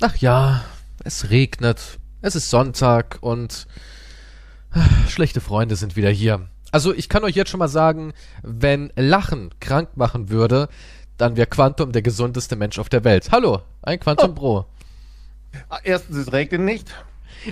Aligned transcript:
Ach 0.00 0.16
ja, 0.16 0.62
es 1.04 1.30
regnet, 1.30 1.98
es 2.22 2.36
ist 2.36 2.50
Sonntag 2.50 3.18
und 3.20 3.66
äh, 4.74 5.08
schlechte 5.08 5.40
Freunde 5.40 5.76
sind 5.76 5.96
wieder 5.96 6.10
hier. 6.10 6.48
Also 6.70 6.92
ich 6.94 7.08
kann 7.08 7.24
euch 7.24 7.34
jetzt 7.34 7.50
schon 7.50 7.58
mal 7.58 7.68
sagen, 7.68 8.12
wenn 8.42 8.92
Lachen 8.94 9.50
krank 9.60 9.96
machen 9.96 10.28
würde, 10.28 10.68
dann 11.16 11.36
wäre 11.36 11.46
Quantum 11.48 11.92
der 11.92 12.02
gesundeste 12.02 12.54
Mensch 12.56 12.78
auf 12.78 12.88
der 12.88 13.02
Welt. 13.04 13.30
Hallo, 13.32 13.62
ein 13.82 13.98
Quantum 13.98 14.34
Bro. 14.34 14.66
Ah, 15.68 15.78
Erstens, 15.82 16.16
es 16.18 16.32
regnet 16.32 16.60
nicht. 16.60 16.94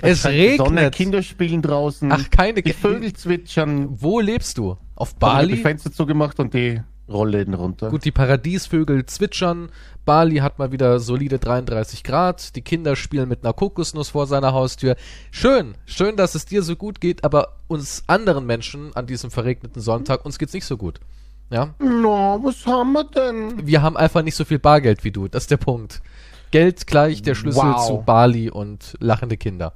Es 0.01 0.19
scheint 0.21 0.35
die 0.37 0.57
Sonne, 0.57 0.77
regnet. 0.81 0.95
Kinder 0.95 1.23
spielen 1.23 1.61
draußen. 1.61 2.11
Ach, 2.11 2.29
keine 2.29 2.61
Die 2.61 2.71
Ki- 2.71 2.73
Vögel 2.73 3.13
zwitschern. 3.13 3.87
Wo 4.01 4.19
lebst 4.19 4.57
du? 4.57 4.77
Auf 4.95 5.15
Bali? 5.15 5.47
Die 5.47 5.53
Bali? 5.53 5.61
Fenster 5.63 5.91
zugemacht 5.91 6.39
und 6.39 6.53
die 6.53 6.81
Rollläden 7.09 7.53
runter. 7.53 7.89
Gut, 7.89 8.05
die 8.05 8.11
Paradiesvögel 8.11 9.05
zwitschern. 9.05 9.69
Bali 10.05 10.37
hat 10.37 10.59
mal 10.59 10.71
wieder 10.71 10.99
solide 10.99 11.39
33 11.39 12.03
Grad. 12.03 12.55
Die 12.55 12.61
Kinder 12.61 12.95
spielen 12.95 13.29
mit 13.29 13.43
einer 13.43 13.53
Kokosnuss 13.53 14.09
vor 14.09 14.27
seiner 14.27 14.53
Haustür. 14.53 14.95
Schön, 15.31 15.75
schön, 15.85 16.15
dass 16.17 16.35
es 16.35 16.45
dir 16.45 16.63
so 16.63 16.75
gut 16.75 17.01
geht, 17.01 17.23
aber 17.23 17.53
uns 17.67 18.03
anderen 18.07 18.45
Menschen 18.45 18.95
an 18.95 19.07
diesem 19.07 19.31
verregneten 19.31 19.81
Sonntag, 19.81 20.25
uns 20.25 20.37
geht's 20.37 20.53
nicht 20.53 20.65
so 20.65 20.77
gut. 20.77 20.99
Ja? 21.49 21.73
No, 21.79 22.39
was 22.43 22.65
haben 22.65 22.91
wir 22.93 23.05
denn? 23.05 23.65
Wir 23.65 23.81
haben 23.81 23.95
einfach 23.97 24.21
nicht 24.21 24.35
so 24.35 24.43
viel 24.45 24.59
Bargeld 24.59 25.03
wie 25.03 25.11
du. 25.11 25.27
Das 25.27 25.43
ist 25.43 25.51
der 25.51 25.57
Punkt. 25.57 26.01
Geld 26.51 26.87
gleich 26.87 27.21
der 27.21 27.35
Schlüssel 27.35 27.63
Wow. 27.63 27.87
zu 27.87 27.97
Bali 28.05 28.49
und 28.49 28.95
lachende 28.99 29.37
Kinder. 29.37 29.73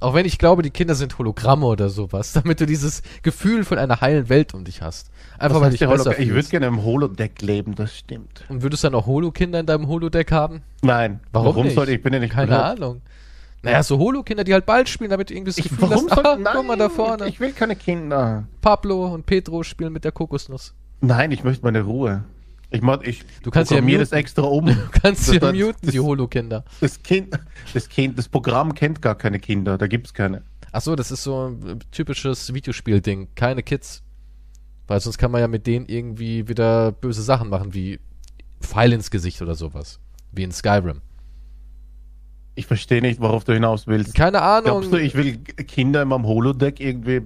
Auch 0.00 0.14
wenn 0.14 0.26
ich 0.26 0.38
glaube, 0.38 0.62
die 0.62 0.70
Kinder 0.70 0.94
sind 0.94 1.18
Hologramme 1.18 1.66
oder 1.66 1.88
sowas, 1.88 2.32
damit 2.34 2.60
du 2.60 2.66
dieses 2.66 3.02
Gefühl 3.22 3.64
von 3.64 3.78
einer 3.78 4.00
heilen 4.00 4.28
Welt 4.28 4.54
um 4.54 4.64
dich 4.64 4.82
hast. 4.82 5.10
Einfach 5.38 5.60
weil 5.60 5.70
besser 5.70 5.88
Hologramm? 5.88 6.14
Ich 6.18 6.30
würde 6.30 6.48
gerne 6.48 6.66
im 6.66 6.84
Holodeck 6.84 7.40
leben, 7.42 7.74
das 7.74 7.96
stimmt. 7.96 8.44
Und 8.48 8.62
würdest 8.62 8.84
du 8.84 8.88
dann 8.88 8.94
auch 8.94 9.06
Holo-Kinder 9.06 9.60
in 9.60 9.66
deinem 9.66 9.88
Holodeck 9.88 10.30
haben? 10.32 10.62
Nein. 10.82 11.20
Warum, 11.32 11.64
nicht? 11.64 11.74
sollte 11.74 11.92
ich? 11.92 12.02
bin 12.02 12.12
ja 12.12 12.18
nicht 12.18 12.32
Keine 12.32 12.48
bekloppt. 12.48 12.80
Ahnung. 12.80 13.02
Naja, 13.62 13.82
so 13.82 13.98
Holo-Kinder, 13.98 14.44
die 14.44 14.52
halt 14.52 14.66
Ball 14.66 14.86
spielen, 14.86 15.10
damit 15.10 15.30
du 15.30 15.34
irgendwie 15.34 15.50
das 15.50 15.58
Ich, 15.58 15.70
Gefühl 15.70 15.90
warum 15.90 16.10
hast, 16.10 16.16
soll, 16.16 16.26
ah, 16.26 16.36
nein, 16.36 16.52
guck 16.54 16.66
mal 16.66 16.76
da 16.76 16.90
vorne. 16.90 17.26
Ich 17.28 17.40
will 17.40 17.52
keine 17.52 17.76
Kinder. 17.76 18.44
Pablo 18.60 19.06
und 19.14 19.24
Pedro 19.24 19.62
spielen 19.62 19.92
mit 19.92 20.04
der 20.04 20.12
Kokosnuss. 20.12 20.74
Nein, 21.00 21.32
ich 21.32 21.44
möchte 21.44 21.64
meine 21.64 21.80
Ruhe. 21.82 22.24
Ich 22.74 22.82
mach, 22.82 23.02
ich 23.02 23.22
Du 23.42 23.50
kannst 23.50 23.70
ja 23.70 23.80
muten. 23.80 23.98
das 23.98 24.12
extra 24.12 24.42
um. 24.42 24.66
Du 24.66 24.74
kannst 25.00 25.32
ja 25.32 25.38
das- 25.38 25.54
muten, 25.54 25.78
die 25.90 25.96
das- 25.96 26.04
Holo-Kinder. 26.04 26.64
Das 26.80 27.02
Kind, 27.02 27.38
das 27.72 27.88
Kind, 27.88 28.18
das 28.18 28.28
Programm 28.28 28.74
kennt 28.74 29.00
gar 29.00 29.14
keine 29.14 29.38
Kinder, 29.38 29.78
da 29.78 29.86
gibt's 29.86 30.12
keine. 30.12 30.42
Ach 30.72 30.80
so, 30.80 30.96
das 30.96 31.10
ist 31.12 31.22
so 31.22 31.48
ein 31.50 31.78
typisches 31.92 32.52
Videospiel-Ding. 32.52 33.28
Keine 33.36 33.62
Kids. 33.62 34.02
Weil 34.88 35.00
sonst 35.00 35.18
kann 35.18 35.30
man 35.30 35.40
ja 35.40 35.48
mit 35.48 35.66
denen 35.66 35.86
irgendwie 35.86 36.48
wieder 36.48 36.90
böse 36.92 37.22
Sachen 37.22 37.48
machen, 37.48 37.72
wie 37.74 38.00
Pfeil 38.60 38.92
ins 38.92 39.10
Gesicht 39.10 39.40
oder 39.40 39.54
sowas. 39.54 40.00
Wie 40.32 40.42
in 40.42 40.50
Skyrim. 40.52 41.00
Ich 42.56 42.66
verstehe 42.66 43.00
nicht, 43.00 43.20
worauf 43.20 43.44
du 43.44 43.52
hinaus 43.52 43.86
willst. 43.86 44.14
Keine 44.14 44.42
Ahnung. 44.42 44.64
Glaubst 44.64 44.92
du, 44.92 44.96
ich 44.96 45.14
will 45.14 45.38
Kinder 45.38 46.02
in 46.02 46.08
meinem 46.08 46.24
Holodeck 46.26 46.80
irgendwie 46.80 47.22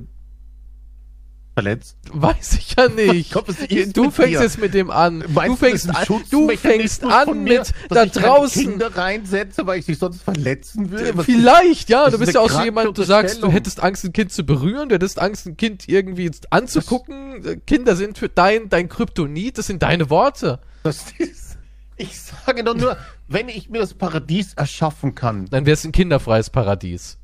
verletzt? 1.63 1.97
Weiß 2.13 2.53
ich 2.55 2.75
ja 2.77 2.89
nicht. 2.95 3.35
Ist 3.71 3.97
du 3.97 4.11
fängst 4.11 4.33
dir? 4.35 4.43
jetzt 4.43 4.59
mit 4.59 4.75
dem 4.75 4.91
an. 4.91 5.25
Meinst 5.29 5.61
du 5.63 5.67
das 5.71 5.85
fängst 5.85 6.11
an, 6.11 6.23
du 6.31 6.49
fängst 6.57 7.05
an 7.05 7.43
mir, 7.45 7.61
mit 7.61 7.73
da 7.91 8.07
draußen. 8.07 8.63
Kinder 8.63 8.97
reinsetze, 8.97 9.67
weil 9.67 9.81
ich 9.81 9.87
sie 9.87 9.95
sonst 9.95 10.23
verletzen 10.23 10.91
will? 10.91 11.13
Was- 11.17 11.25
Vielleicht, 11.27 11.89
ja. 11.91 12.05
das 12.05 12.13
Du 12.15 12.19
ist 12.21 12.27
bist 12.27 12.35
ja 12.35 12.41
auch 12.41 12.51
so 12.51 12.63
jemand, 12.63 12.97
du 12.97 13.03
sagst, 13.03 13.43
du 13.43 13.51
hättest 13.51 13.83
Angst, 13.83 14.05
ein 14.05 14.13
Kind 14.13 14.33
zu 14.33 14.45
berühren, 14.45 14.89
du 14.89 14.95
hättest 14.95 15.19
Angst, 15.21 15.47
ein 15.47 15.57
Kind 15.57 15.89
irgendwie 15.89 16.31
anzugucken. 16.51 17.63
Kinder 17.67 17.97
sind 17.97 18.19
für 18.19 18.29
dein, 18.29 18.69
dein 18.69 18.89
Kryptonit, 18.89 19.59
das 19.59 19.67
sind 19.67 19.83
deine 19.83 20.11
Worte. 20.11 20.61
Das 20.85 21.07
ist, 21.19 21.59
ich 21.97 22.21
sage 22.21 22.63
doch 22.65 22.75
nur, 22.77 22.97
wenn 23.27 23.49
ich 23.49 23.69
mir 23.69 23.81
das 23.81 23.95
Paradies 23.95 24.55
erschaffen 24.55 25.15
kann. 25.15 25.47
Dann 25.47 25.67
wäre 25.67 25.75
es 25.75 25.85
ein 25.85 25.93
kinderfreies 25.93 26.51
Paradies. 26.51 27.19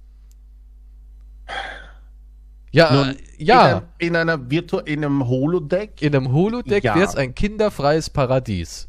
Ja, 2.75 2.93
Nun, 2.93 3.09
äh, 3.11 3.17
ja. 3.39 3.63
In, 3.69 3.75
einem, 3.75 3.83
in 3.99 4.17
einer 4.17 4.51
Virtu 4.51 4.79
in 4.79 5.05
einem 5.05 5.29
Holodeck. 5.29 6.03
In 6.03 6.15
einem 6.15 6.33
Holodeck 6.33 6.83
Ja. 6.83 6.97
wäre 6.97 7.07
es 7.07 7.15
ein 7.15 7.35
kinderfreies 7.35 8.11
Paradies. 8.11 8.89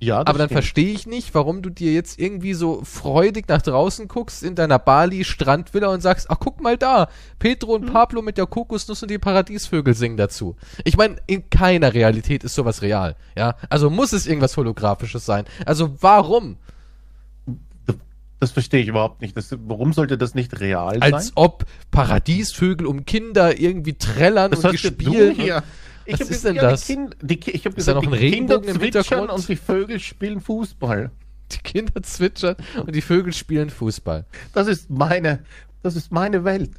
ja, 0.00 0.22
das 0.22 0.28
Aber 0.28 0.38
dann 0.38 0.48
verstehe 0.50 0.92
ich 0.92 1.06
nicht, 1.06 1.34
warum 1.34 1.62
du 1.62 1.70
dir 1.70 1.92
jetzt 1.92 2.18
irgendwie 2.20 2.52
so 2.54 2.82
freudig 2.84 3.48
nach 3.48 3.62
draußen 3.62 4.06
guckst 4.06 4.42
in 4.42 4.54
deiner 4.54 4.78
Bali-Strandvilla 4.78 5.88
und 5.88 6.02
sagst, 6.02 6.30
ach 6.30 6.36
guck 6.38 6.60
mal 6.60 6.76
da, 6.76 7.08
Pedro 7.38 7.74
Hm. 7.76 7.82
und 7.84 7.92
Pablo 7.92 8.20
mit 8.22 8.36
der 8.38 8.46
Kokosnuss 8.46 9.02
und 9.02 9.10
die 9.10 9.18
Paradiesvögel 9.18 9.94
singen 9.94 10.16
dazu. 10.18 10.56
Ich 10.84 10.96
meine, 10.96 11.16
in 11.26 11.48
keiner 11.50 11.94
Realität 11.94 12.44
ist 12.44 12.54
sowas 12.54 12.82
real, 12.82 13.16
ja? 13.36 13.56
Also 13.70 13.88
muss 13.90 14.12
es 14.12 14.26
irgendwas 14.26 14.56
Holographisches 14.56 15.24
sein. 15.26 15.46
Also 15.64 15.96
warum? 16.00 16.58
Das 18.44 18.52
verstehe 18.52 18.82
ich 18.82 18.88
überhaupt 18.88 19.22
nicht. 19.22 19.34
Das, 19.36 19.56
warum 19.66 19.94
sollte 19.94 20.18
das 20.18 20.34
nicht 20.34 20.60
real 20.60 20.98
Als 21.00 21.26
sein? 21.28 21.32
ob 21.36 21.64
Paradiesvögel 21.90 22.86
um 22.86 23.06
Kinder 23.06 23.58
irgendwie 23.58 23.94
trällern 23.94 24.50
Das 24.50 24.62
und 24.64 24.78
spielen. 24.78 25.34
hier. 25.34 25.62
Was 26.06 26.20
ist 26.20 26.44
denn 26.44 26.56
ja, 26.56 26.62
das? 26.70 26.86
Kind, 26.86 27.16
die, 27.22 27.40
ich 27.50 27.64
habe 27.64 27.74
Ist 27.76 27.88
da 27.88 27.94
gesagt, 27.94 28.04
noch 28.04 28.12
ein 28.12 28.20
die 28.20 28.30
Kinder 28.32 28.56
im 28.56 28.62
zwitschern 28.64 28.80
Hintergrund? 28.82 29.30
und 29.30 29.48
die 29.48 29.56
Vögel 29.56 29.98
spielen 29.98 30.40
Fußball. 30.42 31.10
Die 31.52 31.58
Kinder 31.58 32.02
zwitschern 32.02 32.56
und 32.84 32.94
die 32.94 33.00
Vögel 33.00 33.32
spielen 33.32 33.70
Fußball. 33.70 34.26
Das 34.52 34.66
ist 34.66 34.90
meine, 34.90 35.42
das 35.82 35.96
ist 35.96 36.12
meine 36.12 36.44
Welt. 36.44 36.70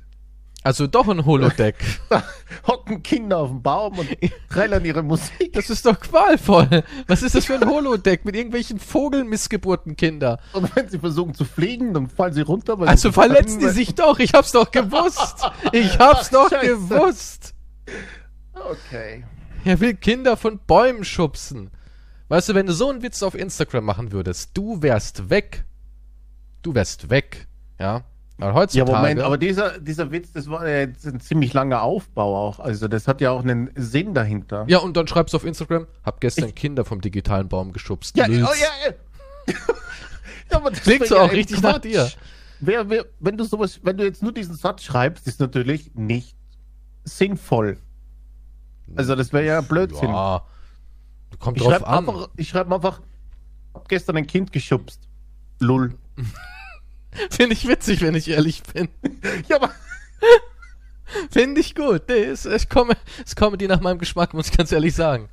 Also 0.66 0.88
doch 0.88 1.08
ein 1.08 1.28
Holodeck. 1.28 1.76
Hocken 2.68 3.04
Kinder 3.04 3.38
auf 3.38 3.50
dem 3.50 3.62
Baum 3.62 4.00
und 4.00 4.10
trällern 4.50 4.84
ihre 4.84 5.04
Musik. 5.04 5.54
Das 5.54 5.70
ist 5.70 5.86
doch 5.86 6.00
qualvoll. 6.00 6.84
Was 7.06 7.22
ist 7.22 7.36
das 7.36 7.46
für 7.46 7.54
ein 7.54 7.70
Holodeck 7.70 8.26
mit 8.26 8.36
irgendwelchen 8.36 8.80
Vogelmissgeburten 8.80 9.96
Kinder? 9.96 10.40
Und 10.54 10.76
wenn 10.76 10.90
sie 10.90 10.98
versuchen 10.98 11.36
zu 11.36 11.46
fliegen, 11.46 11.94
dann 11.94 12.10
fallen 12.10 12.34
sie 12.34 12.42
runter. 12.42 12.80
weil 12.80 12.88
Also 12.88 13.10
sie 13.10 13.14
verletzen 13.14 13.60
die 13.60 13.70
sich 13.70 13.94
doch. 13.94 14.18
Ich 14.18 14.34
hab's 14.34 14.54
doch 14.54 14.72
gewusst. 14.72 15.46
Ich 15.72 16.00
hab's 16.00 16.32
doch 16.32 16.50
Scheiße. 16.50 16.66
gewusst. 16.66 17.54
Okay. 18.56 19.24
Er 19.66 19.80
will 19.80 19.94
Kinder 19.94 20.36
von 20.36 20.58
Bäumen 20.66 21.04
schubsen. 21.06 21.70
Weißt 22.30 22.50
du, 22.50 22.56
wenn 22.56 22.66
du 22.66 22.74
so 22.74 22.90
einen 22.90 23.04
Witz 23.04 23.22
auf 23.22 23.36
Instagram 23.36 23.86
machen 23.86 24.12
würdest, 24.12 24.50
du 24.56 24.82
wärst 24.82 25.30
weg. 25.30 25.64
Du 26.64 26.74
wärst 26.74 27.12
weg. 27.12 27.48
Ja. 27.80 28.04
Aber 28.38 28.48
Ja, 28.48 28.54
heutzutage. 28.54 28.92
Moment, 28.92 29.22
aber 29.22 29.38
dieser, 29.38 29.80
dieser 29.80 30.12
Witz, 30.12 30.32
das 30.32 30.50
war 30.50 30.68
ja 30.68 30.80
jetzt 30.80 31.06
ein 31.06 31.20
ziemlich 31.20 31.54
langer 31.54 31.82
Aufbau 31.82 32.48
auch. 32.48 32.60
Also 32.60 32.88
das 32.88 33.08
hat 33.08 33.22
ja 33.22 33.32
auch 33.32 33.42
einen 33.42 33.72
Sinn 33.76 34.14
dahinter. 34.14 34.66
ja, 34.68 34.80
und 34.80 34.98
dann 34.98 35.08
schreibst 35.08 35.34
du 35.34 35.38
auf 35.38 35.46
Instagram, 35.46 35.88
hab 36.04 36.20
gestern 36.20 36.54
Kinder 36.54 36.84
vom 36.84 37.02
digitalen 37.02 37.48
Baum 37.48 37.72
geschubst. 37.72 38.18
Ja, 38.18 38.26
oh, 38.26 38.32
ja, 38.32 38.44
ja. 38.46 38.94
ja 40.52 40.58
aber 40.58 40.72
das 40.72 40.82
Klingt 40.82 41.08
so 41.08 41.16
ja 41.16 41.22
auch 41.22 41.32
richtig 41.32 41.62
nach 41.62 41.74
Quatsch. 41.74 41.84
dir. 41.84 42.10
Wer, 42.60 42.90
wer, 42.90 43.06
wenn 43.20 43.38
du 43.38 43.44
sowas, 43.44 43.80
wenn 43.84 43.98
du 43.98 44.04
jetzt 44.04 44.22
nur 44.22 44.34
diesen 44.34 44.56
Satz 44.56 44.84
schreibst, 44.84 45.28
ist 45.28 45.40
natürlich 45.40 45.94
nicht 45.94 46.36
sinnvoll. 47.04 47.78
Also 48.96 49.16
das 49.16 49.34
wäre 49.34 49.46
ja 49.46 49.62
Blödsinn. 49.62 50.10
Ja. 50.10 50.44
Kommt 51.40 51.58
ich 51.58 51.64
drauf 51.64 51.86
an. 51.86 52.08
einfach, 52.08 52.30
ich 52.36 52.50
schreibe 52.50 52.74
einfach, 52.74 53.02
hab 53.74 53.88
gestern 53.88 54.18
ein 54.18 54.28
Kind 54.28 54.52
geschubst. 54.52 55.02
Lull. 55.60 55.96
Finde 57.30 57.54
ich 57.54 57.68
witzig, 57.68 58.02
wenn 58.02 58.16
ich 58.16 58.30
ehrlich 58.30 58.64
bin. 58.64 58.90
Ja, 59.50 59.58
aber 59.58 59.72
Finde 61.32 61.62
ich 61.62 61.76
gut. 61.76 62.04
Nee, 62.10 62.24
es, 62.24 62.46
es, 62.46 62.68
komme, 62.68 62.96
es 63.26 63.36
die 63.58 63.68
nach 63.68 63.80
meinem 63.82 64.00
Geschmack, 64.00 64.34
muss 64.34 64.48
ich 64.50 64.58
ganz 64.58 64.72
ehrlich 64.72 64.96
sagen. 64.96 65.30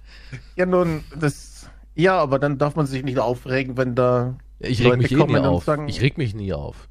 ja 0.56 0.66
nun, 0.66 1.02
das, 1.18 1.66
ja, 1.94 2.18
aber 2.18 2.38
dann 2.38 2.58
darf 2.58 2.76
man 2.76 2.86
sich 2.86 3.02
nicht 3.02 3.18
aufregen, 3.18 3.76
wenn 3.76 3.94
da 3.94 4.36
Ich 4.58 4.80
reg 4.80 4.86
Leute 4.88 4.98
mich 4.98 5.12
eh 5.12 5.16
kommen 5.16 5.32
nie 5.32 5.38
und 5.40 5.46
auf. 5.46 5.64
sagen- 5.64 5.88
ich 5.88 6.00
reg 6.02 6.18
mich 6.18 6.34
nie 6.34 6.52
auf. 6.52 6.88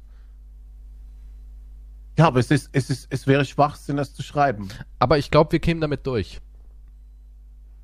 Ja, 2.18 2.26
aber 2.26 2.40
es 2.40 2.50
ist, 2.50 2.68
es 2.72 2.90
ist, 2.90 3.06
es 3.10 3.26
wäre 3.26 3.44
Schwachsinn, 3.44 3.96
das 3.96 4.12
zu 4.14 4.22
schreiben. 4.22 4.68
Aber 4.98 5.16
ich 5.18 5.30
glaube, 5.30 5.52
wir 5.52 5.60
kämen 5.60 5.80
damit 5.80 6.06
durch. 6.06 6.40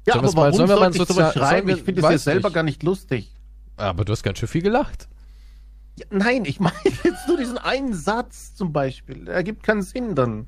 Ja, 0.07 0.15
Sollen 0.15 0.25
aber 0.27 0.35
mal- 0.35 0.41
warum 0.43 0.57
sollen 0.57 0.69
wir 0.69 0.77
mal 0.81 0.93
sozial- 0.93 1.33
schreiben? 1.33 1.69
wir- 1.69 1.77
Ich 1.77 1.83
finde 1.83 2.01
es 2.03 2.11
ja 2.11 2.19
selber 2.19 2.49
nicht. 2.49 2.55
gar 2.55 2.63
nicht 2.63 2.83
lustig. 2.83 3.33
Aber 3.77 4.05
du 4.05 4.13
hast 4.13 4.23
ganz 4.23 4.39
schön 4.39 4.49
viel 4.49 4.63
gelacht. 4.63 5.09
Ja, 5.99 6.07
nein, 6.11 6.45
ich 6.45 6.61
meine 6.61 6.75
jetzt 6.85 7.27
nur 7.29 7.37
diesen 7.37 7.59
einen 7.59 7.95
Satz 7.95 8.55
zum 8.55 8.73
Beispiel. 8.73 9.25
Der 9.27 9.35
ergibt 9.35 9.63
keinen 9.63 9.83
Sinn 9.83 10.15
dann. 10.15 10.47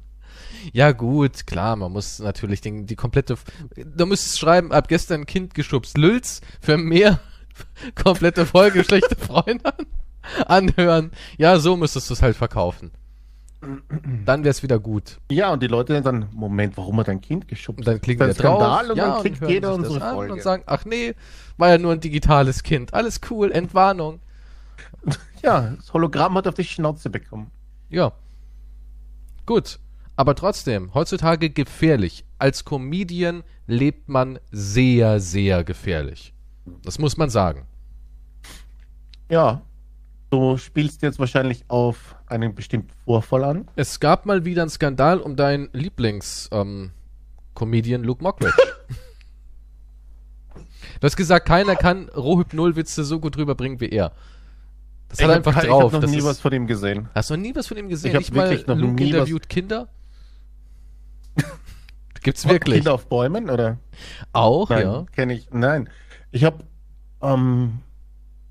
Ja, 0.73 0.93
gut, 0.93 1.47
klar, 1.47 1.77
man 1.77 1.93
muss 1.93 2.19
natürlich 2.19 2.61
den, 2.61 2.87
die 2.87 2.97
komplette. 2.97 3.37
Du 3.77 4.07
müsstest 4.07 4.39
schreiben, 4.39 4.73
ab 4.73 4.89
gestern 4.89 5.23
ein 5.23 5.27
Kind 5.27 5.55
geschubst. 5.55 5.97
Lülz 5.97 6.41
für 6.61 6.77
mehr 6.77 7.19
komplette 8.03 8.47
Folge 8.47 8.85
schlechte 8.85 9.17
Freunde 9.19 9.65
an- 9.65 9.87
anhören. 10.47 11.11
Ja, 11.39 11.59
so 11.59 11.77
müsstest 11.77 12.11
du 12.11 12.15
es 12.15 12.23
halt 12.23 12.37
verkaufen. 12.37 12.91
Dann 14.25 14.45
wär's 14.45 14.63
wieder 14.63 14.79
gut. 14.79 15.19
Ja, 15.31 15.53
und 15.53 15.63
die 15.63 15.67
Leute 15.67 16.01
dann, 16.01 16.29
Moment, 16.33 16.79
warum 16.79 16.99
hat 16.99 17.11
ein 17.11 17.21
Kind 17.21 17.47
geschubst? 17.47 17.81
Und 17.81 17.87
dann 17.87 18.01
klicken 18.01 18.21
wir 18.21 18.29
Das 18.29 18.37
ist 18.37 18.43
drauf. 18.43 18.59
Skandal 18.59 18.91
und 18.91 18.97
ja, 18.97 19.13
dann 19.13 19.23
kriegt 19.23 19.41
hören 19.41 19.51
jeder 19.51 19.75
unsere 19.75 20.01
Folge. 20.01 20.33
Und 20.33 20.43
sagen, 20.43 20.63
ach 20.67 20.85
nee, 20.87 21.15
war 21.59 21.69
ja 21.69 21.77
nur 21.79 21.93
ein 21.93 22.01
digitales 22.01 22.63
Kind. 22.63 22.95
Alles 22.95 23.21
cool, 23.31 23.53
Entwarnung. 23.53 24.21
Ja, 25.43 25.75
das 25.77 25.93
Hologramm 25.95 26.35
hat 26.35 26.47
auf 26.47 26.55
die 26.55 26.65
Schnauze 26.65 27.09
bekommen. 27.09 27.51
Ja. 27.89 28.13
Gut. 29.47 29.79
Aber 30.17 30.35
trotzdem, 30.35 30.93
heutzutage 30.93 31.49
gefährlich. 31.49 32.27
Als 32.39 32.67
Comedian 32.67 33.43
lebt 33.67 34.11
man 34.11 34.39
sehr, 34.51 35.19
sehr 35.19 35.65
gefährlich. 35.65 36.35
Das 36.83 36.99
muss 36.99 37.17
man 37.17 37.31
sagen. 37.31 37.65
Ja. 39.31 39.63
Du 40.29 40.59
spielst 40.59 41.01
jetzt 41.03 41.19
wahrscheinlich 41.19 41.65
auf 41.69 42.17
einen 42.27 42.55
bestimmten 42.55 42.91
Vorfall 43.05 43.45
an. 43.45 43.67
Es 43.77 43.99
gab 43.99 44.27
mal 44.27 44.45
wieder 44.45 44.61
einen 44.63 44.71
Skandal 44.71 45.19
um 45.19 45.37
deinen 45.37 45.71
Lieblings-Comedian 45.73 48.05
Luke 48.05 48.23
Mockridge. 48.23 48.55
du 51.01 51.03
hast 51.03 51.17
gesagt, 51.17 51.49
keiner 51.49 51.75
kann 51.75 52.11
Rohhypnol-Witze 52.11 53.05
so 53.05 53.19
gut 53.19 53.39
rüberbringen 53.39 53.81
wie 53.81 53.89
er. 53.89 54.13
Das 55.11 55.19
Ich 55.19 55.25
hat 55.25 55.31
hab 55.31 55.37
einfach 55.39 55.55
kein- 55.61 55.69
drauf. 55.69 55.79
Ich 55.81 55.85
habe 55.85 55.93
noch 55.97 56.01
Das 56.03 56.11
nie 56.11 56.23
was 56.25 56.41
von 56.41 56.53
ihm 56.53 56.67
gesehen. 56.67 57.09
Hast 57.15 57.31
du 57.31 57.35
noch 57.37 57.43
nie 57.43 57.55
was 57.55 57.67
von 57.67 57.77
ihm 57.77 57.89
gesehen? 57.89 58.11
Ich 58.11 58.15
hab 58.15 58.21
Nicht 58.23 58.35
mal 58.35 58.49
wirklich 58.51 58.67
noch 58.67 58.77
Luke 58.77 58.95
nie 58.95 59.01
was- 59.13 59.19
interviewt 59.19 59.49
Kinder? 59.49 59.89
Gibt's 62.23 62.47
wirklich? 62.49 62.77
Kinder 62.77 62.95
auf 62.95 63.07
Bäumen 63.09 63.49
oder? 63.51 63.79
Auch, 64.33 64.69
Nein, 64.71 64.83
ja. 64.83 65.07
kenne 65.13 65.35
ich. 65.35 65.49
Nein. 65.53 65.89
Ich 66.31 66.45
habe, 66.45 66.65
ähm, 67.23 67.81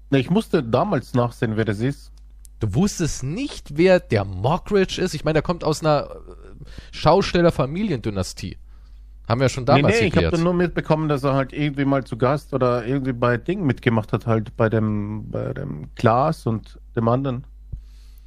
ne, 0.10 0.20
ich 0.20 0.30
musste 0.30 0.64
damals 0.64 1.14
nachsehen, 1.14 1.56
wer 1.56 1.66
das 1.66 1.80
ist. 1.80 2.12
Du 2.60 2.74
wusstest 2.74 3.24
nicht, 3.24 3.78
wer 3.78 4.00
der 4.02 4.26
Mockridge 4.26 5.02
ist? 5.02 5.14
Ich 5.14 5.24
meine, 5.24 5.34
der 5.36 5.44
kommt 5.44 5.64
aus 5.64 5.82
einer 5.82 6.10
äh, 6.10 6.66
Schausteller-Familiendynastie. 6.92 8.58
Haben 9.30 9.42
wir 9.42 9.46
ja 9.46 9.50
schon 9.50 9.66
damals 9.66 9.94
nee, 10.02 10.10
nee, 10.10 10.18
ich 10.18 10.26
habe 10.26 10.40
nur 10.40 10.56
mitbekommen, 10.56 11.08
dass 11.08 11.24
er 11.24 11.36
halt 11.36 11.54
irgendwie 11.54 11.86
mal 11.86 12.04
zu 12.04 12.18
Gast 12.18 12.52
oder 12.52 12.84
irgendwie 12.84 13.14
bei 13.14 13.38
Ding 13.38 13.64
mitgemacht 13.64 14.12
hat, 14.12 14.26
halt 14.26 14.58
bei 14.58 14.70
dem, 14.70 15.30
bei 15.30 15.54
dem 15.54 15.94
Klaas 15.94 16.48
und 16.48 16.80
dem 16.96 17.08
anderen. 17.08 17.44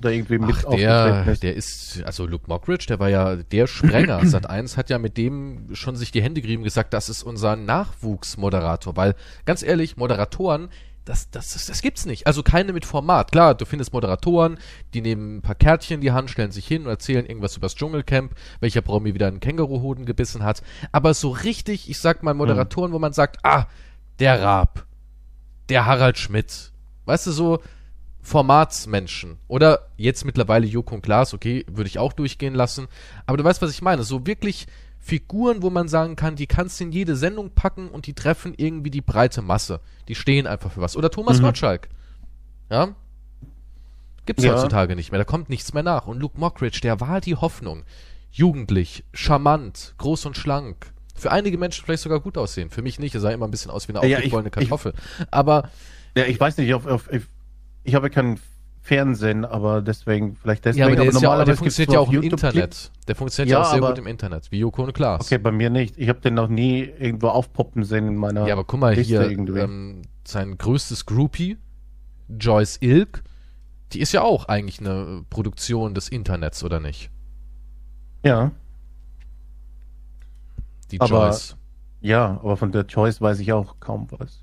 Da 0.01 0.11
irgendwie 0.11 0.39
mit 0.39 0.55
Ach, 0.59 0.65
aufgetreten 0.65 1.25
der, 1.25 1.27
ist. 1.33 1.43
der 1.43 1.57
ist, 1.57 2.03
also 2.05 2.27
Luke 2.27 2.45
Mockridge, 2.47 2.87
der 2.89 3.01
war 3.01 3.09
ja 3.09 3.35
der 3.35 3.67
Sprenger. 3.67 4.21
Sat 4.27 4.49
1 4.49 4.77
hat 4.77 4.91
ja 4.91 4.99
mit 4.99 5.17
dem 5.17 5.75
schon 5.75 5.97
sich 5.97 6.13
die 6.13 6.23
Hände 6.23 6.41
gerieben 6.41 6.63
gesagt, 6.63 6.93
das 6.93 7.09
ist 7.09 7.25
unser 7.25 7.57
Nachwuchsmoderator. 7.57 8.97
Weil, 8.97 9.17
ganz 9.45 9.65
ehrlich, 9.65 9.97
Moderatoren, 9.97 10.69
das, 11.05 11.31
das, 11.31 11.53
das, 11.53 11.67
das 11.67 11.83
gibt's 11.83 12.07
nicht. 12.07 12.27
Also 12.27 12.43
keine 12.43 12.73
mit 12.73 12.85
Format. 12.85 13.33
Klar, 13.33 13.55
du 13.55 13.65
findest 13.65 13.93
Moderatoren, 13.93 14.59
die 14.95 15.01
nehmen 15.01 15.39
ein 15.39 15.43
paar 15.43 15.55
Kärtchen 15.55 15.97
in 15.97 16.01
die 16.01 16.13
Hand, 16.13 16.31
stellen 16.31 16.53
sich 16.53 16.67
hin 16.67 16.83
und 16.83 16.89
erzählen 16.89 17.27
irgendwas 17.27 17.57
übers 17.57 17.75
Dschungelcamp, 17.75 18.35
welcher 18.61 18.83
Promi 18.83 19.15
wieder 19.15 19.27
einen 19.27 19.41
Känguruhoden 19.41 20.07
gebissen 20.07 20.45
hat. 20.45 20.63
Aber 20.93 21.15
so 21.15 21.31
richtig, 21.31 21.91
ich 21.91 21.99
sag 21.99 22.23
mal 22.23 22.35
Moderatoren, 22.35 22.93
wo 22.93 22.99
man 22.99 23.13
sagt, 23.13 23.39
ah, 23.43 23.67
der 24.21 24.41
Raab, 24.43 24.87
der 25.69 25.87
Harald 25.87 26.19
Schmidt. 26.19 26.73
Weißt 27.05 27.27
du, 27.27 27.33
so 27.33 27.61
Formatsmenschen. 28.21 29.39
Oder 29.49 29.89
jetzt 29.97 30.25
mittlerweile 30.25 30.67
Joko 30.67 30.95
und 30.95 31.03
Klaas, 31.03 31.35
okay, 31.35 31.67
würde 31.69 31.89
ich 31.89 31.99
auch 31.99 32.13
durchgehen 32.13 32.55
lassen. 32.55 32.87
Aber 33.27 33.37
du 33.37 33.45
weißt, 33.45 33.61
was 33.61 33.73
ich 33.73 33.83
meine. 33.83 34.05
So 34.05 34.27
wirklich 34.27 34.69
Figuren, 35.05 35.63
wo 35.63 35.69
man 35.71 35.89
sagen 35.89 36.15
kann, 36.15 36.37
die 36.37 36.47
kannst 36.47 36.79
du 36.79 36.85
in 36.85 36.93
jede 36.93 37.17
Sendung 37.17 37.51
packen 37.51 37.89
und 37.89 38.07
die 38.07 38.15
treffen 38.15 38.55
irgendwie 38.57 38.91
die 38.91 39.01
breite 39.01 39.43
Masse. 39.43 39.81
Die 40.07 40.15
stehen 40.15 40.47
einfach 40.47 40.71
für 40.71 40.81
was. 40.81 40.97
Oder 40.97 41.11
Thomas 41.11 41.39
Mhm. 41.41 41.43
Gottschalk. 41.43 41.89
Ja? 42.71 42.95
Gibt's 44.27 44.45
Ja. 44.45 44.53
heutzutage 44.55 44.95
nicht 44.95 45.11
mehr. 45.11 45.19
Da 45.19 45.25
kommt 45.25 45.49
nichts 45.49 45.75
mehr 45.75 45.83
nach. 45.83 46.07
Und 46.07 46.21
Luke 46.21 46.39
Mockridge, 46.39 46.79
der 46.83 47.01
war 47.01 47.21
die 47.21 47.35
Hoffnung. 47.35 47.83
Jugendlich, 48.31 49.05
charmant, 49.13 49.95
groß 49.99 50.27
und 50.27 50.37
schlank. 50.37 50.93
Für 51.17 51.33
einige 51.33 51.59
Menschen 51.59 51.85
vielleicht 51.85 52.03
sogar 52.05 52.21
gut 52.21 52.39
aussehen. 52.39 52.71
Für 52.71 52.83
mich 52.83 52.99
nicht. 53.01 53.15
Er 53.15 53.21
sah 53.21 53.31
immer 53.31 53.47
ein 53.47 53.51
bisschen 53.51 53.71
aus 53.73 53.89
wie 53.89 53.93
eine 53.95 54.07
Ja, 54.09 54.19
ich- 54.19 54.33
aufgequollene 54.33 54.49
ich- 54.49 54.53
Kartoffel. 54.55 54.95
Aber 55.31 55.69
Ja, 56.17 56.25
ich 56.27 56.39
weiß 56.39 56.57
nicht, 56.59 56.73
auf, 56.75 57.09
ich, 57.11 57.23
ich 57.85 57.95
habe 57.95 58.09
kein 58.11 58.39
Fernsehen, 58.83 59.45
aber 59.45 59.81
deswegen, 59.83 60.37
vielleicht 60.37 60.65
deswegen. 60.65 60.81
Ja, 60.81 60.87
aber 60.87 60.97
der, 60.97 61.05
ist 61.07 61.21
ja, 61.21 61.35
auch- 61.41 61.45
der 61.45 61.57
funktioniert 61.57 61.93
ja 61.93 61.99
auch 62.01 62.09
im 62.09 62.15
YouTube 62.23 62.33
Internet. 62.33 62.91
Der 63.13 63.17
funktioniert 63.19 63.51
ja, 63.53 63.59
Ja, 63.59 63.67
auch 63.67 63.71
sehr 63.71 63.79
aber- 63.83 63.89
gut 63.91 63.99
im 63.99 64.07
Internet, 64.07 64.51
wie 64.53 64.61
Joko 64.61 64.85
und 64.85 64.95
Klaas. 64.95 65.21
Okay, 65.27 65.37
bei 65.37 65.53
mir 65.53 65.69
nicht. 65.69 65.99
Ich 65.99 66.09
habe 66.09 66.21
den 66.21 66.33
noch 66.33 66.49
nie 66.49 66.81
irgendwo 66.81 67.29
aufpoppen 67.29 67.85
sehen 67.85 68.09
in 68.09 68.17
meiner 68.17 68.47
Ja, 68.47 68.55
aber 68.55 68.65
guck 68.65 68.81
mal 68.81 68.95
Liste 68.95 69.21
hier, 69.21 69.31
irgendwie. 69.31 69.59
ähm, 69.59 70.01
sein 70.27 70.57
größtes 70.57 71.05
Groupie, 71.05 71.59
Joyce 72.31 72.79
Ilk, 72.81 73.23
die 73.93 74.01
ist 74.01 74.13
ja 74.13 74.23
auch 74.23 74.47
eigentlich 74.47 74.81
eine 74.81 75.27
Produktion 75.29 75.93
des 75.95 76.09
Internets, 76.09 76.65
oder 76.65 76.81
nicht? 76.81 77.11
ja, 78.25 78.51
Die 80.91 80.99
Aber- 80.99 81.27
Joyce. 81.27 81.57
ja, 82.01 82.41
aber 82.43 82.57
von 82.57 82.73
der 82.73 82.87
Choice 82.87 83.21
weiß 83.21 83.41
ich 83.41 83.53
auch 83.53 83.77
kaum 83.79 84.07
was. 84.11 84.43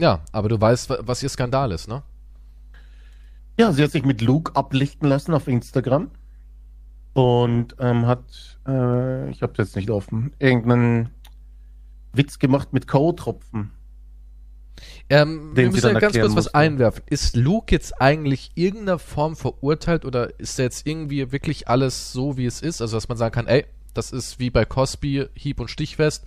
Ja, 0.00 0.24
aber 0.32 0.48
du 0.48 0.60
weißt, 0.60 0.90
wa- 0.90 0.98
was 1.02 1.22
ihr 1.22 1.28
Skandal 1.28 1.70
ist, 1.70 1.86
ne? 1.86 2.02
Ja, 3.56 3.70
sie 3.70 3.84
hat 3.84 3.92
sich 3.92 4.04
mit 4.04 4.20
Luke 4.20 4.56
ablichten 4.56 5.08
lassen 5.08 5.32
auf 5.32 5.46
Instagram 5.46 6.10
und 7.14 7.76
ähm, 7.78 8.06
hat, 8.06 8.58
äh, 8.66 9.30
ich 9.30 9.42
habe 9.42 9.54
jetzt 9.58 9.76
nicht 9.76 9.90
offen, 9.90 10.32
irgendeinen 10.38 11.10
Witz 12.12 12.38
gemacht 12.38 12.72
mit 12.72 12.86
Co-Tropfen. 12.86 13.70
Ähm, 15.08 15.52
wir 15.54 15.70
müssen 15.70 15.92
ja 15.92 16.00
ganz 16.00 16.18
kurz 16.18 16.34
was 16.34 16.54
einwerfen. 16.54 17.02
Ist 17.08 17.36
Luke 17.36 17.72
jetzt 17.72 18.00
eigentlich 18.00 18.50
irgendeiner 18.54 18.98
Form 18.98 19.36
verurteilt 19.36 20.04
oder 20.04 20.38
ist 20.40 20.58
er 20.58 20.64
jetzt 20.64 20.86
irgendwie 20.86 21.30
wirklich 21.30 21.68
alles 21.68 22.12
so, 22.12 22.36
wie 22.36 22.46
es 22.46 22.60
ist? 22.60 22.80
Also, 22.80 22.96
dass 22.96 23.08
man 23.08 23.16
sagen 23.16 23.32
kann, 23.32 23.46
ey, 23.46 23.64
das 23.92 24.10
ist 24.10 24.40
wie 24.40 24.50
bei 24.50 24.64
Cosby, 24.64 25.26
Hieb- 25.34 25.60
und 25.60 25.68
Stichfest. 25.68 26.24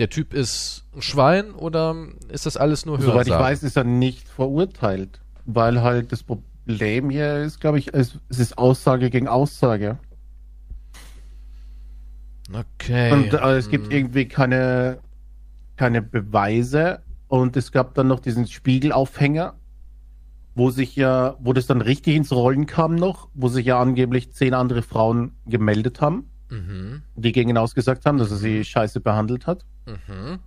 Der 0.00 0.08
Typ 0.10 0.34
ist 0.34 0.84
ein 0.94 1.02
Schwein 1.02 1.52
oder 1.52 1.94
ist 2.28 2.46
das 2.46 2.56
alles 2.56 2.86
nur 2.86 2.96
Soweit 3.00 3.26
ich 3.26 3.32
Hörensagen? 3.32 3.44
weiß, 3.44 3.62
ist 3.62 3.76
er 3.76 3.84
nicht 3.84 4.28
verurteilt, 4.28 5.20
weil 5.44 5.82
halt 5.82 6.10
das 6.12 6.22
Problem 6.22 7.10
hier 7.10 7.38
ist, 7.38 7.60
glaube 7.60 7.78
ich, 7.78 7.94
es, 7.94 8.18
es 8.28 8.38
ist 8.38 8.58
Aussage 8.58 9.10
gegen 9.10 9.28
Aussage. 9.28 9.98
Okay. 12.52 13.12
Und 13.12 13.32
äh, 13.34 13.56
es 13.56 13.68
gibt 13.68 13.86
Hm. 13.86 13.92
irgendwie 13.92 14.26
keine, 14.26 14.98
keine 15.76 16.02
Beweise. 16.02 17.02
Und 17.28 17.56
es 17.56 17.72
gab 17.72 17.94
dann 17.94 18.06
noch 18.08 18.20
diesen 18.20 18.46
Spiegelaufhänger, 18.46 19.54
wo 20.54 20.70
sich 20.70 20.96
ja, 20.96 21.36
wo 21.40 21.52
das 21.52 21.66
dann 21.66 21.82
richtig 21.82 22.16
ins 22.16 22.32
Rollen 22.32 22.66
kam 22.66 22.94
noch, 22.94 23.28
wo 23.34 23.48
sich 23.48 23.66
ja 23.66 23.80
angeblich 23.80 24.32
zehn 24.32 24.54
andere 24.54 24.82
Frauen 24.82 25.32
gemeldet 25.46 26.00
haben, 26.00 26.24
Mhm. 26.50 27.02
die 27.16 27.32
gegen 27.32 27.50
ihn 27.50 27.58
ausgesagt 27.58 28.06
haben, 28.06 28.16
dass 28.18 28.30
er 28.30 28.38
sie 28.38 28.64
scheiße 28.64 29.00
behandelt 29.00 29.46
hat. 29.46 29.66
Mhm. 29.86 30.38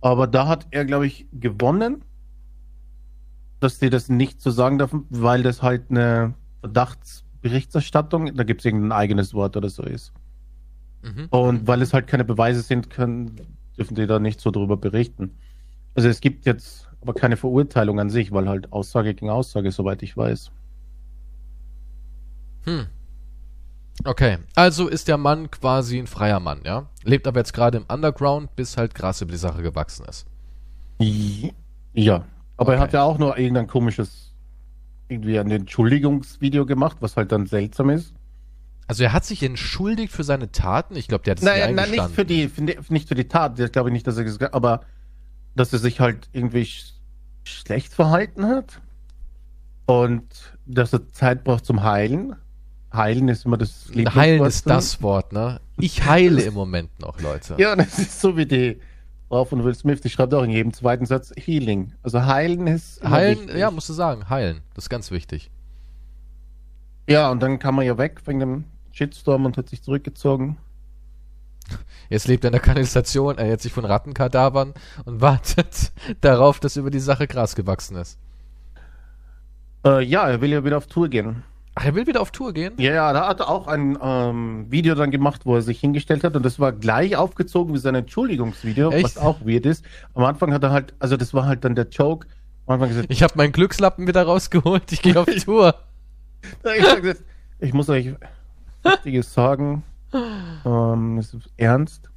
Aber 0.00 0.28
da 0.28 0.46
hat 0.46 0.68
er, 0.70 0.84
glaube 0.84 1.08
ich, 1.08 1.26
gewonnen, 1.32 2.04
dass 3.58 3.80
die 3.80 3.90
das 3.90 4.08
nicht 4.08 4.40
so 4.40 4.52
sagen 4.52 4.78
dürfen, 4.78 5.04
weil 5.10 5.42
das 5.42 5.60
halt 5.62 5.90
eine 5.90 6.34
Verdachtsberichterstattung, 6.60 8.36
da 8.36 8.44
gibt 8.44 8.60
es 8.60 8.64
irgendein 8.64 8.92
eigenes 8.92 9.34
Wort 9.34 9.56
oder 9.56 9.68
so 9.68 9.82
ist. 9.82 10.12
Mhm. 11.02 11.30
Und 11.30 11.66
weil 11.66 11.82
es 11.82 11.92
halt 11.94 12.06
keine 12.06 12.24
Beweise 12.24 12.62
sind, 12.62 12.90
können, 12.90 13.58
dürfen 13.76 13.94
die 13.94 14.06
da 14.06 14.18
nicht 14.18 14.40
so 14.40 14.50
drüber 14.50 14.76
berichten. 14.76 15.38
Also 15.94 16.08
es 16.08 16.20
gibt 16.20 16.46
jetzt 16.46 16.90
aber 17.02 17.14
keine 17.14 17.36
Verurteilung 17.36 18.00
an 18.00 18.10
sich, 18.10 18.32
weil 18.32 18.48
halt 18.48 18.72
Aussage 18.72 19.14
gegen 19.14 19.30
Aussage, 19.30 19.72
soweit 19.72 20.02
ich 20.02 20.16
weiß. 20.16 20.52
Hm. 22.66 22.82
Okay, 24.04 24.38
also 24.54 24.88
ist 24.88 25.06
der 25.08 25.18
Mann 25.18 25.50
quasi 25.50 25.98
ein 25.98 26.06
freier 26.06 26.40
Mann, 26.40 26.62
ja? 26.64 26.88
Lebt 27.04 27.26
aber 27.26 27.40
jetzt 27.40 27.52
gerade 27.52 27.78
im 27.78 27.84
Underground, 27.88 28.54
bis 28.56 28.76
halt 28.76 28.94
Gras 28.94 29.20
über 29.20 29.32
die 29.32 29.38
Sache 29.38 29.62
gewachsen 29.62 30.04
ist. 30.06 30.26
Ja, 31.94 32.24
aber 32.56 32.74
er 32.74 32.80
Okay. 32.80 32.82
hat 32.82 32.92
ja 32.92 33.02
auch 33.02 33.18
nur 33.18 33.36
irgendein 33.38 33.66
komisches, 33.66 34.34
irgendwie 35.08 35.38
ein 35.38 35.50
Entschuldigungsvideo 35.50 36.66
gemacht, 36.66 36.98
was 37.00 37.16
halt 37.16 37.32
dann 37.32 37.46
seltsam 37.46 37.90
ist. 37.90 38.14
Also 38.88 39.04
er 39.04 39.12
hat 39.12 39.24
sich 39.24 39.42
entschuldigt 39.42 40.12
für 40.12 40.24
seine 40.24 40.50
Taten. 40.50 40.96
Ich 40.96 41.08
glaube, 41.08 41.22
der 41.24 41.32
hat 41.32 41.38
es 41.38 41.44
nie 41.44 41.50
Nein, 41.50 41.74
nein, 41.74 41.90
nicht 41.90 42.00
eingestanden. 42.00 42.14
für 42.14 42.24
die, 42.24 42.48
für 42.48 42.62
die, 42.62 42.78
nicht 42.92 43.08
für 43.08 43.14
die 43.14 43.28
Tat, 43.28 43.58
das 43.58 43.70
glaube 43.70 43.90
ich 43.90 43.92
nicht, 43.92 44.06
dass 44.06 44.16
er 44.16 44.24
gesagt 44.24 44.54
aber 44.54 44.80
dass 45.54 45.72
er 45.72 45.78
sich 45.78 46.00
halt 46.00 46.28
irgendwie 46.32 46.64
sch 46.64 46.94
schlecht 47.44 47.92
verhalten 47.92 48.46
hat 48.46 48.80
und 49.86 50.24
dass 50.66 50.92
er 50.92 51.10
Zeit 51.12 51.44
braucht 51.44 51.64
zum 51.64 51.82
Heilen. 51.82 52.36
Heilen 52.92 53.28
ist 53.28 53.44
immer 53.46 53.56
das 53.56 53.86
Heilen 53.88 54.38
Lieblingswort 54.38 54.48
ist 54.48 54.62
von 54.62 54.72
ihm. 54.72 54.76
das 54.76 55.02
Wort, 55.02 55.32
ne? 55.32 55.60
Ich 55.78 56.04
heile 56.04 56.42
im 56.42 56.54
Moment 56.54 56.98
noch, 57.00 57.20
Leute. 57.20 57.56
Ja, 57.58 57.74
das 57.76 57.98
ist 57.98 58.20
so 58.20 58.36
wie 58.36 58.46
die 58.46 58.80
Frau 59.28 59.44
von 59.44 59.62
Will 59.64 59.74
Smith, 59.74 60.00
die 60.00 60.10
schreibt 60.10 60.32
auch 60.34 60.42
in 60.42 60.50
jedem 60.50 60.72
zweiten 60.72 61.04
Satz 61.06 61.32
Healing. 61.36 61.92
Also 62.02 62.24
heilen 62.24 62.66
ist 62.66 63.02
heilen, 63.02 63.40
wichtig. 63.40 63.56
ja, 63.56 63.70
musst 63.70 63.88
du 63.88 63.92
sagen, 63.94 64.28
heilen. 64.30 64.60
Das 64.74 64.84
ist 64.84 64.88
ganz 64.90 65.10
wichtig. 65.10 65.50
Ja, 67.08 67.30
und 67.30 67.40
dann 67.40 67.58
kam 67.58 67.78
er 67.78 67.84
ja 67.84 67.98
weg 67.98 68.20
wegen 68.26 68.40
dem 68.40 68.64
Shitstorm 68.98 69.44
und 69.46 69.56
hat 69.56 69.68
sich 69.68 69.82
zurückgezogen. 69.82 70.56
Jetzt 72.10 72.26
lebt 72.26 72.44
er 72.44 72.48
in 72.48 72.52
der 72.52 72.62
Kanalisation, 72.62 73.36
er 73.36 73.42
ernährt 73.42 73.60
sich 73.60 73.72
von 73.72 73.84
Rattenkadavern 73.84 74.74
und 75.04 75.20
wartet 75.20 75.92
darauf, 76.20 76.58
dass 76.60 76.76
über 76.76 76.90
die 76.90 77.00
Sache 77.00 77.26
Gras 77.26 77.54
gewachsen 77.54 77.96
ist. 77.96 78.18
Äh, 79.84 80.02
ja, 80.04 80.28
er 80.28 80.40
will 80.40 80.50
ja 80.50 80.64
wieder 80.64 80.78
auf 80.78 80.86
Tour 80.86 81.08
gehen. 81.08 81.42
Ach, 81.74 81.84
er 81.84 81.94
will 81.94 82.06
wieder 82.08 82.20
auf 82.20 82.32
Tour 82.32 82.52
gehen? 82.52 82.72
Ja, 82.78 82.92
ja, 82.92 83.12
da 83.12 83.28
hat 83.28 83.40
er 83.40 83.48
auch 83.48 83.68
ein 83.68 83.96
ähm, 84.02 84.66
Video 84.68 84.96
dann 84.96 85.12
gemacht, 85.12 85.42
wo 85.44 85.54
er 85.54 85.62
sich 85.62 85.78
hingestellt 85.78 86.24
hat 86.24 86.34
und 86.34 86.44
das 86.44 86.58
war 86.58 86.72
gleich 86.72 87.14
aufgezogen 87.16 87.72
wie 87.72 87.78
sein 87.78 87.94
Entschuldigungsvideo, 87.94 88.90
Echt? 88.90 89.04
was 89.04 89.18
auch 89.18 89.42
weird 89.42 89.64
ist. 89.64 89.84
Am 90.14 90.24
Anfang 90.24 90.52
hat 90.52 90.64
er 90.64 90.72
halt, 90.72 90.94
also 90.98 91.16
das 91.16 91.34
war 91.34 91.46
halt 91.46 91.64
dann 91.64 91.76
der 91.76 91.88
Joke. 91.88 92.26
Am 92.66 92.74
Anfang 92.74 92.88
gesagt, 92.88 93.06
Ich 93.10 93.22
habe 93.22 93.34
meinen 93.36 93.52
Glückslappen 93.52 94.08
wieder 94.08 94.22
rausgeholt, 94.24 94.90
ich 94.90 95.02
gehe 95.02 95.20
auf 95.20 95.26
Tour. 95.44 95.74
ich, 96.64 97.02
gesagt, 97.02 97.22
ich 97.60 97.72
muss 97.72 97.88
euch 97.88 98.12
Wichtiges 98.92 99.32
sagen. 99.32 99.84
Ähm, 100.12 101.18
es 101.18 101.34
ist 101.34 101.50
ernst. 101.56 102.10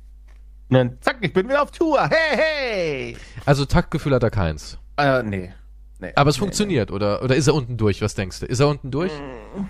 Und 0.70 0.78
dann 0.78 0.98
zack, 1.02 1.18
ich 1.22 1.34
bin 1.34 1.48
wieder 1.48 1.62
auf 1.62 1.72
Tour. 1.72 2.10
Hey, 2.10 2.38
hey! 2.38 3.18
Also 3.46 3.66
Taktgefühl 3.66 4.14
hat 4.16 4.24
er 4.24 4.30
keins. 4.30 4.78
Äh, 4.98 5.24
nee. 5.24 5.54
nee. 6.00 6.12
Aber 6.16 6.30
es 6.30 6.38
nee, 6.38 6.40
funktioniert, 6.40 6.92
oder, 6.92 7.22
oder 7.24 7.36
ist 7.36 7.48
er 7.48 7.56
unten 7.56 7.78
durch? 7.78 8.02
Was 8.02 8.16
denkst 8.16 8.40
du? 8.40 8.46
Ist 8.46 8.60
er 8.60 8.70
unten 8.70 8.92
durch? 8.92 9.12
nee. 9.12 9.66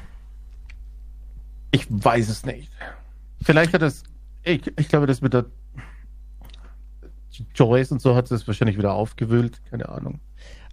Ich 1.72 1.88
weiß 1.89 2.29
es 2.29 2.46
nicht. 2.46 2.70
Vielleicht 3.41 3.74
hat 3.74 3.81
es. 3.81 4.03
Ich, 4.43 4.62
ich 4.77 4.89
glaube, 4.89 5.08
das 5.08 5.22
mit 5.22 5.34
der 5.34 5.46
Joyce 7.55 7.91
und 7.91 8.01
so 8.01 8.15
hat 8.15 8.29
es 8.29 8.46
wahrscheinlich 8.48 8.77
wieder 8.77 8.93
aufgewühlt. 8.93 9.62
Keine 9.70 9.89
Ahnung. 9.89 10.20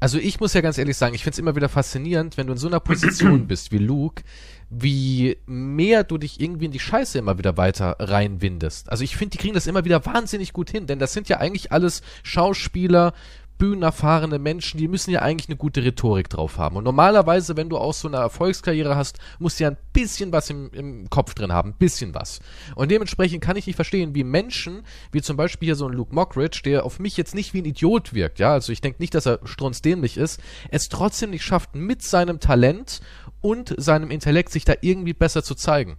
Also 0.01 0.19
ich 0.19 0.39
muss 0.41 0.55
ja 0.55 0.61
ganz 0.61 0.79
ehrlich 0.79 0.97
sagen, 0.97 1.15
ich 1.15 1.25
find's 1.25 1.39
immer 1.39 1.57
wieder 1.57 1.69
faszinierend, 1.69 2.37
wenn 2.37 2.47
du 2.47 2.53
in 2.53 2.59
so 2.59 2.69
einer 2.69 2.81
Position 2.81 3.47
bist 3.49 3.73
wie 3.73 3.79
Luke, 3.79 4.23
wie 4.71 5.39
mehr 5.47 6.05
du 6.05 6.19
dich 6.19 6.41
irgendwie 6.41 6.67
in 6.67 6.73
die 6.73 6.81
Scheiße 6.81 7.19
immer 7.19 7.39
wieder 7.39 7.57
weiter 7.57 7.97
reinwindest. 7.99 8.91
Also 8.91 9.05
ich 9.05 9.17
finde, 9.17 9.31
die 9.31 9.39
kriegen 9.39 9.55
das 9.55 9.67
immer 9.67 9.85
wieder 9.85 10.05
wahnsinnig 10.05 10.53
gut 10.53 10.71
hin, 10.71 10.87
denn 10.87 10.99
das 10.99 11.13
sind 11.13 11.29
ja 11.29 11.39
eigentlich 11.39 11.73
alles 11.73 12.03
Schauspieler, 12.23 13.15
bühnenerfahrene 13.59 14.39
Menschen, 14.39 14.79
die 14.79 14.89
müssen 14.89 15.11
ja 15.11 15.21
eigentlich 15.21 15.49
eine 15.49 15.57
gute 15.57 15.85
Rhetorik 15.85 16.31
drauf 16.31 16.59
haben. 16.59 16.77
Und 16.77 16.85
normalerweise, 16.85 17.57
wenn 17.57 17.69
du 17.69 17.77
auch 17.77 17.93
so 17.93 18.09
eine 18.09 18.19
Erfolgskarriere 18.19 18.97
hast, 18.97 19.19
musst 19.39 19.59
du 19.59 19.65
ja 19.65 19.71
ein 19.71 19.77
bisschen 19.93 20.33
was 20.33 20.49
im, 20.49 20.71
im 20.73 21.11
Kopf 21.11 21.35
drin 21.35 21.53
haben, 21.53 21.71
ein 21.71 21.79
bisschen 21.79 22.15
was. 22.15 22.41
Und 22.77 22.91
dementsprechend 22.91 23.43
kann 23.43 23.57
ich 23.57 23.67
nicht 23.67 23.77
verstehen, 23.77 24.15
wie 24.15 24.25
Menschen, 24.25 24.85
wie 25.13 25.21
zum 25.21 25.37
Beispiel 25.37 25.67
hier 25.67 25.75
so 25.75 25.87
ein 25.87 25.93
Luke 25.93 26.15
Mockridge, 26.15 26.63
der 26.65 26.87
auf 26.87 27.01
mich 27.01 27.17
jetzt 27.17 27.35
nicht 27.35 27.53
wie 27.53 27.63
ein 27.63 27.65
Idiot 27.65 28.15
wirkt, 28.15 28.39
ja, 28.39 28.53
also 28.53 28.73
ich 28.73 28.81
denke 28.81 29.03
nicht, 29.03 29.15
dass 29.15 29.27
er 29.27 29.41
strunzdämlich 29.45 30.17
ist, 30.17 30.41
es 30.71 30.89
trotzdem 30.89 31.31
nicht 31.31 31.45
schafft, 31.45 31.75
mit 31.75 32.03
seinem 32.03 32.39
Talent 32.41 33.01
und 33.41 33.75
seinem 33.79 34.11
Intellekt 34.11 34.51
sich 34.51 34.65
da 34.65 34.75
irgendwie 34.81 35.13
besser 35.13 35.43
zu 35.43 35.55
zeigen. 35.55 35.99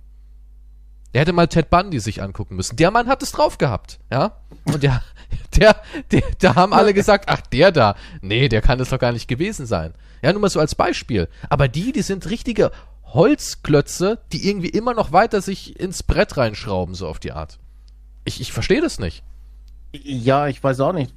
Der 1.13 1.22
hätte 1.22 1.34
mal 1.34 1.48
Ted 1.48 1.69
Bundy 1.69 2.00
sich 2.00 2.22
angucken 2.22 2.55
müssen. 2.55 2.75
Der 2.75 2.91
Mann 2.91 3.08
hat 3.08 3.24
es 3.24 3.31
drauf 3.31 3.58
gehabt, 3.58 4.00
ja? 4.12 4.38
Und 4.65 4.84
der, 4.84 5.01
der, 5.55 5.75
der, 6.12 6.22
da 6.39 6.55
haben 6.55 6.74
alle 6.74 6.93
gesagt, 6.93 7.25
ach, 7.27 7.41
der 7.41 7.72
da, 7.72 7.96
nee, 8.22 8.48
der 8.48 8.62
kann 8.62 8.79
es 8.79 8.89
doch 8.89 9.00
gar 9.00 9.12
nicht 9.12 9.27
gewesen 9.27 9.65
sein. 9.65 9.93
Ja, 10.22 10.31
nur 10.31 10.41
mal 10.41 10.50
so 10.50 10.60
als 10.60 10.75
Beispiel. 10.75 11.27
Aber 11.50 11.67
die, 11.67 11.91
die 11.91 12.01
sind 12.01 12.29
richtige 12.29 12.72
Holzklötze, 13.05 14.19
die 14.31 14.48
irgendwie 14.48 14.69
immer 14.69 14.93
noch 14.93 15.12
weiter 15.12 15.41
sich 15.41 15.79
ins 15.79 16.03
Brett 16.03 16.38
reinschrauben, 16.38 16.93
so 16.93 17.08
auf 17.08 17.19
die 17.19 17.31
Art. 17.31 17.60
Ich, 18.25 18.39
ich 18.39 18.51
verstehe 18.51 18.81
das 18.81 19.00
nicht. 19.00 19.24
Ja, 19.91 20.48
ich 20.48 20.63
weiß 20.63 20.79
auch 20.81 20.93
nicht. 20.93 21.15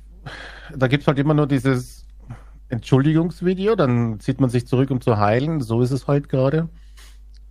Da 0.75 0.87
gibt's 0.87 1.07
halt 1.07 1.19
immer 1.19 1.35
nur 1.35 1.47
dieses 1.47 2.02
Entschuldigungsvideo, 2.73 3.77
dann 3.77 4.19
zieht 4.19 4.41
man 4.41 4.49
sich 4.49 4.67
zurück, 4.67 4.91
um 4.91 5.03
zu 5.03 5.19
heilen. 5.19 5.61
So 5.61 5.83
ist 5.83 5.91
es 5.91 6.07
halt 6.07 6.31
gerade. 6.31 6.71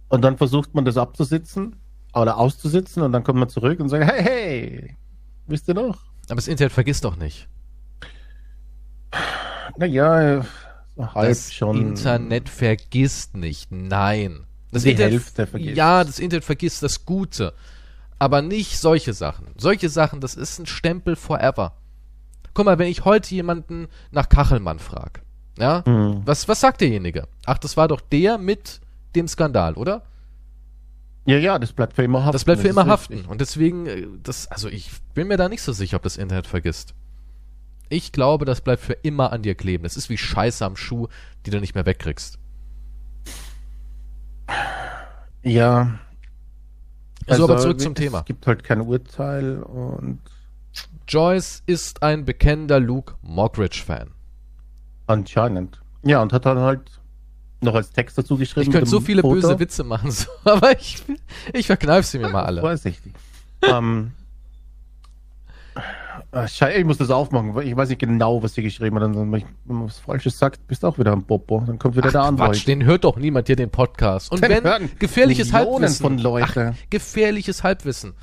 Und 0.10 0.24
dann 0.24 0.36
versucht 0.38 0.74
man 0.74 0.84
das 0.84 0.98
abzusitzen 0.98 1.76
oder 2.14 2.38
auszusitzen 2.38 3.04
und 3.04 3.12
dann 3.12 3.24
kommt 3.24 3.40
man 3.40 3.48
zurück 3.48 3.80
und 3.80 3.90
sagt, 3.90 4.04
hey, 4.04 4.24
hey, 4.24 4.98
wisst 5.46 5.68
ihr 5.68 5.76
noch? 5.76 6.00
Aber 6.28 6.36
das 6.36 6.48
Internet 6.48 6.74
vergisst 6.74 7.06
doch 7.06 7.16
nicht. 7.18 7.48
Naja, 9.78 10.44
halb 10.98 11.30
das 11.30 11.54
schon. 11.54 11.90
Internet 11.90 12.50
vergisst 12.50 13.38
nicht. 13.38 13.72
Nein. 13.72 14.48
Das 14.72 14.84
Die 14.84 14.92
Internet, 14.92 15.12
Hälfte 15.14 15.48
vergisst. 15.48 15.78
Ja, 15.78 16.04
das 16.04 16.18
Internet 16.18 16.46
vergisst 16.46 16.82
das 16.82 17.06
Gute. 17.06 17.54
Aber 18.18 18.42
nicht 18.42 18.80
solche 18.80 19.14
Sachen. 19.14 19.48
Solche 19.58 19.90
Sachen, 19.90 20.20
das 20.20 20.36
ist 20.36 20.60
ein 20.60 20.66
Stempel 20.66 21.16
forever. 21.16 21.76
Guck 22.54 22.66
mal, 22.66 22.78
wenn 22.80 22.88
ich 22.88 23.06
heute 23.06 23.34
jemanden 23.34 23.88
nach 24.12 24.30
Kachelmann 24.30 24.80
frage, 24.80 25.22
ja, 25.58 25.84
Mhm. 25.86 26.22
was, 26.26 26.48
was 26.48 26.60
sagt 26.60 26.82
derjenige? 26.82 27.28
Ach, 27.46 27.58
das 27.58 27.78
war 27.78 27.88
doch 27.88 28.02
der 28.02 28.38
mit 28.38 28.82
dem 29.16 29.28
Skandal, 29.28 29.74
oder? 29.76 30.04
Ja, 31.26 31.38
ja, 31.38 31.60
das 31.60 31.72
bleibt 31.74 31.94
für 31.94 32.04
immer 32.04 32.20
haften. 32.22 32.34
Das 32.34 32.46
bleibt 32.46 32.62
für 32.62 32.68
ist 32.68 32.72
immer 32.74 32.82
richtig. 32.92 33.18
haften. 33.20 33.26
Und 33.32 33.42
deswegen, 33.42 33.86
äh, 33.86 34.08
das, 34.24 34.48
also 34.48 34.70
ich 34.70 34.90
bin 35.14 35.28
mir 35.28 35.38
da 35.38 35.50
nicht 35.50 35.62
so 35.62 35.72
sicher, 35.72 35.98
ob 35.98 36.04
das 36.04 36.18
Internet 36.18 36.48
vergisst. 36.48 36.94
Ich 37.90 38.12
glaube, 38.12 38.46
das 38.46 38.62
bleibt 38.62 38.82
für 38.82 38.94
immer 38.94 39.32
an 39.32 39.42
dir 39.44 39.54
kleben. 39.54 39.84
Das 39.84 39.98
ist 39.98 40.10
wie 40.10 40.18
Scheiße 40.18 40.66
am 40.66 40.76
Schuh, 40.78 41.08
die 41.46 41.52
du 41.52 41.60
nicht 41.60 41.76
mehr 41.76 41.86
wegkriegst. 41.86 42.40
Ja. 45.44 46.00
So, 47.28 47.44
aber 47.44 47.54
also, 47.54 47.66
zurück 47.66 47.80
zum 47.82 47.94
es 47.94 48.00
Thema. 48.00 48.22
gibt 48.24 48.48
halt 48.48 48.64
kein 48.64 48.82
Urteil 48.82 49.62
und 49.62 50.20
Joyce 51.08 51.64
ist 51.66 52.02
ein 52.04 52.24
bekennender 52.26 52.80
Luke 52.80 53.16
Mockridge-Fan. 53.22 54.12
anscheinend. 55.08 55.82
Ja, 56.04 56.22
und 56.22 56.32
hat 56.34 56.46
dann 56.46 56.58
halt 56.60 56.82
noch 57.62 57.76
als 57.76 57.92
Text 57.92 58.18
dazu 58.18 58.38
geschrieben. 58.38 58.68
Ich 58.68 58.72
könnte 58.72 58.90
so 58.90 59.00
viele 59.02 59.22
Foto. 59.22 59.36
böse 59.36 59.60
Witze 59.60 59.84
machen, 59.84 60.10
so, 60.10 60.28
aber 60.46 60.72
ich, 60.80 61.04
ich 61.54 61.68
verkneif 61.68 62.06
sie 62.06 62.18
mir 62.20 62.30
mal 62.30 62.44
alle. 62.44 62.62
Vorsichtig. 62.62 63.14
ähm, 63.62 64.14
ah, 66.32 66.48
Schei- 66.48 66.78
ich 66.80 66.86
muss 66.86 66.98
das 66.98 67.10
aufmachen, 67.12 67.54
weil 67.54 67.68
ich 67.68 67.76
weiß 67.76 67.90
nicht 67.90 68.00
genau, 68.00 68.42
was 68.42 68.54
sie 68.56 68.64
geschrieben 68.64 68.96
hat. 69.00 69.14
Wenn 69.14 69.34
ich- 69.34 69.46
man 69.66 69.86
was 69.86 70.00
Falsches 70.00 70.38
sagt, 70.40 70.66
bist 70.68 70.84
du 70.84 70.88
auch 70.88 70.98
wieder 70.98 71.12
ein 71.14 71.24
Popo. 71.24 71.64
Dann 71.68 71.78
kommt 71.78 71.96
wieder 71.96 72.10
der 72.12 72.22
Ach, 72.22 72.28
Anwalt. 72.28 72.54
Quatsch, 72.54 72.68
den 72.68 72.84
hört 72.84 73.04
doch 73.04 73.18
niemand 73.18 73.48
hier 73.48 73.56
den 73.56 73.70
Podcast. 73.70 74.32
Und 74.32 74.42
Den 74.44 74.64
wenn 74.64 74.90
gefährliches 74.98 75.52
Millionen 75.52 75.72
Halbwissen. 75.84 76.04
von 76.04 76.18
Leute. 76.18 76.74
Ach, 76.76 76.90
gefährliches 76.90 77.64
Halbwissen. 77.64 78.14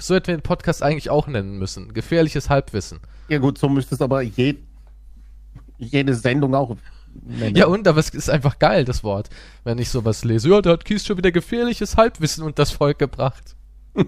So 0.00 0.14
hätten 0.14 0.28
wir 0.28 0.36
den 0.36 0.42
Podcast 0.42 0.82
eigentlich 0.82 1.10
auch 1.10 1.26
nennen 1.26 1.58
müssen. 1.58 1.92
Gefährliches 1.92 2.48
Halbwissen. 2.48 3.00
Ja 3.28 3.38
gut, 3.38 3.58
so 3.58 3.68
müsstest 3.68 4.02
aber 4.02 4.22
je, 4.22 4.56
jede 5.78 6.14
Sendung 6.14 6.54
auch 6.54 6.76
nennen. 7.14 7.56
Ja, 7.56 7.66
und, 7.66 7.86
aber 7.86 7.98
es 8.00 8.10
ist 8.10 8.30
einfach 8.30 8.58
geil, 8.58 8.84
das 8.84 9.04
Wort. 9.04 9.28
Wenn 9.64 9.78
ich 9.78 9.90
sowas 9.90 10.24
lese. 10.24 10.48
Ja, 10.50 10.60
da 10.60 10.70
hat 10.70 10.84
Kies 10.84 11.04
schon 11.04 11.16
wieder 11.16 11.32
gefährliches 11.32 11.96
Halbwissen 11.96 12.44
und 12.44 12.58
das 12.58 12.70
Volk 12.70 12.98
gebracht. 12.98 13.56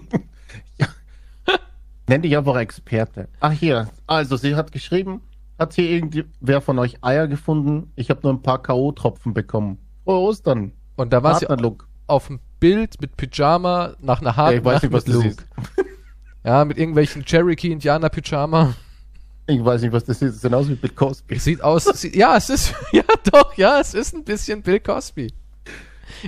Nenn 2.07 2.21
dich 2.21 2.35
einfach 2.37 2.57
Experte. 2.57 3.29
Ach 3.39 3.51
hier, 3.51 3.89
also 4.07 4.35
sie 4.35 4.55
hat 4.55 4.73
geschrieben, 4.73 5.21
hat 5.57 5.73
hier 5.73 5.89
irgendwer 5.89 6.61
von 6.61 6.77
euch 6.79 6.97
Eier 7.01 7.27
gefunden? 7.27 7.91
Ich 7.95 8.09
habe 8.09 8.19
nur 8.23 8.33
ein 8.33 8.41
paar 8.41 8.61
K.O.-Tropfen 8.61 9.33
bekommen. 9.33 9.77
Frohe 10.03 10.19
Ostern. 10.19 10.73
Und 10.95 11.13
da 11.13 11.23
war 11.23 11.39
sie 11.39 11.47
auf 12.07 12.27
dem 12.27 12.39
Bild 12.63 13.01
mit 13.01 13.17
Pyjama 13.17 13.93
nach 13.99 14.21
einer 14.21 14.29
Ja, 14.29 14.35
harten 14.37 14.57
ich 14.59 14.63
weiß 14.63 14.73
Nacht 14.75 14.83
nicht, 14.83 14.93
was 14.93 15.05
mit 15.05 15.15
das 15.15 15.23
Luke. 15.23 15.35
ist. 15.77 15.85
Ja, 16.45 16.65
mit 16.65 16.77
irgendwelchen 16.77 17.23
Cherokee-Indianer-Pyjama. 17.25 18.73
Ich 19.47 19.63
weiß 19.63 19.81
nicht, 19.81 19.91
was 19.93 20.03
das 20.05 20.21
ist. 20.21 20.35
Das 20.35 20.41
sieht 20.41 20.53
aus 20.53 20.69
wie 20.69 20.75
Bill 20.75 20.89
Cosby. 20.91 21.39
Sieht 21.39 21.61
aus, 21.61 21.83
sieht, 21.85 22.15
ja, 22.15 22.35
es 22.37 22.49
ist, 22.49 22.73
ja 22.93 23.03
doch, 23.31 23.57
ja, 23.57 23.79
es 23.79 23.93
ist 23.93 24.13
ein 24.13 24.23
bisschen 24.23 24.61
Bill 24.61 24.79
Cosby. 24.79 25.33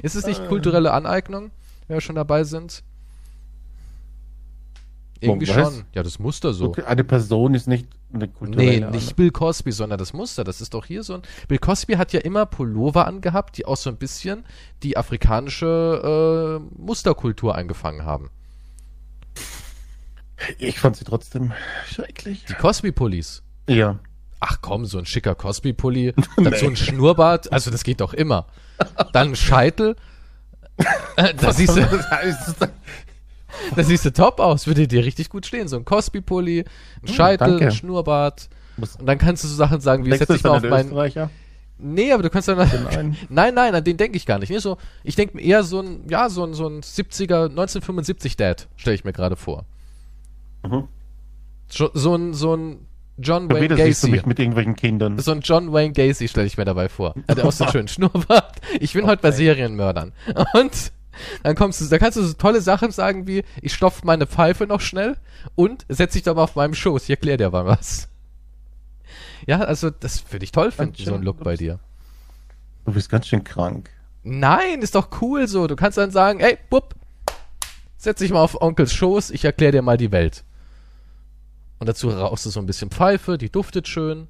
Ist 0.04 0.16
es 0.16 0.26
nicht 0.26 0.42
Äh. 0.42 0.48
kulturelle 0.48 0.92
Aneignung, 0.92 1.52
wenn 1.88 1.96
wir 1.98 2.02
schon 2.02 2.16
dabei 2.16 2.44
sind? 2.44 2.84
Irgendwie 5.22 5.48
was? 5.48 5.56
schon. 5.76 5.86
Ja, 5.94 6.04
das 6.04 6.20
Muster 6.20 6.54
so. 6.54 6.66
Okay, 6.66 6.84
Eine 6.84 7.04
Person 7.04 7.54
ist 7.54 7.68
nicht 7.68 7.88
eine 8.16 8.26
Nee, 8.28 8.34
kulturelle 8.34 8.92
nicht 8.92 9.16
Bill 9.16 9.32
Cosby, 9.32 9.72
sondern 9.72 10.00
das 10.00 10.14
Muster. 10.14 10.44
Das 10.44 10.62
ist 10.62 10.74
doch 10.74 10.86
hier 10.86 11.04
so 11.04 11.16
ein. 11.16 11.22
Bill 11.48 11.60
Cosby 11.60 11.94
hat 11.94 12.14
ja 12.14 12.20
immer 12.22 12.46
Pullover 12.46 13.06
angehabt, 13.08 13.58
die 13.58 13.66
auch 13.66 13.78
so 13.78 13.90
ein 13.90 13.98
bisschen 13.98 14.46
die 14.84 14.98
afrikanische 14.98 16.60
äh, 16.62 16.82
Musterkultur 16.82 17.56
eingefangen 17.56 18.06
haben. 18.06 18.30
Ich 20.58 20.80
fand 20.80 20.98
sie 20.98 21.06
trotzdem 21.06 21.54
schrecklich. 21.88 22.46
Die 22.46 22.54
Cosby-Pullis. 22.54 23.42
Ja. 23.70 24.00
Ach 24.42 24.58
komm, 24.62 24.86
so 24.86 24.98
ein 24.98 25.06
schicker 25.06 25.34
Cosby-Pulli, 25.34 26.14
dazu 26.38 26.66
ein 26.66 26.76
Schnurrbart, 26.76 27.52
also 27.54 27.72
das 27.72 27.84
geht 27.84 28.02
doch 28.02 28.14
immer. 28.14 28.48
Dann 29.14 29.30
ein 29.30 29.36
Scheitel. 29.36 29.96
Äh, 31.16 31.34
Da 31.36 31.54
siehst, 31.54 31.78
du, 31.78 31.82
Das 33.76 33.88
siehst 33.88 34.06
du 34.06 34.14
top 34.14 34.40
aus, 34.40 34.68
würde 34.68 34.88
dir 34.88 35.04
richtig 35.04 35.30
gut 35.30 35.46
stehen. 35.46 35.68
So 35.68 35.78
ein 35.78 35.86
Cosby-Pulli, 35.86 36.66
ein 37.02 37.08
Scheitel, 37.08 37.48
danke. 37.48 37.66
ein 37.66 37.72
Schnurrbart. 37.72 38.50
Und 38.78 39.06
dann 39.06 39.18
kannst 39.18 39.44
du 39.44 39.48
so 39.48 39.56
Sachen 39.56 39.80
sagen 39.80 40.06
wie, 40.06 40.10
denkst 40.10 40.20
setz 40.20 40.28
du, 40.28 40.34
dich 40.34 40.42
das 40.44 40.52
mal 40.52 40.58
auf 40.58 40.64
ein 40.64 40.90
meinen. 40.90 41.30
Nee, 41.78 42.12
aber 42.14 42.24
du 42.24 42.30
kannst 42.30 42.48
dann. 42.48 42.58
Nein. 42.58 43.18
Nein, 43.30 43.54
nein, 43.54 43.76
an 43.76 43.84
den 43.84 43.98
denke 43.98 44.18
ich 44.18 44.26
gar 44.26 44.40
nicht. 44.40 44.50
Nee, 44.50 44.60
so, 44.60 44.78
ich 45.04 45.16
denke 45.16 45.36
mir 45.36 45.44
eher 45.44 45.64
so 45.64 45.82
ein, 45.82 46.04
ja, 46.10 46.30
so 46.30 46.46
ein, 46.46 46.54
so 46.54 46.68
ein 46.68 46.82
70er, 46.82 47.50
1975 47.50 48.38
Dad, 48.38 48.68
stelle 48.78 48.96
ich 48.96 49.04
mir 49.04 49.12
gerade 49.12 49.36
vor. 49.36 49.66
Mhm. 50.64 50.88
So, 51.68 51.90
so 51.94 52.16
ein, 52.16 52.34
so 52.34 52.56
ein 52.56 52.86
John 53.18 53.50
Wayne 53.50 53.62
wieder 53.62 53.78
siehst 53.78 54.04
du 54.04 54.08
Gacy. 54.08 54.12
mich 54.12 54.26
mit 54.26 54.40
irgendwelchen 54.40 54.76
Kindern. 54.76 55.18
So 55.20 55.32
ein 55.32 55.42
John 55.42 55.72
Wayne 55.72 55.94
Gacy 55.94 56.28
stelle 56.28 56.48
ich 56.48 56.58
mir 56.58 56.66
dabei 56.66 56.90
vor. 56.90 57.16
Hat 57.28 57.38
er 57.38 57.46
auch 57.46 57.52
so 57.52 57.64
einen 57.64 57.72
schönen 57.74 57.88
Schnurrbart. 57.88 58.62
Ich 58.80 58.94
bin 58.94 59.06
heute 59.06 59.22
bei 59.22 59.32
Serienmördern. 59.32 60.14
Und 60.54 60.92
dann 61.44 61.56
kommst 61.56 61.82
du, 61.82 61.86
da 61.86 61.98
kannst 61.98 62.18
du 62.18 62.24
so 62.24 62.34
tolle 62.34 62.62
Sachen 62.62 62.92
sagen 62.92 63.28
wie, 63.28 63.44
ich 63.62 63.74
stopf 63.74 64.04
meine 64.04 64.28
Pfeife 64.28 64.68
noch 64.68 64.82
schnell 64.82 65.18
und 65.56 65.86
setz 65.90 66.14
dich 66.14 66.24
doch 66.24 66.36
mal 66.36 66.44
auf 66.44 66.56
meinem 66.56 66.74
Schoß. 66.74 67.04
Ich 67.04 67.10
erkläre 67.10 67.38
dir 67.38 67.50
mal 67.50 67.66
was. 67.66 68.10
Ja, 69.48 69.60
also 69.60 69.90
das 69.90 70.32
würde 70.32 70.44
ich 70.44 70.52
toll 70.52 70.72
finden, 70.72 70.94
Ganz 70.94 71.06
so 71.06 71.12
ein 71.12 71.18
schön. 71.18 71.24
Look 71.24 71.44
bei 71.44 71.56
dir. 71.56 71.80
Du 72.86 72.94
bist 72.94 73.10
ganz 73.10 73.28
schön 73.28 73.44
krank. 73.44 73.90
Nein, 74.24 74.82
ist 74.82 74.96
doch 74.96 75.10
cool 75.22 75.48
so. 75.48 75.68
Du 75.68 75.76
kannst 75.76 75.98
dann 75.98 76.12
sagen, 76.12 76.40
ey, 76.40 76.58
Bub, 76.70 76.96
setz 77.98 78.20
dich 78.20 78.32
mal 78.32 78.42
auf 78.42 78.60
Onkels 78.62 78.94
Schoß, 78.94 79.32
ich 79.32 79.46
erkläre 79.46 79.72
dir 79.72 79.82
mal 79.82 79.98
die 79.98 80.12
Welt. 80.12 80.44
Und 81.80 81.88
dazu 81.88 82.10
rauchst 82.10 82.46
du 82.46 82.50
so 82.50 82.60
ein 82.60 82.66
bisschen 82.66 82.90
Pfeife, 82.90 83.38
die 83.38 83.52
duftet 83.52 83.88
schön. 83.88 84.28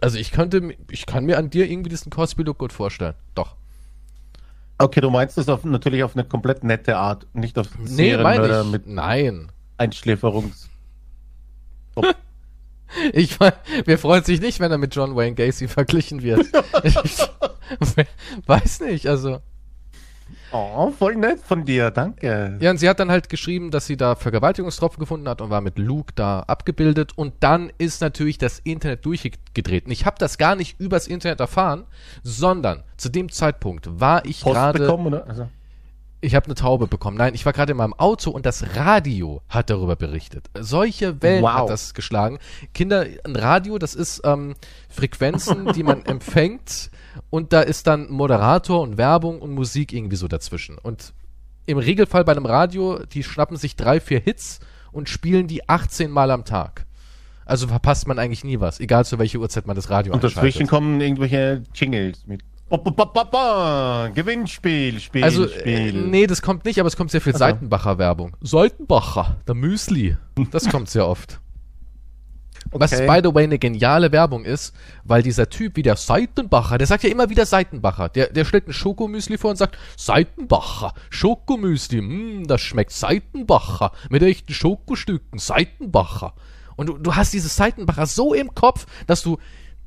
Also 0.00 0.16
ich 0.18 0.30
könnte, 0.30 0.76
ich 0.90 1.06
kann 1.06 1.24
mir 1.24 1.38
an 1.38 1.50
dir 1.50 1.68
irgendwie 1.68 1.90
diesen 1.90 2.10
Cosby-Look 2.10 2.58
gut 2.58 2.72
vorstellen. 2.72 3.14
Doch. 3.34 3.56
Okay, 4.78 5.00
du 5.00 5.10
meinst 5.10 5.36
das 5.36 5.48
auf, 5.48 5.64
natürlich 5.64 6.04
auf 6.04 6.14
eine 6.14 6.24
komplett 6.24 6.62
nette 6.62 6.96
Art, 6.96 7.26
nicht 7.32 7.58
auf 7.58 7.66
Nee, 7.78 8.16
meine 8.16 8.36
Serienmörder 8.36 8.64
mit 8.64 8.86
Nein. 8.86 9.52
Einschläferungs. 9.76 10.68
Ich 13.12 13.38
mein, 13.38 13.52
wir 13.84 13.98
freuen 13.98 14.24
sich 14.24 14.40
nicht, 14.40 14.60
wenn 14.60 14.72
er 14.72 14.78
mit 14.78 14.94
John 14.94 15.14
Wayne 15.14 15.34
Gacy 15.34 15.68
verglichen 15.68 16.22
wird. 16.22 16.46
ich 16.82 16.96
weiß 18.46 18.80
nicht, 18.80 19.06
also. 19.06 19.40
Oh, 20.52 20.90
voll 20.90 21.16
nett 21.16 21.40
von 21.40 21.64
dir, 21.64 21.90
danke. 21.90 22.56
Ja, 22.60 22.70
und 22.70 22.78
sie 22.78 22.88
hat 22.88 23.00
dann 23.00 23.10
halt 23.10 23.28
geschrieben, 23.28 23.70
dass 23.70 23.86
sie 23.86 23.96
da 23.96 24.14
Vergewaltigungstropfen 24.14 25.00
gefunden 25.00 25.28
hat 25.28 25.40
und 25.40 25.50
war 25.50 25.60
mit 25.60 25.78
Luke 25.78 26.12
da 26.14 26.40
abgebildet. 26.40 27.12
Und 27.16 27.34
dann 27.40 27.70
ist 27.78 28.00
natürlich 28.00 28.38
das 28.38 28.58
Internet 28.60 29.04
durchgedreht. 29.04 29.86
Und 29.86 29.92
ich 29.92 30.06
habe 30.06 30.16
das 30.18 30.38
gar 30.38 30.56
nicht 30.56 30.80
übers 30.80 31.06
Internet 31.06 31.40
erfahren, 31.40 31.84
sondern 32.22 32.82
zu 32.96 33.08
dem 33.08 33.30
Zeitpunkt 33.30 34.00
war 34.00 34.24
ich 34.24 34.42
gerade. 34.42 34.88
Also, 35.26 35.48
Ich 36.20 36.34
habe 36.34 36.46
eine 36.46 36.54
Taube 36.56 36.88
bekommen. 36.88 37.16
Nein, 37.16 37.34
ich 37.34 37.46
war 37.46 37.52
gerade 37.52 37.72
in 37.72 37.78
meinem 37.78 37.94
Auto 37.94 38.30
und 38.32 38.44
das 38.44 38.74
Radio 38.76 39.40
hat 39.48 39.70
darüber 39.70 39.94
berichtet. 39.94 40.50
Solche 40.58 41.22
Wellen 41.22 41.42
Wow. 41.44 41.52
hat 41.52 41.70
das 41.70 41.94
geschlagen. 41.94 42.38
Kinder, 42.74 43.06
ein 43.24 43.36
Radio, 43.36 43.78
das 43.78 43.94
ist 43.94 44.22
ähm, 44.24 44.54
Frequenzen, 44.88 45.72
die 45.74 45.84
man 45.84 46.04
empfängt 46.06 46.90
und 47.30 47.52
da 47.52 47.60
ist 47.60 47.86
dann 47.86 48.10
Moderator 48.10 48.80
und 48.80 48.96
Werbung 48.98 49.40
und 49.40 49.52
Musik 49.52 49.92
irgendwie 49.92 50.16
so 50.16 50.26
dazwischen. 50.26 50.76
Und 50.78 51.12
im 51.66 51.78
Regelfall 51.78 52.24
bei 52.24 52.32
einem 52.32 52.46
Radio, 52.46 52.98
die 53.04 53.22
schnappen 53.22 53.56
sich 53.56 53.76
drei, 53.76 54.00
vier 54.00 54.20
Hits 54.20 54.58
und 54.90 55.08
spielen 55.08 55.46
die 55.46 55.68
18 55.68 56.10
Mal 56.10 56.30
am 56.32 56.44
Tag. 56.44 56.86
Also 57.44 57.68
verpasst 57.68 58.08
man 58.08 58.18
eigentlich 58.18 58.42
nie 58.44 58.58
was, 58.60 58.80
egal 58.80 59.04
zu 59.04 59.18
welcher 59.18 59.38
Uhrzeit 59.38 59.66
man 59.66 59.76
das 59.76 59.88
Radio 59.88 60.12
und 60.12 60.22
dazwischen 60.24 60.66
kommen 60.66 61.00
irgendwelche 61.00 61.62
Jingles 61.74 62.26
mit. 62.26 62.42
Ba, 62.68 62.76
ba, 62.76 62.90
ba, 62.90 63.04
ba, 63.06 63.24
ba. 63.24 64.08
Gewinnspiel, 64.14 65.00
Spiel, 65.00 65.24
Also, 65.24 65.46
äh, 65.46 65.58
Spiel. 65.60 66.02
nee, 66.06 66.26
das 66.26 66.42
kommt 66.42 66.64
nicht, 66.64 66.78
aber 66.78 66.86
es 66.88 66.96
kommt 66.96 67.10
sehr 67.10 67.20
viel 67.22 67.32
Ach 67.34 67.38
so. 67.38 67.44
Seitenbacher-Werbung. 67.44 68.36
Seitenbacher, 68.42 69.36
der 69.46 69.54
Müsli. 69.54 70.16
Das 70.50 70.68
kommt 70.68 70.90
sehr 70.90 71.06
oft. 71.06 71.40
Was, 72.70 72.92
Okay. 72.92 73.06
by 73.06 73.26
the 73.26 73.34
way, 73.34 73.44
eine 73.44 73.58
geniale 73.58 74.12
Werbung 74.12 74.44
ist, 74.44 74.74
weil 75.04 75.22
dieser 75.22 75.48
Typ 75.48 75.76
wie 75.76 75.82
der 75.82 75.96
Seitenbacher, 75.96 76.76
der 76.76 76.86
sagt 76.86 77.02
ja 77.04 77.08
immer 77.08 77.30
wieder 77.30 77.46
Seitenbacher. 77.46 78.10
Der, 78.10 78.26
der 78.30 78.44
stellt 78.44 78.66
ein 78.68 78.74
Schokomüsli 78.74 79.38
vor 79.38 79.50
und 79.50 79.56
sagt, 79.56 79.78
Seitenbacher, 79.96 80.92
Schokomüsli, 81.08 82.02
mh, 82.02 82.46
das 82.46 82.60
schmeckt 82.60 82.90
Seitenbacher, 82.92 83.92
mit 84.10 84.22
echten 84.22 84.52
Schokostücken, 84.52 85.38
Seitenbacher. 85.38 86.34
Und 86.76 86.86
du, 86.88 86.98
du 86.98 87.14
hast 87.16 87.32
dieses 87.32 87.56
Seitenbacher 87.56 88.04
so 88.04 88.34
im 88.34 88.54
Kopf, 88.54 88.84
dass 89.06 89.22
du, 89.22 89.38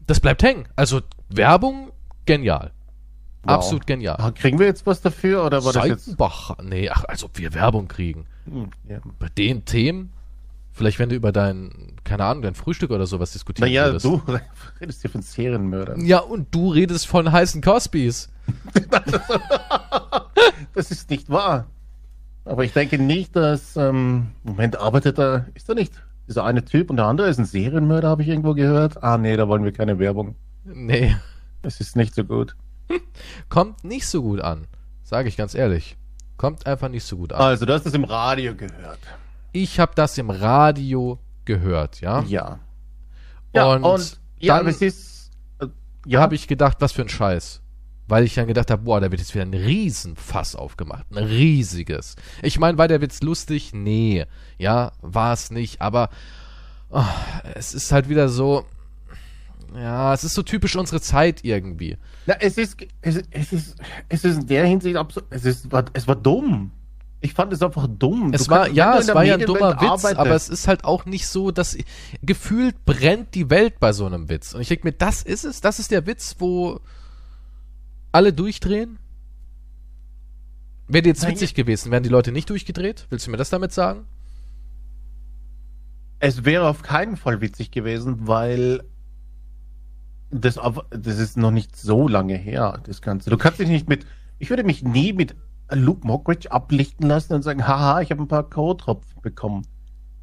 das 0.07 0.19
bleibt 0.19 0.41
hängen. 0.41 0.67
Also, 0.75 1.01
Werbung, 1.29 1.91
genial. 2.31 2.71
Wow. 3.43 3.51
Absolut 3.55 3.87
genial. 3.87 4.15
Ah, 4.19 4.31
Kriegen 4.31 4.59
wir 4.59 4.67
jetzt 4.67 4.85
was 4.85 5.01
dafür 5.01 5.43
oder 5.45 5.65
war 5.65 5.73
das 5.73 5.87
jetzt? 5.87 6.15
Nee, 6.63 6.89
ach, 6.89 7.03
als 7.07 7.23
ob 7.23 7.37
wir 7.37 7.53
Werbung 7.53 7.87
kriegen. 7.87 8.25
Hm, 8.45 8.69
ja. 8.87 8.99
Bei 9.19 9.27
den 9.29 9.65
Themen? 9.65 10.11
Vielleicht, 10.71 10.99
wenn 10.99 11.09
du 11.09 11.15
über 11.15 11.31
dein, 11.33 11.97
keine 12.05 12.23
Ahnung, 12.23 12.43
dein 12.43 12.55
Frühstück 12.55 12.91
oder 12.91 13.05
sowas 13.05 13.33
diskutieren 13.33 13.67
Naja, 13.67 13.87
würdest. 13.87 14.05
du 14.05 14.21
redest 14.81 15.01
hier 15.01 15.09
von 15.09 15.21
Serienmördern. 15.21 16.05
Ja, 16.05 16.19
und 16.19 16.53
du 16.55 16.69
redest 16.71 17.07
von 17.07 17.31
heißen 17.31 17.61
Cosbys. 17.61 18.29
Das 20.73 20.89
ist 20.89 21.09
nicht 21.09 21.29
wahr. 21.29 21.67
Aber 22.45 22.63
ich 22.63 22.71
denke 22.73 22.97
nicht, 22.97 23.35
dass. 23.35 23.75
Ähm, 23.75 24.27
Moment, 24.43 24.79
arbeitet 24.79 25.19
er. 25.19 25.47
Ist 25.53 25.67
er 25.69 25.75
nicht? 25.75 25.93
Dieser 26.27 26.45
eine 26.45 26.63
Typ 26.63 26.89
und 26.89 26.95
der 26.97 27.05
andere 27.07 27.27
ist 27.27 27.37
ein 27.39 27.45
Serienmörder, 27.45 28.07
habe 28.09 28.21
ich 28.21 28.29
irgendwo 28.29 28.53
gehört. 28.53 29.03
Ah, 29.03 29.17
nee, 29.17 29.35
da 29.35 29.47
wollen 29.47 29.63
wir 29.65 29.73
keine 29.73 29.99
Werbung. 29.99 30.35
Nee, 30.63 31.15
Das 31.61 31.79
ist 31.79 31.95
nicht 31.95 32.15
so 32.15 32.23
gut. 32.23 32.55
kommt 33.49 33.83
nicht 33.83 34.07
so 34.07 34.21
gut 34.21 34.41
an. 34.41 34.67
Sage 35.03 35.29
ich 35.29 35.37
ganz 35.37 35.55
ehrlich. 35.55 35.97
Kommt 36.37 36.65
einfach 36.65 36.89
nicht 36.89 37.03
so 37.03 37.17
gut 37.17 37.33
an. 37.33 37.41
Also, 37.41 37.65
du 37.65 37.73
hast 37.73 37.85
das 37.85 37.93
im 37.93 38.03
Radio 38.03 38.55
gehört. 38.55 38.99
Ich 39.51 39.79
habe 39.79 39.91
das 39.95 40.17
im 40.17 40.29
Radio 40.29 41.19
gehört, 41.45 42.01
ja? 42.01 42.21
Ja. 42.23 42.59
Ja, 43.53 43.73
Und 43.73 43.83
und, 43.83 44.19
ja, 44.39 44.57
dann- 44.57 44.67
es. 44.67 44.81
Äh, 44.81 45.67
Da 45.67 45.67
ja, 46.07 46.19
habe 46.21 46.35
ich 46.35 46.47
gedacht, 46.47 46.77
was 46.79 46.93
für 46.93 47.01
ein 47.03 47.09
Scheiß. 47.09 47.61
Weil 48.07 48.23
ich 48.25 48.33
dann 48.33 48.47
gedacht 48.47 48.71
habe, 48.71 48.81
boah, 48.83 48.99
da 48.99 49.09
wird 49.11 49.21
jetzt 49.21 49.33
wieder 49.35 49.45
ein 49.45 49.53
Riesenfass 49.53 50.55
aufgemacht. 50.55 51.05
Ein 51.11 51.17
riesiges. 51.23 52.15
Ich 52.41 52.59
meine, 52.59 52.77
war 52.77 52.87
der 52.87 52.99
Witz 53.01 53.21
lustig? 53.21 53.71
Nee. 53.73 54.25
Ja, 54.57 54.91
war 55.01 55.31
es 55.33 55.51
nicht. 55.51 55.79
Aber 55.81 56.09
oh, 56.89 57.03
es 57.53 57.73
ist 57.73 57.91
halt 57.91 58.09
wieder 58.09 58.27
so. 58.27 58.65
Ja, 59.75 60.13
es 60.13 60.23
ist 60.23 60.33
so 60.33 60.43
typisch 60.43 60.75
unsere 60.75 60.99
Zeit 61.01 61.43
irgendwie. 61.43 61.97
Na, 62.25 62.35
es 62.39 62.57
ist, 62.57 62.77
es, 63.01 63.21
es 63.31 63.53
ist, 63.53 63.75
es 64.09 64.25
ist 64.25 64.39
in 64.41 64.47
der 64.47 64.65
Hinsicht 64.65 64.97
absolut, 64.97 65.27
es 65.31 65.45
ist, 65.45 65.71
war, 65.71 65.85
es 65.93 66.07
war 66.07 66.15
dumm. 66.15 66.71
Ich 67.23 67.33
fand 67.35 67.53
es 67.53 67.61
einfach 67.61 67.87
dumm. 67.87 68.33
Es 68.33 68.45
Du 68.45 68.51
war, 68.51 68.63
kannst- 68.63 68.75
ja, 68.75 68.97
es 68.97 69.07
war 69.13 69.23
ja 69.23 69.35
ein 69.35 69.45
dummer 69.45 69.79
Witz, 69.79 69.89
arbeitest- 70.05 70.17
aber 70.17 70.35
es 70.35 70.49
ist 70.49 70.67
halt 70.67 70.83
auch 70.83 71.05
nicht 71.05 71.27
so, 71.27 71.51
dass 71.51 71.77
gefühlt 72.23 72.83
brennt 72.83 73.35
die 73.35 73.49
Welt 73.49 73.79
bei 73.79 73.93
so 73.93 74.05
einem 74.07 74.27
Witz. 74.27 74.53
Und 74.53 74.61
ich 74.61 74.69
denke 74.69 74.87
mir, 74.87 74.93
das 74.93 75.21
ist 75.21 75.45
es, 75.45 75.61
das 75.61 75.79
ist 75.79 75.91
der 75.91 76.05
Witz, 76.07 76.35
wo 76.39 76.79
alle 78.11 78.33
durchdrehen. 78.33 78.97
Wäre 80.87 81.05
jetzt 81.05 81.25
witzig 81.27 81.53
gewesen, 81.53 81.91
wären 81.91 82.03
die 82.03 82.09
Leute 82.09 82.31
nicht 82.33 82.49
durchgedreht? 82.49 83.05
Willst 83.09 83.25
du 83.27 83.31
mir 83.31 83.37
das 83.37 83.49
damit 83.51 83.71
sagen? 83.71 84.05
Es 86.19 86.43
wäre 86.45 86.67
auf 86.67 86.81
keinen 86.83 87.17
Fall 87.17 87.39
witzig 87.41 87.71
gewesen, 87.71 88.27
weil 88.27 88.83
das, 90.31 90.59
das 90.89 91.19
ist 91.19 91.37
noch 91.37 91.51
nicht 91.51 91.75
so 91.75 92.07
lange 92.07 92.35
her, 92.35 92.79
das 92.83 93.01
Ganze. 93.01 93.29
Du 93.29 93.37
kannst 93.37 93.59
dich 93.59 93.69
nicht 93.69 93.89
mit, 93.89 94.05
ich 94.39 94.49
würde 94.49 94.63
mich 94.63 94.83
nie 94.83 95.13
mit 95.13 95.35
Luke 95.71 96.05
Mockridge 96.05 96.51
ablichten 96.51 97.07
lassen 97.07 97.33
und 97.33 97.43
sagen, 97.43 97.67
haha, 97.67 98.01
ich 98.01 98.11
habe 98.11 98.21
ein 98.21 98.27
paar 98.27 98.49
K.O.-Tropfen 98.49 99.21
bekommen. 99.21 99.67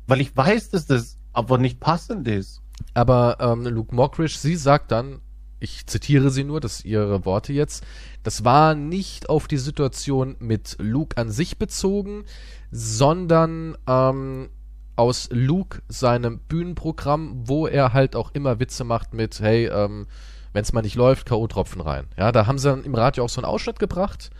Weil 0.06 0.20
ich 0.20 0.36
weiß, 0.36 0.70
dass 0.70 0.86
das 0.86 1.18
aber 1.32 1.58
nicht 1.58 1.80
passend 1.80 2.26
ist. 2.28 2.62
Aber 2.94 3.36
ähm, 3.40 3.64
Luke 3.66 3.94
Mockridge, 3.94 4.36
sie 4.38 4.56
sagt 4.56 4.90
dann, 4.92 5.20
ich 5.60 5.86
zitiere 5.86 6.30
sie 6.30 6.44
nur, 6.44 6.60
das 6.60 6.84
ihre 6.84 7.24
Worte 7.24 7.52
jetzt, 7.52 7.84
das 8.22 8.44
war 8.44 8.74
nicht 8.74 9.28
auf 9.28 9.48
die 9.48 9.56
Situation 9.56 10.36
mit 10.38 10.76
Luke 10.78 11.16
an 11.16 11.30
sich 11.30 11.58
bezogen, 11.58 12.24
sondern 12.70 13.76
ähm, 13.88 14.50
aus 14.98 15.28
Luke 15.30 15.80
seinem 15.88 16.40
Bühnenprogramm, 16.40 17.48
wo 17.48 17.68
er 17.68 17.92
halt 17.92 18.16
auch 18.16 18.32
immer 18.32 18.58
Witze 18.58 18.82
macht 18.82 19.14
mit, 19.14 19.38
hey, 19.40 19.66
ähm, 19.66 20.08
wenn 20.52 20.62
es 20.62 20.72
mal 20.72 20.82
nicht 20.82 20.96
läuft, 20.96 21.26
K.O.-Tropfen 21.26 21.84
rein. 21.84 22.08
Ja, 22.18 22.32
da 22.32 22.46
haben 22.46 22.58
sie 22.58 22.68
dann 22.68 22.82
im 22.82 22.96
Radio 22.96 23.24
auch 23.24 23.28
so 23.28 23.40
einen 23.40 23.48
Ausschnitt 23.50 23.78
gebracht 23.78 24.30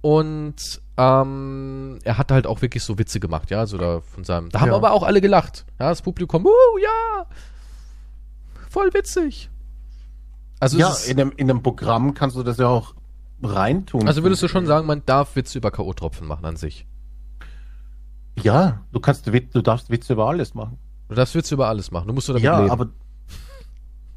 und 0.00 0.80
ähm, 0.96 1.98
er 2.02 2.18
hat 2.18 2.32
halt 2.32 2.48
auch 2.48 2.60
wirklich 2.60 2.82
so 2.82 2.98
Witze 2.98 3.20
gemacht, 3.20 3.50
ja, 3.50 3.60
also 3.60 3.78
da 3.78 4.00
von 4.00 4.24
seinem, 4.24 4.48
da 4.48 4.60
haben 4.60 4.70
Ja. 4.70 4.74
aber 4.74 4.92
auch 4.92 5.04
alle 5.04 5.20
gelacht, 5.20 5.64
ja, 5.78 5.90
das 5.90 6.02
Publikum, 6.02 6.44
uh, 6.44 6.78
ja, 6.82 7.26
voll 8.68 8.92
witzig. 8.92 9.48
Also, 10.58 10.76
ja, 10.76 10.92
in 11.06 11.20
einem, 11.20 11.32
in 11.36 11.48
einem 11.48 11.62
Programm 11.62 12.14
kannst 12.14 12.36
du 12.36 12.42
das 12.42 12.58
ja 12.58 12.66
auch 12.66 12.94
reintun. 13.42 14.08
also 14.08 14.22
würdest 14.24 14.42
du 14.42 14.48
schon 14.48 14.66
sagen, 14.66 14.86
man 14.86 15.02
darf 15.06 15.36
Witze 15.36 15.56
über 15.56 15.70
K.O.-Tropfen 15.70 16.24
machen 16.24 16.44
an 16.44 16.56
sich. 16.56 16.86
Ja, 18.38 18.84
du 18.92 19.00
kannst 19.00 19.26
du 19.26 19.62
darfst 19.62 19.90
Witze 19.90 20.14
über 20.14 20.26
alles 20.28 20.54
machen. 20.54 20.78
Du 21.08 21.14
darfst 21.14 21.34
Witze 21.34 21.54
über 21.54 21.68
alles 21.68 21.90
machen, 21.90 22.06
du 22.08 22.14
musst 22.14 22.28
nur 22.28 22.34
damit 22.34 22.44
Ja, 22.44 22.58
leben. 22.60 22.70
aber 22.70 22.88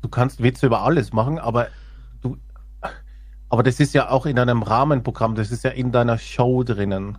du 0.02 0.10
kannst 0.10 0.42
Witze 0.44 0.68
über 0.68 0.82
alles 0.84 1.12
machen, 1.12 1.40
aber 1.40 1.68
du, 2.22 2.38
aber 3.50 3.64
das 3.64 3.80
ist 3.80 3.94
ja 3.94 4.10
auch 4.10 4.26
in 4.26 4.38
einem 4.38 4.62
Rahmenprogramm, 4.64 5.36
das 5.36 5.52
ist 5.52 5.64
ja 5.64 5.72
in 5.72 5.92
deiner 5.92 6.18
Show 6.18 6.64
drinnen. 6.64 7.18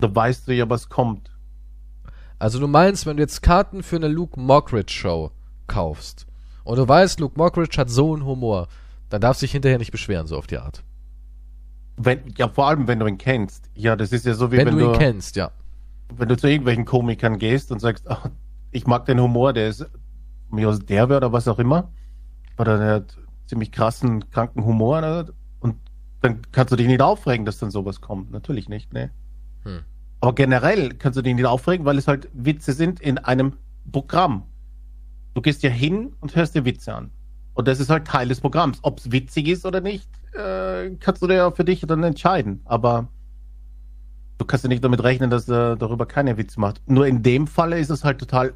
Da 0.00 0.14
weißt 0.14 0.48
du 0.48 0.54
ja, 0.54 0.68
was 0.68 0.88
kommt. 0.88 1.30
Also 2.38 2.58
du 2.60 2.68
meinst, 2.68 3.06
wenn 3.06 3.16
du 3.16 3.22
jetzt 3.22 3.42
Karten 3.42 3.82
für 3.82 3.96
eine 3.96 4.08
Luke 4.08 4.38
Mockridge 4.38 4.92
Show 4.92 5.32
kaufst 5.66 6.26
und 6.64 6.76
du 6.78 6.86
weißt, 6.86 7.18
Luke 7.20 7.36
Mockridge 7.36 7.76
hat 7.80 7.90
so 7.90 8.14
einen 8.14 8.24
Humor, 8.24 8.68
dann 9.08 9.20
darfst 9.20 9.42
du 9.42 9.44
dich 9.44 9.52
hinterher 9.52 9.78
nicht 9.78 9.90
beschweren, 9.90 10.26
so 10.26 10.36
auf 10.36 10.46
die 10.46 10.58
Art. 10.58 10.84
Wenn, 11.96 12.32
ja, 12.36 12.48
vor 12.48 12.68
allem, 12.68 12.86
wenn 12.86 13.00
du 13.00 13.06
ihn 13.06 13.18
kennst. 13.18 13.70
Ja, 13.74 13.96
das 13.96 14.12
ist 14.12 14.24
ja 14.24 14.34
so 14.34 14.52
wie 14.52 14.56
Wenn, 14.58 14.68
wenn, 14.68 14.76
du 14.78 14.84
ihn 14.84 14.92
du, 14.92 14.98
kennst, 14.98 15.34
ja. 15.34 15.50
Wenn 16.16 16.28
du 16.28 16.36
zu 16.36 16.48
irgendwelchen 16.48 16.84
Komikern 16.84 17.38
gehst 17.38 17.70
und 17.70 17.80
sagst, 17.80 18.08
ach, 18.08 18.30
ich 18.70 18.86
mag 18.86 19.06
den 19.06 19.20
Humor, 19.20 19.52
der 19.52 19.68
ist 19.68 19.86
mir 20.50 20.68
aus 20.68 20.80
der 20.80 21.04
oder 21.04 21.32
was 21.32 21.48
auch 21.48 21.58
immer. 21.58 21.90
Oder 22.58 22.78
der 22.78 22.94
hat 22.94 23.16
ziemlich 23.46 23.72
krassen, 23.72 24.28
kranken 24.30 24.64
Humor. 24.64 25.00
Ne? 25.00 25.26
Und 25.60 25.76
dann 26.20 26.42
kannst 26.52 26.72
du 26.72 26.76
dich 26.76 26.86
nicht 26.86 27.00
aufregen, 27.02 27.46
dass 27.46 27.58
dann 27.58 27.70
sowas 27.70 28.00
kommt. 28.00 28.30
Natürlich 28.30 28.68
nicht, 28.68 28.92
ne? 28.92 29.10
Hm. 29.62 29.80
Aber 30.20 30.34
generell 30.34 30.94
kannst 30.94 31.16
du 31.16 31.22
dich 31.22 31.34
nicht 31.34 31.44
aufregen, 31.44 31.86
weil 31.86 31.98
es 31.98 32.08
halt 32.08 32.28
Witze 32.32 32.72
sind 32.72 33.00
in 33.00 33.18
einem 33.18 33.54
Programm. 33.92 34.44
Du 35.34 35.42
gehst 35.42 35.62
ja 35.62 35.70
hin 35.70 36.14
und 36.20 36.34
hörst 36.34 36.54
dir 36.54 36.64
Witze 36.64 36.94
an. 36.94 37.10
Und 37.54 37.68
das 37.68 37.80
ist 37.80 37.90
halt 37.90 38.06
Teil 38.06 38.28
des 38.28 38.40
Programms. 38.40 38.78
Ob 38.82 38.98
es 38.98 39.12
witzig 39.12 39.48
ist 39.48 39.64
oder 39.64 39.80
nicht, 39.80 40.08
äh, 40.34 40.90
kannst 41.00 41.22
du 41.22 41.26
dir 41.26 41.34
ja 41.34 41.50
für 41.50 41.64
dich 41.64 41.80
dann 41.80 42.02
entscheiden. 42.02 42.60
Aber 42.64 43.08
du 44.38 44.44
kannst 44.44 44.64
ja 44.64 44.68
nicht 44.68 44.82
damit 44.84 45.02
rechnen, 45.02 45.30
dass 45.30 45.48
er 45.48 45.76
darüber 45.76 46.06
keine 46.06 46.36
Witze 46.38 46.58
macht. 46.60 46.80
Nur 46.88 47.06
in 47.06 47.22
dem 47.22 47.46
Falle 47.46 47.78
ist 47.78 47.90
es 47.90 48.04
halt 48.04 48.18
total 48.18 48.54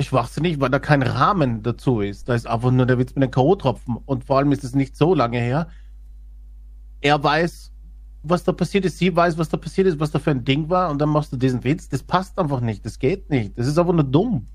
schwachsinnig, 0.00 0.60
weil 0.60 0.70
da 0.70 0.78
kein 0.78 1.02
Rahmen 1.02 1.62
dazu 1.62 2.00
ist. 2.00 2.28
Da 2.28 2.34
ist 2.34 2.46
einfach 2.46 2.70
nur 2.70 2.86
der 2.86 2.98
Witz 2.98 3.14
mit 3.14 3.24
den 3.24 3.30
K.O.-Tropfen. 3.30 3.96
Und 4.06 4.24
vor 4.24 4.38
allem 4.38 4.52
ist 4.52 4.62
es 4.64 4.74
nicht 4.74 4.96
so 4.96 5.14
lange 5.14 5.38
her. 5.40 5.68
Er 7.00 7.22
weiß, 7.22 7.72
was 8.22 8.44
da 8.44 8.52
passiert 8.52 8.84
ist, 8.84 8.98
sie 8.98 9.14
weiß, 9.14 9.38
was 9.38 9.48
da 9.48 9.56
passiert 9.56 9.86
ist, 9.86 9.98
was 10.00 10.10
da 10.10 10.18
für 10.18 10.30
ein 10.30 10.44
Ding 10.44 10.68
war, 10.68 10.90
und 10.90 10.98
dann 11.00 11.08
machst 11.08 11.32
du 11.32 11.36
diesen 11.36 11.64
Witz. 11.64 11.88
Das 11.88 12.02
passt 12.02 12.38
einfach 12.38 12.60
nicht, 12.60 12.84
das 12.86 12.98
geht 12.98 13.30
nicht. 13.30 13.58
Das 13.58 13.66
ist 13.66 13.78
einfach 13.78 13.92
nur 13.92 14.04
dumm. 14.04 14.46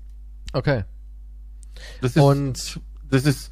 Okay. 0.52 0.84
Das 2.00 2.16
ist, 2.16 2.22
Und 2.22 2.80
das 3.10 3.26
ist, 3.26 3.50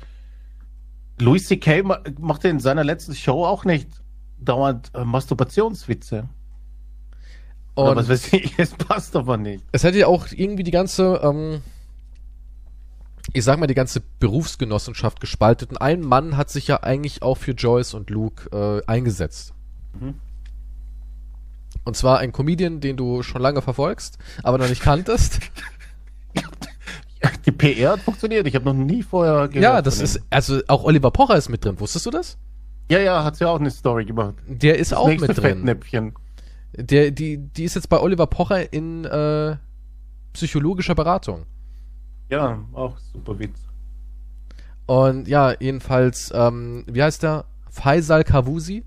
Louis 1.20 1.46
C.K. 1.46 1.82
ma- 1.82 2.00
machte 2.18 2.48
in 2.48 2.60
seiner 2.60 2.84
letzten 2.84 3.14
Show 3.14 3.44
auch 3.44 3.64
nicht 3.64 3.88
dauernd 4.38 4.90
äh, 4.94 5.04
Masturbationswitze. 5.04 6.28
Und 7.74 7.96
was 7.96 8.08
weiß 8.08 8.32
ich, 8.34 8.52
es 8.58 8.74
passt 8.74 9.16
aber 9.16 9.36
nicht. 9.36 9.64
es 9.72 9.82
hätte 9.84 9.98
ja 9.98 10.06
auch 10.06 10.26
irgendwie 10.30 10.62
die 10.62 10.70
ganze, 10.70 11.20
ähm, 11.22 11.62
ich 13.32 13.44
sag 13.44 13.58
mal, 13.58 13.66
die 13.66 13.74
ganze 13.74 14.02
Berufsgenossenschaft 14.18 15.20
gespaltet. 15.20 15.70
Und 15.70 15.78
ein 15.78 16.00
Mann 16.02 16.36
hat 16.36 16.50
sich 16.50 16.68
ja 16.68 16.82
eigentlich 16.82 17.22
auch 17.22 17.36
für 17.36 17.52
Joyce 17.52 17.94
und 17.94 18.10
Luke 18.10 18.50
äh, 18.52 18.90
eingesetzt. 18.90 19.54
Mhm. 19.98 20.14
Und 21.84 21.96
zwar 21.96 22.18
ein 22.18 22.32
Comedian, 22.32 22.80
den 22.80 22.96
du 22.96 23.22
schon 23.22 23.40
lange 23.42 23.62
verfolgst, 23.62 24.18
aber 24.42 24.58
noch 24.58 24.68
nicht 24.68 24.82
kanntest. 24.82 25.40
Die 27.46 27.52
PR 27.52 27.92
hat 27.92 28.00
funktioniert. 28.00 28.46
Ich 28.46 28.54
habe 28.54 28.64
noch 28.64 28.74
nie 28.74 29.02
vorher 29.02 29.48
gehört. 29.48 29.62
ja, 29.62 29.82
das 29.82 30.00
ist, 30.00 30.20
also 30.30 30.60
auch 30.68 30.84
Oliver 30.84 31.10
Pocher 31.10 31.36
ist 31.36 31.48
mit 31.48 31.64
drin. 31.64 31.78
Wusstest 31.78 32.04
du 32.06 32.10
das? 32.10 32.36
Ja, 32.90 32.98
ja, 32.98 33.24
hat 33.24 33.38
ja 33.40 33.48
auch 33.48 33.60
eine 33.60 33.70
Story 33.70 34.04
gemacht. 34.04 34.34
Der 34.46 34.78
ist 34.78 34.92
Das 34.92 34.98
auch 34.98 35.08
mit 35.08 35.20
drin. 35.20 35.34
Fettnäpfchen. 35.34 36.12
Der, 36.74 37.10
die, 37.10 37.38
die 37.38 37.64
ist 37.64 37.74
jetzt 37.74 37.88
bei 37.88 38.00
Oliver 38.00 38.26
Pocher 38.26 38.72
in 38.72 39.04
äh, 39.04 39.56
psychologischer 40.32 40.94
Beratung. 40.94 41.44
Ja, 42.30 42.64
auch 42.72 42.96
super 42.98 43.38
Witz. 43.38 43.60
Und 44.86 45.28
ja, 45.28 45.54
jedenfalls, 45.60 46.32
ähm, 46.34 46.84
wie 46.86 47.02
heißt 47.02 47.22
der? 47.22 47.44
Faisal 47.70 48.24
Kavusi? 48.24 48.84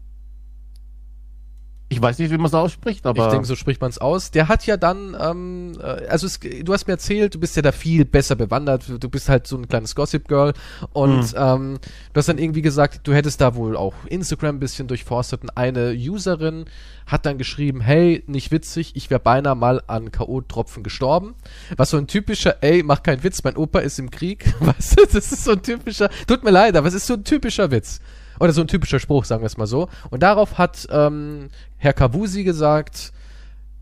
Ich 1.88 2.02
weiß 2.02 2.18
nicht, 2.18 2.32
wie 2.32 2.38
man 2.38 2.48
es 2.48 2.54
ausspricht, 2.56 3.06
aber 3.06 3.26
ich 3.26 3.32
denke, 3.32 3.46
so 3.46 3.56
spricht 3.56 3.80
man 3.80 3.92
es 3.92 4.00
aus. 4.00 4.32
Der 4.32 4.48
hat 4.48 4.66
ja 4.66 4.76
dann, 4.76 5.16
ähm, 5.20 5.74
äh, 5.80 6.08
also 6.08 6.26
es, 6.26 6.40
du 6.40 6.74
hast 6.74 6.88
mir 6.88 6.94
erzählt, 6.94 7.36
du 7.36 7.40
bist 7.40 7.56
ja 7.56 7.62
da 7.62 7.72
viel 7.72 8.06
besser 8.06 8.36
bewandert. 8.36 8.86
Du 9.00 9.08
bist 9.08 9.30
halt 9.30 9.46
so 9.46 9.56
ein 9.56 9.68
kleines 9.68 9.94
Gossip 9.94 10.28
Girl 10.28 10.54
und 10.94 11.36
ähm, 11.38 11.78
du 12.12 12.18
hast 12.18 12.28
dann 12.28 12.40
irgendwie 12.40 12.64
gesagt, 12.64 13.02
du 13.04 13.14
hättest 13.14 13.40
da 13.40 13.54
wohl 13.54 13.78
auch 13.78 13.94
Instagram 14.08 14.56
ein 14.56 14.60
bisschen 14.60 14.88
durchforstet 14.88 15.44
und 15.44 15.56
eine 15.58 15.92
Userin 15.92 16.66
hat 17.06 17.28
dann 17.28 17.38
geschrieben, 17.38 17.82
hey, 17.82 18.24
nicht 18.26 18.52
witzig, 18.52 18.96
ich 18.96 19.12
wäre 19.12 19.20
beinahe 19.20 19.56
mal 19.56 19.84
an 19.86 20.12
K.O.-Tropfen 20.12 20.82
gestorben. 20.82 21.36
Was 21.78 21.92
so 21.92 21.98
ein 21.98 22.08
typischer, 22.08 22.58
ey, 22.62 22.82
mach 22.82 23.04
keinen 23.04 23.24
Witz, 23.24 23.44
mein 23.44 23.58
Opa 23.58 23.80
ist 23.80 24.00
im 24.00 24.10
Krieg. 24.10 24.56
Weißt 24.60 25.00
du, 25.00 25.06
das 25.06 25.32
ist 25.32 25.44
so 25.44 25.52
ein 25.52 25.62
typischer, 25.62 26.10
tut 26.26 26.44
mir 26.44 26.52
leid, 26.52 26.76
aber 26.76 26.88
es 26.88 26.96
ist 26.96 27.06
so 27.06 27.14
ein 27.14 27.24
typischer 27.24 27.70
Witz. 27.70 28.00
Oder 28.40 28.52
so 28.54 28.62
ein 28.62 28.68
typischer 28.68 29.00
Spruch, 29.00 29.26
sagen 29.26 29.42
wir 29.42 29.48
es 29.48 29.58
mal 29.58 29.68
so. 29.68 29.88
Und 30.10 30.24
darauf 30.24 30.58
hat 30.58 30.88
ähm, 30.90 31.50
Herr 31.78 31.94
Kavusi 31.94 32.44
gesagt, 32.44 33.12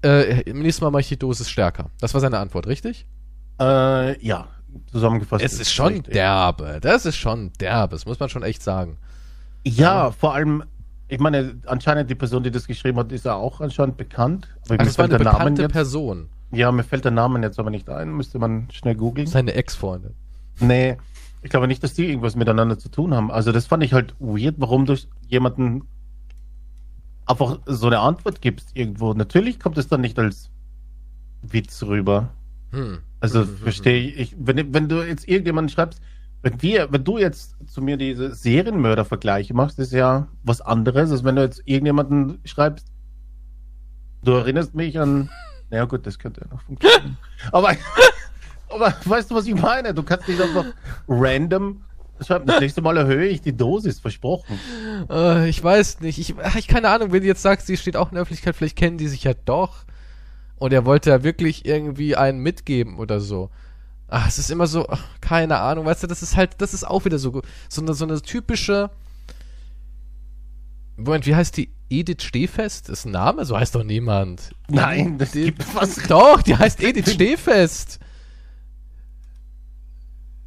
äh, 0.02 0.44
nächstes 0.52 0.82
Mal 0.82 0.92
mache 0.92 1.02
ich 1.02 1.10
die 1.10 1.18
Dosis 1.18 1.50
stärker. 1.50 1.90
Das 2.00 2.14
war 2.14 2.22
seine 2.22 2.40
Antwort, 2.40 2.68
richtig? 2.68 3.06
äh, 3.60 4.20
ja, 4.26 4.48
zusammengefasst. 4.92 5.44
Es 5.46 5.60
ist 5.60 5.72
schon 5.72 5.94
richtig. 5.94 6.14
derbe. 6.14 6.80
Das 6.82 7.06
ist 7.06 7.16
schon 7.18 7.52
derbe. 7.60 7.96
Das 7.96 8.06
muss 8.06 8.20
man 8.20 8.30
schon 8.30 8.44
echt 8.44 8.64
sagen. 8.64 8.98
Ja, 9.66 10.12
vor 10.12 10.34
allem, 10.34 10.64
ich 11.08 11.20
meine, 11.20 11.56
anscheinend 11.68 12.10
die 12.10 12.16
Person, 12.16 12.44
die 12.44 12.52
das 12.52 12.66
geschrieben 12.68 12.98
hat, 12.98 13.12
ist 13.12 13.26
ja 13.26 13.36
auch 13.36 13.62
anscheinend 13.62 13.98
bekannt. 13.98 14.48
Aber 14.66 14.72
Also 14.72 14.84
mir 14.84 14.90
es 14.90 14.98
war 14.98 15.06
eine 15.06 15.18
der 15.18 15.26
Name 15.26 15.38
bekannte 15.38 15.62
jetzt, 15.62 15.72
Person. 15.72 16.30
Ja, 16.52 16.72
mir 16.72 16.84
fällt 16.84 17.06
der 17.06 17.12
Name 17.12 17.40
jetzt 17.42 17.60
aber 17.60 17.70
nicht 17.70 17.90
ein. 17.90 18.12
Müsste 18.14 18.40
man 18.40 18.68
schnell 18.72 18.96
googeln. 18.96 19.28
Seine 19.28 19.54
Ex-Freundin. 19.54 20.16
Nee, 20.60 20.98
ich 21.44 21.50
glaube 21.50 21.68
nicht, 21.68 21.84
dass 21.84 21.94
die 21.94 22.08
irgendwas 22.08 22.36
miteinander 22.36 22.80
zu 22.80 22.90
tun 22.90 23.14
haben. 23.14 23.32
Also 23.32 23.52
das 23.52 23.68
fand 23.68 23.84
ich 23.84 23.94
halt 23.94 24.16
weird, 24.20 24.56
warum 24.58 24.86
du 24.86 24.96
jemanden 25.28 25.84
einfach 27.26 27.60
so 27.66 27.88
eine 27.88 28.00
Antwort 28.00 28.42
gibst 28.42 28.72
irgendwo. 28.74 29.14
Natürlich 29.14 29.60
kommt 29.60 29.78
es 29.78 29.88
dann 29.88 30.02
nicht 30.02 30.18
als 30.18 30.50
Witz 31.42 31.84
rüber. 31.84 32.30
Hm. 32.72 33.00
Also 33.20 33.42
Mhm, 33.42 33.58
verstehe 33.58 34.10
ich, 34.10 34.36
wenn, 34.38 34.74
wenn 34.74 34.90
du 34.90 35.06
jetzt 35.08 35.28
irgendjemanden 35.28 35.70
schreibst, 35.70 36.02
wenn 36.42 36.62
wir, 36.62 36.92
wenn 36.92 37.04
du 37.04 37.18
jetzt 37.18 37.56
zu 37.68 37.82
mir 37.82 37.96
diese 37.96 38.34
Serienmörder-Vergleiche 38.36 39.54
machst, 39.54 39.80
ist 39.80 39.94
ja 39.94 40.28
was 40.44 40.60
anderes, 40.60 41.12
als 41.12 41.24
wenn 41.24 41.38
du 41.38 41.42
jetzt 41.42 41.62
irgendjemanden 41.66 42.40
schreibst, 42.44 42.92
du 44.24 44.32
erinnerst 44.32 44.76
mich 44.76 45.00
an, 45.00 45.30
naja 45.70 45.86
gut, 45.86 46.06
das 46.06 46.20
könnte 46.20 46.42
ja 46.42 46.48
noch 46.48 46.62
funktionieren. 46.62 47.18
aber, 47.52 47.76
aber 48.74 48.94
weißt 49.06 49.32
du, 49.32 49.36
was 49.36 49.46
ich 49.48 49.56
meine? 49.56 49.94
Du 49.94 50.04
kannst 50.04 50.28
nicht 50.28 50.42
einfach 50.42 50.66
random 51.08 51.84
schreiben, 52.22 52.46
das 52.46 52.60
nächste 52.60 52.82
Mal 52.82 52.98
erhöhe 52.98 53.28
ich 53.28 53.42
die 53.42 53.56
Dosis, 53.56 54.00
versprochen. 54.00 54.60
Äh, 55.10 55.50
ich 55.50 55.64
weiß 55.64 56.02
nicht. 56.02 56.20
Ich, 56.20 56.36
ich 56.58 56.68
keine 56.68 56.90
Ahnung, 56.90 57.12
wenn 57.12 57.22
du 57.22 57.28
jetzt 57.28 57.42
sagst, 57.42 57.68
sie 57.68 57.78
steht 57.78 57.98
auch 57.98 58.10
in 58.10 58.16
der 58.16 58.22
Öffentlichkeit, 58.22 58.56
vielleicht 58.56 58.78
kennen 58.78 58.98
die 58.98 59.08
sich 59.08 59.24
ja 59.24 59.34
doch. 59.34 59.86
Und 60.58 60.72
er 60.72 60.86
wollte 60.86 61.10
ja 61.10 61.24
wirklich 61.24 61.66
irgendwie 61.66 62.16
einen 62.16 62.40
mitgeben 62.40 62.98
oder 62.98 63.20
so. 63.20 63.50
Ach, 64.08 64.28
es 64.28 64.38
ist 64.38 64.52
immer 64.52 64.68
so, 64.68 64.88
ach, 64.88 65.04
keine 65.22 65.60
Ahnung, 65.60 65.86
weißt 65.86 66.04
du, 66.04 66.08
das 66.08 66.22
ist 66.22 66.36
halt, 66.38 66.56
das 66.60 66.74
ist 66.74 66.88
auch 66.88 67.04
wieder 67.04 67.18
so, 67.18 67.42
so 67.68 67.82
eine, 67.82 67.94
so 67.94 68.06
eine 68.06 68.22
typische. 68.22 68.92
Moment, 70.96 71.26
wie 71.26 71.36
heißt 71.36 71.58
die? 71.58 71.74
Edith 71.90 72.24
Stehfest? 72.24 72.90
Ist 72.90 73.06
ein 73.06 73.12
Name? 73.12 73.46
So 73.46 73.58
heißt 73.58 73.76
doch 73.76 73.84
niemand. 73.84 74.52
Nein, 74.70 75.18
das 75.18 75.32
die, 75.32 75.46
gibt 75.46 75.76
was. 75.76 75.96
Doch, 76.08 76.42
die 76.42 76.56
heißt 76.56 76.82
Edith 76.82 77.12
Stehfest. 77.14 78.00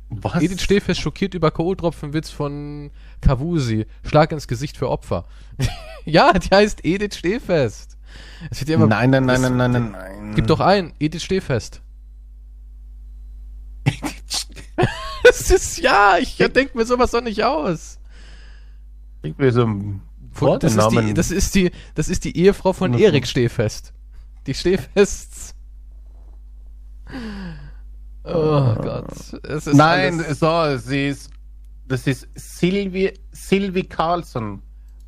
Was? 0.09 0.41
Edith 0.41 0.63
Stehfest 0.63 1.01
schockiert 1.01 1.35
über 1.35 1.51
K.O.-Tropfenwitz 1.51 2.31
von 2.31 2.91
Kavusi. 3.21 3.87
Schlag 4.05 4.31
ins 4.33 4.47
Gesicht 4.47 4.77
für 4.77 4.89
Opfer. 4.89 5.27
ja, 6.05 6.33
die 6.33 6.55
heißt 6.55 6.85
Edith 6.85 7.17
Stehfest. 7.17 7.99
Es 8.51 8.61
wird 8.61 8.71
ja 8.71 8.77
immer, 8.77 8.87
nein, 8.87 9.11
nein, 9.11 9.25
nein, 9.25 9.41
nein, 9.41 9.57
nein, 9.57 9.73
nein, 9.73 9.91
nein. 9.91 10.35
Gib 10.35 10.47
doch 10.47 10.61
ein, 10.61 10.95
Edith 11.01 11.25
Stehfest. 11.25 11.83
Das 15.25 15.51
ist, 15.51 15.79
ja, 15.79 16.19
ich 16.19 16.37
denke 16.37 16.77
mir 16.77 16.87
sowas 16.87 17.11
doch 17.11 17.23
nicht 17.23 17.43
aus. 17.45 17.99
Ich 19.23 19.37
will 19.39 19.53
so 19.53 19.65
ein 19.65 20.03
Von, 20.33 20.61
das, 20.61 20.77
ist 20.77 20.89
die, 20.91 21.15
das, 21.15 21.31
ist 21.31 21.55
die, 21.55 21.71
das 21.95 22.09
ist 22.09 22.25
die 22.25 22.37
Ehefrau 22.37 22.73
von. 22.73 22.95
Erik 22.95 23.27
Stehfest. 23.27 23.93
Die 24.47 24.55
Stehfests. 24.55 25.55
Oh 28.27 28.75
Gott. 28.83 29.07
Es 29.45 29.67
Nein, 29.67 30.21
alles- 30.21 30.39
so, 30.41 30.77
sie 30.79 31.09
ist. 31.09 31.31
Das 31.89 32.07
ist 32.07 32.27
Sylvie, 32.35 33.13
Sylvie 33.31 33.85
Carlson. 33.85 34.61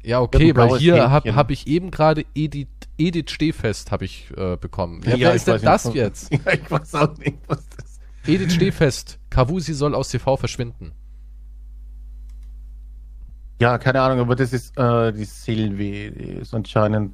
Ja, 0.05 0.21
okay, 0.21 0.55
weil 0.55 0.79
hier 0.79 1.11
habe 1.11 1.35
hab 1.35 1.51
ich 1.51 1.67
eben 1.67 1.91
gerade 1.91 2.25
Edith, 2.35 2.69
Edith 2.97 3.31
Stehfest 3.33 3.91
habe 3.91 4.05
ich 4.05 4.31
äh, 4.37 4.57
bekommen. 4.57 5.01
Ja, 5.05 5.11
Ja, 5.17 5.19
wer 5.29 5.35
ist 5.35 5.49
denn 5.49 5.61
das 5.63 5.85
nicht. 5.87 5.95
jetzt? 5.97 6.31
Ja, 6.45 6.53
ich 6.53 6.71
weiß 6.71 6.95
auch 6.95 7.17
nicht, 7.19 7.39
was 7.49 7.69
das 7.77 7.85
ist. 7.85 8.01
Edith 8.29 8.53
Stehfest. 8.55 9.19
Kavusi 9.31 9.75
soll 9.75 9.95
aus 9.97 10.09
TV 10.11 10.37
verschwinden. 10.37 10.93
Ja, 13.61 13.77
keine 13.79 14.01
Ahnung, 14.03 14.21
aber 14.21 14.37
das 14.37 14.53
ist 14.53 14.79
äh, 14.79 15.13
die 15.13 15.25
Sylvie. 15.25 16.13
Die 16.13 16.25
ist 16.41 16.55
anscheinend 16.55 17.13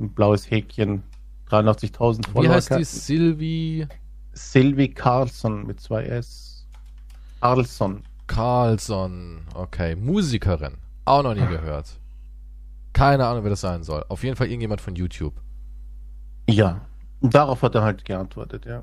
ein 0.00 0.08
blaues 0.10 0.50
Häkchen. 0.50 1.02
83.000 1.50 2.18
Wie 2.28 2.30
Follower. 2.32 2.54
heißt 2.54 2.70
die? 2.78 2.84
Sylvie 2.84 3.86
Sylvie 4.36 4.92
Carlson 4.92 5.66
mit 5.66 5.80
zwei 5.80 6.04
S. 6.04 6.66
Carlson. 7.40 8.02
Carlson. 8.26 9.40
Okay, 9.54 9.96
Musikerin. 9.96 10.74
Auch 11.04 11.22
noch 11.22 11.34
nie 11.34 11.46
gehört. 11.46 11.98
Keine 12.92 13.26
Ahnung, 13.26 13.44
wer 13.44 13.50
das 13.50 13.60
sein 13.60 13.82
soll. 13.82 14.04
Auf 14.08 14.24
jeden 14.24 14.36
Fall 14.36 14.48
irgendjemand 14.48 14.80
von 14.80 14.94
YouTube. 14.96 15.34
Ja. 16.48 16.80
Darauf 17.20 17.62
hat 17.62 17.74
er 17.74 17.82
halt 17.82 18.04
geantwortet, 18.04 18.66
ja. 18.66 18.82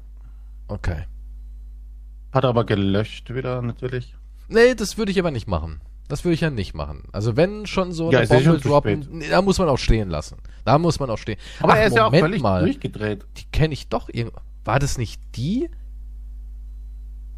Okay. 0.67 1.03
Hat 2.31 2.43
er 2.43 2.49
aber 2.49 2.65
gelöscht 2.65 3.33
wieder, 3.33 3.61
natürlich. 3.61 4.15
Nee, 4.47 4.75
das 4.75 4.97
würde 4.97 5.11
ich 5.11 5.19
aber 5.19 5.31
nicht 5.31 5.47
machen. 5.47 5.81
Das 6.07 6.23
würde 6.23 6.33
ich 6.33 6.41
ja 6.41 6.49
nicht 6.49 6.73
machen. 6.73 7.03
Also 7.11 7.35
wenn 7.37 7.65
schon 7.65 7.91
so 7.91 8.11
Ja, 8.11 8.19
eine 8.19 8.27
schon 8.27 8.43
Bombe 8.43 8.59
droppen, 8.59 9.07
nee, 9.11 9.29
da 9.29 9.41
muss 9.41 9.57
man 9.59 9.69
auch 9.69 9.77
stehen 9.77 10.09
lassen. 10.09 10.37
Da 10.65 10.77
muss 10.77 10.99
man 10.99 11.09
auch 11.09 11.17
stehen. 11.17 11.37
Aber 11.59 11.73
Ach, 11.73 11.77
er 11.77 11.87
ist 11.87 11.95
ja 11.95 12.03
auch 12.05 12.11
Moment 12.11 12.23
völlig 12.23 12.41
mal. 12.41 12.61
durchgedreht. 12.63 13.25
Die 13.37 13.45
kenne 13.51 13.73
ich 13.73 13.87
doch 13.89 14.09
irgendwo. 14.09 14.39
War 14.65 14.79
das 14.79 14.97
nicht 14.97 15.21
die? 15.35 15.69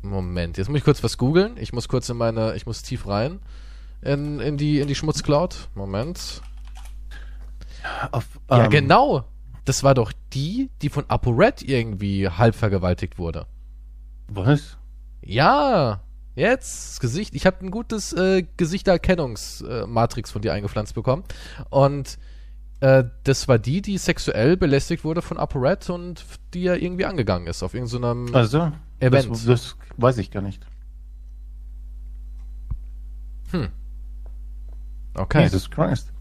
Moment, 0.02 0.58
jetzt 0.58 0.70
muss 0.70 0.78
ich 0.78 0.84
kurz 0.84 1.04
was 1.04 1.18
googeln. 1.18 1.58
Ich 1.58 1.74
muss 1.74 1.88
kurz 1.88 2.10
in 2.10 2.18
meine, 2.18 2.56
ich 2.56 2.66
muss 2.66 2.84
tief 2.84 3.08
rein 3.08 3.40
in, 4.02 4.40
in 4.40 4.58
die 4.58 4.80
in 4.80 4.88
die 4.88 4.96
Schmutzcloud. 4.96 5.70
Moment. 5.76 6.42
Auf, 8.12 8.26
Ja, 8.50 8.66
ähm, 8.66 8.70
genau. 8.70 9.26
Das 9.66 9.84
war 9.84 9.96
doch 9.96 10.12
die, 10.34 10.70
die 10.82 10.90
von 10.90 11.06
ApoRed 11.08 11.64
irgendwie 11.64 12.30
halb 12.30 12.56
vergewaltigt 12.56 13.18
wurde. 13.18 13.48
Was? 14.28 14.78
Ja, 15.24 16.02
jetzt 16.36 16.92
das 16.92 17.00
Gesicht. 17.00 17.34
Ich 17.34 17.48
habe 17.48 17.66
ein 17.66 17.72
gutes 17.72 18.14
äh, 18.14 18.46
Gesichtererkennungsmatrix 18.58 20.30
von 20.30 20.44
dir 20.44 20.54
eingepflanzt 20.54 20.94
bekommen. 20.94 21.24
Und 21.72 22.20
äh, 22.86 23.04
das 23.24 23.48
war 23.48 23.58
die, 23.58 23.82
die 23.82 23.98
sexuell 23.98 24.58
belästigt 24.58 25.04
wurde 25.04 25.24
von 25.24 25.38
ApoRed 25.38 25.90
und 25.90 26.24
die 26.54 26.62
ja 26.64 26.76
irgendwie 26.76 27.06
angegangen 27.06 27.48
ist 27.48 27.64
auf 27.64 27.74
irgendeinem 27.74 28.34
Also, 28.36 28.72
Event. 29.00 29.32
Das, 29.32 29.46
das 29.46 29.76
weiß 29.98 30.20
ich 30.20 30.30
gar 30.30 30.42
nicht. 30.42 30.66
Okay. 35.16 35.44
Jesus 35.44 35.70
Christ. 35.72 36.12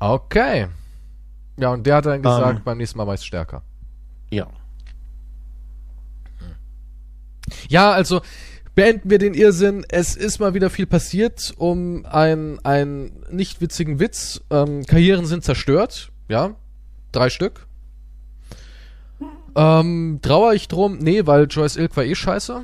Okay. 0.00 0.66
Ja, 1.58 1.70
und 1.70 1.86
der 1.86 1.96
hat 1.96 2.06
dann 2.06 2.22
gesagt, 2.22 2.58
Ähm. 2.58 2.64
beim 2.64 2.78
nächsten 2.78 2.98
Mal 2.98 3.06
war 3.06 3.14
es 3.14 3.24
stärker. 3.24 3.62
Ja. 4.30 4.48
Ja, 7.68 7.92
also 7.92 8.20
beenden 8.78 9.10
wir 9.10 9.18
den 9.18 9.34
Irrsinn. 9.34 9.84
Es 9.88 10.14
ist 10.14 10.38
mal 10.38 10.54
wieder 10.54 10.70
viel 10.70 10.86
passiert 10.86 11.52
um 11.56 12.06
einen, 12.06 12.64
einen 12.64 13.24
nicht 13.28 13.60
witzigen 13.60 13.98
Witz. 13.98 14.40
Ähm, 14.50 14.86
Karrieren 14.86 15.26
sind 15.26 15.42
zerstört. 15.42 16.12
Ja, 16.28 16.54
drei 17.10 17.28
Stück. 17.28 17.66
Ähm, 19.56 20.20
trauere 20.22 20.54
ich 20.54 20.68
drum? 20.68 20.98
Nee, 20.98 21.26
weil 21.26 21.48
Joyce 21.50 21.74
Ilk 21.74 21.96
war 21.96 22.04
eh 22.04 22.14
scheiße. 22.14 22.60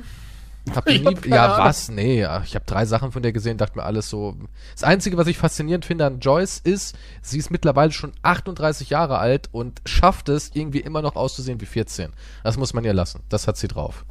Hab 0.73 0.87
ich 0.87 1.01
nie, 1.01 1.15
hab 1.15 1.25
ja, 1.25 1.57
was? 1.59 1.89
Nee, 1.89 2.21
ja, 2.21 2.41
ich 2.45 2.55
habe 2.55 2.63
drei 2.65 2.85
Sachen 2.85 3.11
von 3.11 3.21
der 3.21 3.33
gesehen, 3.33 3.57
dachte 3.57 3.77
mir 3.77 3.83
alles 3.83 4.09
so. 4.09 4.37
Das 4.71 4.85
Einzige, 4.85 5.17
was 5.17 5.27
ich 5.27 5.37
faszinierend 5.37 5.83
finde 5.83 6.05
an 6.05 6.21
Joyce 6.21 6.61
ist, 6.63 6.95
sie 7.21 7.39
ist 7.39 7.51
mittlerweile 7.51 7.91
schon 7.91 8.13
38 8.21 8.89
Jahre 8.89 9.17
alt 9.17 9.49
und 9.51 9.81
schafft 9.85 10.29
es, 10.29 10.51
irgendwie 10.53 10.79
immer 10.79 11.01
noch 11.01 11.17
auszusehen 11.17 11.59
wie 11.59 11.65
14. 11.65 12.13
Das 12.45 12.55
muss 12.55 12.73
man 12.73 12.85
ihr 12.85 12.93
lassen. 12.93 13.19
Das 13.27 13.49
hat 13.49 13.57
sie 13.57 13.67
drauf. 13.67 14.05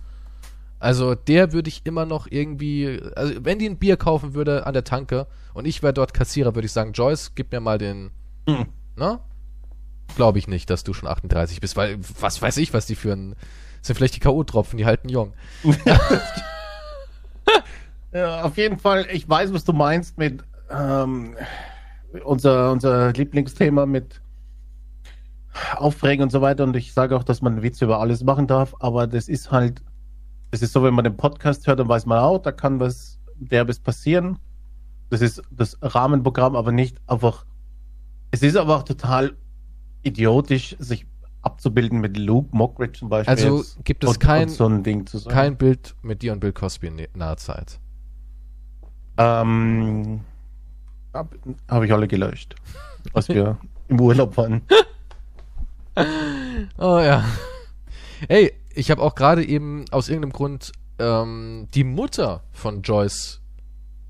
Also 0.84 1.14
der 1.14 1.52
würde 1.54 1.68
ich 1.70 1.86
immer 1.86 2.04
noch 2.04 2.26
irgendwie, 2.28 3.00
also 3.16 3.32
wenn 3.42 3.58
die 3.58 3.66
ein 3.66 3.78
Bier 3.78 3.96
kaufen 3.96 4.34
würde 4.34 4.66
an 4.66 4.74
der 4.74 4.84
Tanke 4.84 5.26
und 5.54 5.64
ich 5.66 5.82
wäre 5.82 5.94
dort 5.94 6.12
Kassierer, 6.12 6.54
würde 6.54 6.66
ich 6.66 6.72
sagen, 6.72 6.92
Joyce, 6.92 7.34
gib 7.34 7.52
mir 7.52 7.60
mal 7.60 7.78
den, 7.78 8.10
Hm. 8.46 8.66
ne? 8.96 9.18
Glaube 10.14 10.38
ich 10.38 10.46
nicht, 10.46 10.68
dass 10.68 10.84
du 10.84 10.92
schon 10.92 11.08
38 11.08 11.62
bist, 11.62 11.76
weil 11.76 11.98
was 12.20 12.42
weiß 12.42 12.58
ich, 12.58 12.74
was 12.74 12.84
die 12.84 12.96
für 12.96 13.12
ein, 13.12 13.34
sind 13.80 13.96
vielleicht 13.96 14.16
die 14.16 14.20
K.O.-Tropfen, 14.20 14.76
die 14.76 14.84
halten 14.84 15.08
jung. 15.08 15.32
Ja, 18.12 18.42
auf 18.42 18.56
jeden 18.56 18.78
Fall, 18.78 19.06
ich 19.10 19.28
weiß, 19.28 19.52
was 19.52 19.64
du 19.64 19.72
meinst 19.72 20.18
mit 20.18 20.44
ähm, 20.70 21.34
unser, 22.24 22.70
unser 22.70 23.12
Lieblingsthema 23.12 23.86
mit 23.86 24.20
Aufregen 25.74 26.22
und 26.22 26.30
so 26.30 26.40
weiter. 26.40 26.62
Und 26.62 26.76
ich 26.76 26.92
sage 26.92 27.16
auch, 27.16 27.24
dass 27.24 27.42
man 27.42 27.62
Witze 27.62 27.86
über 27.86 27.98
alles 27.98 28.22
machen 28.22 28.46
darf, 28.46 28.74
aber 28.78 29.08
das 29.08 29.28
ist 29.28 29.50
halt, 29.50 29.82
das 30.54 30.62
ist 30.62 30.72
so, 30.72 30.84
wenn 30.84 30.94
man 30.94 31.02
den 31.02 31.16
Podcast 31.16 31.66
hört, 31.66 31.80
dann 31.80 31.88
weiß 31.88 32.06
man 32.06 32.18
auch, 32.20 32.38
da 32.38 32.52
kann 32.52 32.78
was 32.78 33.18
Derbes 33.34 33.80
passieren. 33.80 34.38
Das 35.10 35.20
ist 35.20 35.42
das 35.50 35.76
Rahmenprogramm, 35.82 36.54
aber 36.54 36.70
nicht 36.70 36.96
einfach. 37.08 37.44
Es 38.30 38.40
ist 38.44 38.56
aber 38.56 38.76
auch 38.76 38.84
total 38.84 39.36
idiotisch, 40.04 40.76
sich 40.78 41.06
abzubilden 41.42 42.00
mit 42.00 42.16
Luke 42.16 42.56
Mockridge 42.56 43.00
zum 43.00 43.08
Beispiel. 43.08 43.30
Also 43.34 43.58
jetzt 43.58 43.84
gibt 43.84 44.04
es 44.04 44.10
und- 44.10 44.20
kein- 44.20 44.44
und 44.44 44.54
so 44.54 44.66
ein 44.68 44.84
Ding 44.84 45.06
zu 45.06 45.18
sagen. 45.18 45.34
Kein 45.34 45.56
Bild 45.56 45.96
mit 46.02 46.22
dir 46.22 46.32
und 46.32 46.38
Bill 46.38 46.52
Cosby 46.52 46.86
in 46.86 47.06
naher 47.16 47.36
Zeit. 47.36 47.80
Ähm, 49.18 50.20
habe 51.12 51.36
hab 51.68 51.82
ich 51.82 51.92
alle 51.92 52.06
gelöscht, 52.06 52.54
als 53.12 53.28
wir 53.28 53.58
im 53.88 54.00
Urlaub 54.00 54.36
waren. 54.36 54.62
Oh 56.78 57.00
ja. 57.00 57.24
Ey, 58.28 58.52
ich 58.74 58.90
habe 58.90 59.02
auch 59.02 59.14
gerade 59.14 59.44
eben 59.44 59.84
aus 59.90 60.08
irgendeinem 60.08 60.32
Grund 60.32 60.72
ähm, 60.98 61.68
die 61.74 61.84
Mutter 61.84 62.44
von 62.52 62.82
Joyce 62.82 63.40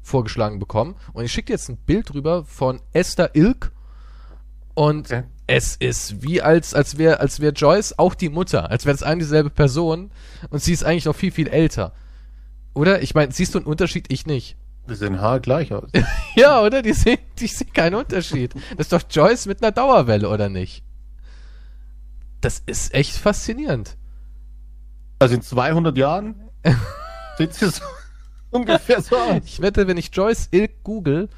vorgeschlagen 0.03 0.59
bekommen. 0.59 0.97
Und 1.13 1.25
ich 1.25 1.33
schicke 1.33 1.47
dir 1.47 1.53
jetzt 1.55 1.69
ein 1.69 1.77
Bild 1.79 2.13
rüber 2.15 2.45
von 2.45 2.81
Esther 2.93 3.35
Ilk. 3.35 3.73
Und 4.75 5.07
Okay. 5.11 5.23
es 5.47 5.77
ist 5.77 6.23
wie 6.23 6.43
als, 6.43 6.75
als 6.75 6.99
wäre 6.99 7.21
als 7.21 7.41
wär 7.41 7.53
Joyce 7.53 7.99
auch 7.99 8.15
die 8.15 8.29
Mutter. 8.29 8.71
Als 8.71 8.85
wäre 8.87 8.95
es 8.95 9.03
eine 9.03 9.21
dieselbe 9.21 9.51
Person. 9.51 10.11
Und 10.51 10.63
sie 10.63 10.73
ist 10.73 10.85
eigentlich 10.85 11.05
noch 11.07 11.17
viel, 11.17 11.31
viel 11.33 11.49
älter. 11.49 11.93
Oder? 12.75 13.03
Ich 13.03 13.15
meine, 13.15 13.33
siehst 13.33 13.55
du 13.55 13.59
einen 13.59 13.67
Unterschied? 13.67 14.07
Ich 14.13 14.27
nicht. 14.27 14.57
Wir 14.87 14.97
sehen 14.97 15.21
haargleich 15.21 15.73
aus. 15.73 15.91
Ja, 16.37 16.61
oder? 16.63 16.83
Die 16.83 16.93
sehen, 16.93 17.19
die 17.39 17.47
sehen 17.47 17.73
keinen 17.73 17.95
Unterschied. 17.95 18.53
Das 18.77 18.87
ist 18.87 18.93
doch 18.93 19.03
Joyce 19.09 19.47
mit 19.47 19.63
einer 19.63 19.71
Dauerwelle, 19.73 20.29
oder 20.29 20.49
nicht? 20.49 20.83
Das 22.41 22.61
ist 22.67 22.93
echt 22.93 23.17
faszinierend. 23.17 23.97
Also 25.19 25.35
in 25.35 25.43
200 25.43 25.97
Jahren 25.97 26.35
sieht 27.39 27.55
sie 27.55 27.71
so 27.71 27.83
ungefähr 28.51 29.01
so 29.01 29.17
aus. 29.17 29.43
Ich 29.45 29.61
wette, 29.61 29.87
wenn 29.87 29.97
ich 29.97 30.11
Joyce 30.13 30.49
Ilk 30.51 30.83
google, 30.83 31.29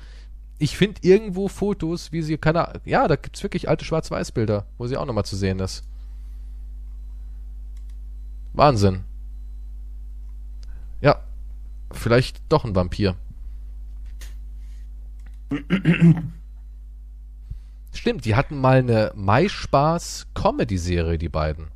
ich 0.58 0.76
finde 0.76 1.00
irgendwo 1.02 1.48
Fotos, 1.48 2.12
wie 2.12 2.22
sie, 2.22 2.38
keine 2.38 2.68
Ahnung, 2.68 2.82
ja, 2.84 3.08
da 3.08 3.16
gibt's 3.16 3.42
wirklich 3.42 3.68
alte 3.68 3.84
Schwarz-Weiß-Bilder, 3.84 4.66
wo 4.78 4.86
sie 4.86 4.96
auch 4.96 5.04
nochmal 5.04 5.24
zu 5.24 5.34
sehen 5.36 5.58
ist. 5.60 5.84
Wahnsinn. 8.54 9.04
Ja, 11.02 11.20
vielleicht 11.92 12.40
doch 12.48 12.64
ein 12.64 12.74
Vampir. 12.74 13.16
Stimmt, 17.92 18.24
die 18.24 18.34
hatten 18.34 18.58
mal 18.60 18.78
eine 18.78 19.12
Mai-Spaß-Comedy-Serie, 19.14 21.18
die 21.18 21.28
beiden. 21.28 21.68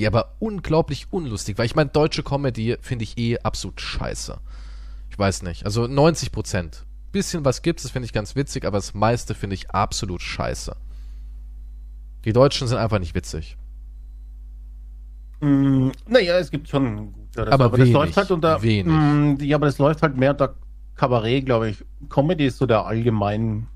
Die 0.00 0.06
aber 0.06 0.32
unglaublich 0.38 1.08
unlustig 1.10 1.58
war. 1.58 1.66
Ich 1.66 1.74
meine, 1.74 1.90
deutsche 1.90 2.22
Comedy 2.22 2.78
finde 2.80 3.02
ich 3.02 3.18
eh 3.18 3.38
absolut 3.40 3.82
scheiße. 3.82 4.38
Ich 5.10 5.18
weiß 5.18 5.42
nicht. 5.42 5.66
Also 5.66 5.86
90 5.86 6.32
Prozent. 6.32 6.86
Bisschen 7.12 7.44
was 7.44 7.60
gibt's, 7.60 7.82
das 7.82 7.92
finde 7.92 8.06
ich 8.06 8.14
ganz 8.14 8.34
witzig, 8.34 8.64
aber 8.64 8.78
das 8.78 8.94
meiste 8.94 9.34
finde 9.34 9.54
ich 9.54 9.70
absolut 9.72 10.22
scheiße. 10.22 10.74
Die 12.24 12.32
Deutschen 12.32 12.66
sind 12.66 12.78
einfach 12.78 12.98
nicht 12.98 13.14
witzig. 13.14 13.58
Mm, 15.40 15.90
naja, 16.06 16.38
es 16.38 16.50
gibt 16.50 16.68
schon 16.70 17.12
gute. 17.12 17.52
Aber 17.52 17.68
das 17.68 17.80
wenig, 17.80 17.92
läuft 17.92 18.16
halt 18.16 18.30
unter. 18.30 18.62
wenig. 18.62 18.86
Mm, 18.86 19.36
ja, 19.40 19.56
aber 19.56 19.66
das 19.66 19.76
läuft 19.76 20.00
halt 20.00 20.16
mehr 20.16 20.30
unter 20.30 20.54
Kabarett, 20.94 21.44
glaube 21.44 21.68
ich. 21.68 21.84
Comedy 22.08 22.46
ist 22.46 22.56
so 22.56 22.64
der 22.64 22.86
allgemeine 22.86 23.66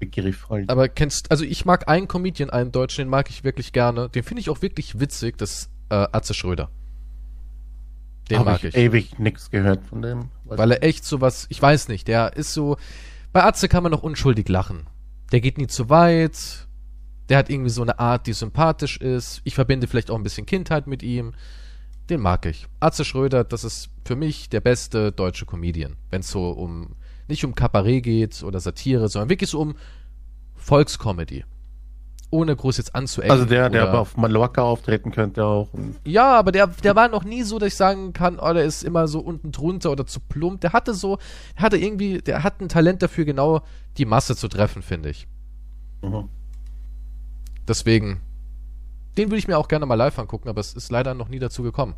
Begriff 0.00 0.48
halt. 0.48 0.68
Aber 0.68 0.88
kennst, 0.88 1.30
also 1.30 1.44
ich 1.44 1.64
mag 1.64 1.88
einen 1.88 2.08
Comedian, 2.08 2.50
einen 2.50 2.72
Deutschen, 2.72 3.02
den 3.02 3.08
mag 3.08 3.30
ich 3.30 3.44
wirklich 3.44 3.72
gerne. 3.72 4.08
Den 4.08 4.24
finde 4.24 4.40
ich 4.40 4.50
auch 4.50 4.62
wirklich 4.62 4.98
witzig, 4.98 5.38
das 5.38 5.52
ist 5.52 5.70
äh, 5.90 6.08
Atze 6.10 6.34
Schröder. 6.34 6.70
Den 8.28 8.40
Hab 8.40 8.46
mag 8.46 8.64
ich. 8.64 8.76
ewig 8.76 9.18
nichts 9.18 9.50
gehört 9.50 9.84
von 9.84 10.02
dem. 10.02 10.30
Weil 10.44 10.72
er 10.72 10.82
echt 10.82 11.04
sowas, 11.04 11.46
ich 11.48 11.60
weiß 11.60 11.88
nicht, 11.88 12.08
der 12.08 12.36
ist 12.36 12.52
so, 12.52 12.76
bei 13.32 13.44
Atze 13.44 13.68
kann 13.68 13.82
man 13.82 13.92
noch 13.92 14.02
unschuldig 14.02 14.48
lachen. 14.48 14.86
Der 15.32 15.40
geht 15.40 15.58
nie 15.58 15.66
zu 15.68 15.88
weit, 15.88 16.66
der 17.28 17.38
hat 17.38 17.50
irgendwie 17.50 17.70
so 17.70 17.82
eine 17.82 17.98
Art, 17.98 18.26
die 18.26 18.32
sympathisch 18.32 18.96
ist. 18.96 19.40
Ich 19.44 19.54
verbinde 19.54 19.86
vielleicht 19.86 20.10
auch 20.10 20.16
ein 20.16 20.24
bisschen 20.24 20.46
Kindheit 20.46 20.86
mit 20.86 21.02
ihm. 21.02 21.34
Den 22.08 22.20
mag 22.20 22.44
ich. 22.46 22.66
Atze 22.80 23.04
Schröder, 23.04 23.44
das 23.44 23.62
ist 23.62 23.90
für 24.04 24.16
mich 24.16 24.48
der 24.48 24.60
beste 24.60 25.12
deutsche 25.12 25.46
Comedian. 25.46 25.96
Wenn 26.10 26.20
es 26.22 26.30
so 26.30 26.50
um, 26.50 26.96
nicht 27.30 27.44
um 27.44 27.54
Kabarett 27.54 28.04
geht 28.04 28.42
oder 28.42 28.60
Satire, 28.60 29.08
sondern 29.08 29.30
wirklich 29.30 29.50
so 29.50 29.60
um 29.60 29.76
Volkscomedy. 30.56 31.44
Ohne 32.32 32.54
groß 32.54 32.76
jetzt 32.76 32.94
anzuecken. 32.94 33.32
also 33.32 33.44
der, 33.44 33.70
der 33.70 33.92
auf 33.92 34.16
Mallorca 34.16 34.62
auftreten 34.62 35.10
könnte 35.10 35.44
auch. 35.44 35.68
Ja, 36.04 36.38
aber 36.38 36.52
der, 36.52 36.68
der 36.68 36.94
war 36.94 37.08
noch 37.08 37.24
nie 37.24 37.42
so, 37.42 37.58
dass 37.58 37.68
ich 37.68 37.76
sagen 37.76 38.12
kann, 38.12 38.38
oh, 38.38 38.52
der 38.52 38.64
ist 38.64 38.84
immer 38.84 39.08
so 39.08 39.18
unten 39.18 39.50
drunter 39.50 39.90
oder 39.90 40.06
zu 40.06 40.20
plump. 40.20 40.60
Der 40.60 40.72
hatte 40.72 40.94
so, 40.94 41.18
der 41.56 41.62
hatte 41.62 41.76
irgendwie, 41.76 42.18
der 42.18 42.44
hat 42.44 42.60
ein 42.60 42.68
Talent 42.68 43.02
dafür, 43.02 43.24
genau 43.24 43.62
die 43.96 44.04
Masse 44.04 44.36
zu 44.36 44.46
treffen, 44.46 44.82
finde 44.82 45.10
ich. 45.10 45.26
Mhm. 46.02 46.28
Deswegen, 47.66 48.20
den 49.16 49.28
würde 49.28 49.38
ich 49.38 49.48
mir 49.48 49.58
auch 49.58 49.68
gerne 49.68 49.86
mal 49.86 49.96
live 49.96 50.18
angucken, 50.18 50.48
aber 50.48 50.60
es 50.60 50.74
ist 50.74 50.92
leider 50.92 51.14
noch 51.14 51.28
nie 51.28 51.40
dazu 51.40 51.64
gekommen. 51.64 51.96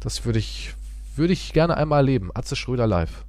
Das 0.00 0.26
würde 0.26 0.38
ich, 0.38 0.74
würde 1.16 1.32
ich 1.32 1.54
gerne 1.54 1.78
einmal 1.78 2.00
erleben. 2.00 2.30
Atze 2.34 2.56
Schröder 2.56 2.86
live. 2.86 3.24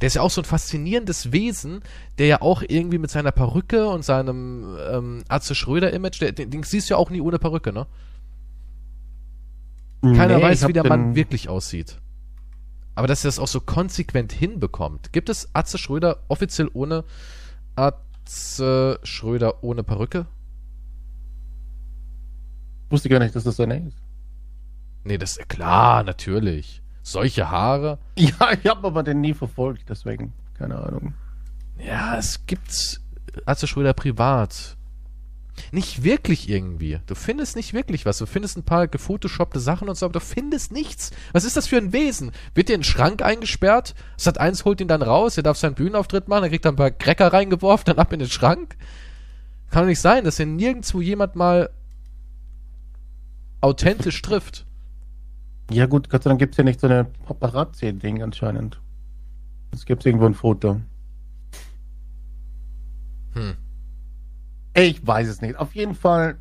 Der 0.00 0.06
ist 0.06 0.14
ja 0.14 0.22
auch 0.22 0.30
so 0.30 0.40
ein 0.40 0.44
faszinierendes 0.44 1.32
Wesen, 1.32 1.80
der 2.18 2.26
ja 2.26 2.40
auch 2.42 2.62
irgendwie 2.66 2.98
mit 2.98 3.10
seiner 3.10 3.32
Perücke 3.32 3.88
und 3.88 4.04
seinem 4.04 4.76
ähm, 4.90 5.24
Atze 5.28 5.54
Schröder-Image, 5.54 6.20
der- 6.20 6.32
den, 6.32 6.50
den 6.50 6.62
siehst 6.62 6.88
du 6.88 6.94
ja 6.94 6.98
auch 6.98 7.10
nie 7.10 7.20
ohne 7.20 7.38
Perücke, 7.38 7.72
ne? 7.72 7.86
Keiner 10.02 10.36
Nee, 10.38 10.42
weiß, 10.44 10.68
wie 10.68 10.72
der 10.72 10.86
Mann 10.86 11.16
wirklich 11.16 11.48
aussieht. 11.48 11.98
Aber 12.94 13.06
dass 13.08 13.24
er 13.24 13.28
das 13.28 13.38
auch 13.40 13.48
so 13.48 13.60
konsequent 13.60 14.32
hinbekommt. 14.32 15.12
Gibt 15.12 15.28
es 15.28 15.48
Atze 15.54 15.78
Schröder 15.78 16.18
offiziell 16.28 16.70
ohne 16.72 17.04
Atze 17.76 19.00
Schröder 19.02 19.62
ohne 19.64 19.82
Perücke? 19.82 20.26
Wusste 22.90 23.08
gar 23.08 23.18
nicht, 23.18 23.34
dass 23.34 23.44
das 23.44 23.56
seine 23.56 23.88
ist. 23.88 23.96
Nee, 25.04 25.18
das 25.18 25.36
ist 25.36 25.48
klar, 25.48 26.02
natürlich. 26.04 26.82
Solche 27.08 27.50
Haare. 27.50 27.98
Ja, 28.18 28.52
ich 28.52 28.68
habe 28.68 28.86
aber 28.86 29.02
den 29.02 29.20
nie 29.20 29.32
verfolgt, 29.32 29.88
deswegen, 29.88 30.32
keine 30.54 30.76
Ahnung. 30.76 31.14
Ja, 31.78 32.18
es 32.18 32.44
gibt 32.46 33.00
Atze 33.46 33.66
Schröder 33.66 33.94
privat. 33.94 34.76
Nicht 35.72 36.02
wirklich 36.02 36.48
irgendwie. 36.48 37.00
Du 37.06 37.14
findest 37.14 37.56
nicht 37.56 37.72
wirklich 37.72 38.04
was. 38.04 38.18
Du 38.18 38.26
findest 38.26 38.58
ein 38.58 38.64
paar 38.64 38.88
gefotoshoppte 38.88 39.58
Sachen 39.58 39.88
und 39.88 39.96
so, 39.96 40.06
aber 40.06 40.14
du 40.14 40.20
findest 40.20 40.72
nichts. 40.72 41.10
Was 41.32 41.44
ist 41.44 41.56
das 41.56 41.66
für 41.66 41.78
ein 41.78 41.92
Wesen? 41.92 42.32
Wird 42.54 42.68
dir 42.68 42.74
in 42.74 42.80
den 42.80 42.84
Schrank 42.84 43.22
eingesperrt? 43.22 43.94
Sat 44.16 44.38
1 44.38 44.64
holt 44.64 44.80
ihn 44.80 44.88
dann 44.88 45.02
raus, 45.02 45.36
er 45.36 45.42
darf 45.42 45.56
seinen 45.56 45.74
Bühnenauftritt 45.74 46.28
machen, 46.28 46.44
er 46.44 46.50
kriegt 46.50 46.64
dann 46.64 46.74
ein 46.74 46.76
paar 46.76 46.90
Cracker 46.90 47.32
reingeworfen, 47.32 47.86
dann 47.86 47.98
ab 47.98 48.12
in 48.12 48.18
den 48.18 48.28
Schrank? 48.28 48.76
Kann 49.70 49.84
doch 49.84 49.88
nicht 49.88 50.00
sein, 50.00 50.24
dass 50.24 50.38
er 50.38 50.46
nirgendwo 50.46 51.00
jemand 51.00 51.36
mal 51.36 51.70
authentisch 53.60 54.20
trifft. 54.20 54.66
Ja 55.70 55.86
gut, 55.86 56.08
Gott 56.08 56.22
sei 56.22 56.30
Dank 56.30 56.38
gibt 56.38 56.54
es 56.54 56.58
ja 56.58 56.64
nicht 56.64 56.80
so 56.80 56.86
eine 56.86 57.04
Paparazzi-Ding 57.04 58.22
anscheinend. 58.22 58.80
Es 59.72 59.84
gibt 59.84 60.04
irgendwo 60.06 60.26
ein 60.26 60.34
Foto. 60.34 60.80
Hm. 63.34 63.56
Ich 64.74 65.06
weiß 65.06 65.28
es 65.28 65.40
nicht. 65.42 65.56
Auf 65.56 65.74
jeden 65.74 65.94
Fall, 65.94 66.36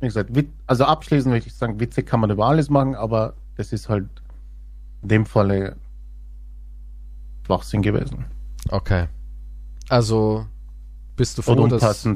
wie 0.00 0.06
gesagt, 0.06 0.30
also 0.66 0.84
abschließend 0.84 1.32
möchte 1.32 1.48
ich 1.48 1.54
sagen, 1.54 1.80
Witze 1.80 2.02
kann 2.02 2.20
man 2.20 2.30
über 2.30 2.46
alles 2.46 2.68
machen, 2.68 2.94
aber 2.94 3.34
das 3.56 3.72
ist 3.72 3.88
halt 3.88 4.08
in 5.02 5.08
dem 5.08 5.26
Falle 5.26 5.76
Schwachsinn 7.46 7.82
gewesen. 7.82 8.24
Okay. 8.68 9.06
Also 9.88 10.46
bist 11.16 11.38
du 11.38 11.42
froh, 11.42 11.66
dass 11.66 12.08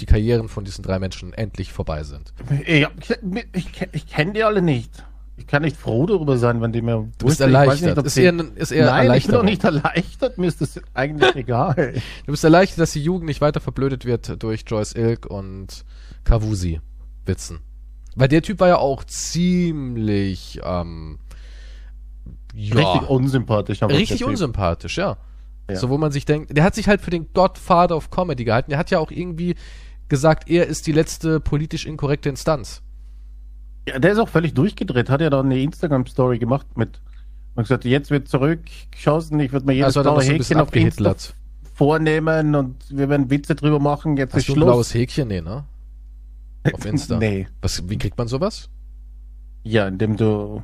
die 0.00 0.06
Karrieren 0.06 0.48
von 0.48 0.64
diesen 0.64 0.82
drei 0.82 0.98
Menschen 0.98 1.32
endlich 1.32 1.72
vorbei 1.72 2.02
sind? 2.04 2.32
Ich, 2.66 2.86
ich, 2.86 3.46
ich, 3.52 3.88
ich 3.92 4.06
kenne 4.06 4.32
die 4.32 4.44
alle 4.44 4.62
nicht. 4.62 5.04
Ich 5.36 5.46
kann 5.46 5.62
nicht 5.62 5.76
froh 5.76 6.06
darüber 6.06 6.36
sein, 6.36 6.60
wenn 6.60 6.72
die 6.72 6.82
mir. 6.82 7.08
Du 7.18 7.26
bist 7.26 7.40
erleichtert. 7.40 7.96
nicht, 7.96 8.06
ist 8.06 8.16
eher, 8.16 8.34
ist 8.54 8.70
eher 8.70 8.86
Nein, 8.86 9.12
ich 9.14 9.26
bin 9.26 9.34
doch 9.34 9.42
nicht 9.42 9.64
erleichtert. 9.64 10.36
Mir 10.38 10.46
ist 10.46 10.60
das 10.60 10.80
eigentlich 10.94 11.34
egal. 11.36 11.94
Du 12.26 12.32
bist 12.32 12.44
erleichtert, 12.44 12.80
dass 12.80 12.92
die 12.92 13.02
Jugend 13.02 13.26
nicht 13.26 13.40
weiter 13.40 13.60
verblödet 13.60 14.04
wird 14.04 14.42
durch 14.42 14.64
Joyce 14.66 14.94
Ilk 14.94 15.26
und 15.26 15.84
Kavusi 16.24 16.80
Witzen. 17.24 17.60
Weil 18.14 18.28
der 18.28 18.42
Typ 18.42 18.60
war 18.60 18.68
ja 18.68 18.76
auch 18.76 19.04
ziemlich, 19.04 20.60
ähm, 20.62 21.18
ja, 22.54 22.74
Richtig 22.74 23.08
unsympathisch. 23.08 23.82
aber 23.82 23.94
richtig 23.94 24.24
unsympathisch, 24.24 24.98
ja. 24.98 25.16
Ja. 25.70 25.76
So, 25.76 25.88
wo 25.88 25.96
man 25.96 26.12
sich 26.12 26.24
denkt, 26.24 26.54
der 26.56 26.64
hat 26.64 26.74
sich 26.74 26.88
halt 26.88 27.00
für 27.00 27.10
den 27.10 27.32
Godfather 27.32 27.96
of 27.96 28.10
Comedy 28.10 28.44
gehalten. 28.44 28.70
Der 28.70 28.78
hat 28.78 28.90
ja 28.90 28.98
auch 28.98 29.10
irgendwie 29.10 29.54
gesagt, 30.08 30.50
er 30.50 30.66
ist 30.66 30.86
die 30.86 30.92
letzte 30.92 31.40
politisch 31.40 31.86
inkorrekte 31.86 32.28
Instanz. 32.28 32.82
Ja, 33.88 33.98
der 33.98 34.12
ist 34.12 34.18
auch 34.18 34.28
völlig 34.28 34.54
durchgedreht. 34.54 35.10
Hat 35.10 35.20
ja 35.20 35.30
dann 35.30 35.46
eine 35.46 35.60
Instagram-Story 35.60 36.38
gemacht 36.38 36.66
mit. 36.76 37.00
Man 37.54 37.64
gesagt, 37.64 37.84
jetzt 37.84 38.10
wird 38.10 38.28
zurückgeschossen. 38.28 39.38
Ich 39.40 39.52
würde 39.52 39.66
mir 39.66 39.74
jedes 39.74 39.96
Also 39.96 40.02
blaue 40.02 40.22
so 40.22 40.30
ein 40.30 40.38
bisschen 40.38 40.58
Häkchen 40.58 40.60
auf 40.60 40.74
Insta 40.74 41.34
vornehmen 41.74 42.54
und 42.54 42.76
wir 42.90 43.08
werden 43.08 43.28
Witze 43.30 43.54
drüber 43.54 43.78
machen. 43.78 44.16
Jetzt 44.16 44.34
Hast 44.34 44.40
ist 44.40 44.48
du 44.48 44.52
ein 44.52 44.56
Schluss. 44.56 44.66
blaues 44.66 44.94
Häkchen? 44.94 45.28
Nee, 45.28 45.40
ne? 45.40 45.64
Auf 46.72 46.84
Insta. 46.84 47.18
nee. 47.18 47.48
Was, 47.60 47.88
wie 47.88 47.98
kriegt 47.98 48.16
man 48.16 48.28
sowas? 48.28 48.68
Ja, 49.64 49.88
indem 49.88 50.16
du 50.16 50.62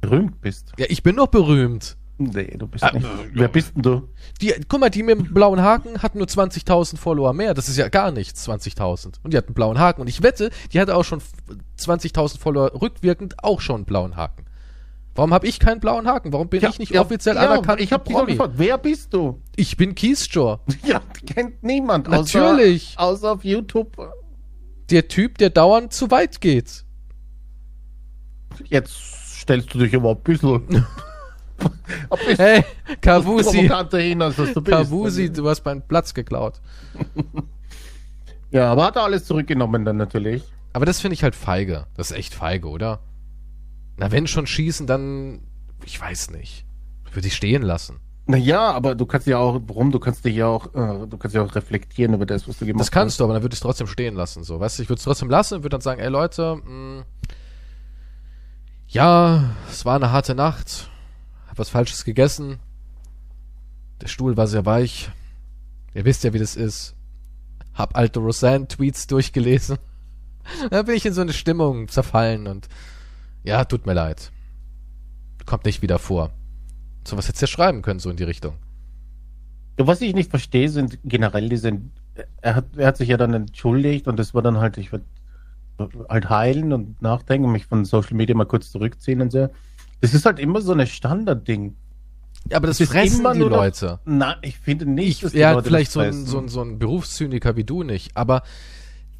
berühmt 0.00 0.40
bist. 0.40 0.72
Ja, 0.78 0.86
ich 0.88 1.02
bin 1.02 1.16
doch 1.16 1.28
berühmt. 1.28 1.96
Nee, 2.18 2.56
du 2.56 2.66
bist 2.66 2.82
Ah, 2.82 2.92
nicht. 2.92 3.04
äh, 3.04 3.08
Wer 3.34 3.48
bist 3.48 3.74
denn 3.76 3.82
du? 3.82 4.08
Die, 4.40 4.54
guck 4.68 4.80
mal, 4.80 4.88
die 4.88 5.02
mit 5.02 5.18
dem 5.18 5.34
blauen 5.34 5.60
Haken 5.60 6.02
hat 6.02 6.14
nur 6.14 6.26
20.000 6.26 6.96
Follower 6.96 7.34
mehr. 7.34 7.52
Das 7.52 7.68
ist 7.68 7.76
ja 7.76 7.88
gar 7.90 8.10
nichts, 8.10 8.48
20.000. 8.48 9.16
Und 9.22 9.34
die 9.34 9.36
hat 9.36 9.46
einen 9.46 9.54
blauen 9.54 9.78
Haken. 9.78 10.00
Und 10.00 10.08
ich 10.08 10.22
wette, 10.22 10.50
die 10.72 10.80
hatte 10.80 10.96
auch 10.96 11.04
schon 11.04 11.20
20.000 11.78 12.38
Follower 12.38 12.72
rückwirkend 12.80 13.44
auch 13.44 13.60
schon 13.60 13.76
einen 13.76 13.84
blauen 13.84 14.16
Haken. 14.16 14.46
Warum 15.14 15.32
habe 15.34 15.46
ich 15.46 15.58
keinen 15.60 15.80
blauen 15.80 16.06
Haken? 16.06 16.32
Warum 16.32 16.48
bin 16.48 16.62
ich 16.64 16.78
nicht 16.78 16.98
offiziell 16.98 17.36
anerkannt? 17.38 17.80
Ich 17.80 17.92
habe 17.92 18.04
Promi? 18.04 18.32
gefragt, 18.32 18.54
wer 18.56 18.76
bist 18.78 19.12
du? 19.14 19.42
Ich 19.56 19.76
bin 19.76 19.94
Keysjore. 19.94 20.60
Ja, 20.84 21.00
kennt 21.26 21.62
niemand. 21.62 22.08
Natürlich. 22.08 22.94
Außer, 22.96 23.08
außer 23.26 23.32
auf 23.32 23.44
YouTube. 23.44 23.96
Der 24.90 25.08
Typ, 25.08 25.36
der 25.38 25.50
dauernd 25.50 25.92
zu 25.92 26.10
weit 26.10 26.40
geht. 26.40 26.84
Jetzt 28.64 28.92
stellst 29.40 29.72
du 29.74 29.78
dich 29.78 29.94
aber 29.94 30.10
ein 30.12 30.22
bisschen. 30.22 30.86
Hey, 32.36 32.64
Kavusi. 33.00 33.68
du. 33.68 34.62
Kavusi, 34.62 35.32
du 35.32 35.48
hast 35.48 35.64
meinen 35.64 35.82
Platz 35.82 36.14
geklaut. 36.14 36.60
Ja, 38.50 38.72
aber 38.72 38.84
hat 38.84 38.96
er 38.96 39.02
alles 39.02 39.24
zurückgenommen 39.24 39.84
dann 39.84 39.96
natürlich. 39.96 40.44
Aber 40.72 40.86
das 40.86 41.00
finde 41.00 41.14
ich 41.14 41.22
halt 41.22 41.34
feige. 41.34 41.86
Das 41.94 42.10
ist 42.10 42.16
echt 42.16 42.34
feige, 42.34 42.68
oder? 42.68 43.00
Na, 43.96 44.12
wenn 44.12 44.26
schon 44.26 44.46
schießen, 44.46 44.86
dann. 44.86 45.40
Ich 45.84 46.00
weiß 46.00 46.30
nicht. 46.30 46.64
Würde 47.12 47.28
ich 47.28 47.34
stehen 47.34 47.62
lassen. 47.62 48.00
Naja, 48.26 48.72
aber 48.72 48.94
du 48.94 49.06
kannst 49.06 49.26
ja 49.26 49.38
auch, 49.38 49.60
warum? 49.66 49.92
Du 49.92 50.00
kannst 50.00 50.24
dich 50.24 50.34
ja 50.34 50.46
auch, 50.46 50.66
äh, 50.74 51.06
du 51.06 51.16
kannst 51.16 51.34
ja 51.34 51.42
auch 51.42 51.54
reflektieren 51.54 52.12
über 52.12 52.26
das, 52.26 52.48
was 52.48 52.58
du 52.58 52.66
gemacht 52.66 52.80
Das 52.80 52.90
kannst 52.90 53.20
du, 53.20 53.24
aber 53.24 53.34
dann 53.34 53.42
würde 53.42 53.54
ich 53.54 53.58
es 53.58 53.62
trotzdem 53.62 53.86
stehen 53.86 54.16
lassen. 54.16 54.42
So, 54.42 54.58
weißt 54.58 54.78
du, 54.78 54.82
ich 54.82 54.88
würde 54.88 54.98
es 54.98 55.04
trotzdem 55.04 55.30
lassen 55.30 55.54
und 55.54 55.62
würde 55.62 55.74
dann 55.74 55.80
sagen, 55.80 56.00
ey 56.00 56.08
Leute, 56.08 56.56
mh, 56.56 57.04
ja, 58.88 59.44
es 59.70 59.84
war 59.84 59.94
eine 59.96 60.10
harte 60.10 60.34
Nacht, 60.34 60.90
hab 61.56 61.60
was 61.60 61.70
Falsches 61.70 62.04
gegessen, 62.04 62.58
der 64.02 64.08
Stuhl 64.08 64.36
war 64.36 64.46
sehr 64.46 64.66
weich, 64.66 65.10
ihr 65.94 66.04
wisst 66.04 66.22
ja, 66.22 66.34
wie 66.34 66.38
das 66.38 66.54
ist, 66.54 66.94
hab 67.72 67.96
alte 67.96 68.20
Roseanne-Tweets 68.20 69.06
durchgelesen, 69.06 69.78
da 70.70 70.82
bin 70.82 70.94
ich 70.94 71.06
in 71.06 71.14
so 71.14 71.22
eine 71.22 71.32
Stimmung 71.32 71.88
zerfallen 71.88 72.46
und 72.46 72.68
ja, 73.42 73.64
tut 73.64 73.86
mir 73.86 73.94
leid, 73.94 74.32
kommt 75.46 75.64
nicht 75.64 75.80
wieder 75.80 75.98
vor. 75.98 76.30
So 77.08 77.16
was 77.16 77.26
hättest 77.26 77.40
du 77.40 77.46
ja 77.46 77.48
schreiben 77.48 77.80
können, 77.80 78.00
so 78.00 78.10
in 78.10 78.16
die 78.16 78.24
Richtung. 78.24 78.56
Was 79.78 80.02
ich 80.02 80.14
nicht 80.14 80.28
verstehe, 80.28 80.68
sind 80.68 80.98
generell 81.04 81.48
diese, 81.48 81.80
er 82.42 82.56
hat, 82.56 82.76
er 82.76 82.88
hat 82.88 82.98
sich 82.98 83.08
ja 83.08 83.16
dann 83.16 83.32
entschuldigt 83.32 84.08
und 84.08 84.18
das 84.18 84.34
war 84.34 84.42
dann 84.42 84.58
halt, 84.58 84.76
ich 84.76 84.92
würde 84.92 85.06
halt 86.10 86.28
heilen 86.28 86.74
und 86.74 87.00
nachdenken, 87.00 87.50
mich 87.50 87.64
von 87.64 87.86
Social 87.86 88.14
Media 88.14 88.34
mal 88.34 88.44
kurz 88.44 88.70
zurückziehen 88.70 89.22
und 89.22 89.32
so. 89.32 89.48
Das 90.06 90.14
ist 90.14 90.26
halt 90.26 90.38
immer 90.38 90.60
so 90.60 90.72
ein 90.72 90.86
Standardding. 90.86 91.74
Ja, 92.50 92.58
aber 92.58 92.68
das, 92.68 92.78
Das 92.78 92.88
fressen 92.88 93.20
immer 93.20 93.32
die 93.32 93.40
nur 93.40 93.50
noch- 93.50 93.56
Leute. 93.56 93.98
Nein, 94.04 94.36
ich 94.42 94.56
finde 94.58 94.86
nicht, 94.86 95.08
Ich, 95.08 95.20
dass 95.20 95.32
die 95.32 95.38
ja, 95.38 95.52
Leute 95.52 95.68
vielleicht 95.68 95.90
so 95.90 96.00
ein, 96.00 96.12
so, 96.26 96.38
ein, 96.38 96.48
so 96.48 96.62
ein 96.62 96.78
Berufszyniker 96.78 97.56
wie 97.56 97.64
du 97.64 97.82
nicht, 97.82 98.16
aber 98.16 98.42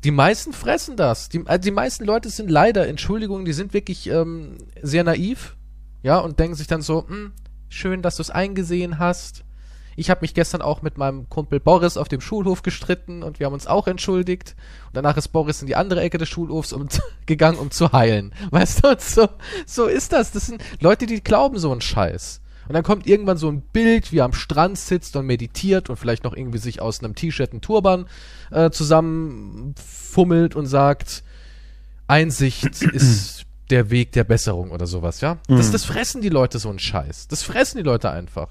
die 0.05 0.13
meisten 0.13 0.53
fressen 0.53 0.97
das. 0.97 1.29
Die, 1.29 1.43
also 1.47 1.61
die 1.63 1.73
meisten 1.73 2.05
Leute 2.05 2.29
sind 2.31 2.51
leider, 2.51 2.87
Entschuldigung, 2.87 3.45
die 3.45 3.53
sind 3.53 3.73
wirklich 3.75 4.09
ähm, 4.09 4.59
sehr 4.81 5.03
naiv, 5.03 5.57
ja, 6.05 6.19
und 6.19 6.39
denken 6.39 6.55
sich 6.55 6.69
dann 6.69 6.83
so, 6.83 7.09
hm, 7.09 7.33
schön, 7.69 8.01
dass 8.03 8.17
du 8.17 8.23
es 8.23 8.31
eingesehen 8.31 9.01
hast. 9.01 9.43
Ich 9.97 10.11
habe 10.11 10.21
mich 10.21 10.35
gestern 10.35 10.63
auch 10.63 10.83
mit 10.83 10.99
meinem 10.99 11.29
Kumpel 11.29 11.59
Boris 11.59 11.97
auf 11.97 12.09
dem 12.09 12.21
Schulhof 12.21 12.63
gestritten 12.63 13.23
und 13.23 13.39
wir 13.41 13.47
haben 13.47 13.55
uns 13.55 13.67
auch 13.67 13.87
entschuldigt. 13.87 14.55
Und 14.89 14.97
danach 14.97 15.17
ist 15.17 15.29
Boris 15.29 15.61
in 15.63 15.67
die 15.67 15.77
andere 15.77 16.03
Ecke 16.03 16.19
des 16.19 16.29
Schulhofs 16.29 16.73
um, 16.73 16.89
gegangen, 17.27 17.59
um 17.59 17.71
zu 17.71 17.93
heilen. 17.93 18.33
Weißt 18.51 18.85
du, 18.85 18.95
so, 18.99 19.29
so 19.67 19.87
ist 19.87 20.13
das. 20.13 20.33
Das 20.33 20.47
sind 20.47 20.63
Leute, 20.81 21.07
die 21.07 21.23
glauben 21.25 21.59
so 21.59 21.73
einen 21.73 21.81
Scheiß. 21.81 22.41
Und 22.69 22.75
dann 22.75 22.83
kommt 22.83 23.07
irgendwann 23.07 23.37
so 23.39 23.49
ein 23.49 23.61
Bild, 23.63 24.11
wie 24.13 24.19
er 24.19 24.25
am 24.25 24.33
Strand 24.33 24.77
sitzt 24.77 25.15
und 25.15 25.25
meditiert 25.27 25.89
und 25.89 25.97
vielleicht 25.97 26.25
noch 26.25 26.35
irgendwie 26.35 26.59
sich 26.59 26.83
aus 26.83 26.99
einem 27.03 27.15
T-Shirt 27.15 27.53
einen 27.53 27.61
Turban 27.61 28.07
äh, 28.51 28.71
zusammenfummelt 28.71 30.57
und 30.57 30.67
sagt, 30.67 31.23
Einsicht 32.09 32.83
ist 32.83 33.45
der 33.71 33.91
Weg 33.91 34.13
der 34.13 34.25
Besserung 34.25 34.71
oder 34.71 34.87
sowas, 34.87 35.21
ja? 35.21 35.39
Das, 35.49 35.69
Mhm. 35.69 35.73
das 35.73 35.85
fressen 35.85 36.23
die 36.23 36.29
Leute 36.29 36.59
so 36.59 36.69
einen 36.69 36.79
Scheiß. 36.79 37.29
Das 37.29 37.43
fressen 37.43 37.79
die 37.79 37.83
Leute 37.85 38.11
einfach. 38.11 38.49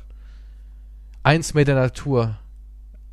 Eins 1.26 1.56
mit 1.56 1.68
der 1.68 1.74
Natur. 1.74 2.38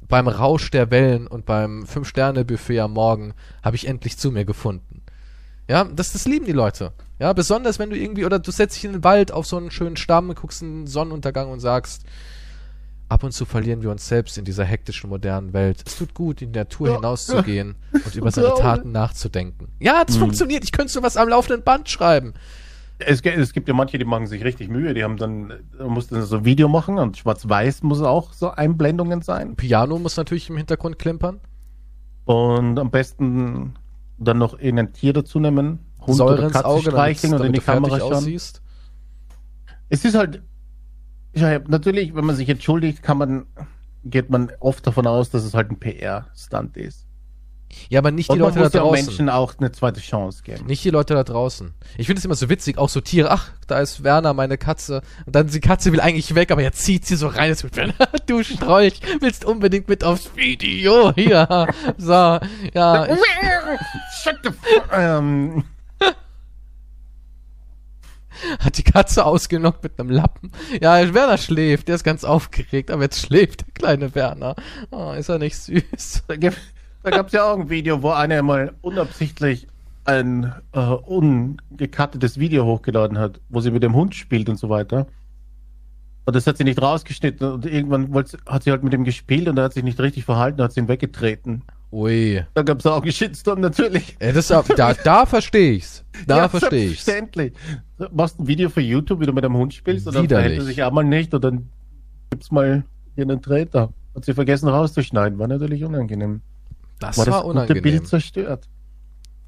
Beim 0.07 0.29
Rausch 0.29 0.71
der 0.71 0.91
Wellen 0.91 1.27
und 1.27 1.47
beim 1.47 1.87
Fünf-Sterne-Buffet 1.87 2.81
am 2.81 2.93
Morgen 2.93 3.33
habe 3.63 3.77
ich 3.77 3.89
endlich 3.89 4.19
zu 4.19 4.31
mir 4.31 4.45
gefunden. 4.45 5.01
Ja, 5.67 5.85
das, 5.85 6.13
das 6.13 6.27
lieben 6.27 6.45
die 6.45 6.53
Leute. 6.53 6.93
Ja, 7.19 7.33
besonders 7.33 7.79
wenn 7.79 7.89
du 7.89 7.97
irgendwie, 7.97 8.27
oder 8.27 8.39
du 8.39 8.51
setzt 8.51 8.77
dich 8.77 8.85
in 8.85 8.93
den 8.93 9.03
Wald 9.05 9.33
auf 9.33 9.47
so 9.47 9.57
einen 9.57 9.71
schönen 9.71 9.97
Stamm, 9.97 10.35
guckst 10.35 10.63
einen 10.63 10.87
Sonnenuntergang 10.87 11.49
und 11.51 11.61
sagst, 11.61 12.03
ab 13.09 13.25
und 13.25 13.33
zu 13.33 13.47
verlieren 13.47 13.81
wir 13.81 13.91
uns 13.91 14.07
selbst 14.07 14.37
in 14.37 14.45
dieser 14.45 14.65
hektischen 14.67 15.09
modernen 15.09 15.55
Welt. 15.55 15.83
Es 15.87 15.97
tut 15.97 16.13
gut, 16.13 16.43
in 16.43 16.53
die 16.53 16.59
Natur 16.59 16.89
Ja. 16.89 16.95
hinauszugehen 16.97 17.77
und 18.05 18.15
über 18.15 18.31
seine. 18.31 18.53
Taten 18.53 18.93
nachzudenken. 18.93 19.69
Ja, 19.81 20.05
das 20.05 20.17
Mhm. 20.17 20.21
funktioniert. 20.21 20.65
Ich 20.65 20.73
könnte 20.73 20.93
sowas 20.93 21.17
am 21.17 21.31
laufenden 21.31 21.63
Band 21.65 21.89
schreiben. 21.89 22.35
Es, 23.07 23.21
es 23.21 23.53
gibt 23.53 23.69
ja 23.69 23.75
manche, 23.75 23.99
die 23.99 24.05
machen 24.05 24.27
sich 24.27 24.45
richtig 24.45 24.69
Mühe, 24.69 24.95
die 24.95 25.05
haben 25.05 25.17
dann, 25.17 25.53
da 25.77 25.87
muss 25.87 26.09
dann 26.09 26.23
so 26.23 26.39
ein 26.39 26.45
Video 26.45 26.69
machen 26.69 26.99
und 26.99 27.17
schwarz-weiß 27.17 27.83
muss 27.83 28.01
auch 28.01 28.33
so 28.33 28.51
Einblendungen 28.51 29.23
sein. 29.23 29.57
Piano 29.57 29.99
muss 29.99 30.17
natürlich 30.17 30.49
im 30.51 30.57
Hintergrund 30.57 30.99
klimpern. 30.99 31.41
Und 32.25 32.79
am 32.79 32.91
besten 32.91 33.75
dann 34.19 34.39
noch 34.39 34.59
irgendein 34.59 34.93
Tier 34.93 35.13
dazu 35.13 35.41
nehmen, 35.41 35.81
Hund 36.01 36.17
Säure 36.17 36.39
oder 36.39 36.51
Katze 36.51 36.65
Auge, 36.65 36.91
streicheln 36.91 37.35
und 37.35 37.45
in 37.45 37.53
die 37.53 37.61
Kamera 37.61 37.99
schauen. 37.99 38.15
aussiehst. 38.15 38.63
Es 39.89 40.05
ist 40.05 40.17
halt, 40.17 40.43
natürlich, 41.35 42.15
wenn 42.15 42.25
man 42.25 42.37
sich 42.37 42.49
entschuldigt, 42.49 43.03
kann 43.03 43.19
man, 43.19 43.47
geht 44.05 44.31
man 44.31 44.51
oft 44.61 44.87
davon 44.87 45.07
aus, 45.07 45.31
dass 45.31 45.45
es 45.45 45.55
halt 45.55 45.71
ein 45.71 45.79
PR-Stunt 45.79 46.77
ist. 46.77 47.07
Ja, 47.89 48.01
aber 48.01 48.11
nicht 48.11 48.29
die 48.29 48.33
Und 48.33 48.39
man 48.41 48.49
Leute 48.49 48.59
da 48.59 48.65
muss 48.65 48.73
ja 48.73 48.81
draußen. 48.81 49.07
Menschen 49.07 49.29
auch 49.29 49.55
eine 49.59 49.73
zweite 49.73 50.01
Chance 50.01 50.43
geben. 50.43 50.67
Nicht 50.67 50.85
die 50.85 50.91
Leute 50.91 51.15
da 51.15 51.25
draußen. 51.25 51.73
Ich 51.99 52.07
finde 52.07 52.21
es 52.21 52.25
immer 52.25 52.35
so 52.35 52.49
witzig, 52.49 52.79
auch 52.79 52.89
so 52.89 53.01
Tiere. 53.01 53.31
Ach, 53.31 53.51
da 53.67 53.81
ist 53.81 54.03
Werner, 54.03 54.35
meine 54.35 54.59
Katze. 54.59 55.03
Und 55.27 55.35
dann 55.35 55.49
die 55.49 55.61
Katze 55.61 55.93
will 55.93 56.01
eigentlich 56.01 56.35
weg, 56.35 56.51
aber 56.51 56.63
jetzt 56.63 56.83
zieht 56.85 57.07
sie 57.07 57.17
so 57.17 57.29
rein. 57.29 57.51
Jetzt 57.51 57.65
wird 57.65 57.77
Werner, 57.77 57.95
du 58.27 58.43
Strolch, 58.43 59.01
willst 59.21 59.45
unbedingt 59.45 59.89
mit 59.89 60.05
aufs 60.05 60.31
Video. 60.37 61.13
Hier. 61.17 61.69
So, 61.99 62.39
ja. 62.75 63.07
Shut 64.23 64.39
the 64.45 64.51
ähm, 64.93 65.65
hat 68.59 68.79
die 68.79 68.83
Katze 68.83 69.25
ausgenockt 69.25 69.83
mit 69.83 69.99
einem 69.99 70.11
Lappen. 70.11 70.53
Ja, 70.81 71.15
Werner 71.15 71.39
schläft. 71.39 71.89
Der 71.89 71.95
ist 71.95 72.05
ganz 72.05 72.25
aufgeregt, 72.25 72.91
aber 72.91 73.03
jetzt 73.03 73.21
schläft 73.21 73.63
der 73.63 73.75
kleine 73.75 74.15
Werner. 74.15 74.57
Oh, 74.91 75.13
ist 75.13 75.29
er 75.29 75.39
nicht 75.39 75.57
süß. 75.57 76.25
Da 77.03 77.11
gab 77.11 77.27
es 77.27 77.33
ja 77.33 77.45
auch 77.45 77.59
ein 77.59 77.71
Video, 77.71 78.03
wo 78.03 78.11
einer 78.11 78.43
mal 78.43 78.73
unabsichtlich 78.81 79.67
ein 80.05 80.53
äh, 80.73 80.81
ungekattetes 80.81 82.39
Video 82.39 82.65
hochgeladen 82.65 83.19
hat, 83.19 83.41
wo 83.49 83.61
sie 83.61 83.71
mit 83.71 83.83
dem 83.83 83.95
Hund 83.95 84.15
spielt 84.15 84.49
und 84.49 84.57
so 84.57 84.69
weiter. 84.69 85.07
Und 86.25 86.37
das 86.37 86.47
hat 86.47 86.57
sie 86.57 86.65
nicht 86.65 86.81
rausgeschnitten 86.81 87.51
und 87.51 87.67
irgendwann 87.67 88.13
wollte, 88.13 88.39
hat 88.47 88.63
sie 88.63 88.71
halt 88.71 88.85
mit 88.85 88.95
ihm 88.95 89.05
gespielt 89.05 89.49
und 89.49 89.59
er 89.59 89.65
hat 89.65 89.75
sich 89.75 89.83
nicht 89.83 89.99
richtig 90.01 90.25
verhalten, 90.25 90.63
hat 90.63 90.73
sie 90.73 90.81
ihn 90.81 90.89
weggetreten. 90.89 91.63
Ui. 91.91 92.45
Da 92.55 92.63
gab 92.63 92.79
es 92.79 92.87
auch 92.87 93.03
einen 93.03 93.13
Shitstorm 93.13 93.61
natürlich. 93.61 94.17
Ja, 94.21 94.33
das, 94.33 94.49
da 94.49 94.95
da 94.95 95.27
verstehe 95.27 95.73
ich's. 95.73 96.05
Da 96.27 96.39
ja, 96.39 96.49
verstehe 96.49 96.87
ich's. 96.87 97.05
Selbstverständlich. 97.05 97.53
Du 97.99 98.07
machst 98.13 98.41
ein 98.41 98.47
Video 98.47 98.71
für 98.71 98.81
YouTube, 98.81 99.21
wie 99.21 99.27
du 99.27 99.33
mit 99.33 99.45
einem 99.45 99.57
Hund 99.57 99.75
spielst, 99.75 100.07
und 100.07 100.15
dann 100.15 100.29
verhält 100.29 100.59
er 100.59 100.65
sich 100.65 100.83
einmal 100.83 101.05
nicht 101.05 101.35
und 101.35 101.45
dann 101.45 101.69
gibt's 102.31 102.51
mal 102.51 102.85
hier 103.15 103.25
einen 103.25 103.43
Treter. 103.43 103.93
Hat 104.15 104.25
sie 104.25 104.33
vergessen 104.33 104.69
rauszuschneiden, 104.69 105.39
war 105.39 105.49
natürlich 105.49 105.85
unangenehm. 105.85 106.41
Das 107.03 107.19
war 107.19 107.27
war, 107.27 107.33
das 107.35 107.43
gute 107.43 107.51
unangenehm. 107.51 107.83
Bild 107.83 108.07
zerstört. 108.09 108.69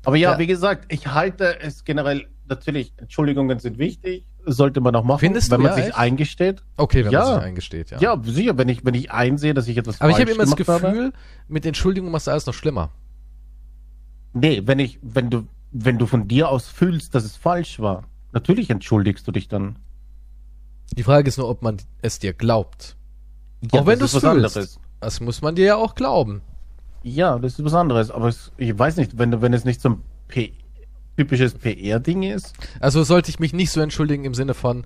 Aber 0.04 0.16
ja, 0.16 0.32
Ja. 0.32 0.38
wie 0.38 0.46
gesagt, 0.46 0.92
ich 0.92 1.06
halte 1.06 1.60
es 1.60 1.84
generell, 1.84 2.26
natürlich, 2.46 2.92
Entschuldigungen 2.98 3.58
sind 3.58 3.78
wichtig, 3.78 4.26
sollte 4.44 4.80
man 4.82 4.94
auch 4.94 5.04
machen, 5.04 5.20
Findest 5.20 5.50
wenn 5.50 5.58
du, 5.60 5.62
man 5.64 5.72
ja, 5.72 5.76
sich 5.76 5.86
echt? 5.86 5.96
eingesteht. 5.98 6.62
Okay, 6.76 7.04
wenn 7.04 7.12
Ja. 7.12 7.20
man 7.20 7.34
sich 7.36 7.42
eingesteht, 7.44 7.90
ja. 7.90 7.98
Ja, 8.00 8.20
sicher, 8.22 8.58
wenn 8.58 8.68
ich, 8.68 8.84
wenn 8.84 8.92
ich 8.94 9.10
einsehe, 9.10 9.54
dass 9.54 9.66
ich 9.68 9.76
etwas 9.78 10.00
Aber 10.02 10.10
ich 10.10 10.18
habe 10.20 10.30
immer 10.30 10.44
das 10.44 10.54
gemacht 10.56 10.68
habe. 10.82 10.92
Gefühl, 10.92 11.12
mit 11.48 11.64
Entschuldigung 11.64 12.10
machst 12.10 12.26
du 12.26 12.30
alles 12.32 12.44
noch 12.46 12.52
schlimmer. 12.54 12.90
Nee, 14.34 14.62
wenn 14.66 14.78
ich, 14.78 14.98
wenn 15.02 15.30
du, 15.30 15.46
wenn 15.70 15.98
du 15.98 16.06
von 16.06 16.28
dir 16.28 16.48
aus 16.48 16.68
fühlst, 16.68 17.14
dass 17.14 17.24
es 17.24 17.36
falsch 17.36 17.78
war, 17.80 18.04
natürlich 18.32 18.68
entschuldigst 18.70 19.26
du 19.26 19.32
dich 19.32 19.48
dann. 19.48 19.78
Die 20.92 21.02
Frage 21.02 21.28
ist 21.28 21.38
nur, 21.38 21.48
ob 21.48 21.62
man 21.62 21.78
es 22.02 22.18
dir 22.18 22.32
glaubt. 22.34 22.96
Ja, 23.72 23.80
auch 23.80 23.86
wenn 23.86 23.98
du 23.98 24.04
es 24.04 24.10
fühlst. 24.10 24.26
anderes. 24.26 24.78
Das 25.00 25.20
muss 25.20 25.40
man 25.40 25.54
dir 25.54 25.64
ja 25.64 25.76
auch 25.76 25.94
glauben. 25.94 26.42
Ja, 27.04 27.38
das 27.38 27.58
ist 27.58 27.64
was 27.64 27.74
anderes. 27.74 28.10
Aber 28.10 28.28
es, 28.28 28.50
ich 28.56 28.76
weiß 28.76 28.96
nicht, 28.96 29.16
wenn, 29.18 29.40
wenn 29.40 29.52
es 29.52 29.64
nicht 29.64 29.80
so 29.80 29.90
ein 29.90 30.02
P 30.26 30.52
typisches 31.16 31.54
PR-Ding 31.54 32.24
ist. 32.24 32.54
Also 32.80 33.04
sollte 33.04 33.30
ich 33.30 33.38
mich 33.38 33.52
nicht 33.52 33.70
so 33.70 33.80
entschuldigen 33.80 34.24
im 34.24 34.34
Sinne 34.34 34.52
von, 34.52 34.84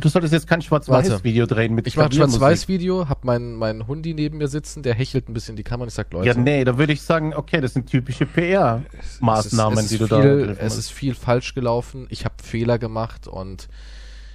Du 0.00 0.08
solltest 0.08 0.32
jetzt 0.32 0.46
kein. 0.46 0.62
Schwarz-Weiß-Video 0.62 1.46
drehen 1.46 1.74
mit 1.74 1.86
ich 1.86 1.96
mache 1.96 2.06
ein. 2.06 2.12
Schwarz-Weiß-Video, 2.12 3.08
hab 3.08 3.24
meinen 3.24 3.54
mein 3.54 3.86
Hundi 3.86 4.14
neben 4.14 4.38
mir 4.38 4.48
sitzen, 4.48 4.82
der 4.82 4.94
hechelt 4.94 5.28
ein 5.28 5.34
bisschen 5.34 5.52
in 5.52 5.56
die 5.56 5.62
Kamera 5.64 5.84
und 5.84 5.88
ich 5.88 5.94
sag, 5.94 6.12
Leute, 6.12 6.28
Ja, 6.28 6.34
nee, 6.34 6.64
da 6.64 6.78
würde 6.78 6.92
ich 6.92 7.02
sagen, 7.02 7.34
okay, 7.34 7.60
das 7.60 7.74
sind 7.74 7.88
typische 7.90 8.24
PR-Maßnahmen, 8.24 9.88
die 9.88 9.98
du 9.98 10.06
viel, 10.06 10.46
da 10.46 10.52
Es 10.60 10.76
ist 10.76 10.90
viel 10.90 11.14
falsch 11.14 11.54
gelaufen, 11.54 12.06
ich 12.10 12.24
habe 12.24 12.34
Fehler 12.42 12.78
gemacht 12.78 13.28
und 13.28 13.68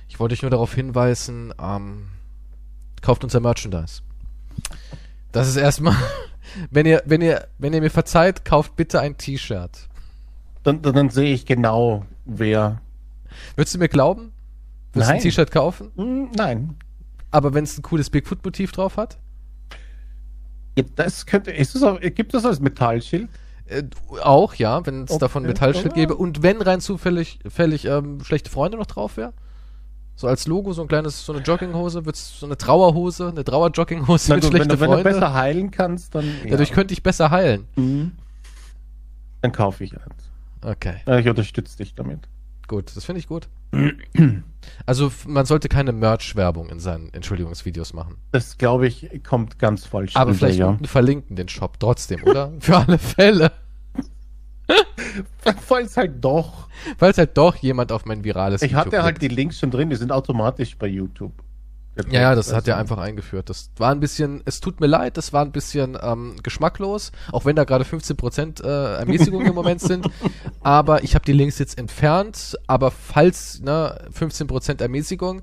ich 0.07 0.19
wollte 0.19 0.34
euch 0.34 0.41
nur 0.41 0.51
darauf 0.51 0.73
hinweisen, 0.73 1.53
ähm, 1.59 2.09
kauft 3.01 3.23
unser 3.23 3.39
Merchandise. 3.39 4.01
Das 5.32 5.47
ist 5.47 5.57
erstmal, 5.57 5.95
wenn 6.72 6.86
ihr, 6.86 7.01
wenn 7.05 7.22
ihr, 7.22 7.47
wenn 7.58 7.74
ihr 7.74 7.82
mir 7.82 7.89
verzeiht, 7.89 8.45
kauft 8.45 8.76
bitte 8.76 8.99
ein 8.99 9.18
T-Shirt. 9.18 9.88
Dann, 10.64 10.82
dann, 10.82 10.93
dann 10.95 11.10
sehe 11.10 11.34
ich 11.34 11.45
genau, 11.45 12.05
wer. 12.26 12.82
Würdest 13.55 13.76
du 13.76 13.80
mir 13.80 13.89
glauben? 13.89 14.32
Würdest 14.93 15.10
du 15.12 15.16
ein. 15.16 15.22
T-Shirt 15.22 15.51
kaufen? 15.51 15.91
Hm, 15.95 16.32
nein. 16.36 16.76
Aber 17.32 17.53
wenn 17.53 17.64
es 17.64 17.78
ein 17.78 17.82
cooles 17.84 18.10
Bigfoot-Motiv 18.10 18.72
drauf 18.72 18.97
hat? 18.97 19.18
Ja, 20.78 20.84
Das 20.95 21.26
könnte, 21.26 21.51
ist 21.51 21.76
das, 21.76 21.84
auch- 21.84 21.99
gibt 21.99 22.34
es 22.34 22.41
das 22.41 22.45
als 22.45 22.60
Metallschild? 22.60 23.30
Äh, 23.66 23.84
auch, 24.22 24.53
ja, 24.55 24.86
wenn 24.86 25.03
es 25.03 25.12
Okay, 25.12 25.20
davon 25.20 25.43
Metallschild 25.43 25.93
gäbe. 25.93 26.16
Und 26.16 26.41
wenn 26.43 26.62
rein 26.62 26.80
zufällig 26.80 27.39
fällig, 27.47 27.86
ähm, 27.86 28.24
schlechte 28.24 28.49
Freunde 28.49 28.78
noch 28.78 28.86
drauf 28.86 29.18
wäre? 29.18 29.34
So 30.20 30.28
als 30.28 30.47
Logo, 30.47 30.74
so 30.74 30.82
ein 30.82 30.88
kleines, 30.88 31.24
so 31.24 31.32
eine 31.32 31.43
Jogginghose, 31.43 32.03
wird's 32.07 32.39
so 32.39 32.47
eine 32.47 32.57
Trauerhose, 32.57 33.28
eine 33.28 33.43
Trauer-Jogginghose 33.43 34.34
mit 34.34 34.43
du, 34.43 34.47
wenn, 34.47 34.63
schlechte 34.63 34.76
du, 34.76 34.80
wenn 34.82 34.91
du 34.97 35.03
besser 35.03 35.32
heilen 35.32 35.70
kannst, 35.70 36.15
dann, 36.15 36.26
ja. 36.43 36.49
Dadurch 36.49 36.72
könnte 36.72 36.91
ich 36.95 37.03
besser 37.03 37.30
heilen. 37.30 37.68
Mhm. 37.76 38.13
dann 39.41 39.51
kaufe 39.51 39.84
ich 39.84 39.93
eins. 39.93 40.32
Okay, 40.65 40.95
Ja, 41.05 41.20
Ich 41.20 41.30
unterstütze 41.30 41.78
dich 41.78 41.93
damit. 41.93 42.28
gut, 42.68 42.95
das 42.95 43.05
finde 43.05 43.20
ich 43.20 43.28
gut. 43.28 43.47
Also 44.86 45.11
man 45.26 45.45
sollte 45.45 45.70
keine 45.70 45.93
Merch-Werbung 45.93 46.70
in 46.70 46.82
seinen 46.82 47.13
Entschuldigungsvideos 47.13 47.93
machen. 47.93 48.18
Das, 48.34 48.57
glaube 48.57 48.86
ich, 48.86 49.24
kommt 49.24 49.59
ganz 49.59 49.86
falsch. 49.86 50.13
Aber 50.15 50.34
vielleicht 50.34 50.59
ja. 50.59 50.78
verlinken 50.84 51.38
den 51.38 51.47
Shop 51.47 51.80
trotzdem, 51.80 52.22
oder? 52.24 52.51
Für 52.59 52.78
alle 52.80 52.97
Fälle. 52.97 53.51
Falls 55.65 55.97
halt 55.97 56.24
doch. 56.24 56.68
Weil 56.99 57.11
es 57.11 57.18
halt 57.18 57.38
doch 57.38 57.55
jemand 57.55 57.91
auf 57.91 58.05
mein 58.05 58.24
virales 58.24 58.61
Ich 58.61 58.74
hatte 58.76 59.03
halt 59.03 59.22
die 59.22 59.28
Links 59.28 59.59
schon 59.59 59.72
drin, 59.72 59.89
die 59.89 59.95
sind 59.95 60.11
automatisch 60.11 60.78
bei 60.78 60.88
YouTube. 60.88 61.34
Ja, 62.11 62.22
ja, 62.22 62.36
das 62.36 62.49
hat 62.49 62.55
Also, 62.57 62.72
er 62.72 62.78
einfach 62.78 62.99
eingeführt. 62.99 63.49
Das 63.49 63.72
war 63.78 63.91
ein 63.91 63.99
bisschen, 63.99 64.43
es 64.45 64.59
tut 64.59 64.80
mir 64.80 64.86
leid, 64.86 65.18
das 65.18 65.34
war 65.34 65.43
ein 65.43 65.51
bisschen 65.51 65.97
ähm, 65.99 66.36
geschmacklos, 66.43 67.11
auch 67.32 67.45
wenn 67.45 67.55
da 67.55 67.63
gerade 67.63 67.86
15% 67.86 68.63
äh, 68.63 68.99
Ermäßigung 68.99 69.43
im 69.43 69.55
Moment 69.55 69.82
sind. 69.82 70.07
Aber 70.61 71.03
ich 71.03 71.15
habe 71.15 71.26
die 71.26 71.34
Links 71.34 71.57
jetzt 71.57 71.78
entfernt, 71.80 72.55
aber 72.68 72.91
falls, 72.91 73.61
ne, 73.61 73.97
15% 74.13 74.82
Ermäßigung, 74.82 75.41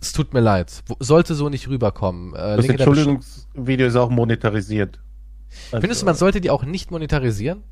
es 0.00 0.12
tut 0.12 0.34
mir 0.34 0.40
leid. 0.40 0.82
Sollte 0.98 1.34
so 1.34 1.48
nicht 1.48 1.68
rüberkommen. 1.68 2.34
Äh, 2.34 2.56
Das 2.56 2.66
Entschuldigungsvideo 2.66 3.86
ist 3.86 3.94
auch 3.96 4.10
monetarisiert. 4.10 4.98
Also, 5.70 5.82
Findest 5.82 6.02
du, 6.02 6.06
man 6.06 6.14
sollte 6.16 6.40
die 6.40 6.50
auch 6.50 6.64
nicht 6.64 6.90
monetarisieren? 6.90 7.62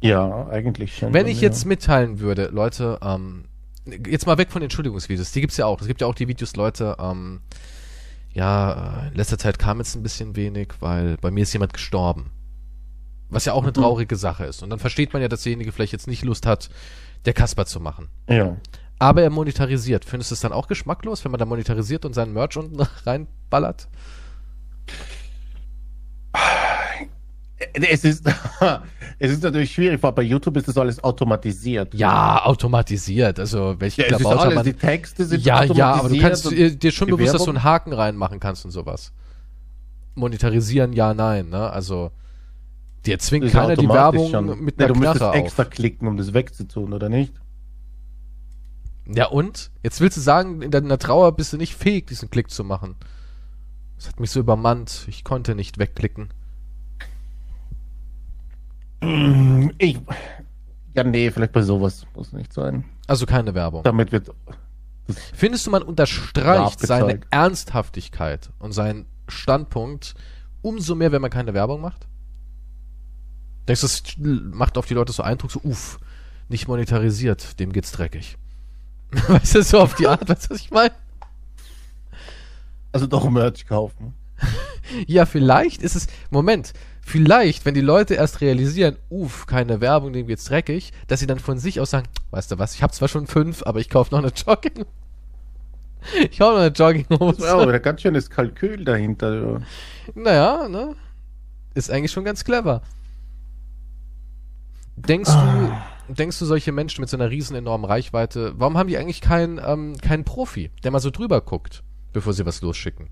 Ja, 0.00 0.46
eigentlich 0.48 0.96
schon. 0.96 1.12
Wenn 1.12 1.26
ich 1.26 1.40
ja. 1.40 1.48
jetzt 1.48 1.64
mitteilen 1.64 2.20
würde, 2.20 2.46
Leute, 2.52 2.98
ähm, 3.02 3.44
jetzt 4.06 4.26
mal 4.26 4.38
weg 4.38 4.50
von 4.50 4.62
Entschuldigungsvideos, 4.62 5.32
die 5.32 5.40
gibt's 5.40 5.56
ja 5.56 5.66
auch. 5.66 5.80
Es 5.80 5.86
gibt 5.86 6.00
ja 6.00 6.06
auch 6.06 6.14
die 6.14 6.28
Videos, 6.28 6.54
Leute, 6.56 6.96
ähm, 6.98 7.40
ja, 8.32 9.04
äh, 9.04 9.08
in 9.08 9.14
letzter 9.14 9.38
Zeit 9.38 9.58
kam 9.58 9.78
jetzt 9.78 9.94
ein 9.94 10.02
bisschen 10.02 10.36
wenig, 10.36 10.74
weil 10.80 11.16
bei 11.18 11.30
mir 11.30 11.42
ist 11.42 11.52
jemand 11.52 11.72
gestorben. 11.72 12.30
Was 13.30 13.44
ja 13.44 13.54
auch 13.54 13.62
eine 13.62 13.70
Mhm. 13.70 13.74
traurige 13.74 14.16
Sache 14.16 14.44
ist. 14.44 14.62
Und 14.62 14.70
dann 14.70 14.78
versteht 14.78 15.12
man 15.12 15.22
ja, 15.22 15.28
dass 15.28 15.42
derjenige 15.42 15.72
vielleicht 15.72 15.92
jetzt 15.92 16.06
nicht 16.06 16.24
Lust 16.24 16.46
hat, 16.46 16.68
der 17.24 17.32
Kasper 17.32 17.66
zu 17.66 17.80
machen. 17.80 18.08
Ja. 18.28 18.56
Aber 18.98 19.22
er 19.22 19.30
monetarisiert. 19.30 20.04
Findest 20.04 20.30
du 20.30 20.34
es 20.34 20.40
dann 20.40 20.52
auch 20.52 20.68
geschmacklos, 20.68 21.24
wenn 21.24 21.32
man 21.32 21.38
da 21.38 21.44
monetarisiert 21.44 22.04
und 22.04 22.12
seinen 22.12 22.32
Merch 22.34 22.56
unten 22.56 22.80
reinballert? 23.06 23.88
Es 27.72 28.04
ist, 28.04 28.26
es 29.18 29.30
ist 29.30 29.42
natürlich 29.42 29.72
schwierig, 29.72 30.02
weil 30.02 30.12
bei 30.12 30.22
YouTube 30.22 30.56
ist 30.58 30.68
das 30.68 30.76
alles 30.76 31.02
automatisiert. 31.02 31.94
Ja, 31.94 32.44
automatisiert. 32.44 33.40
Also 33.40 33.76
welche 33.78 34.02
ja 34.08 34.18
alles, 34.18 34.54
man 34.54 34.64
die 34.64 34.74
Texte 34.74 35.24
sind 35.24 35.42
Ja, 35.42 35.64
ja, 35.64 35.94
aber 35.94 36.08
du 36.10 36.18
kannst 36.18 36.50
dir 36.50 36.92
schon 36.92 37.08
bewusst, 37.08 37.34
dass 37.34 37.44
du 37.44 37.50
einen 37.50 37.64
Haken 37.64 37.92
reinmachen 37.94 38.40
kannst 38.40 38.64
und 38.66 38.72
sowas. 38.72 39.12
Monetarisieren, 40.14 40.92
ja, 40.92 41.14
nein, 41.14 41.50
ne? 41.50 41.70
Also, 41.70 42.10
dir 43.04 43.18
zwingt 43.18 43.50
keiner 43.52 43.76
die 43.76 43.88
Werbung 43.88 44.30
schon. 44.30 44.64
mit 44.64 44.78
Nee, 44.78 44.84
einer 44.84 44.94
du 44.94 45.00
müsstest 45.00 45.20
Knarre 45.20 45.36
extra 45.36 45.62
auf. 45.64 45.70
klicken, 45.70 46.08
um 46.08 46.16
das 46.16 46.32
wegzutun, 46.32 46.92
oder 46.92 47.08
nicht? 47.08 47.34
Ja, 49.06 49.26
und? 49.26 49.70
Jetzt 49.82 50.00
willst 50.00 50.16
du 50.16 50.20
sagen, 50.20 50.62
in 50.62 50.70
deiner 50.70 50.98
Trauer 50.98 51.32
bist 51.32 51.52
du 51.52 51.56
nicht 51.58 51.74
fähig, 51.74 52.06
diesen 52.06 52.30
Klick 52.30 52.50
zu 52.50 52.64
machen. 52.64 52.96
Das 53.96 54.08
hat 54.08 54.20
mich 54.20 54.30
so 54.30 54.40
übermannt. 54.40 55.06
Ich 55.08 55.22
konnte 55.24 55.54
nicht 55.54 55.78
wegklicken. 55.78 56.28
Ich, 59.78 59.98
ja, 60.94 61.04
nee, 61.04 61.30
vielleicht 61.30 61.52
bei 61.52 61.62
sowas 61.62 62.06
muss 62.14 62.32
nicht 62.32 62.52
sein. 62.52 62.84
Also 63.06 63.26
keine 63.26 63.54
Werbung. 63.54 63.82
Damit 63.82 64.12
wird, 64.12 64.30
Findest 65.34 65.66
du, 65.66 65.70
man 65.70 65.82
unterstreicht 65.82 66.80
seine. 66.80 67.20
Ernsthaftigkeit 67.30 68.50
und 68.58 68.72
seinen 68.72 69.06
Standpunkt 69.28 70.14
umso 70.62 70.94
mehr, 70.94 71.12
wenn 71.12 71.22
man 71.22 71.30
keine 71.30 71.54
Werbung 71.54 71.80
macht? 71.80 72.08
Denkst 73.68 73.82
du, 73.82 73.86
das 73.86 74.02
macht 74.52 74.78
auf 74.78 74.86
die 74.86 74.94
Leute 74.94 75.12
so 75.12 75.22
Eindruck, 75.22 75.50
so, 75.50 75.60
uff, 75.62 75.98
nicht 76.48 76.66
monetarisiert, 76.66 77.60
dem 77.60 77.72
geht's 77.72 77.92
dreckig. 77.92 78.36
weißt 79.28 79.56
du, 79.56 79.62
so 79.62 79.80
auf 79.80 79.94
die 79.94 80.08
Art, 80.08 80.28
weißt 80.28 80.46
du, 80.46 80.54
was 80.54 80.60
ich 80.60 80.70
meine? 80.70 80.94
also 82.92 83.06
doch 83.06 83.28
Merch 83.28 83.66
kaufen. 83.66 84.14
Ja, 85.06 85.26
vielleicht 85.26 85.82
ist 85.82 85.96
es, 85.96 86.06
Moment, 86.30 86.72
vielleicht, 87.00 87.64
wenn 87.64 87.74
die 87.74 87.80
Leute 87.80 88.14
erst 88.14 88.40
realisieren, 88.40 88.96
uff, 89.10 89.46
keine 89.46 89.80
Werbung, 89.80 90.12
dem 90.12 90.26
geht's 90.26 90.44
dreckig, 90.44 90.92
dass 91.06 91.20
sie 91.20 91.26
dann 91.26 91.38
von 91.38 91.58
sich 91.58 91.80
aus 91.80 91.90
sagen, 91.90 92.08
weißt 92.30 92.52
du 92.52 92.58
was, 92.58 92.74
ich 92.74 92.82
hab 92.82 92.94
zwar 92.94 93.08
schon 93.08 93.26
fünf, 93.26 93.62
aber 93.64 93.80
ich 93.80 93.88
kaufe 93.88 94.14
noch 94.14 94.22
eine 94.22 94.32
Jogging. 94.34 94.84
Ich 96.30 96.40
hau 96.40 96.52
noch 96.52 96.58
eine 96.58 96.70
Das 96.70 96.78
Jogginghose. 96.78 97.50
aber 97.50 97.72
ein 97.72 97.82
ganz 97.82 98.00
schönes 98.00 98.30
Kalkül 98.30 98.84
dahinter. 98.84 99.60
Naja, 100.14 100.68
ne? 100.68 100.94
Ist 101.74 101.90
eigentlich 101.90 102.12
schon 102.12 102.24
ganz 102.24 102.44
clever. 102.44 102.82
Denkst 104.96 105.30
du, 105.30 106.12
denkst 106.14 106.38
du, 106.38 106.44
solche 106.44 106.70
Menschen 106.70 107.00
mit 107.00 107.10
so 107.10 107.16
einer 107.16 107.30
riesen 107.30 107.56
enormen 107.56 107.84
Reichweite, 107.84 108.54
warum 108.56 108.78
haben 108.78 108.88
die 108.88 108.96
eigentlich 108.96 109.20
keinen 109.20 109.60
ähm, 109.64 109.96
keinen 110.00 110.24
Profi, 110.24 110.70
der 110.84 110.90
mal 110.92 111.00
so 111.00 111.10
drüber 111.10 111.40
guckt, 111.40 111.82
bevor 112.12 112.32
sie 112.32 112.46
was 112.46 112.62
losschicken? 112.62 113.08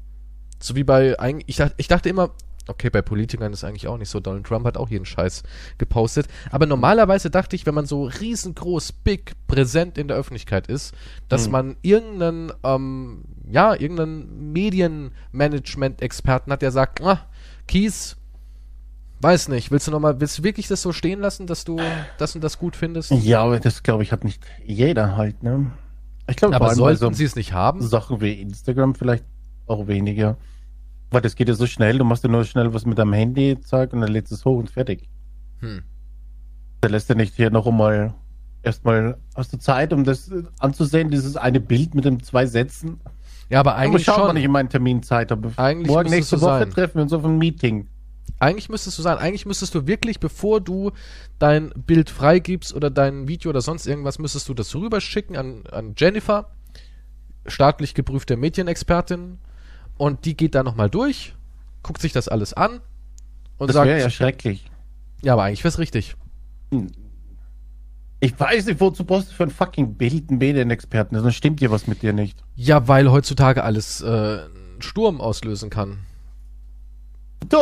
So 0.65 0.75
wie 0.77 0.85
bei, 0.85 1.15
ich 1.47 1.57
dachte, 1.57 1.75
ich 1.77 1.89
dachte 1.89 2.09
immer, 2.09 2.31
okay, 2.69 2.89
bei 2.89 3.03
Politikern 3.03 3.53
ist 3.53 3.65
eigentlich 3.65 3.87
auch 3.87 3.99
nicht 3.99 4.09
so, 4.09 4.21
Donald 4.21 4.47
Trump 4.47 4.65
hat 4.65 4.79
auch 4.79 4.89
jeden 4.89 5.05
Scheiß 5.05 5.43
gepostet, 5.77 6.27
aber 6.51 6.65
normalerweise 6.65 7.29
dachte 7.29 7.55
ich, 7.55 7.67
wenn 7.67 7.75
man 7.75 7.85
so 7.85 8.05
riesengroß, 8.05 8.93
big, 8.93 9.33
präsent 9.47 9.99
in 9.99 10.09
der 10.09 10.17
Öffentlichkeit 10.17 10.69
ist, 10.69 10.95
dass 11.29 11.45
Hm. 11.45 11.53
man 11.53 11.77
irgendeinen, 11.83 12.51
ähm, 12.63 13.25
ja, 13.51 13.75
irgendeinen 13.75 14.53
Medienmanagement-Experten 14.53 16.51
hat, 16.51 16.63
der 16.63 16.71
sagt, 16.73 17.03
ah, 17.03 17.27
Kies, 17.69 18.17
weiß 19.21 19.49
nicht, 19.49 19.71
willst 19.71 19.87
du 19.87 19.91
noch 19.91 20.01
mal, 20.01 20.19
willst 20.19 20.39
du 20.39 20.45
wirklich 20.45 20.67
das 20.69 20.81
so 20.81 20.93
stehen 20.93 21.21
lassen, 21.21 21.47
dass 21.47 21.65
du 21.65 21.79
das 22.17 22.35
und 22.35 22.43
das 22.43 22.59
gut 22.59 22.75
findest? 22.77 23.11
Ja, 23.11 23.43
aber 23.43 23.61
das 23.61 23.83
glaube 23.83 24.03
ich 24.03 24.13
hat 24.13 24.25
nicht 24.25 24.43
jeder 24.65 25.17
halt, 25.19 25.43
ne? 25.43 25.73
Ich 26.27 26.37
glaube, 26.37 26.57
aber 26.57 26.75
sollten 26.75 27.01
so 27.01 27.13
sie 27.13 27.25
es 27.25 27.37
nicht 27.37 27.53
haben? 27.53 27.83
Sachen 27.83 28.23
wie 28.23 28.41
Instagram 28.41 28.95
vielleicht 28.95 29.25
auch 29.67 29.87
weniger. 29.89 30.39
Weil 31.15 31.23
das 31.23 31.37
geht 31.37 31.49
ja 31.49 31.55
so 31.55 31.67
schnell, 31.67 31.99
du 31.99 32.05
machst 32.05 32.25
ja 32.25 32.29
nur 32.29 32.45
schnell 32.45 32.75
was 32.75 32.85
mit 32.87 32.99
deinem 32.99 33.13
Handy, 33.13 33.59
zack, 33.61 33.93
und 33.93 34.01
dann 34.01 34.11
lädst 34.11 34.33
du 34.33 34.35
es 34.35 34.45
hoch 34.45 34.59
und 34.59 34.71
fertig. 34.71 35.09
Hm. 35.61 35.83
Der 36.83 36.91
lässt 36.91 37.09
ja 37.09 37.15
nicht 37.15 37.35
hier 37.35 37.51
noch 37.51 37.67
einmal 37.67 38.15
erstmal 38.65 39.19
hast 39.37 39.53
du 39.53 39.59
Zeit, 39.59 39.93
um 39.93 40.05
das 40.05 40.31
anzusehen, 40.59 41.11
dieses 41.11 41.37
eine 41.37 41.61
Bild 41.61 41.95
mit 41.95 42.05
den 42.05 42.23
zwei 42.23 42.47
Sätzen. 42.47 43.01
Ja, 43.51 43.61
aber 43.61 43.77
eigentlich 43.77 44.05
schaut 44.05 44.17
schon. 44.17 44.27
man 44.27 44.35
nicht 44.35 44.45
in 44.45 44.51
meinen 44.51 44.71
Termin 44.71 45.03
Zeit 45.03 45.31
habe. 45.31 45.53
Eigentlich 45.57 45.89
Morgen 45.89 46.11
nächste 46.11 46.41
Woche 46.41 46.61
sein. 46.61 46.71
treffen 46.71 46.97
wir 46.97 47.03
uns 47.03 47.13
auf 47.13 47.25
ein 47.25 47.39
Meeting. 47.39 47.89
Eigentlich 48.41 48.69
müsstest 48.69 48.99
du 48.99 49.03
sagen, 49.03 49.21
eigentlich 49.21 49.47
müsstest 49.47 49.75
du 49.75 49.87
wirklich, 49.87 50.19
bevor 50.19 50.61
du 50.61 50.93
dein 51.39 51.71
Bild 51.77 52.11
freigibst 52.11 52.75
oder 52.75 52.91
dein 52.91 53.29
Video 53.29 53.51
oder 53.51 53.61
sonst 53.61 53.87
irgendwas, 53.87 54.19
müsstest 54.19 54.49
du 54.49 54.55
das 54.55 54.75
rüberschicken 54.75 55.37
an, 55.37 55.65
an 55.71 55.95
Jennifer, 55.97 56.51
staatlich 57.47 57.95
geprüfte 57.95 58.37
Medienexpertin, 58.37 59.39
und 59.97 60.25
die 60.25 60.37
geht 60.37 60.55
da 60.55 60.63
nochmal 60.63 60.91
durch, 60.91 61.35
guckt 61.83 62.01
sich 62.01 62.13
das 62.13 62.29
alles 62.29 62.53
an 62.53 62.81
und 63.59 63.69
Das 63.69 63.75
sagt, 63.75 63.87
wäre 63.89 64.01
ja 64.01 64.11
schrecklich. 64.11 64.71
ja, 65.23 65.33
aber 65.35 65.45
eigentlich 65.45 65.65
wär's 65.65 65.79
richtig. 65.79 66.17
Ich 68.21 68.39
weiß 68.41 68.67
nicht, 68.67 68.81
wozu 68.81 69.05
brauchst 69.05 69.31
du 69.31 69.35
für 69.35 69.43
ein 69.45 69.51
fucking 69.51 69.95
Bild 69.95 70.31
einen 70.31 70.39
Medienexperten? 70.39 71.23
Dann 71.23 71.33
stimmt 71.33 71.61
dir 71.61 71.71
was 71.71 71.87
mit 71.87 72.03
dir 72.03 72.13
nicht. 72.13 72.43
Ja, 72.57 72.89
weil 72.89 73.11
heutzutage 73.11 73.63
alles 73.63 74.01
äh, 74.01 74.07
einen 74.07 74.81
Sturm 74.81 75.21
auslösen 75.21 75.69
kann. 75.71 75.99
Du, 77.49 77.59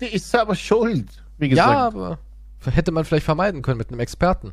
die 0.00 0.06
ist 0.06 0.30
selber 0.30 0.54
schuld. 0.56 1.06
Wie 1.38 1.46
Ja, 1.54 1.88
gesagt. 1.90 1.94
aber 1.96 2.18
hätte 2.74 2.90
man 2.92 3.04
vielleicht 3.04 3.24
vermeiden 3.24 3.62
können 3.62 3.78
mit 3.78 3.90
einem 3.90 4.00
Experten. 4.00 4.52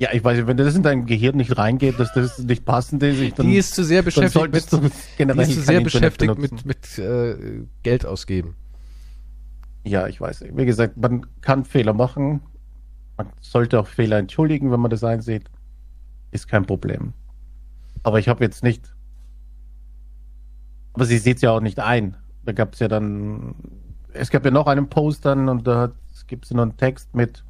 Ja, 0.00 0.10
ich 0.12 0.22
weiß 0.22 0.38
nicht, 0.38 0.46
wenn 0.46 0.56
das 0.56 0.76
in 0.76 0.84
dein 0.84 1.06
Gehirn 1.06 1.36
nicht 1.36 1.58
reingeht, 1.58 1.98
dass 1.98 2.12
das 2.12 2.38
nicht 2.38 2.64
passend 2.64 3.02
ist, 3.02 3.18
ich, 3.20 3.34
dann, 3.34 3.46
die 3.46 3.56
ist 3.56 3.74
zu 3.74 3.82
sehr 3.82 4.02
beschäftigt 4.02 4.52
mit, 4.52 4.54
die 4.54 5.40
ist 5.40 5.54
zu 5.54 5.60
sehr 5.60 5.80
beschäftigt 5.80 6.38
mit, 6.38 6.64
mit 6.64 6.98
äh, 6.98 7.64
Geld 7.82 8.06
ausgeben. 8.06 8.54
Ja, 9.84 10.06
ich 10.06 10.20
weiß. 10.20 10.44
Wie 10.52 10.66
gesagt, 10.66 10.96
man 10.96 11.26
kann 11.40 11.64
Fehler 11.64 11.94
machen. 11.94 12.42
Man 13.16 13.28
sollte 13.40 13.80
auch 13.80 13.88
Fehler 13.88 14.18
entschuldigen, 14.18 14.70
wenn 14.70 14.80
man 14.80 14.90
das 14.90 15.02
einsieht. 15.02 15.50
Ist 16.30 16.46
kein 16.46 16.64
Problem. 16.64 17.14
Aber 18.04 18.20
ich 18.20 18.28
habe 18.28 18.44
jetzt 18.44 18.62
nicht. 18.62 18.94
Aber 20.92 21.06
sie 21.06 21.18
sieht 21.18 21.36
es 21.36 21.42
ja 21.42 21.50
auch 21.50 21.60
nicht 21.60 21.80
ein. 21.80 22.16
Da 22.44 22.52
gab 22.52 22.74
es 22.74 22.80
ja 22.80 22.86
dann. 22.86 23.56
Es 24.12 24.30
gab 24.30 24.44
ja 24.44 24.50
noch 24.50 24.66
einen 24.66 24.88
Post 24.88 25.24
dann 25.24 25.48
und 25.48 25.66
da 25.66 25.90
gibt 26.28 26.44
es 26.44 26.52
noch 26.52 26.62
einen 26.62 26.76
Text 26.76 27.14
mit. 27.14 27.44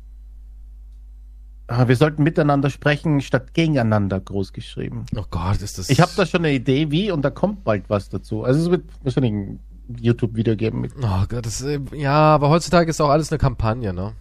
Ah, 1.69 1.89
Wir 1.89 1.97
sollten 1.97 2.23
miteinander 2.23 2.71
sprechen 2.71 3.21
statt 3.21 3.55
gegeneinander 3.55 4.21
groß 4.21 4.53
geschrieben. 4.53 5.07
Oh 5.17 5.25
Gott, 5.31 5.63
ist 5.63 5.79
das. 5.79 5.91
Ich 5.91 6.01
habe 6.01 6.13
da 6.17 6.27
schon 6.27 6.45
eine 6.45 6.53
Idee, 6.53 6.91
wie, 6.91 7.11
und 7.11 7.23
da 7.23 7.31
kommt 7.31 7.65
bald 7.65 7.89
was 7.89 8.09
dazu. 8.09 8.45
Also 8.45 8.61
es 8.63 8.71
wird 8.71 8.85
wahrscheinlich 9.03 9.33
ein 9.33 9.61
YouTube-Video 9.97 10.57
geben 10.57 10.81
mit 10.81 10.93
Oh 11.01 11.25
Gott, 11.29 11.47
das 11.47 11.61
ist, 11.61 11.67
äh, 11.67 11.81
ja, 11.97 12.13
aber 12.13 12.51
heutzutage 12.51 12.91
ist 12.91 13.01
auch 13.01 13.09
alles 13.09 13.31
eine 13.33 13.39
Kampagne, 13.39 13.93
ne? 13.93 14.13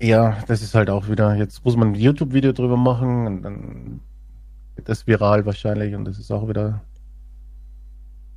Ja, 0.00 0.38
das 0.46 0.62
ist 0.62 0.74
halt 0.74 0.90
auch 0.90 1.08
wieder, 1.08 1.34
jetzt 1.34 1.64
muss 1.64 1.76
man 1.76 1.88
ein 1.88 1.94
YouTube-Video 1.94 2.52
drüber 2.52 2.76
machen 2.76 3.26
und 3.26 3.42
dann 3.42 4.00
wird 4.76 4.88
das 4.88 5.06
viral 5.06 5.44
wahrscheinlich 5.44 5.94
und 5.94 6.04
das 6.04 6.18
ist 6.18 6.30
auch 6.30 6.48
wieder. 6.48 6.82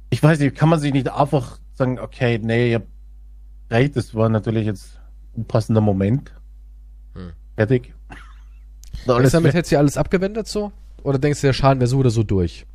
Ich 0.09 0.21
weiß 0.21 0.39
nicht, 0.39 0.55
kann 0.55 0.69
man 0.69 0.79
sich 0.79 0.91
nicht 0.91 1.09
einfach 1.11 1.59
sagen, 1.73 1.99
okay, 1.99 2.39
nee, 2.41 2.71
ihr 2.71 2.75
habt 2.75 2.87
recht, 3.69 3.95
das 3.95 4.15
war 4.15 4.27
natürlich 4.29 4.65
jetzt 4.65 4.99
passender 5.47 5.81
Moment. 5.81 6.33
Hm. 7.13 7.33
Fertig. 7.55 7.93
So, 9.05 9.13
Alles 9.13 9.19
alles 9.19 9.31
damit 9.31 9.53
hättest 9.53 9.71
du 9.71 9.77
alles 9.79 9.97
abgewendet 9.97 10.47
so? 10.47 10.73
Oder 11.01 11.17
denkst 11.17 11.41
du, 11.41 11.47
der 11.47 11.53
Schaden 11.53 11.79
wäre 11.79 11.87
so 11.87 11.97
oder 11.97 12.11
so 12.11 12.23
durch? 12.23 12.67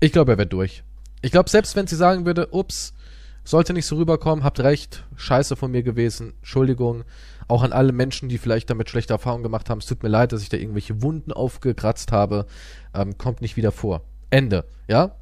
Ich 0.00 0.12
glaube, 0.12 0.32
er 0.32 0.38
wäre 0.38 0.48
durch. 0.48 0.82
Ich 1.22 1.30
glaube, 1.30 1.48
selbst 1.48 1.76
wenn 1.76 1.86
sie 1.86 1.96
sagen 1.96 2.26
würde, 2.26 2.48
ups, 2.50 2.92
sollte 3.44 3.72
nicht 3.72 3.86
so 3.86 3.96
rüberkommen, 3.96 4.44
habt 4.44 4.60
recht, 4.60 5.04
scheiße 5.16 5.56
von 5.56 5.70
mir 5.70 5.82
gewesen, 5.82 6.34
Entschuldigung. 6.38 7.04
Auch 7.48 7.62
an 7.62 7.72
alle 7.72 7.92
Menschen, 7.92 8.28
die 8.28 8.38
vielleicht 8.38 8.68
damit 8.68 8.90
schlechte 8.90 9.12
Erfahrungen 9.12 9.44
gemacht 9.44 9.70
haben. 9.70 9.78
Es 9.78 9.86
tut 9.86 10.02
mir 10.02 10.08
leid, 10.08 10.32
dass 10.32 10.42
ich 10.42 10.48
da 10.48 10.56
irgendwelche 10.56 11.00
Wunden 11.00 11.32
aufgekratzt 11.32 12.12
habe. 12.12 12.46
Ähm, 12.92 13.16
kommt 13.18 13.40
nicht 13.40 13.56
wieder 13.56 13.72
vor. 13.72 14.02
Ende. 14.30 14.64
Ja? 14.88 15.14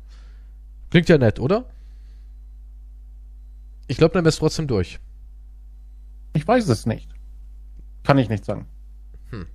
Klingt 0.91 1.09
ja 1.09 1.19
nett, 1.19 1.39
oder? 1.39 1.67
Ich 3.87 3.97
glaube, 3.99 4.15
dann 4.15 4.25
wär's 4.25 4.37
trotzdem 4.37 4.67
durch. 4.67 4.99
Ich 6.33 6.47
weiß 6.47 6.69
es 6.69 6.87
nicht. 6.87 7.09
Kann 8.03 8.19
ich 8.19 8.29
nicht 8.29 8.45
sagen. 8.45 8.67
Hm. 9.31 9.47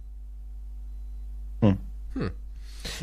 Hm. 1.62 1.78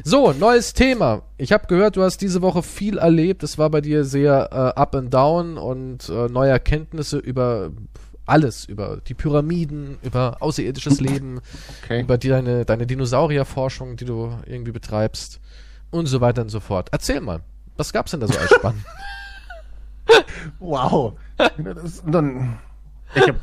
So, 0.05 0.33
neues 0.33 0.73
Thema. 0.73 1.23
Ich 1.37 1.53
habe 1.53 1.67
gehört, 1.67 1.97
du 1.97 2.03
hast 2.03 2.19
diese 2.19 2.43
Woche 2.43 2.63
viel 2.63 2.99
erlebt. 2.99 3.43
Es 3.43 3.59
war 3.59 3.71
bei 3.71 3.81
dir 3.81 4.05
sehr 4.05 4.49
äh, 4.51 4.79
up 4.81 4.95
and 4.95 5.13
down 5.13 5.59
und 5.59 6.09
äh, 6.09 6.29
neue 6.29 6.51
Erkenntnisse 6.51 7.19
über 7.19 7.71
alles, 8.25 8.65
über 8.65 9.01
die 9.07 9.15
Pyramiden, 9.15 9.99
über 10.03 10.39
außerirdisches 10.41 11.01
Leben, 11.01 11.41
Okay. 11.85 12.01
über 12.03 12.19
die, 12.19 12.29
deine, 12.29 12.65
deine 12.65 12.87
Dinosaurierforschung, 12.87 13.97
die 13.97 14.05
du 14.05 14.37
irgendwie 14.47 14.73
betreibst 14.73 15.41
und 15.91 16.07
so 16.07 16.21
weiter 16.21 16.43
und 16.43 16.49
so 16.49 16.59
fort. 16.61 16.89
Erzähl 16.93 17.21
mal, 17.21 17.41
was 17.77 17.93
gab's 17.93 18.11
denn 18.11 18.21
da 18.21 18.27
so 18.27 18.39
als 18.39 18.51
spannend? 18.51 18.85
Wow. 20.59 21.15
Das, 21.59 22.03
dann, 22.07 22.59
ich 23.15 23.23
habe 23.23 23.39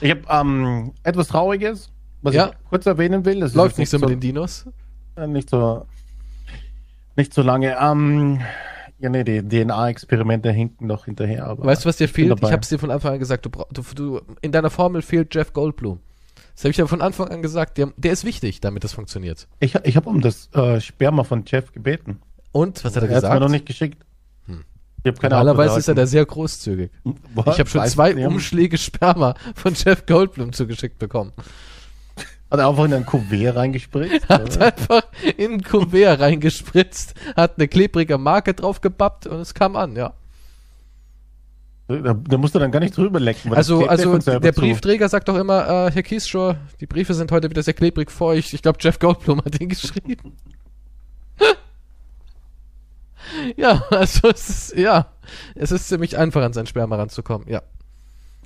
ich 0.00 0.10
hab, 0.10 0.40
ähm, 0.40 0.92
etwas 1.02 1.28
Trauriges, 1.28 1.90
was 2.22 2.34
Ja. 2.34 2.48
ich 2.48 2.68
kurz 2.68 2.86
erwähnen 2.86 3.24
will. 3.24 3.40
Das 3.40 3.54
Läuft 3.54 3.78
nicht 3.78 3.90
so 3.90 3.98
mit 3.98 4.08
den 4.10 4.20
Dinos? 4.20 4.66
Äh, 5.16 5.26
Nicht 5.26 5.50
so, 5.50 5.86
nicht 7.16 7.34
so 7.34 7.42
lange. 7.42 7.76
Ähm, 7.80 8.40
ja, 8.98 9.08
nee, 9.08 9.24
die 9.24 9.42
DNA-Experimente 9.42 10.50
hinken 10.52 10.86
noch 10.86 11.04
hinterher. 11.06 11.46
Aber 11.46 11.64
Weißt 11.64 11.84
du, 11.84 11.88
was 11.88 11.96
dir 11.96 12.08
fehlt? 12.08 12.38
Ich 12.42 12.52
habe 12.52 12.62
es 12.62 12.68
dir 12.68 12.78
von 12.78 12.90
Anfang 12.90 13.14
an 13.14 13.18
gesagt. 13.18 13.46
Du, 13.46 13.50
du, 13.72 13.82
du, 13.94 14.20
in 14.42 14.52
deiner 14.52 14.70
Formel 14.70 15.02
fehlt 15.02 15.34
Jeff 15.34 15.52
Goldblum. 15.52 16.00
Das 16.54 16.64
habe 16.64 16.70
ich 16.72 16.76
ja 16.76 16.86
von 16.86 17.00
Anfang 17.00 17.28
an 17.28 17.40
gesagt. 17.42 17.78
Der, 17.78 17.92
der 17.96 18.12
ist 18.12 18.24
wichtig, 18.24 18.60
damit 18.60 18.84
das 18.84 18.92
funktioniert. 18.92 19.48
Ich, 19.60 19.74
ich 19.84 19.96
habe 19.96 20.08
um 20.10 20.20
das 20.20 20.50
äh, 20.54 20.80
Sperma 20.80 21.24
von 21.24 21.44
Jeff 21.46 21.72
gebeten. 21.72 22.20
Und, 22.52 22.84
was 22.84 22.96
hat 22.96 23.02
er 23.04 23.08
Er 23.08 23.16
hat 23.16 23.22
gesagt? 23.22 23.34
mir 23.34 23.40
noch 23.40 23.48
nicht 23.48 23.66
geschickt. 23.66 24.04
Ich 25.02 25.08
habe 25.08 25.20
keine 25.20 25.34
Normalerweise 25.36 25.78
ist 25.78 25.88
er 25.88 25.94
da 25.94 26.06
sehr 26.06 26.26
großzügig. 26.26 26.90
erhalten. 27.04 27.50
Ich 27.50 27.58
habe 27.58 27.70
schon 27.70 27.80
Weiß 27.80 27.92
zwei 27.92 28.26
Umschläge 28.26 28.76
Sperma 28.76 29.34
von 29.54 29.74
Jeff 29.74 30.04
Goldblum 30.06 30.52
zugeschickt 30.52 30.98
bekommen. 30.98 31.32
Hat 32.50 32.58
er 32.58 32.68
einfach 32.68 32.84
in 32.84 32.94
ein 32.94 33.06
Kuvert 33.06 33.56
reingespritzt? 33.56 34.24
Hat 34.28 34.56
oder? 34.56 34.66
einfach 34.66 35.02
in 35.36 35.52
ein 35.54 35.62
Kuvert 35.62 36.20
reingespritzt, 36.20 37.14
hat 37.36 37.54
eine 37.56 37.68
klebrige 37.68 38.18
Marke 38.18 38.54
drauf 38.54 38.80
gebappt 38.80 39.26
und 39.28 39.38
es 39.38 39.54
kam 39.54 39.76
an, 39.76 39.94
ja. 39.94 40.14
da, 41.86 42.14
da 42.14 42.38
musst 42.38 42.56
du 42.56 42.58
dann 42.58 42.72
gar 42.72 42.80
nicht 42.80 42.96
drüber 42.96 43.20
lecken. 43.20 43.50
weil 43.50 43.58
Also, 43.58 43.86
also 43.86 44.18
der. 44.18 44.52
Briefträger 44.52 45.08
sagt 45.08 45.28
doch 45.28 45.36
immer, 45.36 45.86
äh, 45.86 45.92
Herr 45.92 46.02
Kiesschor, 46.02 46.56
die 46.80 46.86
Briefe 46.86 47.14
sind 47.14 47.30
heute 47.30 47.48
wieder 47.48 47.62
sehr 47.62 47.74
klebrig 47.74 48.10
feucht. 48.10 48.52
Ich 48.52 48.62
glaube, 48.62 48.78
Jeff 48.80 48.98
Goldblum 48.98 49.44
hat 49.44 49.60
ihn 49.60 49.68
geschrieben. 49.70 50.36
Ja, 53.56 53.82
also 53.90 54.30
es 54.30 54.48
ist, 54.48 54.76
ja, 54.76 55.12
es 55.54 55.72
ist 55.72 55.88
ziemlich 55.88 56.18
einfach, 56.18 56.42
an 56.42 56.52
sein 56.52 56.66
Sperma 56.66 56.96
ranzukommen, 56.96 57.48
ja. 57.48 57.62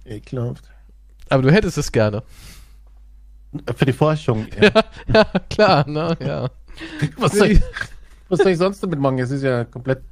Ekelhaft. 0.04 0.64
Aber 1.28 1.42
du 1.42 1.50
hättest 1.50 1.78
es 1.78 1.92
gerne. 1.92 2.22
Für 3.76 3.86
die 3.86 3.92
Forschung. 3.92 4.46
Ja. 4.60 4.84
Ja, 5.12 5.24
klar, 5.48 5.88
ne, 5.88 6.16
ja. 6.20 6.50
Was, 7.16 7.32
soll 7.32 7.52
ich, 7.52 7.60
was 8.28 8.40
soll 8.40 8.52
ich 8.52 8.58
sonst 8.58 8.82
damit 8.82 8.98
machen? 8.98 9.18
Es 9.18 9.30
ist 9.30 9.42
ja 9.42 9.64
komplett 9.64 10.02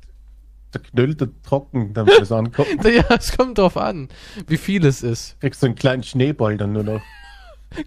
zerknüllt 0.70 1.20
und 1.22 1.42
trocken, 1.42 1.92
damit 1.92 2.18
das 2.18 2.32
ankommt. 2.32 2.68
Ja, 2.84 3.04
es 3.10 3.36
kommt 3.36 3.58
drauf 3.58 3.76
an, 3.76 4.08
wie 4.46 4.56
viel 4.56 4.86
es 4.86 5.02
ist. 5.02 5.38
Kriegst 5.40 5.62
du 5.62 5.66
einen 5.66 5.74
kleinen 5.74 6.02
Schneeball 6.02 6.56
dann 6.56 6.72
nur 6.72 6.84
noch. 6.84 7.02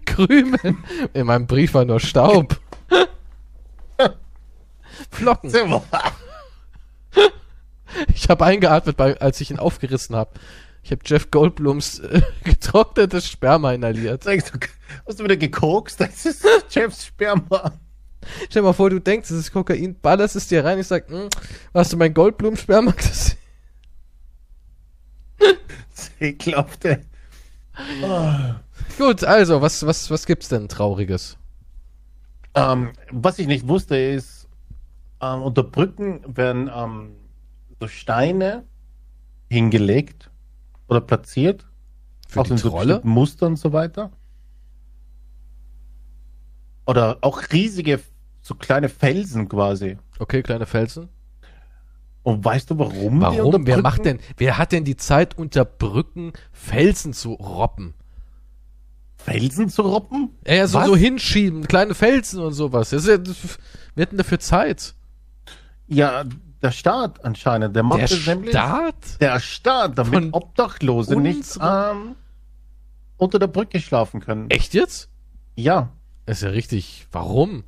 Krümel. 0.04 0.76
In 1.14 1.26
meinem 1.26 1.46
Brief 1.46 1.74
war 1.74 1.84
nur 1.84 2.00
Staub. 2.00 2.60
Flocken. 5.10 5.50
Ich 8.14 8.28
habe 8.28 8.44
eingeatmet, 8.44 8.96
bei, 8.96 9.18
als 9.20 9.40
ich 9.40 9.50
ihn 9.50 9.58
aufgerissen 9.58 10.16
habe. 10.16 10.32
Ich 10.82 10.90
habe 10.90 11.00
Jeff 11.04 11.30
Goldblums 11.30 12.00
äh, 12.00 12.22
getrocknetes 12.44 13.28
Sperma 13.28 13.72
inhaliert. 13.72 14.24
Du, 14.26 14.30
hast 14.30 15.20
du 15.20 15.24
wieder 15.24 15.36
gekokst? 15.36 16.00
Das 16.00 16.26
ist 16.26 16.44
Jeffs 16.70 17.06
Sperma. 17.06 17.72
Stell 18.48 18.62
dir 18.62 18.66
mal 18.66 18.72
vor, 18.72 18.90
du 18.90 19.00
denkst, 19.00 19.30
es 19.30 19.38
ist 19.38 19.52
Kokain, 19.52 19.96
ballerst 20.00 20.36
es 20.36 20.48
dir 20.48 20.64
rein, 20.64 20.78
ich 20.78 20.86
sag, 20.86 21.08
hm, 21.08 21.28
hast 21.72 21.92
du 21.92 21.96
mein 21.96 22.12
Goldblum-Sperma 22.12 22.90
gesehen? 22.92 23.38
Ekelhaft, 26.20 26.84
ey. 26.84 26.98
Oh. 28.02 28.54
Gut, 28.98 29.22
also, 29.24 29.60
was, 29.60 29.84
was, 29.86 30.10
was 30.10 30.26
gibt's 30.26 30.48
denn 30.48 30.68
Trauriges? 30.68 31.36
Ähm, 32.54 32.92
was 33.10 33.38
ich 33.38 33.46
nicht 33.46 33.68
wusste, 33.68 33.96
ist, 33.96 34.45
ähm, 35.20 35.42
unter 35.42 35.62
Brücken 35.62 36.20
werden 36.26 36.70
ähm, 36.74 37.16
so 37.80 37.88
Steine 37.88 38.64
hingelegt 39.48 40.30
oder 40.88 41.00
platziert. 41.00 41.66
Für 42.28 42.40
auch 42.40 42.44
die 42.44 42.52
in 42.52 42.58
so 42.58 42.70
Trolle? 42.70 43.00
Mustern 43.04 43.52
und 43.52 43.56
so 43.56 43.72
weiter. 43.72 44.10
Oder 46.86 47.18
auch 47.20 47.42
riesige 47.52 48.00
so 48.42 48.54
kleine 48.54 48.88
Felsen 48.88 49.48
quasi. 49.48 49.98
Okay, 50.18 50.42
kleine 50.42 50.66
Felsen. 50.66 51.08
Und 52.22 52.44
weißt 52.44 52.70
du, 52.70 52.78
warum? 52.78 53.20
Warum? 53.20 53.66
Wer 53.66 53.80
macht 53.80 54.04
denn, 54.04 54.18
wer 54.36 54.58
hat 54.58 54.72
denn 54.72 54.84
die 54.84 54.96
Zeit 54.96 55.38
unter 55.38 55.64
Brücken 55.64 56.32
Felsen 56.50 57.12
zu 57.12 57.34
robben? 57.34 57.94
Felsen 59.16 59.68
zu 59.68 59.82
robben? 59.82 60.30
Ja, 60.44 60.54
ja 60.54 60.66
so, 60.66 60.82
so 60.82 60.96
hinschieben, 60.96 61.68
kleine 61.68 61.94
Felsen 61.94 62.40
und 62.40 62.52
sowas. 62.52 62.90
Das 62.90 63.04
ist 63.06 63.08
ja, 63.08 63.58
wir 63.94 64.02
hätten 64.02 64.16
dafür 64.16 64.40
Zeit. 64.40 64.95
Ja, 65.88 66.24
der 66.62 66.70
Staat 66.72 67.24
anscheinend. 67.24 67.76
Der 67.76 67.82
macht 67.82 67.98
Der 67.98 68.04
es 68.10 68.26
nämlich. 68.26 68.50
Staat? 68.50 69.20
Der 69.20 69.38
Staat, 69.40 69.98
damit 69.98 70.14
Von 70.14 70.32
Obdachlose 70.32 71.16
nicht 71.16 71.58
ähm, 71.60 72.16
unter 73.16 73.38
der 73.38 73.46
Brücke 73.46 73.80
schlafen 73.80 74.20
können. 74.20 74.50
Echt 74.50 74.74
jetzt? 74.74 75.08
Ja, 75.54 75.90
Das 76.26 76.38
ist 76.38 76.42
ja 76.42 76.50
richtig. 76.50 77.06
Warum? 77.12 77.64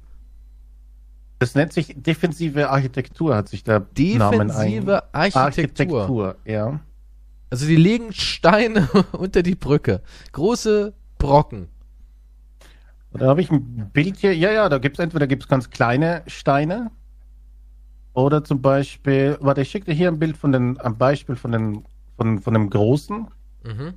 das 1.40 1.54
nennt 1.54 1.72
sich 1.72 1.94
defensive 1.96 2.68
Architektur, 2.68 3.36
hat 3.36 3.48
sich 3.48 3.62
der 3.62 3.86
Namen 3.96 4.50
ein. 4.50 4.84
Defensive 4.84 5.14
Architektur. 5.14 5.42
Architektur, 6.02 6.36
ja. 6.44 6.80
Also 7.50 7.66
die 7.66 7.76
legen 7.76 8.12
Steine 8.12 8.88
unter 9.12 9.42
die 9.44 9.54
Brücke. 9.54 10.02
Große 10.32 10.92
Brocken. 11.18 11.68
Da 13.12 13.26
habe 13.26 13.40
ich 13.40 13.50
ein 13.50 13.90
Bild 13.92 14.16
hier. 14.16 14.34
Ja, 14.36 14.50
ja, 14.50 14.68
da 14.68 14.78
gibt 14.78 14.98
es 14.98 15.02
entweder 15.02 15.26
gibt's 15.26 15.48
ganz 15.48 15.70
kleine 15.70 16.22
Steine 16.26 16.90
oder 18.18 18.42
zum 18.44 18.60
Beispiel, 18.60 19.36
warte, 19.40 19.60
ich 19.62 19.70
schicke 19.70 19.86
dir 19.86 19.94
hier 19.94 20.08
ein 20.08 20.18
Bild 20.18 20.36
von 20.36 20.52
den, 20.52 20.78
ein 20.80 20.96
Beispiel 20.96 21.36
von 21.36 21.52
den, 21.52 21.84
von, 22.16 22.38
von 22.40 22.52
dem 22.54 22.68
großen, 22.70 23.28
Mhm. 23.64 23.94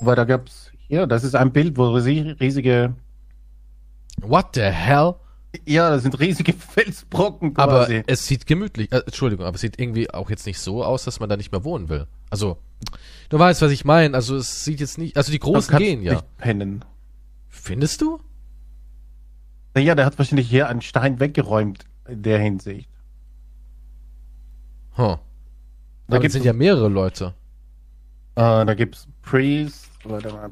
weil 0.00 0.16
da 0.16 0.24
gab 0.24 0.46
es 0.46 0.70
hier, 0.88 1.06
das 1.06 1.22
ist 1.24 1.34
ein 1.34 1.52
Bild, 1.52 1.76
wo 1.76 1.84
rie- 1.96 2.38
riesige, 2.40 2.94
What 4.20 4.54
the 4.54 4.62
hell? 4.62 5.14
ja, 5.66 5.90
das 5.90 6.02
sind 6.02 6.18
riesige 6.20 6.52
Felsbrocken 6.74 7.56
Aber 7.56 7.80
quasi. 7.86 8.02
es 8.06 8.26
sieht 8.26 8.46
gemütlich, 8.46 8.90
äh, 8.92 8.98
Entschuldigung, 9.06 9.46
aber 9.46 9.54
es 9.54 9.60
sieht 9.60 9.78
irgendwie 9.80 10.10
auch 10.10 10.30
jetzt 10.30 10.46
nicht 10.46 10.58
so 10.58 10.84
aus, 10.84 11.04
dass 11.04 11.20
man 11.20 11.28
da 11.28 11.36
nicht 11.36 11.52
mehr 11.52 11.64
wohnen 11.64 11.88
will. 11.88 12.06
Also, 12.30 12.58
du 13.28 13.38
weißt, 13.38 13.60
was 13.62 13.70
ich 13.72 13.84
meine. 13.84 14.14
Also 14.14 14.36
es 14.36 14.64
sieht 14.64 14.80
jetzt 14.80 14.96
nicht, 14.98 15.16
also 15.16 15.30
die 15.32 15.38
Großen 15.38 15.76
gehen 15.78 16.02
ja. 16.02 16.12
Nicht 16.14 16.36
pennen. 16.38 16.84
Findest 17.48 18.00
du? 18.00 18.20
Naja, 19.74 19.94
der 19.94 20.04
hat 20.06 20.18
wahrscheinlich 20.18 20.48
hier 20.48 20.68
einen 20.68 20.82
Stein 20.82 21.20
weggeräumt 21.20 21.84
in 22.12 22.22
der 22.22 22.38
Hinsicht. 22.38 22.88
Huh. 24.96 25.16
Da 26.08 26.18
gibt's 26.18 26.34
sind 26.34 26.44
ja 26.44 26.52
mehrere 26.52 26.88
Leute. 26.88 27.34
Äh, 28.34 28.64
da 28.64 28.74
gibt's 28.74 29.08
Priest. 29.22 29.90
Warte 30.04 30.32
mal. 30.32 30.50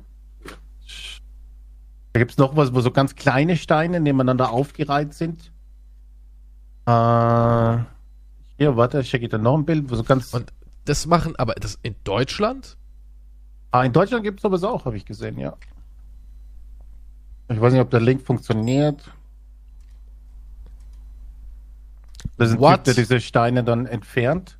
Da 2.13 2.21
gibt's 2.21 2.39
noch 2.39 2.57
was, 2.57 2.75
wo 2.75 2.81
so 2.81 2.91
ganz 2.91 3.15
kleine 3.15 3.57
Steine 3.57 4.01
nebeneinander 4.01 4.51
aufgereiht 4.51 5.15
sind. 5.15 5.53
Äh, 6.87 7.79
hier, 8.57 8.77
warte, 8.77 9.05
schicke 9.05 9.27
ich 9.27 9.31
dir 9.31 9.39
noch 9.39 9.57
ein 9.57 9.65
Bild, 9.65 9.91
wo 9.91 9.95
so 9.95 10.03
ganz. 10.03 10.35
Und 10.35 10.53
das 10.87 11.07
machen, 11.07 11.37
aber 11.37 11.55
das 11.55 11.79
in 11.83 11.95
Deutschland? 12.05 12.77
ah, 13.71 13.85
in 13.85 13.93
Deutschland 13.93 14.25
gibt's 14.25 14.43
sowas 14.43 14.65
auch, 14.65 14.85
habe 14.85 14.97
ich 14.97 15.05
gesehen, 15.05 15.39
ja. 15.39 15.57
Ich 17.49 17.61
weiß 17.61 17.73
nicht, 17.73 17.83
ob 17.83 17.91
der 17.91 18.01
Link 18.01 18.23
funktioniert. 18.23 19.11
Da 22.41 22.47
sind 22.47 22.59
What? 22.61 22.77
Typ, 22.77 22.85
der 22.85 22.95
diese 22.95 23.21
Steine 23.21 23.63
dann 23.65 23.85
entfernt. 23.87 24.59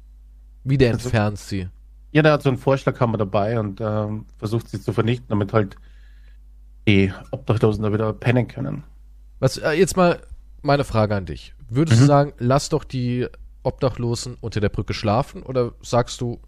Wie 0.65 0.77
der 0.77 0.93
Also- 0.93 1.05
entfernt 1.09 1.39
sie? 1.39 1.69
Ja, 2.13 2.23
der 2.23 2.33
hat 2.33 2.43
so 2.43 2.49
einen 2.51 2.59
Vorschlaghammer 2.59 3.17
dabei 3.19 3.59
und 3.59 3.81
ähm, 3.81 4.27
versucht 4.37 4.69
sie 4.69 4.81
zu 4.81 4.93
vernichten, 4.93 5.27
damit 5.29 5.53
halt 5.53 5.77
die 6.87 7.13
Obdachlosen 7.31 7.83
da 7.83 7.93
wieder 7.93 8.13
pennen 8.13 8.49
können. 8.49 8.83
Was, 9.39 9.57
äh, 9.59 9.71
jetzt 9.73 9.97
mal 9.97 10.21
meine 10.61 10.85
Frage 10.85 11.15
an 11.17 11.25
dich. 11.25 11.55
Würdest 11.69 11.99
Mhm. 11.99 12.03
du 12.03 12.07
sagen, 12.07 12.33
lass 12.39 12.69
doch 12.69 12.85
die 12.85 13.27
Obdachlosen 13.63 14.37
unter 14.41 14.61
der 14.61 14.69
Brücke 14.71 14.93
schlafen? 14.93 15.43
Oder 15.43 15.73
sagst 15.83 16.21
du, 16.21 16.41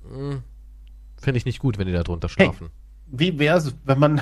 finde 1.16 1.39
ich 1.39 1.45
nicht 1.47 1.61
gut, 1.61 1.78
wenn 1.78 1.87
die 1.87 1.93
da 1.93 2.03
drunter 2.03 2.28
schlafen? 2.28 2.70
Wie 3.07 3.39
wäre 3.39 3.57
es, 3.59 3.74
wenn 3.85 3.99
man 3.99 4.20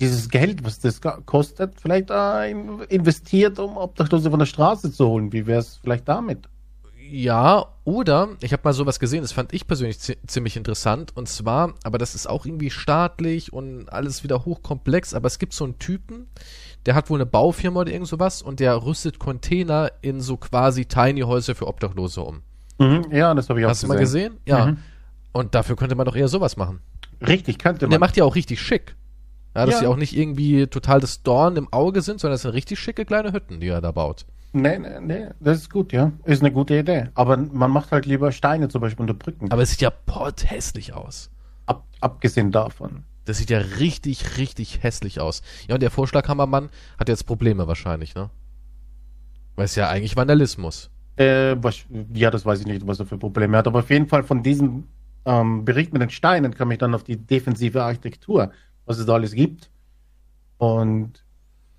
dieses 0.00 0.28
Geld, 0.28 0.64
was 0.64 0.78
das 0.80 1.00
kostet, 1.26 1.80
vielleicht 1.80 2.10
äh, 2.10 2.50
in- 2.50 2.80
investiert, 2.88 3.58
um 3.58 3.76
Obdachlose 3.76 4.30
von 4.30 4.38
der 4.38 4.46
Straße 4.46 4.92
zu 4.92 5.06
holen? 5.08 5.32
Wie 5.32 5.46
wäre 5.46 5.60
es 5.60 5.76
vielleicht 5.82 6.08
damit? 6.08 6.48
Ja, 7.10 7.66
oder 7.84 8.28
ich 8.42 8.52
habe 8.52 8.60
mal 8.64 8.74
sowas 8.74 8.98
gesehen, 9.00 9.22
das 9.22 9.32
fand 9.32 9.54
ich 9.54 9.66
persönlich 9.66 9.98
zi 9.98 10.18
ziemlich 10.26 10.56
interessant. 10.58 11.16
Und 11.16 11.26
zwar, 11.28 11.72
aber 11.82 11.96
das 11.96 12.14
ist 12.14 12.28
auch 12.28 12.44
irgendwie 12.44 12.68
staatlich 12.70 13.50
und 13.52 13.88
alles 13.90 14.24
wieder 14.24 14.44
hochkomplex, 14.44 15.14
aber 15.14 15.26
es 15.26 15.38
gibt 15.38 15.54
so 15.54 15.64
einen 15.64 15.78
Typen, 15.78 16.26
der 16.84 16.94
hat 16.94 17.08
wohl 17.08 17.16
eine 17.18 17.24
Baufirma 17.26 17.80
oder 17.80 17.92
irgend 17.92 18.08
sowas 18.08 18.42
und 18.42 18.60
der 18.60 18.84
rüstet 18.84 19.18
Container 19.18 19.90
in 20.02 20.20
so 20.20 20.36
quasi 20.36 20.84
Tiny 20.84 21.22
Häuser 21.22 21.54
für 21.54 21.66
Obdachlose 21.66 22.20
um. 22.20 22.42
Mhm, 22.78 23.06
ja, 23.10 23.32
das 23.34 23.48
habe 23.48 23.60
ich 23.60 23.64
auch 23.66 23.70
Hast 23.70 23.82
du 23.82 23.86
mal 23.88 23.98
gesehen? 23.98 24.36
Ja. 24.46 24.66
Mhm. 24.66 24.76
Und 25.32 25.54
dafür 25.54 25.76
könnte 25.76 25.94
man 25.94 26.04
doch 26.04 26.14
eher 26.16 26.28
sowas 26.28 26.56
machen. 26.58 26.80
Richtig, 27.26 27.58
könnte 27.58 27.86
Und 27.86 27.90
der 27.92 27.98
man. 28.00 28.06
macht 28.08 28.16
ja 28.18 28.24
auch 28.24 28.34
richtig 28.34 28.60
schick. 28.60 28.96
Ja, 29.58 29.66
dass 29.66 29.76
Ja. 29.76 29.80
die 29.80 29.86
auch 29.88 29.96
nicht 29.96 30.16
irgendwie 30.16 30.66
total 30.68 31.00
das 31.00 31.22
Dorn 31.22 31.56
im 31.56 31.72
Auge 31.72 32.00
sind, 32.00 32.20
sondern 32.20 32.34
das 32.34 32.42
sind 32.42 32.52
richtig 32.52 32.78
schicke 32.78 33.04
kleine 33.04 33.32
Hütten, 33.32 33.58
die 33.60 33.66
er 33.68 33.80
da 33.80 33.90
baut. 33.90 34.24
Nee, 34.52 34.78
nee, 34.78 35.00
nee, 35.00 35.26
das 35.40 35.58
ist 35.58 35.70
gut, 35.70 35.92
ja. 35.92 36.12
Ist 36.24 36.42
eine 36.42 36.52
gute 36.52 36.78
Idee. 36.78 37.08
Aber 37.14 37.36
man 37.36 37.70
macht 37.70 37.90
halt 37.92 38.06
lieber 38.06 38.32
Steine 38.32 38.68
zum 38.68 38.80
Beispiel 38.80 39.02
unter 39.02 39.14
Brücken. 39.14 39.50
Aber 39.50 39.60
es 39.62 39.70
sieht 39.70 39.80
ja 39.82 39.90
potthässlich 39.90 40.94
aus. 40.94 41.30
Ab, 41.66 41.84
abgesehen 42.00 42.50
davon. 42.52 43.02
Das 43.26 43.36
sieht 43.38 43.50
ja 43.50 43.58
richtig, 43.58 44.38
richtig 44.38 44.82
hässlich 44.82 45.20
aus. 45.20 45.42
Ja, 45.68 45.74
und 45.74 45.82
der 45.82 45.90
Vorschlaghammermann 45.90 46.70
hat 46.98 47.08
jetzt 47.10 47.26
Probleme 47.26 47.66
wahrscheinlich, 47.66 48.14
ne? 48.14 48.30
Weil 49.56 49.66
es 49.66 49.74
ja 49.74 49.88
eigentlich 49.88 50.16
Vandalismus. 50.16 50.88
Äh, 51.16 51.56
was, 51.60 51.84
ja, 52.14 52.30
das 52.30 52.46
weiß 52.46 52.60
ich 52.60 52.66
nicht, 52.66 52.86
was 52.86 53.00
er 53.00 53.06
für 53.06 53.18
Probleme 53.18 53.56
hat. 53.56 53.66
Aber 53.66 53.80
auf 53.80 53.90
jeden 53.90 54.06
Fall 54.06 54.22
von 54.22 54.42
diesem 54.42 54.84
ähm, 55.26 55.64
Bericht 55.64 55.92
mit 55.92 56.00
den 56.00 56.10
Steinen 56.10 56.54
kam 56.54 56.70
ich 56.70 56.78
dann 56.78 56.94
auf 56.94 57.04
die 57.04 57.16
defensive 57.16 57.82
Architektur, 57.82 58.52
was 58.88 58.98
es 58.98 59.06
da 59.06 59.14
alles 59.14 59.32
gibt. 59.32 59.70
Und 60.56 61.24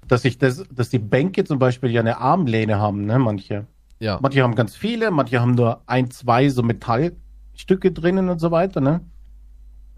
dass 0.07 0.24
ich 0.26 0.38
das, 0.38 0.64
dass 0.72 0.89
die 0.89 0.99
Bänke 0.99 1.43
zum 1.43 1.60
Beispiel 1.60 1.91
ja 1.91 1.99
eine 2.01 2.18
Armlehne 2.18 2.80
haben, 2.80 3.05
ne, 3.05 3.20
manche. 3.20 3.66
Ja. 3.99 4.18
Manche 4.22 4.41
haben 4.43 4.55
ganz 4.55 4.76
viele, 4.76 5.12
manche 5.12 5.41
haben 5.41 5.55
nur 5.55 5.82
ein, 5.88 6.10
zwei 6.10 6.47
so 6.49 6.64
Metallstücke 6.64 7.91
drinnen 7.91 8.30
und 8.30 8.39
so 8.39 8.51
weiter, 8.51 8.80
ne? 8.80 9.01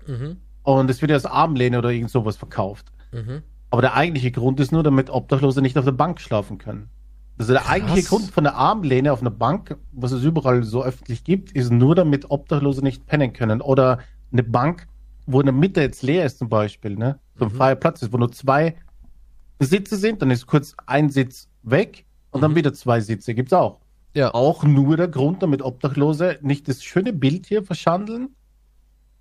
Mhm. 0.08 0.38
Und 0.64 0.90
es 0.90 1.02
wird 1.02 1.12
ja 1.12 1.16
als 1.16 1.26
Armlehne 1.26 1.78
oder 1.78 1.92
irgend 1.92 2.10
sowas 2.10 2.38
verkauft. 2.38 2.92
Mhm. 3.12 3.44
Aber 3.70 3.82
der 3.82 3.96
eigentliche 3.96 4.32
Grund 4.32 4.60
ist 4.60 4.72
nur, 4.72 4.84
damit 4.84 5.10
Obdachlose 5.10 5.62
nicht 5.62 5.78
auf 5.78 5.86
der 5.86 5.92
Bank 5.92 6.20
schlafen 6.20 6.58
können. 6.58 6.90
Also 7.38 7.54
der 7.54 7.62
Krass. 7.62 7.72
eigentliche 7.72 8.08
Grund 8.08 8.32
von 8.32 8.44
der 8.44 8.56
Armlehne 8.56 9.14
auf 9.14 9.22
einer 9.22 9.32
Bank, 9.32 9.78
was 9.92 10.12
es 10.12 10.24
überall 10.24 10.64
so 10.64 10.84
öffentlich 10.84 11.24
gibt, 11.24 11.52
ist 11.52 11.72
nur, 11.72 11.96
damit 11.96 12.30
Obdachlose 12.30 12.84
nicht 12.84 13.06
pennen 13.06 13.34
können. 13.34 13.62
Oder 13.62 14.00
eine 14.32 14.44
Bank, 14.44 14.88
wo 15.32 15.40
in 15.40 15.46
der 15.48 15.54
Mitte 15.54 15.82
jetzt 15.82 16.04
leer 16.04 16.26
ist 16.26 16.40
zum 16.40 16.50
Beispiel, 16.50 16.96
ne? 16.96 17.20
So 17.38 17.46
ein 17.46 17.52
Mhm. 17.52 17.56
freier 17.58 17.76
Platz 17.76 18.02
ist, 18.02 18.12
wo 18.14 18.18
nur 18.18 18.32
zwei 18.32 18.76
Sitze 19.60 19.96
sind, 19.98 20.22
dann 20.22 20.32
ist 20.32 20.48
kurz 20.48 20.76
ein 20.88 21.10
Sitz 21.10 21.48
weg 21.64 22.06
und 22.32 22.42
dann 22.42 22.52
Mhm. 22.52 22.56
wieder 22.56 22.74
zwei 22.74 23.00
Sitze. 23.02 23.34
Gibt's 23.34 23.54
auch. 23.54 23.80
Ja. 24.14 24.34
Auch 24.34 24.64
nur 24.64 24.98
der 24.98 25.08
Grund, 25.08 25.42
damit 25.44 25.62
Obdachlose 25.62 26.38
nicht 26.42 26.68
das 26.68 26.84
schöne 26.84 27.14
Bild 27.14 27.46
hier 27.46 27.64
verschandeln, 27.64 28.30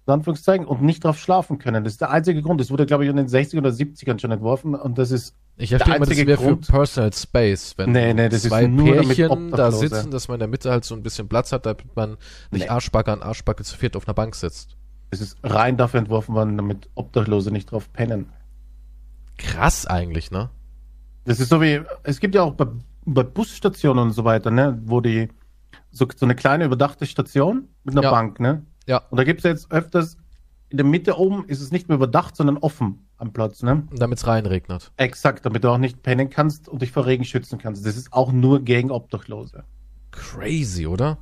in 0.06 0.12
Anführungszeichen, 0.12 0.66
und 0.66 0.82
nicht 0.82 1.04
drauf 1.04 1.18
schlafen 1.18 1.58
können. 1.58 1.84
Das 1.84 1.92
ist 1.92 2.00
der 2.00 2.10
einzige 2.10 2.42
Grund. 2.42 2.60
Das 2.60 2.70
wurde, 2.70 2.86
glaube 2.86 3.04
ich, 3.04 3.10
in 3.10 3.16
den 3.16 3.28
60 3.28 3.58
oder 3.60 3.70
70ern 3.70 4.18
schon 4.18 4.32
entworfen 4.32 4.74
und 4.74 4.98
das 4.98 5.10
ist 5.12 5.36
Ich 5.58 5.70
verstehe 5.70 5.96
immer, 5.96 6.06
das 6.06 6.16
wäre 6.16 6.36
für 6.38 6.42
Grund- 6.44 6.66
Personal 6.66 7.12
Space, 7.12 7.74
wenn 7.76 7.92
Nee, 7.92 8.14
nee, 8.14 8.28
das 8.30 8.44
ist 8.44 8.48
zwei 8.50 8.66
nur 8.66 8.96
damit 8.96 9.14
Pärchen 9.16 9.50
da 9.52 9.70
sitzen, 9.70 10.10
dass 10.10 10.26
man 10.26 10.36
in 10.36 10.40
der 10.40 10.48
Mitte 10.48 10.70
halt 10.70 10.84
so 10.84 10.94
ein 10.96 11.02
bisschen 11.02 11.28
Platz 11.28 11.52
hat, 11.52 11.66
damit 11.66 11.94
man 11.94 12.16
nicht 12.50 12.62
Nee. 12.64 12.68
Arschbacke 12.68 13.12
an 13.12 13.22
Arschbacke 13.22 13.62
zu 13.62 13.76
viert 13.76 13.94
auf 13.94 14.08
einer 14.08 14.14
Bank 14.14 14.34
sitzt. 14.34 14.76
Es 15.10 15.20
ist 15.20 15.38
rein 15.42 15.76
dafür 15.76 15.98
entworfen 16.00 16.34
worden, 16.34 16.56
damit 16.56 16.88
Obdachlose 16.94 17.50
nicht 17.50 17.70
drauf 17.70 17.92
pennen. 17.92 18.32
Krass 19.38 19.86
eigentlich, 19.86 20.30
ne? 20.30 20.50
Das 21.24 21.40
ist 21.40 21.48
so 21.48 21.60
wie, 21.60 21.80
es 22.02 22.20
gibt 22.20 22.34
ja 22.34 22.42
auch 22.42 22.54
bei, 22.54 22.66
bei 23.04 23.22
Busstationen 23.22 24.04
und 24.04 24.12
so 24.12 24.24
weiter, 24.24 24.50
ne, 24.50 24.80
wo 24.84 25.00
die, 25.00 25.28
so, 25.90 26.06
so 26.14 26.26
eine 26.26 26.34
kleine 26.34 26.64
überdachte 26.64 27.06
Station 27.06 27.68
mit 27.84 27.94
einer 27.94 28.04
Ja. 28.04 28.10
Bank, 28.10 28.40
ne? 28.40 28.64
Ja. 28.86 29.02
Und 29.10 29.18
da 29.18 29.24
gibt 29.24 29.40
es 29.40 29.44
jetzt 29.44 29.70
öfters, 29.72 30.16
in 30.68 30.76
der 30.76 30.86
Mitte 30.86 31.18
oben 31.18 31.44
ist 31.46 31.60
es 31.60 31.72
nicht 31.72 31.88
mehr 31.88 31.96
überdacht, 31.96 32.36
sondern 32.36 32.56
offen 32.58 33.06
am 33.16 33.32
Platz, 33.32 33.62
ne? 33.62 33.86
Damit 33.92 34.18
es 34.18 34.26
reinregnet. 34.26 34.92
Exakt, 34.96 35.44
damit 35.44 35.64
du 35.64 35.68
auch 35.70 35.78
nicht 35.78 36.02
pennen 36.02 36.30
kannst 36.30 36.68
und 36.68 36.82
dich 36.82 36.92
vor 36.92 37.06
Regen 37.06 37.24
schützen 37.24 37.58
kannst. 37.58 37.84
Das 37.84 37.96
ist 37.96 38.12
auch 38.12 38.32
nur 38.32 38.62
gegen 38.62 38.90
Obdachlose. 38.90 39.64
Crazy, 40.12 40.86
oder? 40.86 41.18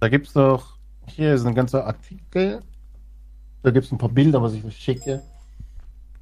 Da 0.00 0.08
gibt 0.08 0.28
es 0.28 0.32
doch, 0.32 0.78
hier 1.06 1.34
ist 1.34 1.44
ein 1.44 1.54
ganzer 1.54 1.86
Artikel, 1.86 2.62
da 3.62 3.70
gibt 3.70 3.86
es 3.86 3.92
ein 3.92 3.98
paar 3.98 4.08
Bilder, 4.08 4.42
was 4.42 4.54
ich 4.54 4.64
euch 4.64 4.76
schicke. 4.76 5.22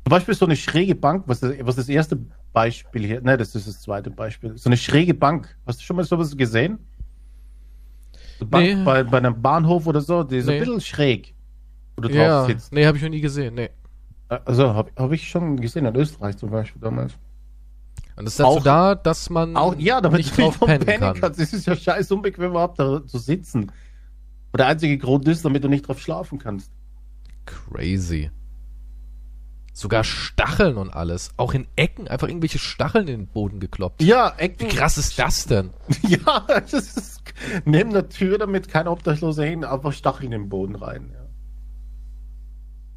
Zum 0.05 0.11
Beispiel 0.11 0.34
so 0.34 0.47
eine 0.47 0.57
schräge 0.57 0.95
Bank, 0.95 1.24
was 1.26 1.41
das, 1.41 1.55
was 1.62 1.76
das 1.76 1.89
erste 1.89 2.18
Beispiel 2.53 3.05
hier, 3.07 3.20
ne, 3.20 3.36
das 3.36 3.55
ist 3.55 3.68
das 3.68 3.80
zweite 3.82 4.11
Beispiel. 4.11 4.57
So 4.57 4.68
eine 4.68 4.76
schräge 4.76 5.14
Bank. 5.14 5.57
Hast 5.66 5.80
du 5.80 5.84
schon 5.84 5.97
mal 5.97 6.05
sowas 6.05 6.36
gesehen? 6.36 6.78
So 8.39 8.47
Bank 8.47 8.64
Nee. 8.78 8.84
bei, 8.84 9.03
bei 9.05 9.18
einem 9.18 9.41
Bahnhof 9.43 9.86
oder 9.86 10.01
so, 10.01 10.22
die 10.22 10.36
ist 10.39 10.47
Nee. 10.47 10.55
ein 10.55 10.61
bisschen 10.61 10.80
schräg, 10.80 11.34
wo 11.97 12.03
du 12.03 12.09
drauf 12.09 12.16
Ja, 12.16 12.45
sitzt. 12.47 12.72
nee, 12.72 12.86
habe 12.86 12.97
ich 12.97 13.03
noch 13.03 13.11
nie 13.11 13.20
gesehen, 13.20 13.55
nee. 13.55 13.70
Also 14.28 14.74
habe 14.74 14.91
hab 14.97 15.12
ich 15.12 15.28
schon 15.28 15.57
gesehen 15.59 15.86
in 15.86 15.95
Österreich 15.97 16.36
zum 16.36 16.51
Beispiel 16.51 16.80
damals. 16.80 17.14
Und 18.16 18.24
das 18.24 18.34
ist 18.34 18.41
dazu 18.41 18.49
Auch- 18.59 18.62
da, 18.62 18.95
dass 18.95 19.30
man 19.30 19.57
Auch, 19.57 19.76
ja, 19.78 20.01
damit 20.01 20.18
nicht 20.18 20.36
drauf 20.36 20.59
drauf 20.59 20.68
pennen 20.68 20.86
kann. 21.01 21.20
kannst. 21.20 21.39
Es 21.41 21.53
ist 21.53 21.66
ja 21.66 21.76
scheiß 21.76 22.11
unbequem, 22.12 22.47
überhaupt 22.51 22.78
da 22.78 23.05
zu 23.07 23.18
sitzen. 23.18 23.62
Und 24.51 24.59
der 24.59 24.66
einzige 24.66 24.99
Grund 24.99 25.26
ist, 25.28 25.45
damit 25.45 25.62
du 25.64 25.68
nicht 25.68 25.86
drauf 25.86 26.01
schlafen 26.01 26.39
kannst. 26.39 26.72
Crazy. 27.49 28.31
Sogar 29.73 30.03
Stacheln 30.03 30.77
und 30.77 30.91
alles. 30.91 31.31
Auch 31.37 31.55
in 31.55 31.69
Ecken 31.77 32.09
einfach 32.09 32.27
irgendwelche 32.29 32.59
Stacheln 32.59 33.07
in 33.07 33.21
den 33.21 33.27
Boden 33.29 33.61
gekloppt. 33.61 34.03
Ja, 34.03 34.35
Wie 34.37 34.43
Ecken. 34.43 34.69
krass 34.69 34.99
ist 34.99 35.19
das 35.19 35.47
denn? 35.47 35.71
Ja, 36.09 36.45
das 36.49 36.73
ist 36.73 37.23
neben 37.65 37.93
der 37.93 38.09
Tür, 38.09 38.39
damit 38.39 38.69
kein 38.69 38.89
Obdachloser 38.89 39.45
hin, 39.45 39.65
einfach 39.65 39.93
Stacheln 39.93 40.33
im 40.33 40.49
Boden 40.49 40.75
rein. 40.75 41.11
Ja. 41.13 41.27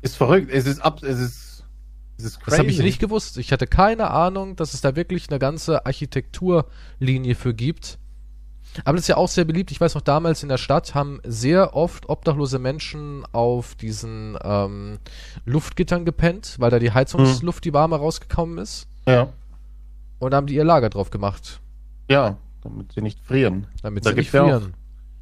Ist 0.02 0.16
verrückt. 0.16 0.50
Es 0.52 0.66
ist 0.66 0.80
ab, 0.80 1.04
es 1.04 1.20
ist, 1.20 1.64
es 2.18 2.26
ist 2.26 2.40
crazy. 2.40 2.50
Das 2.50 2.60
habe 2.60 2.72
ich 2.72 2.80
nicht 2.80 3.00
gewusst. 3.00 3.38
Ich 3.38 3.52
hatte 3.52 3.68
keine 3.68 4.10
Ahnung, 4.10 4.56
dass 4.56 4.74
es 4.74 4.82
da 4.82 4.96
wirklich 4.96 5.30
eine 5.30 5.38
ganze 5.38 5.86
Architekturlinie 5.86 7.36
für 7.36 7.54
gibt. 7.54 8.00
Aber 8.86 8.96
das 8.96 9.04
ist 9.04 9.08
ja 9.08 9.18
auch 9.18 9.28
sehr 9.28 9.46
beliebt. 9.46 9.72
Ich 9.72 9.82
weiß 9.82 9.96
noch, 9.96 10.02
damals 10.02 10.44
in 10.44 10.50
der 10.50 10.58
Stadt 10.58 10.96
haben 10.96 11.20
sehr 11.24 11.76
oft 11.76 12.10
obdachlose 12.10 12.60
Menschen 12.60 13.26
auf 13.32 13.76
diesen 13.76 14.38
ähm, 14.44 15.00
Luftgittern 15.46 16.06
gepennt, 16.06 16.56
weil 16.60 16.72
da 16.72 16.80
die 16.80 16.92
Heizungsluft, 16.92 17.66
die 17.66 17.74
warme 17.74 17.98
rausgekommen 17.98 18.58
ist. 18.58 18.88
Ja, 19.08 19.30
Und 20.20 20.32
da 20.32 20.38
haben 20.38 20.48
die 20.48 20.56
ihr 20.56 20.64
Lager 20.64 20.90
drauf 20.90 21.10
gemacht, 21.10 21.60
ja, 22.10 22.38
damit 22.62 22.92
sie 22.94 23.02
nicht 23.02 23.20
frieren. 23.20 23.68
damit 23.82 24.06
Da 24.06 24.12
sie 24.12 24.18
nicht 24.18 24.32
ja 24.32 24.44
frieren. 24.44 24.74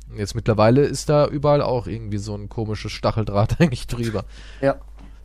Und 0.10 0.18
Jetzt 0.18 0.36
mittlerweile 0.36 0.82
ist 0.84 1.10
da 1.10 1.28
überall 1.28 1.62
auch 1.62 1.88
irgendwie 1.88 2.18
so 2.18 2.36
ein 2.36 2.50
komisches 2.50 2.92
Stacheldraht 2.92 3.60
eigentlich 3.62 3.88
drüber. 3.88 4.26
Ja. 4.62 4.76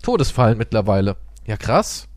Todesfallen 0.03 0.59
mittlerweile. 0.59 1.17
Ja, 1.47 1.57
krass. 1.57 2.09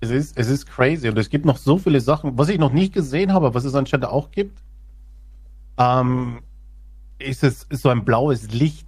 Es 0.00 0.10
ist, 0.10 0.36
es 0.36 0.48
ist 0.48 0.66
crazy 0.66 1.08
und 1.08 1.16
es 1.16 1.30
gibt 1.30 1.46
noch 1.46 1.56
so 1.56 1.78
viele 1.78 2.00
Sachen, 2.00 2.36
was 2.36 2.48
ich 2.48 2.58
noch 2.58 2.72
nicht 2.72 2.92
gesehen 2.92 3.32
habe, 3.32 3.54
was 3.54 3.64
es 3.64 3.74
anscheinend 3.74 4.06
auch 4.06 4.30
gibt. 4.32 4.60
Ähm, 5.78 6.40
ist 7.18 7.42
es 7.44 7.64
ist 7.64 7.82
so 7.82 7.88
ein 7.88 8.04
blaues 8.04 8.50
Licht 8.52 8.86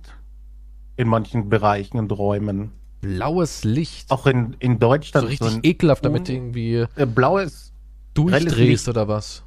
in 0.96 1.08
manchen 1.08 1.48
Bereichen 1.48 1.98
und 1.98 2.10
Räumen. 2.12 2.72
Blaues 3.00 3.64
Licht. 3.64 4.10
Auch 4.10 4.26
in, 4.26 4.54
in 4.58 4.72
so 4.74 4.78
Deutschland. 4.78 5.28
richtig 5.28 5.46
ein, 5.54 5.60
ekelhaft, 5.62 6.04
damit 6.04 6.28
un- 6.28 6.34
irgendwie 6.34 6.74
äh, 6.96 7.06
blaues, 7.06 7.72
durchdrehst 8.14 8.88
oder 8.88 9.06
was. 9.08 9.42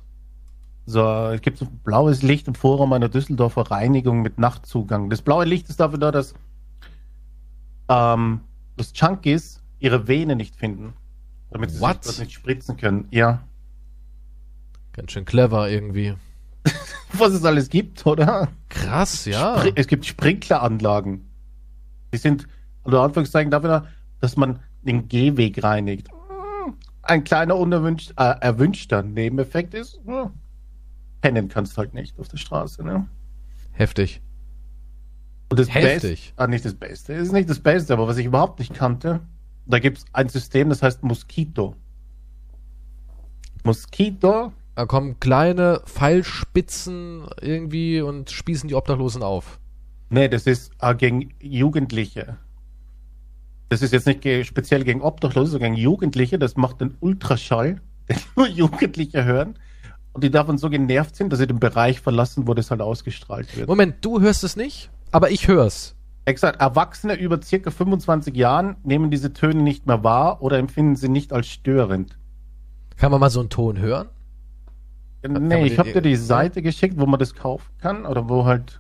so, 0.86 1.02
es 1.30 1.42
gibt 1.42 1.58
so 1.58 1.66
blaues 1.84 2.22
Licht 2.24 2.48
im 2.48 2.56
Vorraum 2.56 2.94
einer 2.94 3.10
Düsseldorfer 3.10 3.70
Reinigung 3.72 4.22
mit 4.22 4.38
Nachtzugang. 4.40 5.10
Das 5.10 5.22
blaue 5.22 5.46
Licht 5.46 5.70
ist 5.70 5.80
dafür 5.80 5.98
da, 6.00 6.12
dass, 6.12 6.34
ähm, 7.90 8.42
dass 8.78 8.92
Junkies 8.96 9.62
ihre 9.80 10.08
Vene 10.08 10.36
nicht 10.36 10.56
finden. 10.56 10.94
Damit 11.52 11.72
sie 11.72 11.80
What? 11.82 12.04
sich 12.04 12.14
das 12.14 12.20
nicht 12.20 12.34
spritzen 12.34 12.78
können. 12.78 13.08
Ja. 13.12 13.42
Ganz 14.94 15.12
schön 15.12 15.26
clever 15.26 15.70
irgendwie. 15.70 16.14
Was 17.14 17.34
es 17.34 17.44
alles 17.46 17.70
gibt, 17.70 18.06
oder? 18.06 18.50
Krass, 18.70 19.26
ja. 19.26 19.58
Spri- 19.58 19.74
Es 19.76 19.88
gibt 19.88 20.06
Sprinkleranlagen. 20.06 21.26
Die 22.14 22.18
sind, 22.18 22.48
unter 22.84 23.02
Anführungszeichen, 23.02 23.52
dafür 23.52 23.70
da, 23.70 23.88
dass 24.20 24.36
man 24.38 24.60
den 24.84 25.08
Gehweg 25.08 25.64
reinigt. 25.64 26.10
Hm, 26.12 26.76
Ein 27.02 27.24
kleiner 27.24 27.56
unerwünscht, 27.58 28.12
äh, 28.18 28.36
erwünschter 28.42 29.02
Nebeneffekt 29.04 29.74
ist, 29.74 30.00
hm, 30.06 30.32
pennen 31.22 31.48
kannst 31.50 31.78
halt 31.78 31.94
nicht 31.94 32.20
auf 32.20 32.28
der 32.28 32.38
Straße, 32.38 32.84
ne? 32.84 33.08
Heftig. 33.72 34.22
Und 35.50 35.60
das 35.60 35.74
Heftig. 35.74 36.28
Beste, 36.28 36.34
ah, 36.38 36.48
nicht 36.48 36.64
das 36.66 36.76
Beste, 36.76 37.14
ist 37.14 37.32
nicht 37.32 37.50
das 37.50 37.60
Beste, 37.60 37.94
aber 37.94 38.08
was 38.08 38.18
ich 38.18 38.26
überhaupt 38.28 38.60
nicht 38.60 38.74
kannte, 38.74 39.22
da 39.66 39.80
gibt 39.80 39.98
es 40.00 40.06
ein 40.14 40.30
System, 40.30 40.70
das 40.70 40.84
heißt 40.84 41.02
Mosquito. 41.04 41.76
Mosquito, 43.64 44.54
Da 44.80 44.86
kommen 44.86 45.20
kleine 45.20 45.82
Pfeilspitzen 45.84 47.28
irgendwie 47.42 48.00
und 48.00 48.32
spießen 48.32 48.70
die 48.70 48.76
Obdachlosen 48.76 49.24
auf. 49.24 49.60
nee, 50.10 50.30
das 50.30 50.48
ist 50.48 50.72
äh, 50.80 50.96
gegen 50.96 51.34
Jugendliche. 51.42 52.38
Das 53.68 53.82
ist 53.82 53.92
jetzt 53.92 54.08
nicht 54.08 54.48
speziell 54.48 54.86
gegen 54.86 55.02
Obdachlose, 55.02 55.52
sondern 55.52 55.74
gegen 55.74 55.84
Jugendliche. 55.84 56.40
Das 56.40 56.56
macht 56.56 56.82
einen 56.82 56.96
Ultraschall, 57.02 57.82
den 58.10 58.18
nur 58.38 58.48
Jugendliche 58.48 59.26
hören. 59.26 59.60
Und 60.14 60.24
die 60.24 60.32
davon 60.32 60.58
so 60.58 60.70
genervt 60.70 61.18
sind, 61.18 61.34
dass 61.34 61.40
sie 61.40 61.48
den 61.48 61.60
Bereich 61.60 62.00
verlassen, 62.00 62.48
wo 62.48 62.54
das 62.54 62.72
halt 62.72 62.80
ausgestrahlt 62.80 63.58
wird. 63.58 63.68
Moment, 63.68 63.96
du 64.00 64.22
hörst 64.22 64.46
es 64.46 64.56
nicht, 64.56 64.90
aber 65.12 65.30
ich 65.30 65.50
hör's. 65.50 65.98
Exakt, 66.24 66.62
Erwachsene 66.62 67.16
über 67.16 67.42
circa 67.42 67.70
25 67.70 68.34
Jahren 68.34 68.78
nehmen 68.86 69.12
diese 69.12 69.34
Töne 69.34 69.62
nicht 69.62 69.88
mehr 69.88 70.06
wahr 70.06 70.42
oder 70.42 70.58
empfinden 70.58 70.96
sie 70.96 71.10
nicht 71.10 71.34
als 71.34 71.48
störend. 71.48 72.18
Kann 72.96 73.12
man 73.12 73.20
mal 73.20 73.30
so 73.30 73.42
einen 73.42 73.50
Ton 73.50 73.78
hören? 73.78 74.08
Nee, 75.28 75.66
ich 75.66 75.78
habe 75.78 75.92
dir 75.92 76.02
die 76.02 76.16
Seite 76.16 76.62
geschickt, 76.62 76.96
wo 76.98 77.06
man 77.06 77.20
das 77.20 77.36
kaufen 77.36 77.68
kann 77.80 78.06
oder 78.06 78.30
wo 78.30 78.46
halt 78.46 78.80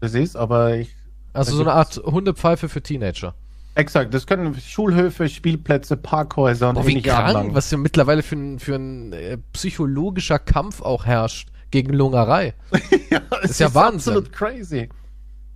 das 0.00 0.14
ist, 0.14 0.36
aber 0.36 0.76
ich. 0.76 0.94
Also 1.32 1.56
so 1.56 1.62
eine 1.62 1.72
Art 1.72 1.96
Hundepfeife 2.04 2.68
für 2.68 2.82
Teenager. 2.82 3.34
Exakt, 3.74 4.12
das 4.12 4.26
können 4.26 4.56
Schulhöfe, 4.56 5.28
Spielplätze, 5.28 5.96
Parkhäuser 5.96 6.70
und 6.70 6.76
Boah, 6.76 6.86
wie 6.86 7.00
krank, 7.00 7.54
was 7.54 7.70
ja 7.70 7.78
mittlerweile 7.78 8.24
für 8.24 8.34
ein, 8.34 8.58
für 8.58 8.74
ein 8.74 9.12
äh, 9.12 9.38
psychologischer 9.52 10.40
Kampf 10.40 10.82
auch 10.82 11.06
herrscht 11.06 11.50
gegen 11.70 11.92
Lungerei. 11.92 12.54
ja, 13.10 13.20
es 13.42 13.52
ist 13.52 13.60
ja 13.60 13.72
Wahnsinn. 13.74 14.16
absolut 14.16 14.32
crazy. 14.32 14.88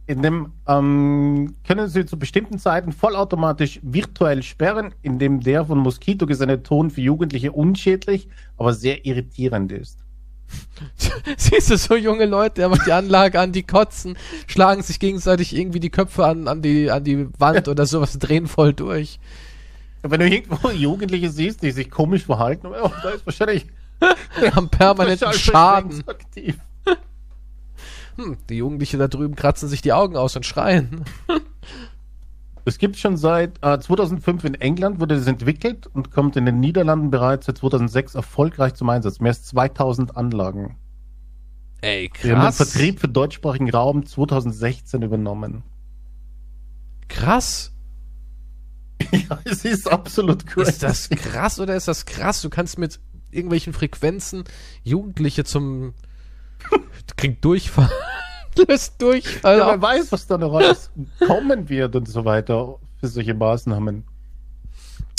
In 0.06 0.22
dem 0.22 0.52
ähm, 0.68 1.54
können 1.66 1.88
Sie 1.88 2.06
zu 2.06 2.18
bestimmten 2.18 2.58
Zeiten 2.58 2.92
vollautomatisch 2.92 3.80
virtuell 3.82 4.42
sperren, 4.42 4.94
indem 5.02 5.40
der 5.40 5.64
von 5.64 5.78
Moskito 5.78 6.26
gesendete 6.26 6.62
Ton 6.62 6.90
für 6.90 7.00
Jugendliche 7.00 7.50
unschädlich, 7.50 8.28
aber 8.56 8.72
sehr 8.72 9.04
irritierend 9.04 9.72
ist. 9.72 10.01
Siehst 11.36 11.70
du 11.70 11.76
so 11.76 11.96
junge 11.96 12.26
Leute, 12.26 12.56
der 12.56 12.68
macht 12.68 12.86
die 12.86 12.92
Anlage 12.92 13.38
an, 13.40 13.52
die 13.52 13.62
kotzen, 13.62 14.16
schlagen 14.46 14.82
sich 14.82 14.98
gegenseitig 14.98 15.56
irgendwie 15.56 15.80
die 15.80 15.90
Köpfe 15.90 16.26
an, 16.26 16.48
an, 16.48 16.62
die, 16.62 16.90
an 16.90 17.04
die 17.04 17.28
Wand 17.38 17.68
oder 17.68 17.86
sowas, 17.86 18.18
drehen 18.18 18.46
voll 18.46 18.72
durch. 18.72 19.18
Wenn 20.02 20.20
du 20.20 20.28
irgendwo 20.28 20.70
Jugendliche 20.70 21.30
siehst, 21.30 21.62
die 21.62 21.70
sich 21.70 21.90
komisch 21.90 22.24
verhalten, 22.24 22.66
oh, 22.66 22.90
da 23.02 23.10
ist 23.10 23.24
wahrscheinlich 23.24 23.66
Haben 24.54 24.68
permanenten 24.68 25.32
Schaden. 25.32 26.04
Hm, 28.16 28.36
die 28.48 28.56
Jugendlichen 28.56 28.98
da 28.98 29.08
drüben 29.08 29.36
kratzen 29.36 29.68
sich 29.68 29.82
die 29.82 29.92
Augen 29.92 30.16
aus 30.16 30.36
und 30.36 30.44
schreien. 30.44 31.04
Es 32.64 32.78
gibt 32.78 32.96
schon 32.96 33.16
seit 33.16 33.58
äh, 33.62 33.78
2005 33.78 34.44
in 34.44 34.54
England, 34.54 35.00
wurde 35.00 35.16
das 35.16 35.26
entwickelt 35.26 35.88
und 35.88 36.10
kommt 36.12 36.36
in 36.36 36.46
den 36.46 36.60
Niederlanden 36.60 37.10
bereits 37.10 37.46
seit 37.46 37.58
2006 37.58 38.14
erfolgreich 38.14 38.74
zum 38.74 38.88
Einsatz. 38.88 39.18
Mehr 39.20 39.30
als 39.30 39.44
2000 39.44 40.16
Anlagen. 40.16 40.76
Ey, 41.80 42.10
Wir 42.20 42.32
haben 42.32 42.40
den 42.40 42.44
krass. 42.44 42.56
Vertrieb 42.58 43.00
für 43.00 43.08
deutschsprachigen 43.08 43.70
Raum 43.70 44.06
2016 44.06 45.02
übernommen. 45.02 45.64
Krass. 47.08 47.70
Ja, 49.10 49.40
es 49.44 49.64
ist 49.64 49.90
absolut 49.90 50.46
crazy. 50.46 50.70
Ist 50.70 50.82
das 50.84 51.10
krass 51.10 51.58
oder 51.58 51.74
ist 51.74 51.88
das 51.88 52.06
krass? 52.06 52.40
Du 52.40 52.48
kannst 52.48 52.78
mit 52.78 53.00
irgendwelchen 53.32 53.72
Frequenzen 53.72 54.44
Jugendliche 54.84 55.42
zum 55.42 55.94
kriegt 57.16 57.44
Durchfall. 57.44 57.90
Löst 58.68 59.00
Durchfall. 59.00 59.58
ja, 59.58 59.64
auf. 59.66 59.72
wer 59.72 59.82
weiß, 59.82 60.12
was 60.12 60.26
da 60.26 60.38
noch 60.38 60.52
alles 60.54 60.90
kommen 61.26 61.68
wird 61.68 61.96
und 61.96 62.08
so 62.08 62.24
weiter 62.24 62.76
für 63.00 63.08
solche 63.08 63.34
Maßnahmen. 63.34 64.04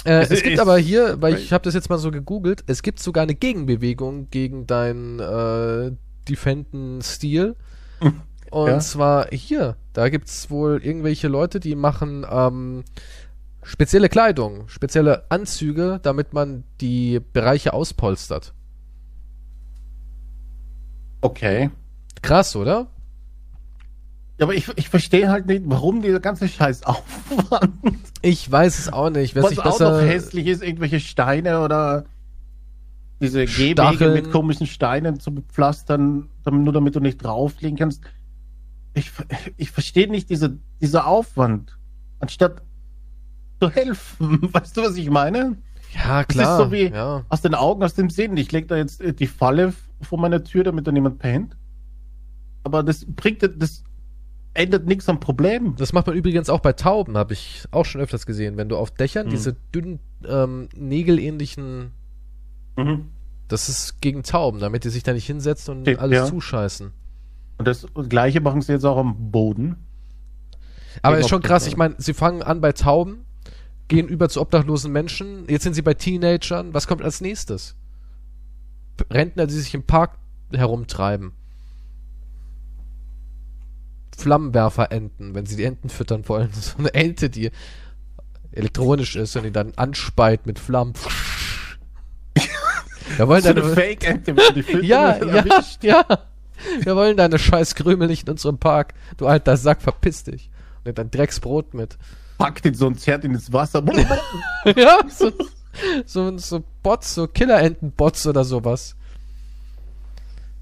Äh, 0.06 0.22
Es 0.24 0.32
es 0.32 0.44
gibt 0.44 0.60
aber 0.60 0.78
hier, 0.78 1.22
weil 1.22 1.36
ich 1.36 1.54
habe 1.54 1.64
das 1.64 1.74
jetzt 1.74 1.90
mal 1.90 1.98
so 1.98 2.12
gegoogelt, 2.12 2.64
es 2.68 2.82
gibt 2.84 3.00
sogar 3.00 3.24
eine 3.24 3.36
Gegenbewegung 3.36 4.30
gegen 4.30 4.68
deinen 4.68 5.20
äh, 5.20 5.92
Defenden-Stil. 6.30 7.56
Und 8.52 8.68
Ja. 8.68 8.80
zwar 8.80 9.28
hier, 9.32 9.78
da 9.94 10.10
gibt's 10.10 10.52
wohl 10.52 10.80
irgendwelche 10.84 11.28
Leute, 11.28 11.60
die 11.60 11.74
machen 11.76 12.24
ähm, 12.30 12.84
spezielle 13.64 14.10
Kleidung, 14.10 14.68
spezielle 14.68 15.24
Anzüge, 15.32 16.00
damit 16.04 16.34
man 16.34 16.64
die 16.80 17.20
Bereiche 17.20 17.74
auspolstert. 17.74 18.54
Okay. 21.22 21.70
Krass, 22.22 22.56
oder? 22.56 22.88
Ja, 24.38 24.46
aber 24.46 24.56
ich, 24.56 24.68
ich 24.76 24.90
verstehe 24.90 25.30
halt 25.30 25.46
nicht, 25.46 25.64
warum 25.68 26.02
dieser 26.02 26.20
ganze 26.20 26.48
Scheiß 26.48 26.84
Aufwand. 26.86 27.74
Ich 28.22 28.52
weiß 28.52 28.80
es 28.80 28.92
auch 28.92 29.10
nicht. 29.10 29.36
Was 29.36 29.60
auch 29.60 29.80
noch 29.80 30.02
hässlich 30.02 30.48
ist, 30.48 30.64
irgendwelche 30.64 31.00
Steine 31.00 31.62
oder 31.62 32.06
diese 33.22 33.46
Gehwege 33.46 34.10
mit 34.10 34.32
komischen 34.32 34.68
Steinen 34.68 35.20
zu 35.20 35.34
bepflastern, 35.34 36.30
nur 36.46 36.74
damit 36.74 36.96
du 36.96 37.00
nicht 37.00 37.18
drauflegen 37.24 37.78
kannst. 37.78 38.02
Ich, 38.96 39.12
ich 39.58 39.72
verstehe 39.72 40.10
nicht 40.10 40.30
diese, 40.30 40.58
dieser 40.82 41.08
Aufwand. 41.08 41.78
Anstatt 42.20 42.62
zu 43.62 43.70
helfen. 43.70 44.40
Weißt 44.54 44.76
du, 44.76 44.82
was 44.82 44.96
ich 44.98 45.10
meine? 45.10 45.58
Ja, 45.94 46.24
Das 46.24 46.28
klar. 46.28 46.60
ist 46.60 46.66
so 46.66 46.72
wie 46.72 46.90
ja. 46.90 47.24
aus 47.30 47.42
den 47.42 47.56
Augen, 47.56 47.84
aus 47.84 47.94
dem 47.94 48.10
Sinn. 48.10 48.36
Ich 48.38 48.52
lege 48.52 48.68
da 48.68 48.76
jetzt 48.78 49.00
äh, 49.00 49.14
die 49.14 49.28
Falle 49.28 49.74
vor 50.02 50.20
meiner 50.20 50.44
Tür, 50.44 50.64
damit 50.64 50.88
da 50.88 50.92
niemand 50.92 51.20
pennt. 51.20 51.56
Aber 52.64 52.84
das 52.84 53.06
bringt, 53.06 53.44
das 53.44 53.84
ändert 54.54 54.86
nichts 54.86 55.10
am 55.10 55.20
Problem. 55.20 55.76
Das 55.78 55.94
macht 55.94 56.08
man 56.08 56.16
übrigens 56.16 56.50
auch 56.50 56.60
bei 56.60 56.74
Tauben, 56.74 57.18
habe 57.18 57.34
ich 57.34 57.66
auch 57.72 57.86
schon 57.86 58.02
öfters 58.02 58.26
gesehen. 58.26 58.58
Wenn 58.58 58.70
du 58.70 58.78
auf 58.78 58.92
Dächern 58.92 59.28
Mhm. 59.28 59.32
diese 59.32 59.54
dünnen, 59.74 60.00
ähm, 60.28 60.70
nägelähnlichen 60.76 61.92
Mhm. 62.76 63.10
Das 63.50 63.70
ist 63.70 64.02
gegen 64.02 64.24
Tauben, 64.24 64.60
damit 64.60 64.84
die 64.84 64.90
sich 64.90 65.04
da 65.04 65.14
nicht 65.14 65.28
hinsetzen 65.28 65.78
und 65.80 65.88
Ja. 65.88 65.98
alles 66.00 66.30
zuscheißen. 66.30 66.92
Und 67.60 67.68
das 67.68 67.86
gleiche 68.10 68.42
machen 68.42 68.62
sie 68.62 68.72
jetzt 68.72 68.86
auch 68.86 68.98
am 68.98 69.30
Boden. 69.32 69.76
Aber 71.04 71.20
ist 71.20 71.30
schon 71.30 71.42
krass. 71.44 71.68
Ich 71.68 71.78
meine, 71.78 71.96
sie 72.00 72.14
fangen 72.16 72.42
an 72.42 72.62
bei 72.62 72.72
Tauben, 72.72 73.26
gehen 73.90 74.08
über 74.08 74.28
zu 74.30 74.42
obdachlosen 74.42 74.92
Menschen. 74.92 75.46
Jetzt 75.50 75.64
sind 75.64 75.74
sie 75.74 75.82
bei 75.84 75.94
Teenagern. 75.94 76.74
Was 76.74 76.88
kommt 76.88 77.04
als 77.04 77.22
nächstes? 77.22 77.76
Rentner, 79.12 79.46
die 79.46 79.54
sich 79.54 79.74
im 79.76 79.84
Park 79.84 80.18
herumtreiben. 80.52 81.34
Flammenwerfer-Enten, 84.16 85.36
wenn 85.36 85.46
sie 85.46 85.56
die 85.56 85.64
Enten 85.64 85.90
füttern 85.90 86.28
wollen. 86.28 86.50
So 86.62 86.78
eine 86.78 86.94
Ente, 86.94 87.30
die 87.30 87.52
elektronisch 88.52 89.16
ist 89.16 89.36
und 89.36 89.44
die 89.44 89.52
dann 89.52 89.74
anspeit 89.76 90.46
mit 90.46 90.60
Flammen. 90.60 90.94
Wir 93.18 93.28
wollen 93.28 93.44
So 93.44 93.50
eine 93.50 93.62
deine, 93.62 93.74
Fake-Ente, 93.74 94.36
die 94.56 94.88
ja, 94.88 95.24
ja, 95.24 95.44
ja. 95.82 96.06
Wir 96.82 96.96
wollen 96.96 97.18
deine 97.18 97.40
scheiß 97.40 97.76
Krümel 97.76 98.08
nicht 98.08 98.24
in 98.24 98.32
unserem 98.32 98.58
Park. 98.58 98.94
Du 99.18 99.28
alter 99.28 99.58
Sack, 99.58 99.82
verpiss 99.82 100.24
dich. 100.24 100.50
Und 100.86 100.98
dein 100.98 101.12
Drecksbrot 101.12 101.74
mit. 101.74 101.98
Packt 102.38 102.66
ihn 102.66 102.74
so 102.74 102.88
und 102.88 103.00
zerrt 103.00 103.24
ihn 103.24 103.34
ins 103.34 103.52
Wasser. 103.52 103.84
ja, 104.76 105.00
so, 105.10 105.32
so, 106.06 106.38
so 106.38 106.64
Bots, 106.82 107.16
so 107.16 107.28
Killerenten-Bots 107.28 108.28
oder 108.28 108.44
sowas. 108.44 108.96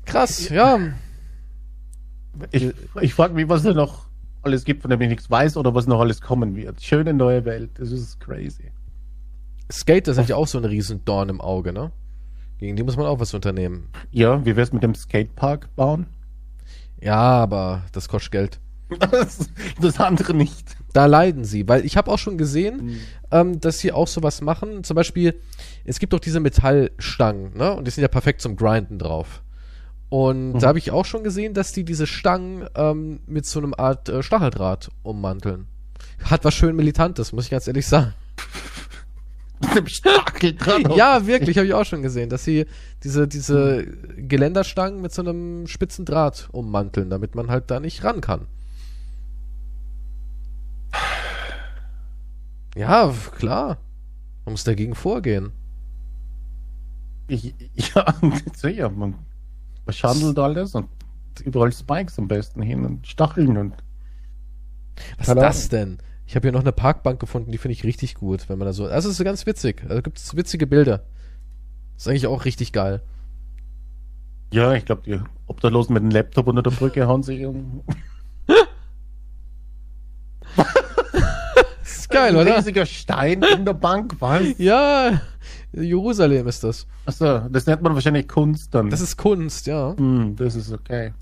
Krass, 0.06 0.50
ja. 0.50 0.80
Ich, 2.52 2.70
ich 3.02 3.14
frage 3.14 3.34
mich, 3.34 3.48
was 3.50 3.64
da 3.64 3.74
noch 3.74 4.06
alles 4.42 4.64
gibt, 4.64 4.82
von 4.82 4.90
dem 4.92 5.02
ich 5.02 5.10
nichts 5.10 5.30
weiß 5.30 5.58
oder 5.58 5.76
was 5.76 5.86
noch 5.88 6.00
alles 6.00 6.22
kommen 6.22 6.56
wird. 6.56 6.82
Schöne 6.82 7.14
neue 7.14 7.46
Welt. 7.46 7.72
Das 7.76 7.92
ist 7.92 8.20
crazy. 8.20 8.72
Skater 9.72 10.14
sind 10.14 10.30
ja 10.30 10.36
auch 10.36 10.48
so 10.48 10.58
ein 10.58 10.66
Riesendorn 10.66 11.30
im 11.30 11.42
Auge, 11.42 11.72
ne? 11.74 11.92
Gegen 12.58 12.76
die 12.76 12.84
muss 12.84 12.98
man 12.98 13.06
auch 13.06 13.20
was 13.20 13.34
unternehmen. 13.34 13.88
Ja, 14.12 14.44
wie 14.46 14.56
wär's 14.56 14.72
mit 14.74 14.84
dem 14.84 14.94
Skatepark 14.96 15.74
bauen? 15.76 16.08
Ja, 17.02 17.16
aber 17.20 17.84
das 17.92 18.08
kostet 18.10 18.32
Geld. 18.32 18.60
Das, 19.00 19.50
das 19.82 20.00
andere 20.02 20.34
nicht. 20.34 20.76
Da 20.92 21.06
leiden 21.06 21.46
sie, 21.46 21.66
weil 21.70 21.86
ich 21.86 21.96
habe 21.96 22.12
auch 22.12 22.18
schon 22.20 22.38
gesehen, 22.38 22.86
Mhm. 22.88 22.98
ähm, 23.32 23.60
dass 23.62 23.80
sie 23.80 23.94
auch 23.94 24.08
sowas 24.08 24.42
machen. 24.42 24.84
Zum 24.84 24.96
Beispiel, 24.96 25.40
es 25.86 25.98
gibt 26.00 26.12
doch 26.12 26.20
diese 26.20 26.42
Metallstangen, 26.42 27.56
ne? 27.56 27.74
Und 27.74 27.88
die 27.88 27.92
sind 27.92 28.02
ja 28.02 28.10
perfekt 28.10 28.42
zum 28.42 28.58
Grinden 28.58 29.00
drauf. 29.00 29.42
Und 30.12 30.60
da 30.60 30.68
habe 30.68 30.78
ich 30.78 30.92
auch 30.92 31.06
schon 31.06 31.24
gesehen, 31.24 31.54
dass 31.54 31.72
die 31.72 31.86
diese 31.86 32.06
Stangen 32.06 32.68
ähm, 32.76 33.22
mit 33.28 33.46
so 33.46 33.60
einem 33.60 33.74
Art 33.74 34.10
äh, 34.10 34.22
Stacheldraht 34.22 34.92
ummanteln. 35.04 35.68
Hat 36.26 36.44
was 36.44 36.54
schön 36.54 36.76
Militantes, 36.76 37.32
muss 37.32 37.46
ich 37.46 37.52
ganz 37.52 37.66
ehrlich 37.66 37.88
sagen. 37.88 38.14
Mit 39.62 39.74
dem 39.74 39.88
Stachel 39.88 40.54
dran. 40.54 40.92
Ja, 40.98 41.28
wirklich, 41.28 41.56
habe 41.58 41.66
ich 41.66 41.74
auch 41.74 41.86
schon 41.86 42.02
gesehen, 42.02 42.30
dass 42.30 42.44
sie 42.44 42.66
diese, 43.06 43.26
diese 43.26 43.86
Geländerstangen 44.18 45.02
mit 45.02 45.14
so 45.14 45.22
einem 45.22 45.68
spitzen 45.68 46.04
Draht 46.04 46.50
ummanteln, 46.52 47.10
damit 47.10 47.36
man 47.36 47.50
halt 47.50 47.72
da 47.72 47.80
nicht 47.80 48.04
ran 48.04 48.20
kann. 48.20 48.48
Ja, 52.76 53.14
klar. 53.38 53.78
Man 54.44 54.54
muss 54.54 54.64
dagegen 54.66 54.96
vorgehen. 54.96 55.52
Ich, 57.28 57.54
ja, 57.96 58.14
sicher. 58.56 58.90
Man 58.90 59.14
beschandelt 59.92 60.40
alles 60.40 60.74
und 60.76 60.88
überall 61.44 61.72
Spikes 61.72 62.18
am 62.18 62.28
besten 62.28 62.62
hin 62.62 62.86
und 62.86 63.06
Stacheln 63.08 63.58
und. 63.58 63.74
Was 65.18 65.28
ist 65.30 65.36
das 65.36 65.70
denn? 65.70 65.98
Ich 66.28 66.36
habe 66.36 66.48
hier 66.48 66.52
noch 66.54 66.62
eine 66.62 66.72
Parkbank 66.72 67.20
gefunden, 67.20 67.52
die 67.52 67.58
finde 67.58 67.74
ich 67.74 67.84
richtig 67.84 68.16
gut, 68.16 68.48
wenn 68.48 68.58
man 68.58 68.66
da 68.66 68.74
so. 68.74 68.88
Das 68.88 69.04
ist 69.06 69.22
ganz 69.24 69.46
witzig. 69.46 69.84
Also 69.90 70.02
gibt 70.02 70.18
es 70.18 70.36
witzige 70.36 70.66
Bilder. 70.68 71.04
ist 71.98 72.08
eigentlich 72.08 72.28
auch 72.28 72.46
richtig 72.46 72.72
geil. 72.72 73.02
Ja, 74.54 74.74
ich 74.74 74.86
glaube, 74.86 75.02
die 75.06 75.20
Obdachlosen 75.48 75.94
mit 75.94 76.04
dem 76.04 76.12
Laptop 76.12 76.48
unter 76.48 76.62
der 76.64 76.72
Brücke 76.72 77.08
hauen 77.08 77.24
sich 77.24 77.46
um. 77.46 77.84
Das 81.84 81.98
ist 81.98 82.10
geil, 82.10 82.36
Ein 82.36 82.42
oder? 82.42 82.58
riesiger 82.58 82.86
Stein 82.86 83.44
in 83.44 83.66
der 83.66 83.74
Bank, 83.74 84.16
was? 84.20 84.58
Ja, 84.58 85.22
Jerusalem 85.74 86.48
ist 86.48 86.64
das. 86.64 86.86
Achso, 87.06 87.40
das 87.50 87.66
nennt 87.66 87.82
man 87.82 87.94
wahrscheinlich 87.94 88.28
Kunst 88.28 88.76
dann. 88.76 88.90
Das 88.90 89.02
ist 89.02 89.18
Kunst, 89.18 89.68
ja. 89.68 89.96
Hm, 89.98 90.36
das 90.36 90.56
ist 90.56 90.72
okay. 90.72 91.14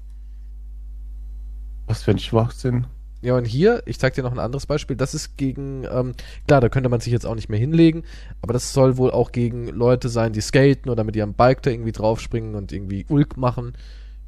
Was 1.88 2.04
für 2.04 2.12
ein 2.12 2.20
Schwachsinn. 2.20 2.88
Ja, 3.22 3.36
und 3.36 3.46
hier, 3.46 3.84
ich 3.86 4.00
zeig 4.00 4.14
dir 4.14 4.24
noch 4.24 4.32
ein 4.32 4.40
anderes 4.40 4.66
Beispiel, 4.66 4.96
das 4.96 5.14
ist 5.14 5.36
gegen, 5.36 5.84
ähm, 5.92 6.14
klar, 6.48 6.62
da 6.62 6.70
könnte 6.70 6.88
man 6.88 7.02
sich 7.02 7.12
jetzt 7.12 7.26
auch 7.26 7.36
nicht 7.36 7.50
mehr 7.50 7.60
hinlegen, 7.60 8.04
aber 8.42 8.54
das 8.54 8.72
soll 8.72 8.96
wohl 8.96 9.12
auch 9.12 9.34
gegen 9.34 9.68
Leute 9.68 10.08
sein, 10.08 10.32
die 10.32 10.40
skaten 10.40 10.90
oder 10.90 11.04
mit 11.04 11.18
ihrem 11.18 11.34
Bike 11.34 11.62
da 11.62 11.70
irgendwie 11.70 11.92
draufspringen 11.92 12.56
und 12.56 12.72
irgendwie 12.72 13.06
Ulk 13.10 13.36
machen. 13.36 13.74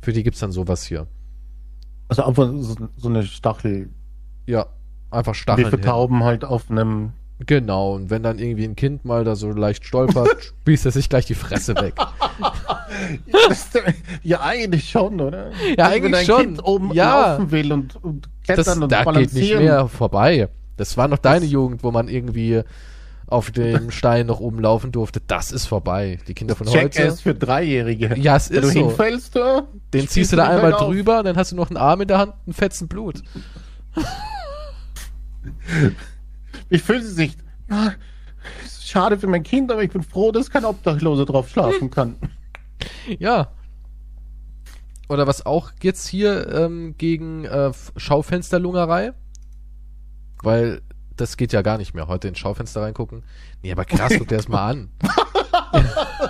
Für 0.02 0.12
die 0.12 0.24
gibt's 0.24 0.42
dann 0.42 0.52
sowas 0.52 0.84
hier. 0.84 1.08
Also 2.10 2.24
einfach 2.24 2.52
so, 2.58 2.76
so 2.98 3.08
eine 3.08 3.24
Stachel. 3.24 3.90
Ja, 4.46 4.66
einfach 5.10 5.34
Wie 5.34 5.38
Stacheln. 5.38 5.70
für 5.70 5.78
hin. 5.78 5.86
Tauben 5.86 6.24
halt 6.26 6.44
auf 6.44 6.70
einem. 6.70 7.14
Genau, 7.48 7.94
und 7.96 8.10
wenn 8.10 8.24
dann 8.24 8.40
irgendwie 8.40 8.66
ein 8.66 8.76
Kind 8.76 9.06
mal 9.06 9.24
da 9.24 9.36
so 9.36 9.52
leicht 9.52 9.86
stolpert, 9.86 10.54
spießt 10.62 10.86
er 10.86 10.92
sich 10.92 11.10
gleich 11.10 11.26
die 11.26 11.36
Fresse 11.36 11.76
weg. 11.76 11.94
Das, 13.48 13.70
ja, 14.24 14.42
eigentlich 14.42 14.90
schon, 14.90 15.20
oder? 15.22 15.52
Ja, 15.78 15.86
Also, 15.86 15.96
eigentlich 15.96 16.14
wenn 16.14 16.26
schon. 16.26 16.42
Kind 16.42 16.64
oben 16.66 16.94
Ja. 16.94 17.32
laufen 17.32 17.52
will 17.52 17.72
und, 17.74 17.96
und 18.04 18.30
Das, 18.48 18.56
klettern 18.56 18.84
und 18.84 18.92
da 18.92 19.04
geht 19.04 19.14
nicht 19.14 19.32
balancieren. 19.34 19.64
mehr 19.64 19.88
vorbei. 19.88 20.50
Das 20.78 20.98
war 20.98 21.08
noch 21.08 21.18
deine 21.20 21.46
Jugend, 21.46 21.84
wo 21.84 21.92
man 21.92 22.08
irgendwie 22.08 22.62
auf 23.28 23.52
dem 23.52 23.92
Stein 23.92 24.26
noch 24.28 24.40
oben 24.40 24.60
laufen 24.60 24.92
durfte. 24.92 25.22
Das 25.26 25.52
ist 25.52 25.66
vorbei. 25.68 26.20
Die 26.28 26.34
Kinder 26.34 26.56
von 26.56 26.68
Check 26.68 26.84
heute. 26.86 27.04
es 27.04 27.22
für 27.22 27.34
Dreijährige. 27.34 28.18
Ja, 28.18 28.36
es 28.36 28.50
Wenn 28.52 28.58
ist 28.64 28.76
du 28.76 28.80
so. 28.80 28.88
hinfällst, 28.88 29.36
du, 29.36 29.68
Den 29.94 30.08
ziehst 30.08 30.32
du 30.34 30.36
da 30.38 30.44
einmal 30.50 30.72
bergauf. 30.72 30.88
drüber, 30.90 31.24
dann 31.24 31.38
hast 31.38 31.52
du 31.52 31.56
noch 31.56 31.70
einen 31.70 31.78
Arm 31.78 32.02
in 32.02 32.08
der 32.08 32.18
Hand, 32.18 32.34
einen 32.46 32.54
fetzen 32.54 32.88
Blut. 32.88 33.22
Wie 36.72 36.80
fühlt 36.80 37.04
sie 37.04 37.12
sich? 37.12 37.38
Ja, 37.70 37.94
schade 38.86 39.20
für 39.20 39.28
mein 39.28 39.44
Kind, 39.44 39.72
aber 39.72 39.84
ich 39.84 39.92
bin 39.92 40.02
froh, 40.04 40.32
dass 40.32 40.50
kein 40.50 40.64
Obdachloser 40.66 41.26
drauf 41.26 41.50
schlafen 41.50 41.92
kann. 41.92 42.16
Ja. 43.20 43.52
Oder 45.10 45.28
was 45.28 45.46
auch 45.46 45.72
jetzt 45.84 46.08
hier 46.08 46.50
ähm, 46.54 46.96
gegen 46.98 47.44
äh, 47.44 47.72
Schaufensterlungerei? 47.98 49.12
Weil 50.42 50.82
das 51.18 51.36
geht 51.36 51.52
ja 51.52 51.62
gar 51.62 51.78
nicht 51.78 51.94
mehr. 51.94 52.08
Heute 52.08 52.30
ins 52.30 52.40
Schaufenster 52.40 52.82
reingucken. 52.82 53.24
Nee, 53.62 53.74
aber 53.74 53.84
krass, 53.84 54.14
guck 54.18 54.30
dir 54.30 54.38
das 54.38 54.48
mal 54.48 54.70
an. 54.70 54.90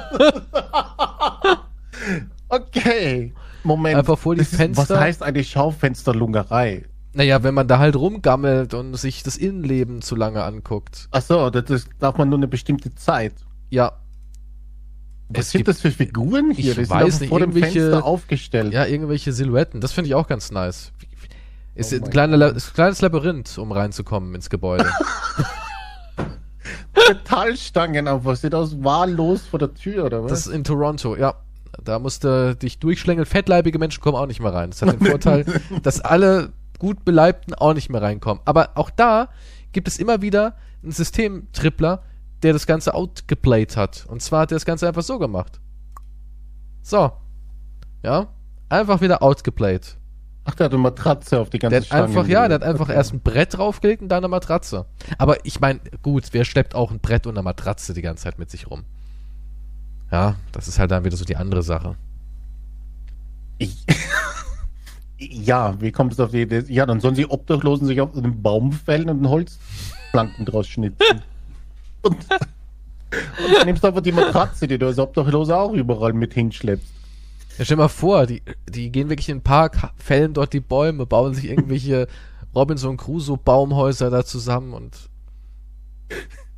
Okay. 2.50 3.34
Moment. 3.64 3.98
Einfach 3.98 4.18
vor 4.18 4.36
die 4.36 4.42
ist- 4.42 4.56
Fenster. 4.56 4.90
Was 4.96 5.00
heißt 5.00 5.24
eigentlich 5.24 5.50
Schaufensterlungerei? 5.52 6.86
Naja, 7.14 7.44
wenn 7.44 7.54
man 7.54 7.68
da 7.68 7.78
halt 7.80 7.96
rumgammelt 7.96 8.74
und 8.74 8.96
sich 8.96 9.22
das 9.24 9.36
Innenleben 9.38 10.02
zu 10.02 10.16
lange 10.16 10.44
anguckt. 10.44 11.08
Achso, 11.12 11.50
das, 11.50 11.66
das 11.66 11.86
darf 12.00 12.18
man 12.18 12.30
nur 12.30 12.40
eine 12.40 12.48
bestimmte 12.48 12.94
Zeit. 12.96 13.34
Ja. 13.70 13.94
Was 15.30 15.46
Es 15.46 15.52
sind 15.52 15.60
gibt- 15.60 15.70
das 15.70 15.82
für 15.82 15.92
Figuren 15.92 16.52
hier? 16.52 16.78
Ich 16.78 16.90
weiß 16.90 17.20
nicht, 17.20 17.30
vor 17.30 17.40
dem 17.40 17.52
Fenster 17.54 18.04
aufgestellt. 18.06 18.74
Ja, 18.74 18.86
irgendwelche 18.86 19.34
Silhouetten. 19.34 19.82
Das 19.82 19.92
finde 19.94 20.08
ich 20.10 20.16
auch 20.16 20.28
ganz 20.28 20.52
nice. 20.52 20.92
Ist 21.76 21.94
Oh 21.94 22.06
ein 22.06 22.32
La- 22.32 22.48
ist 22.48 22.70
ein 22.70 22.74
kleines 22.74 23.02
Labyrinth, 23.02 23.58
um 23.58 23.72
reinzukommen 23.72 24.36
ins 24.36 24.50
Gebäude. 24.50 24.86
Metallstangen 27.08 28.08
einfach. 28.08 28.36
Sieht 28.36 28.54
aus 28.56 28.84
wahllos 28.84 29.42
vor 29.46 29.60
der 29.60 29.74
Tür, 29.74 30.06
oder 30.06 30.24
was? 30.24 30.30
Das 30.32 30.48
ist 30.48 30.54
in 30.54 30.64
Toronto, 30.64 31.16
ja. 31.16 31.36
Da 31.84 32.00
musste 32.00 32.56
dich 32.56 32.80
durchschlängeln. 32.80 33.26
Fettleibige 33.26 33.80
Menschen 33.80 34.02
kommen 34.02 34.18
auch 34.18 34.28
nicht 34.28 34.42
mehr 34.42 34.54
rein. 34.54 34.72
Das 34.72 34.82
hat 34.82 35.00
den 35.00 35.08
Vorteil, 35.08 35.46
dass 35.84 36.02
alle 36.02 36.52
gut 36.82 37.06
Beleibten 37.06 37.54
auch 37.54 37.76
nicht 37.76 37.92
mehr 37.92 38.02
reinkommen. 38.02 38.42
Aber 38.44 38.72
auch 38.74 38.90
da 38.90 39.30
gibt 39.72 39.88
es 39.88 40.00
immer 40.00 40.24
wieder 40.24 40.56
einen 40.82 40.92
Systemtrippler, 40.92 42.02
der 42.42 42.54
das 42.54 42.66
Ganze 42.66 42.96
outgeplayed 42.96 43.78
hat. 43.78 44.08
Und 44.08 44.24
zwar 44.24 44.42
hat 44.42 44.52
er 44.52 44.56
das 44.56 44.66
Ganze 44.66 44.88
einfach 44.88 45.04
so 45.04 45.20
gemacht. 45.20 45.60
So. 46.82 47.12
Ja. 48.02 48.30
Einfach 48.68 49.00
wieder 49.00 49.22
outgeplayed. 49.22 49.96
Ach, 50.46 50.56
der 50.56 50.66
hat 50.66 50.74
eine 50.74 50.82
Matratze 50.82 51.40
auf 51.40 51.52
die 51.52 51.60
ganze 51.60 51.74
Der 51.74 51.82
hat 51.82 51.86
Stange 51.86 52.04
einfach, 52.06 52.28
ja, 52.28 52.48
der 52.48 52.56
hat 52.56 52.64
einfach 52.64 52.86
Okay. 52.86 52.96
erst 52.96 53.14
ein 53.14 53.20
Brett 53.20 53.56
draufgelegt 53.56 54.02
und 54.02 54.10
dann 54.10 54.24
eine 54.24 54.28
Matratze. 54.30 54.88
Aber 55.20 55.46
ich 55.46 55.60
meine, 55.60 55.82
gut, 56.02 56.30
wer 56.32 56.46
schleppt 56.46 56.74
auch 56.74 56.90
ein 56.90 57.00
Brett 57.00 57.28
und 57.28 57.36
eine 57.38 57.44
Matratze 57.44 57.94
die 57.94 58.02
ganze 58.02 58.24
Zeit 58.24 58.40
mit 58.40 58.50
sich 58.50 58.72
rum? 58.72 58.86
Ja, 60.12 60.38
das 60.52 60.68
ist 60.68 60.80
halt 60.80 60.90
dann 60.90 61.06
wieder 61.06 61.16
so 61.16 61.26
die 61.26 61.36
andere 61.38 61.62
Sache. 61.62 61.96
Ich, 63.60 63.86
ja, 65.30 65.80
wie 65.80 65.92
kommt 65.92 66.14
es 66.14 66.20
auf 66.20 66.32
die 66.32 66.42
Idee? 66.42 66.64
Ja, 66.68 66.86
dann 66.86 67.00
sollen 67.00 67.16
sie 67.16 67.30
Obdachlosen 67.30 67.88
sich 67.88 68.02
auf 68.02 68.16
einen 68.16 68.42
Baum 68.42 68.72
fällen 68.72 69.10
und 69.10 69.18
einen 69.18 69.30
Holzplanken 69.30 70.46
draus 70.46 70.68
schnitzen. 70.68 71.22
und, 72.02 72.16
und 72.16 73.54
dann 73.54 73.66
nimmst 73.66 73.84
du 73.84 73.88
einfach 73.88 74.02
die 74.02 74.12
Matratze, 74.12 74.68
die 74.68 74.78
du 74.78 74.88
als 74.88 75.00
Obdachlose 75.00 75.56
auch 75.56 75.74
überall 75.74 76.14
mit 76.14 76.34
hinschleppst. 76.34 76.88
Ja, 77.58 77.66
stell 77.66 77.78
dir 77.78 77.84
mal 77.84 77.90
vor, 77.90 78.26
die, 78.26 78.42
die 78.68 78.92
gehen 78.92 79.10
wirklich 79.10 79.30
in 79.30 79.38
den 79.38 79.44
Park, 79.44 79.92
fällen 79.98 80.34
dort 80.34 80.54
die 80.54 80.60
Bäume, 80.60 81.06
bauen 81.06 81.34
sich 81.34 81.50
irgendwelche 81.50 82.08
Robinson 82.56 82.98
Crusoe 82.98 83.38
Baumhäuser 83.38 84.10
da 84.10 84.26
zusammen 84.26 84.74
und 84.74 85.10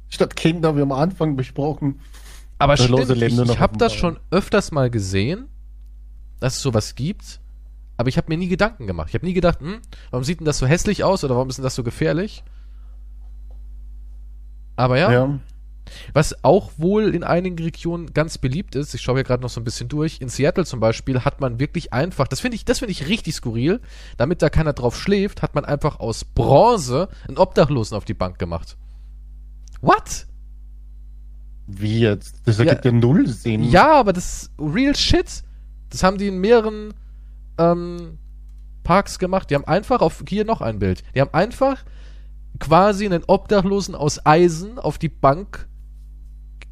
Statt 0.09 0.36
Kinder, 0.36 0.78
wie 0.78 0.82
am 0.82 0.91
Anfang 0.91 1.36
besprochen, 1.36 1.99
Aber 2.59 2.78
stimmt, 2.78 3.09
ich, 3.09 3.39
ich 3.39 3.59
habe 3.59 3.78
das 3.78 3.93
schon 3.93 4.20
öfters 4.30 4.72
mal 4.72 4.89
gesehen, 4.89 5.47
dass 6.39 6.57
es 6.57 6.61
sowas 6.61 6.95
gibt, 6.95 7.39
aber 7.97 8.09
ich 8.09 8.17
habe 8.17 8.27
mir 8.29 8.37
nie 8.37 8.47
Gedanken 8.47 8.87
gemacht. 8.87 9.09
Ich 9.09 9.13
habe 9.15 9.25
nie 9.25 9.33
gedacht, 9.33 9.59
hm, 9.59 9.79
warum 10.11 10.23
sieht 10.23 10.39
denn 10.39 10.45
das 10.45 10.57
so 10.57 10.65
hässlich 10.65 11.03
aus 11.03 11.23
oder 11.23 11.35
warum 11.35 11.49
ist 11.49 11.57
denn 11.57 11.63
das 11.63 11.75
so 11.75 11.83
gefährlich? 11.83 12.43
Aber 14.75 14.97
ja, 14.97 15.11
Ja. 15.11 15.39
was 16.13 16.43
auch 16.43 16.71
wohl 16.77 17.13
in 17.13 17.23
einigen 17.23 17.57
Regionen 17.63 18.13
ganz 18.13 18.37
beliebt 18.39 18.75
ist, 18.75 18.93
ich 18.95 19.01
schaue 19.01 19.15
hier 19.15 19.23
gerade 19.23 19.43
noch 19.43 19.49
so 19.49 19.61
ein 19.61 19.63
bisschen 19.63 19.89
durch, 19.89 20.21
in 20.21 20.29
Seattle 20.29 20.65
zum 20.65 20.79
Beispiel 20.79 21.21
hat 21.21 21.41
man 21.41 21.59
wirklich 21.59 21.93
einfach, 21.93 22.27
das 22.27 22.39
finde 22.39 22.55
ich, 22.55 22.65
das 22.65 22.79
finde 22.79 22.93
ich 22.93 23.07
richtig 23.07 23.35
skurril, 23.35 23.79
damit 24.17 24.41
da 24.41 24.49
keiner 24.49 24.73
drauf 24.73 24.99
schläft, 24.99 25.41
hat 25.41 25.53
man 25.53 25.65
einfach 25.65 25.99
aus 25.99 26.25
Bronze 26.25 27.09
einen 27.27 27.37
Obdachlosen 27.37 27.95
auf 27.95 28.05
die 28.05 28.15
Bank 28.15 28.39
gemacht. 28.39 28.77
What? 29.81 30.25
Wie 31.67 31.99
jetzt? 31.99 32.41
Das 32.45 32.57
Ja. 32.57 32.65
ergibt 32.65 32.85
ja, 32.85 32.91
null 32.91 33.27
Sinn. 33.27 33.63
Ja, 33.63 33.93
aber 33.99 34.13
das 34.13 34.43
ist 34.43 34.51
real 34.59 34.95
shit. 34.95 35.43
Das 35.89 36.01
haben 36.03 36.17
die 36.17 36.27
in 36.27 36.39
mehreren 36.39 36.93
ähm, 37.57 38.17
Parks 38.83 39.19
gemacht. 39.19 39.49
Die 39.49 39.55
haben 39.55 39.65
einfach 39.65 40.01
auf 40.01 40.23
hier 40.27 40.45
noch 40.45 40.61
ein 40.61 40.79
Bild. 40.79 41.03
Die 41.15 41.21
haben 41.21 41.33
einfach 41.33 41.83
quasi 42.59 43.05
einen 43.05 43.23
Obdachlosen 43.25 43.95
aus 43.95 44.25
Eisen 44.25 44.77
auf 44.79 44.97
die 44.97 45.09
Bank 45.09 45.67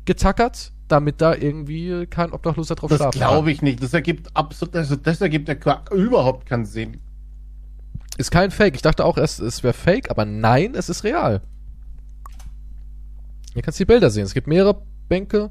getackert, 0.05 0.71
damit 0.88 1.21
da 1.21 1.34
irgendwie 1.34 2.05
kein 2.07 2.32
Obdachloser 2.34 2.75
drauf 2.75 2.89
Das 2.89 2.97
schlafen 2.99 3.19
kann. 3.19 3.29
glaube 3.29 3.51
ich 3.51 3.61
nicht. 3.61 3.82
Das 3.82 3.93
ergibt 3.93 4.36
absolut, 4.36 4.75
also 4.75 4.95
das 4.95 5.21
ergibt 5.21 5.47
ja 5.47 5.55
überhaupt 5.91 6.45
keinen 6.45 6.65
Sinn. 6.65 6.97
Ist 8.17 8.32
kein 8.32 8.51
Fake. 8.51 8.75
Ich 8.75 8.82
dachte 8.82 9.05
auch 9.05 9.17
erst, 9.17 9.39
es 9.39 9.63
wäre 9.63 9.73
Fake, 9.73 10.11
aber 10.11 10.25
nein, 10.25 10.75
es 10.75 10.89
ist 10.89 11.03
real. 11.03 11.41
Hier 13.53 13.61
kannst 13.61 13.79
du 13.79 13.84
die 13.84 13.88
Bilder 13.88 14.09
sehen. 14.09 14.23
Es 14.23 14.34
gibt 14.34 14.47
mehrere 14.47 14.82
Bänke, 15.07 15.49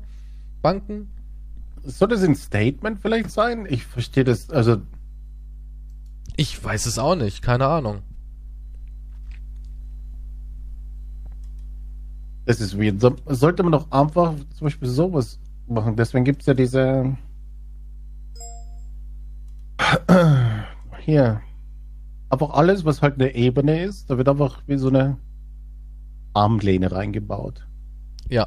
Banken. 0.63 1.11
Soll 1.83 2.09
das 2.09 2.23
ein 2.23 2.35
Statement 2.37 3.01
vielleicht 3.01 3.31
sein? 3.31 3.67
Ich 3.69 3.85
verstehe 3.87 4.25
das, 4.25 4.51
also 4.51 4.77
Ich 6.37 6.63
weiß 6.63 6.87
es 6.87 6.99
auch 6.99 7.15
nicht. 7.17 7.43
Keine 7.43 7.67
Ahnung. 7.67 8.03
das 12.47 12.61
ist 12.61 12.77
weird. 12.77 13.01
So, 13.01 13.15
sollte 13.27 13.63
man 13.63 13.71
doch 13.73 13.89
einfach 13.93 14.35
zum 14.57 14.65
Beispiel 14.67 14.89
sowas 14.89 15.39
machen. 15.69 15.95
Deswegen 15.95 16.25
gibt 16.25 16.41
es 16.41 16.47
ja 16.47 16.55
diese 16.55 17.17
hier. 21.01 21.41
Einfach 22.29 22.51
alles, 22.51 22.85
was 22.85 23.03
halt 23.03 23.15
eine 23.15 23.35
Ebene 23.35 23.83
ist, 23.85 24.09
da 24.11 24.17
wird 24.19 24.29
einfach 24.29 24.63
wie 24.67 24.77
so 24.79 24.89
eine 24.89 25.17
Armlehne 26.35 26.91
reingebaut. 26.93 27.67
Ja. 28.29 28.47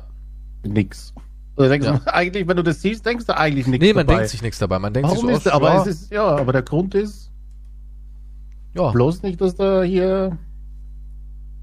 Nix. 0.66 1.14
Also 1.56 1.70
denkst 1.70 1.88
Ja. 1.88 1.98
du, 1.98 2.14
eigentlich, 2.14 2.48
wenn 2.48 2.58
du 2.58 2.64
das 2.64 2.82
siehst, 2.82 3.06
denkst 3.06 3.26
du 3.26 3.38
eigentlich 3.38 3.68
nichts 3.68 3.86
Nee, 3.86 3.94
man 3.94 4.06
dabei. 4.08 4.20
denkt 4.20 4.32
sich 4.32 4.42
nichts 4.42 4.60
dabei. 4.60 4.80
Man 4.80 4.94
denkt 4.94 5.10
Warum 5.10 5.28
sich 5.28 5.36
ist 5.38 5.44
so, 5.44 5.50
der, 5.50 5.54
oh, 5.54 5.66
aber 5.66 5.74
ja, 5.76 5.82
es 5.82 5.88
ist, 5.88 6.12
ja, 6.12 6.26
aber 6.28 6.52
der 6.54 6.62
Grund 6.64 6.96
ist 6.96 7.23
ja. 8.76 8.92
bloß 8.92 9.24
nicht, 9.24 9.40
dass 9.42 9.56
da 9.56 9.84
hier 9.84 10.38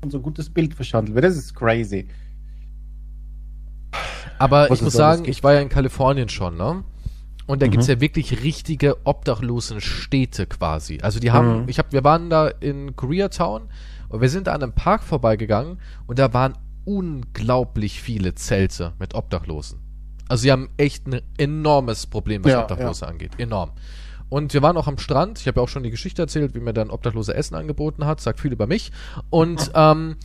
so 0.08 0.18
ein 0.18 0.22
gutes 0.22 0.48
Bild 0.50 0.74
verschandelt 0.74 1.14
wird. 1.14 1.24
Das 1.24 1.36
ist 1.36 1.54
crazy. 1.54 2.08
Aber 4.38 4.70
Was 4.70 4.78
ich 4.78 4.84
muss 4.84 4.94
es 4.94 4.98
sagen, 4.98 5.22
gibt. 5.24 5.36
ich 5.36 5.44
war 5.44 5.52
ja 5.54 5.61
in 5.61 5.68
Kalifornien 5.68 6.28
schon, 6.28 6.56
ne? 6.56 6.82
Und 7.46 7.61
da 7.62 7.66
Mhm. 7.66 7.70
gibt's 7.72 7.88
ja 7.88 8.00
wirklich 8.00 8.42
richtige 8.42 8.96
obdachlosen 9.04 9.80
Städte 9.80 10.46
quasi. 10.46 10.98
Also 11.02 11.18
die 11.20 11.30
haben, 11.32 11.62
Mhm. 11.62 11.68
ich 11.68 11.78
hab, 11.78 11.92
wir 11.92 12.04
waren 12.04 12.30
da 12.30 12.48
in 12.48 12.96
Koreatown 12.96 13.62
und 14.08 14.20
wir 14.20 14.28
sind 14.28 14.48
an 14.48 14.62
einem 14.62 14.72
Park 14.72 15.02
vorbeigegangen 15.02 15.78
und 16.06 16.18
da 16.18 16.32
waren 16.32 16.54
unglaublich 16.84 18.00
viele 18.00 18.34
Zelte 18.34 18.92
mit 18.98 19.14
Obdachlosen. 19.14 19.80
Also 20.28 20.42
sie 20.42 20.52
haben 20.52 20.70
echt 20.76 21.06
ein 21.08 21.20
enormes 21.38 22.06
Problem, 22.06 22.44
was 22.44 22.52
Ja, 22.52 22.62
Obdachlose 22.62 23.06
angeht. 23.06 23.32
Enorm. 23.38 23.72
Und 24.31 24.55
wir 24.55 24.62
waren 24.62 24.76
auch 24.76 24.87
am 24.87 24.97
Strand. 24.97 25.41
Ich 25.41 25.47
habe 25.47 25.61
ja 25.61 25.64
auch 25.64 25.68
schon 25.68 25.83
die 25.83 25.91
Geschichte 25.91 26.22
erzählt, 26.22 26.55
wie 26.55 26.61
mir 26.61 26.72
dann 26.72 26.91
Obdachlose 26.91 27.35
Essen 27.35 27.57
angeboten 27.57 28.07
hat. 28.07 28.20
Sagt 28.20 28.41
viel 28.41 28.53
über 28.53 28.66
mich. 28.66 28.93
Und 29.28 29.72
ähm, 29.74 30.16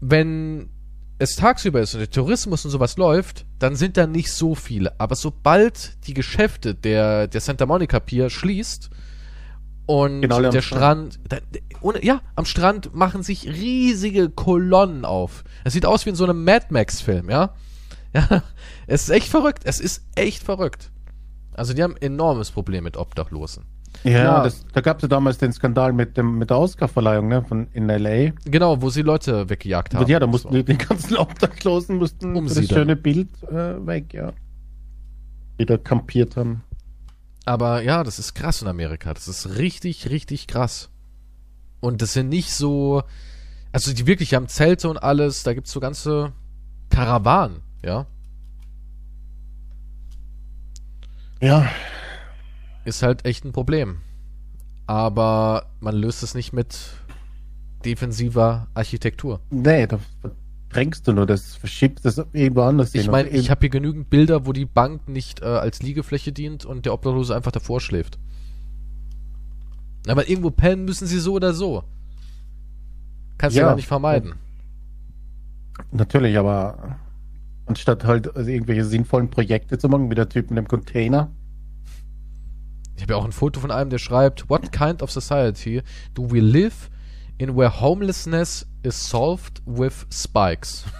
wenn 0.00 0.70
es 1.18 1.36
tagsüber 1.36 1.80
ist 1.80 1.94
und 1.94 2.00
der 2.00 2.10
Tourismus 2.10 2.64
und 2.64 2.70
sowas 2.70 2.96
läuft, 2.96 3.44
dann 3.58 3.76
sind 3.76 3.96
da 3.96 4.06
nicht 4.06 4.32
so 4.32 4.54
viele. 4.54 4.98
Aber 4.98 5.14
sobald 5.14 6.06
die 6.06 6.14
Geschäfte 6.14 6.74
der, 6.74 7.26
der 7.26 7.40
Santa 7.40 7.66
Monica 7.66 8.00
Pier 8.00 8.30
schließt 8.30 8.90
und 9.86 10.22
Genau, 10.22 10.40
der 10.40 10.62
Strand. 10.62 11.14
Strand, 11.14 11.20
da, 11.28 11.58
ohne, 11.80 12.04
ja, 12.04 12.20
am 12.36 12.44
Strand 12.44 12.94
machen 12.94 13.22
sich 13.22 13.46
riesige 13.46 14.30
Kolonnen 14.30 15.04
auf. 15.04 15.44
Es 15.64 15.72
sieht 15.72 15.86
aus 15.86 16.06
wie 16.06 16.10
in 16.10 16.16
so 16.16 16.24
einem 16.24 16.44
Mad 16.44 16.66
Max 16.70 17.00
Film, 17.00 17.28
ja. 17.30 17.54
Ja, 18.14 18.42
es 18.86 19.02
ist 19.02 19.10
echt 19.10 19.28
verrückt. 19.28 19.64
Es 19.64 19.80
ist 19.80 20.02
echt 20.14 20.42
verrückt. 20.42 20.90
Also 21.58 21.74
die 21.74 21.82
haben 21.82 21.94
ein 21.94 22.02
enormes 22.02 22.50
Problem 22.50 22.84
mit 22.84 22.96
Obdachlosen. 22.96 23.64
Ja, 24.04 24.10
Ja. 24.10 24.42
Das, 24.44 24.64
da 24.72 24.80
gab 24.80 24.98
es 24.98 25.02
ja 25.02 25.08
damals 25.08 25.38
den 25.38 25.52
Skandal 25.52 25.92
mit, 25.92 26.16
dem, 26.16 26.38
mit 26.38 26.50
der 26.50 26.58
Oscarverleihung 26.58 27.28
ne, 27.28 27.42
von, 27.42 27.68
in 27.72 27.88
L.A. 27.88 28.32
Genau, 28.44 28.80
wo 28.80 28.90
sie 28.90 29.02
Leute 29.02 29.48
weggejagt 29.48 29.94
haben. 29.94 30.08
ja, 30.08 30.20
da 30.20 30.26
mussten 30.26 30.52
so. 30.52 30.62
die, 30.62 30.78
ganzen 30.78 31.16
Obdachlosen 31.18 31.96
mussten 31.96 32.48
für 32.48 32.54
das 32.54 32.68
schöne 32.68 32.96
Bild 32.96 33.28
äh, 33.44 33.86
weg, 33.86 34.14
ja. 34.14 34.32
Die 35.58 35.66
da 35.66 35.76
kampiert 35.76 36.36
haben. 36.36 36.62
Aber 37.44 37.82
ja, 37.82 38.04
das 38.04 38.18
ist 38.18 38.34
krass 38.34 38.62
in 38.62 38.68
Amerika. 38.68 39.12
Das 39.14 39.26
ist 39.26 39.56
richtig, 39.56 40.10
richtig 40.10 40.46
krass. 40.46 40.90
Und 41.80 42.02
das 42.02 42.12
sind 42.12 42.28
nicht 42.28 42.52
so. 42.52 43.02
Also 43.72 43.92
die 43.92 44.06
wirklich 44.06 44.34
haben 44.34 44.48
Zelte 44.48 44.88
und 44.88 45.02
alles, 45.02 45.42
da 45.42 45.54
gibt's 45.54 45.72
so 45.72 45.80
ganze 45.80 46.32
Karawanen, 46.90 47.62
ja. 47.82 48.06
Ja, 51.40 51.68
Ist 52.84 53.02
halt 53.02 53.24
echt 53.24 53.44
ein 53.44 53.52
Problem. 53.52 53.98
Aber 54.86 55.66
man 55.80 55.94
löst 55.94 56.22
es 56.22 56.34
nicht 56.34 56.52
mit 56.52 56.78
defensiver 57.84 58.68
Architektur. 58.74 59.40
nee, 59.50 59.86
da 59.86 59.98
verdrängst 60.20 61.06
du 61.06 61.12
nur, 61.12 61.26
das 61.26 61.54
verschiebst 61.54 62.04
das 62.04 62.18
irgendwo 62.32 62.62
anders 62.62 62.94
Ich 62.94 63.08
meine, 63.10 63.28
ich 63.28 63.50
habe 63.50 63.60
hier 63.60 63.68
genügend 63.70 64.10
Bilder, 64.10 64.46
wo 64.46 64.52
die 64.52 64.64
Bank 64.64 65.08
nicht 65.08 65.42
äh, 65.42 65.44
als 65.46 65.82
Liegefläche 65.82 66.32
dient 66.32 66.64
und 66.64 66.86
der 66.86 66.94
Obdachlose 66.94 67.36
einfach 67.36 67.52
davor 67.52 67.80
schläft. 67.80 68.18
Aber 70.08 70.28
irgendwo 70.28 70.50
pennen 70.50 70.84
müssen 70.86 71.06
sie 71.06 71.18
so 71.20 71.34
oder 71.34 71.52
so. 71.52 71.84
Kannst 73.36 73.56
du 73.56 73.60
Ja. 73.60 73.68
ja 73.68 73.74
nicht 73.76 73.86
vermeiden. 73.86 74.34
Natürlich, 75.92 76.36
aber 76.36 76.96
anstatt 77.68 78.04
halt 78.04 78.34
also 78.36 78.50
irgendwelche 78.50 78.84
sinnvollen 78.84 79.30
Projekte 79.30 79.78
zu 79.78 79.88
machen, 79.88 80.10
wie 80.10 80.14
der 80.14 80.28
Typ 80.28 80.50
mit 80.50 80.58
dem 80.58 80.68
Container. 80.68 81.30
Ich 82.96 83.02
habe 83.02 83.12
ja 83.12 83.18
auch 83.18 83.24
ein 83.24 83.32
Foto 83.32 83.60
von 83.60 83.70
einem, 83.70 83.90
der 83.90 83.98
schreibt, 83.98 84.48
What 84.50 84.72
kind 84.72 85.02
of 85.02 85.10
society 85.10 85.82
do 86.14 86.30
we 86.30 86.40
live 86.40 86.90
in 87.38 87.56
where 87.56 87.80
homelessness 87.80 88.66
is 88.82 89.08
solved 89.08 89.62
with 89.66 90.06
spikes? 90.12 90.84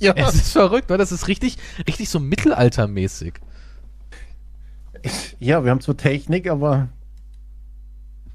Ja, 0.00 0.14
Es 0.16 0.34
ist 0.34 0.52
verrückt, 0.52 0.90
weil 0.90 0.98
das 0.98 1.12
ist 1.12 1.28
richtig, 1.28 1.58
richtig 1.86 2.08
so 2.08 2.18
mittelaltermäßig. 2.18 3.34
ja, 5.38 5.62
wir 5.62 5.70
haben 5.70 5.80
zwar 5.80 5.96
Technik, 5.96 6.50
aber 6.50 6.88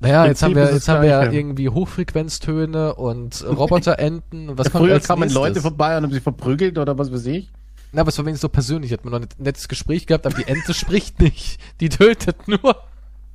Naja, 0.04 0.24
Im 0.26 0.32
jetzt 0.32 0.44
haben 0.44 0.56
wir, 0.56 0.72
jetzt 0.72 0.90
haben 0.90 1.02
wir 1.02 1.10
ja 1.10 1.32
irgendwie 1.32 1.70
Hochfrequenztöne 1.70 2.94
und 2.96 3.44
Roboterenten. 3.48 4.50
und 4.50 4.58
Was 4.58 4.70
kommt 4.70 4.86
früher 4.86 5.00
kamen 5.00 5.22
nächstes? 5.22 5.42
Leute 5.42 5.62
vorbei 5.62 5.98
und 5.98 6.04
haben 6.04 6.12
sie 6.12 6.20
verprügelt 6.20 6.78
oder 6.78 6.98
was 6.98 7.12
weiß 7.12 7.26
ich. 7.28 7.50
Na, 7.94 8.02
aber 8.02 8.10
es 8.10 8.18
war 8.18 8.26
wenigstens 8.26 8.42
so 8.42 8.50
persönlich. 8.50 8.92
Hat 8.92 9.06
man 9.06 9.14
noch 9.14 9.22
ein 9.22 9.28
nettes 9.38 9.70
Gespräch 9.70 10.06
gehabt, 10.06 10.26
aber 10.26 10.36
die 10.36 10.46
Ente 10.46 10.74
spricht 10.74 11.22
nicht. 11.22 11.58
Die 11.80 11.88
tötet 11.88 12.48
nur. 12.50 12.76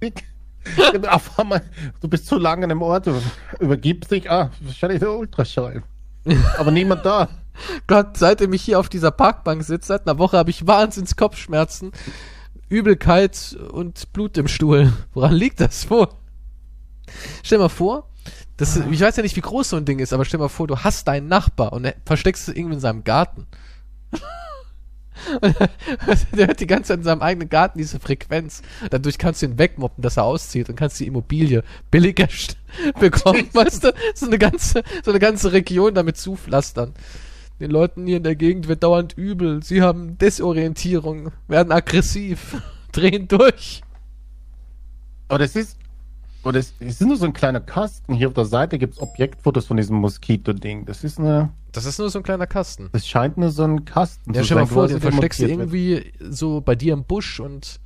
Auf 1.11 1.39
einmal, 1.39 1.63
du 2.03 2.09
bist 2.09 2.27
zu 2.27 2.37
lange 2.37 2.65
an 2.65 2.71
einem 2.71 2.83
Ort, 2.83 3.07
du 3.07 3.19
übergibst 3.59 4.11
dich, 4.11 4.31
ah, 4.31 4.51
wahrscheinlich 4.61 5.01
der 5.01 5.11
Ultraschall. 5.13 5.83
Aber 6.59 6.71
niemand 6.71 7.07
da. 7.07 7.29
Gott, 7.87 8.19
seitdem 8.19 8.53
ich 8.53 8.63
hier 8.63 8.79
auf 8.79 8.91
dieser 8.91 9.11
Parkbank 9.11 9.65
sitze, 9.65 9.89
seit 9.89 10.07
einer 10.07 10.19
Woche 10.19 10.37
habe 10.37 10.51
ich 10.51 10.67
Wahnsinns 10.67 11.17
Kopfschmerzen, 11.17 11.93
Übelkeit 12.69 13.57
und 13.73 14.13
Blut 14.13 14.37
im 14.37 14.47
Stuhl. 14.47 14.93
Woran 15.15 15.33
liegt 15.33 15.61
das 15.61 15.89
wohl? 15.89 16.09
Stell 17.43 17.59
mal 17.59 17.69
vor, 17.69 18.09
das, 18.57 18.77
ich 18.77 19.01
weiß 19.01 19.17
ja 19.17 19.23
nicht, 19.23 19.37
wie 19.37 19.41
groß 19.41 19.71
so 19.71 19.77
ein 19.77 19.85
Ding 19.85 19.99
ist, 20.01 20.13
aber 20.13 20.25
stell 20.25 20.41
mal 20.41 20.49
vor, 20.49 20.67
du 20.67 20.79
hast 20.79 21.07
deinen 21.09 21.29
Nachbar 21.29 21.73
und 21.73 21.85
er 21.85 21.95
versteckst 22.05 22.49
du 22.49 22.53
irgendwie 22.53 22.75
in 22.75 22.81
seinem 22.81 23.05
Garten. 23.05 23.47
Und 25.41 25.55
der 26.37 26.47
hört 26.47 26.61
die 26.61 26.67
ganze 26.67 26.89
Zeit 26.89 26.99
in 26.99 27.05
seinem 27.05 27.23
eigenen 27.23 27.49
Garten 27.49 27.79
diese 27.79 27.99
Frequenz. 27.99 28.63
Dadurch 28.91 29.19
kannst 29.19 29.43
du 29.43 29.47
ihn 29.47 29.59
wegmoppen, 29.59 30.03
dass 30.03 30.17
er 30.17 30.25
auszieht 30.25 30.69
und 30.69 30.77
kannst 30.77 31.01
die 31.01 31.07
Immobilie 31.07 31.65
billiger 31.91 32.27
st- 32.27 32.57
bekommen, 33.01 33.49
weißt 33.53 33.85
du? 33.85 33.95
So 34.15 34.27
eine 34.27 34.39
ganze, 34.39 34.83
so 35.05 35.11
eine 35.11 35.21
ganze 35.21 35.53
Region 35.53 35.95
damit 35.95 36.17
zupflastern. 36.17 36.95
Den 37.61 37.71
Leuten 37.73 38.07
hier 38.07 38.19
in 38.19 38.23
der 38.23 38.37
Gegend 38.37 38.69
wird 38.69 38.85
dauernd 38.85 39.15
übel. 39.19 39.63
Sie 39.65 39.83
haben 39.83 40.17
Desorientierung, 40.19 41.33
werden 41.49 41.73
aggressiv, 41.73 42.57
drehen 42.93 43.27
durch. 43.27 43.83
Aber 45.27 45.39
das 45.39 45.57
ist, 45.57 45.77
Und 46.43 46.55
es, 46.55 46.73
ist 46.79 47.01
nur 47.01 47.17
so 47.17 47.27
ein 47.27 47.33
kleiner 47.33 47.61
Kasten. 47.61 48.15
Hier 48.15 48.29
auf 48.29 48.35
der 48.35 48.45
Seite 48.45 48.79
gibt 48.79 48.95
es 48.95 49.01
Objektfotos 49.01 49.67
von 49.67 49.77
diesem 49.77 49.97
Moskito-Ding. 49.97 50.87
Das 50.87 51.05
ist 51.05 51.19
eine. 51.19 51.51
Das 51.73 51.85
ist 51.85 51.99
nur 51.99 52.09
so 52.11 52.21
ein 52.21 52.23
kleiner 52.23 52.47
Kasten. 52.47 52.89
Das 52.93 53.07
scheint 53.07 53.37
nur 53.37 53.51
so 53.51 53.65
ein 53.65 53.85
Kasten 53.85 54.33
Ja, 54.33 54.41
zu 54.41 54.47
stell 54.47 54.57
dir 54.57 54.61
mal 54.63 54.67
sein, 54.67 54.75
vor, 54.75 54.89
den 54.89 55.01
der 55.01 55.11
versteckst 55.11 55.41
du 55.41 55.49
montiert 55.49 55.73
wird. 55.73 55.75
irgendwie 55.75 56.35
so 56.35 56.61
bei 56.61 56.75
dir 56.75 56.93
im 56.95 57.05
Busch 57.05 57.41
und 57.41 57.81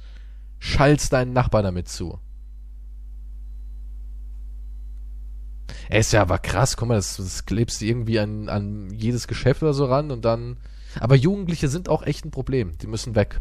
schallst 0.58 1.12
deinen 1.12 1.32
Nachbarn 1.32 1.64
damit 1.64 1.88
zu. 1.88 2.18
Ey, 5.88 6.00
ist 6.00 6.12
ja 6.12 6.22
aber 6.22 6.38
krass, 6.38 6.76
guck 6.76 6.88
mal, 6.88 6.94
das, 6.94 7.16
das 7.16 7.46
klebst 7.46 7.80
du 7.80 7.86
irgendwie 7.86 8.20
an, 8.20 8.48
an 8.48 8.90
jedes 8.90 9.26
Geschäft 9.26 9.62
oder 9.62 9.74
so 9.74 9.86
ran 9.86 10.10
und 10.10 10.24
dann. 10.24 10.58
Aber 11.00 11.16
Jugendliche 11.16 11.68
sind 11.68 11.88
auch 11.88 12.02
echt 12.02 12.24
ein 12.24 12.30
Problem. 12.30 12.76
Die 12.78 12.86
müssen 12.86 13.14
weg. 13.14 13.30
Hier 13.30 13.34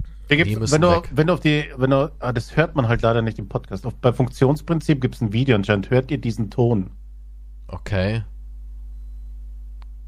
Die 0.00 0.02
müssen 0.02 0.15
wenn 0.28 0.80
du, 0.80 0.90
weg. 0.90 1.10
wenn 1.12 1.26
du 1.26 1.32
auf 1.32 1.40
die, 1.40 1.66
wenn 1.76 1.90
du, 1.90 2.12
ah, 2.18 2.32
das 2.32 2.56
hört 2.56 2.74
man 2.74 2.88
halt 2.88 3.02
leider 3.02 3.22
nicht 3.22 3.38
im 3.38 3.48
Podcast. 3.48 3.86
Auf, 3.86 3.94
bei 3.94 4.12
Funktionsprinzip 4.12 5.00
gibt 5.00 5.14
es 5.14 5.20
ein 5.20 5.32
Video 5.32 5.54
anscheinend. 5.54 5.90
Hört 5.90 6.10
ihr 6.10 6.18
diesen 6.18 6.50
Ton? 6.50 6.90
Okay. 7.68 8.24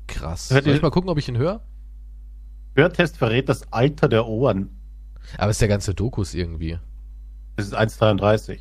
Krass. 0.07 0.51
Hört 0.51 0.65
Soll 0.65 0.75
ich 0.75 0.83
mal 0.83 0.91
gucken, 0.91 1.11
ob 1.11 1.19
ich 1.19 1.29
ihn 1.29 1.37
höre? 1.37 1.63
Hörtest 2.75 3.17
verrät 3.17 3.49
das 3.49 3.73
Alter 3.73 4.09
der 4.09 4.27
Ohren. 4.27 4.71
Aber 5.37 5.51
es 5.51 5.57
ist 5.57 5.61
der 5.61 5.69
ganze 5.69 5.95
Dokus 5.95 6.35
irgendwie. 6.35 6.79
Das 7.57 7.67
ist 7.67 7.77
1,33. 7.77 8.61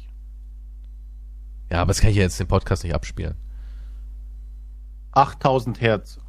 Ja, 1.72 1.82
aber 1.82 1.90
das 1.90 2.02
kann 2.02 2.10
ich 2.12 2.18
ja 2.18 2.24
jetzt 2.24 2.40
den 2.40 2.48
Podcast 2.48 2.84
nicht 2.84 2.94
abspielen. 2.94 3.36
8000 5.12 5.82
Hertz. 5.82 6.20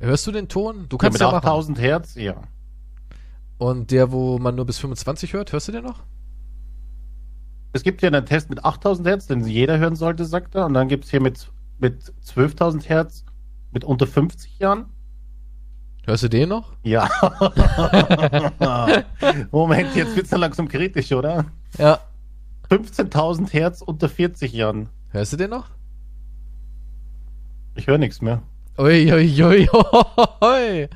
Hörst 0.00 0.26
du 0.26 0.32
den 0.32 0.48
Ton? 0.48 0.86
Du 0.88 0.96
Ja, 0.96 0.98
kannst 0.98 1.14
mit 1.14 1.20
ja, 1.20 1.26
machen. 1.28 1.36
8000 1.36 1.78
Hertz, 1.80 2.14
ja. 2.14 2.42
Und 3.58 3.90
der, 3.90 4.12
wo 4.12 4.38
man 4.38 4.54
nur 4.54 4.66
bis 4.66 4.78
25 4.78 5.32
hört, 5.32 5.52
hörst 5.52 5.68
du 5.68 5.72
den 5.72 5.84
noch? 5.84 6.04
Es 7.72 7.82
gibt 7.82 8.00
hier 8.00 8.08
einen 8.08 8.24
Test 8.24 8.48
mit 8.50 8.64
8000 8.64 9.06
Hertz, 9.06 9.26
den 9.26 9.44
jeder 9.46 9.78
hören 9.78 9.96
sollte, 9.96 10.24
sagt 10.24 10.54
er. 10.54 10.66
Und 10.66 10.74
dann 10.74 10.88
gibt 10.88 11.04
es 11.04 11.10
hier 11.10 11.20
mit, 11.20 11.50
mit 11.78 12.12
12.000 12.24 12.86
Hertz 12.86 13.24
mit 13.72 13.84
unter 13.84 14.06
50 14.06 14.58
Jahren. 14.58 14.86
Hörst 16.06 16.22
du 16.22 16.28
den 16.28 16.48
noch? 16.48 16.72
Ja. 16.82 17.06
Moment, 19.50 19.94
jetzt 19.94 20.16
wird's 20.16 20.30
dann 20.30 20.40
langsam 20.40 20.66
kritisch, 20.68 21.12
oder? 21.12 21.44
Ja. 21.76 22.00
15.000 22.70 23.52
Hertz 23.52 23.82
unter 23.82 24.08
40 24.08 24.52
Jahren. 24.52 24.88
Hörst 25.10 25.34
du 25.34 25.36
den 25.36 25.50
noch? 25.50 25.66
Ich 27.74 27.86
höre 27.86 27.98
nichts 27.98 28.22
mehr. 28.22 28.42
Ui, 28.78 29.12
ui, 29.12 29.42
ui, 29.42 29.68
ui. 30.40 30.88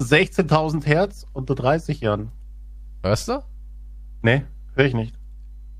16.000 0.00 0.84
Hertz 0.86 1.26
unter 1.32 1.54
30 1.54 2.00
Jahren. 2.00 2.30
Hörst 3.02 3.28
du? 3.28 3.42
Nee, 4.22 4.42
höre 4.74 4.86
ich 4.86 4.94
nicht. 4.94 5.14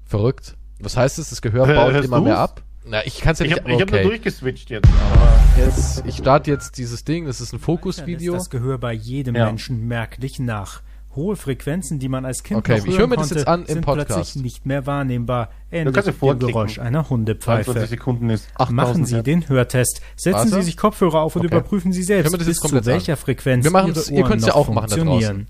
Verrückt. 0.05 0.57
Was 0.81 0.97
heißt 0.97 1.19
das? 1.19 1.31
Das 1.31 1.43
Gehör 1.43 1.66
Hör- 1.66 1.75
baut 1.77 1.93
hörst 1.93 2.07
immer 2.07 2.21
mehr 2.21 2.35
du's? 2.35 2.41
ab? 2.43 2.62
Na, 2.85 3.05
ich 3.05 3.21
kann's 3.21 3.39
ja 3.41 3.45
Ich 3.47 3.53
nicht. 3.53 3.61
habe 3.61 3.73
ich 3.73 3.81
hab 3.81 3.91
nur 3.91 3.99
okay. 4.01 4.09
durchgeswitcht 4.09 4.71
jetzt. 4.71 4.89
Aber 5.12 5.39
jetzt, 5.59 6.05
ich 6.07 6.16
starte 6.16 6.51
jetzt 6.51 6.79
dieses 6.79 7.05
Ding. 7.05 7.27
Das 7.27 7.41
ist 7.41 7.53
ein 7.53 7.59
Fokusvideo. 7.59 8.33
das 8.33 8.49
Gehör 8.51 8.79
bei 8.79 8.93
jedem 8.93 9.35
Ja. 9.35 9.47
Menschen 9.47 9.87
merklich 9.89 10.39
nach. 10.39 10.83
Hohe 11.19 11.37
Frequenzen, 11.37 11.99
die 11.99 12.09
man 12.09 12.25
als 12.25 12.43
Kind 12.43 12.59
Okay, 12.59 12.79
noch 12.79 12.85
ich 12.87 12.91
hören 12.93 12.99
höre 13.01 13.07
mir 13.09 13.16
das 13.16 13.29
konnte, 13.29 13.35
jetzt 13.41 13.49
an 13.49 13.61
im 13.62 13.66
sind 13.66 13.81
Podcast. 13.85 14.09
plötzlich 14.09 14.43
nicht 14.43 14.64
mehr 14.66 14.87
wahrnehmbar. 14.87 15.51
Ähnlich 15.71 15.95
kannst 15.95 16.07
ja 16.07 16.12
dem. 16.12 16.47
Geräusch 16.47 16.79
einer 16.79 17.05
22 17.05 17.11
Hundepfeife. 17.11 17.87
Sekunden 17.87 18.31
ist 18.31 18.49
8000 18.55 18.77
Machen 18.77 19.05
Sie 19.07 19.14
Hertz. 19.16 19.25
den 19.25 19.49
Hörtest. 19.49 20.01
Setzen 20.16 20.35
Warte. 20.39 20.49
Sie 20.51 20.62
sich 20.62 20.77
Kopfhörer 20.77 21.21
auf 21.21 21.37
und 21.37 21.41
Okay. 21.45 21.55
überprüfen 21.55 21.93
Sie 21.93 22.03
selbst, 22.03 22.33
das 22.33 22.47
bis 22.47 22.57
zu 22.57 22.87
welcher 22.87 23.12
an? 23.12 23.16
Frequenz 23.19 23.64
Wir 23.64 23.71
machen's- 23.71 24.07
Ihre 24.09 24.16
ihr 24.16 24.23
Ohren 24.23 24.31
könnt's 24.31 24.47
ja 24.47 24.53
noch 24.53 24.57
auch 24.57 24.69
machen 24.73 24.89
da 24.91 24.97
funktionieren. 24.97 25.47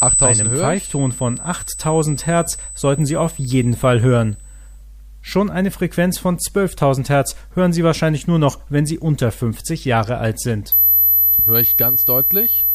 8000 0.00 0.48
Einen 0.48 0.56
höre 0.58 0.72
ich. 0.74 0.82
Pfeifton 0.82 1.12
von 1.12 1.38
8000 1.40 2.26
Hertz 2.26 2.58
sollten 2.74 3.06
Sie 3.06 3.16
auf 3.16 3.38
jeden 3.38 3.74
Fall 3.74 4.00
hören. 4.02 4.36
Schon 5.22 5.50
eine 5.50 5.70
Frequenz 5.70 6.18
von 6.18 6.38
12.000 6.38 7.10
Hertz 7.10 7.36
hören 7.54 7.72
Sie 7.74 7.84
wahrscheinlich 7.84 8.26
nur 8.26 8.38
noch, 8.38 8.58
wenn 8.70 8.86
Sie 8.86 8.98
unter 8.98 9.30
50 9.30 9.84
Jahre 9.84 10.16
alt 10.16 10.40
sind. 10.40 10.74
Höre 11.44 11.60
ich 11.60 11.76
ganz 11.76 12.04
deutlich. 12.06 12.66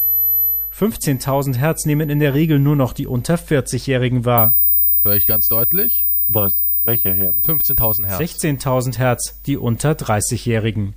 15.000 0.77 1.55
Hertz 1.55 1.85
nehmen 1.85 2.09
in 2.09 2.19
der 2.19 2.33
Regel 2.33 2.59
nur 2.59 2.75
noch 2.75 2.91
die 2.91 3.07
unter 3.07 3.35
40-Jährigen 3.35 4.25
wahr. 4.25 4.57
Höre 5.03 5.15
ich 5.15 5.25
ganz 5.25 5.47
deutlich. 5.47 6.05
Was? 6.27 6.65
Welcher 6.83 7.13
Herz? 7.13 7.37
15.000 7.47 8.05
Hertz. 8.05 8.43
16.000 8.43 8.97
Hertz 8.97 9.41
die 9.43 9.57
unter 9.57 9.91
30-Jährigen. 9.93 10.93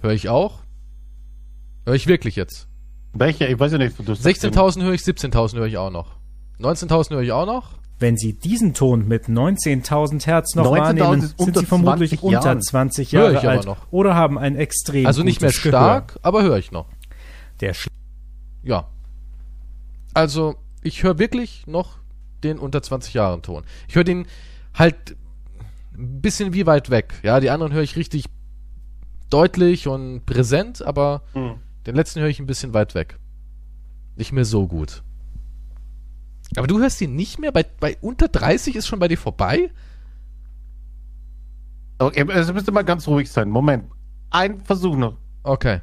Höre 0.00 0.12
ich 0.12 0.28
auch. 0.28 0.60
Höre 1.84 1.96
ich 1.96 2.06
wirklich 2.06 2.36
jetzt. 2.36 2.68
Welcher? 3.12 3.48
Ich 3.48 3.58
weiß 3.58 3.72
ja 3.72 3.78
nicht, 3.78 3.98
du 3.98 4.12
16.000 4.12 4.82
höre 4.82 4.92
ich, 4.92 5.00
17.000 5.00 5.56
höre 5.56 5.66
ich 5.66 5.78
auch 5.78 5.90
noch. 5.90 6.12
19.000 6.60 7.10
höre 7.10 7.22
ich 7.22 7.32
auch 7.32 7.46
noch. 7.46 7.70
Wenn 7.98 8.16
Sie 8.16 8.32
diesen 8.34 8.74
Ton 8.74 9.08
mit 9.08 9.24
19.000 9.24 10.26
Hertz 10.26 10.54
noch 10.54 10.66
19.000 10.66 10.78
wahrnehmen, 10.78 11.20
sind 11.22 11.38
unter 11.38 11.60
Sie 11.60 11.66
vermutlich 11.66 12.10
20 12.10 12.22
unter 12.22 12.44
Jahren. 12.46 12.62
20 12.62 13.12
Höre 13.12 13.20
Jahre 13.22 13.32
ich 13.34 13.38
aber 13.40 13.50
alt 13.50 13.66
noch. 13.66 13.78
oder 13.90 14.14
haben 14.14 14.38
ein 14.38 14.54
extrem 14.54 15.06
Also 15.06 15.24
nicht 15.24 15.40
mehr 15.40 15.50
gutes 15.50 15.62
Gehör. 15.64 15.80
stark, 15.80 16.18
aber 16.22 16.44
höre 16.44 16.58
ich 16.58 16.70
noch. 16.70 16.86
Der 17.60 17.74
Sch 17.74 17.88
Ja. 18.62 18.86
Also, 20.14 20.56
ich 20.82 21.02
höre 21.02 21.18
wirklich 21.18 21.66
noch 21.66 21.98
den 22.42 22.58
unter 22.58 22.82
20 22.82 23.14
Jahren 23.14 23.42
Ton. 23.42 23.64
Ich 23.88 23.94
höre 23.96 24.04
den 24.04 24.26
halt 24.74 25.16
ein 25.96 26.20
bisschen 26.20 26.52
wie 26.52 26.66
weit 26.66 26.90
weg. 26.90 27.14
Ja, 27.22 27.40
die 27.40 27.50
anderen 27.50 27.72
höre 27.72 27.82
ich 27.82 27.96
richtig 27.96 28.26
deutlich 29.30 29.88
und 29.88 30.24
präsent, 30.24 30.82
aber 30.82 31.22
Hm. 31.32 31.56
den 31.86 31.94
letzten 31.94 32.20
höre 32.20 32.28
ich 32.28 32.38
ein 32.40 32.46
bisschen 32.46 32.72
weit 32.74 32.94
weg. 32.94 33.18
Nicht 34.16 34.32
mehr 34.32 34.44
so 34.44 34.66
gut. 34.66 35.02
Aber 36.56 36.66
du 36.66 36.78
hörst 36.80 37.00
ihn 37.00 37.14
nicht 37.14 37.38
mehr? 37.38 37.52
Bei, 37.52 37.64
bei 37.80 37.96
unter 38.00 38.28
30 38.28 38.74
ist 38.76 38.86
schon 38.86 38.98
bei 39.00 39.08
dir 39.08 39.18
vorbei? 39.18 39.70
Okay, 41.98 42.24
also 42.32 42.54
müsste 42.54 42.72
mal 42.72 42.82
ganz 42.84 43.06
ruhig 43.08 43.30
sein. 43.30 43.50
Moment. 43.50 43.90
Ein 44.30 44.60
Versuch 44.60 44.96
noch. 44.96 45.16
Okay. 45.42 45.80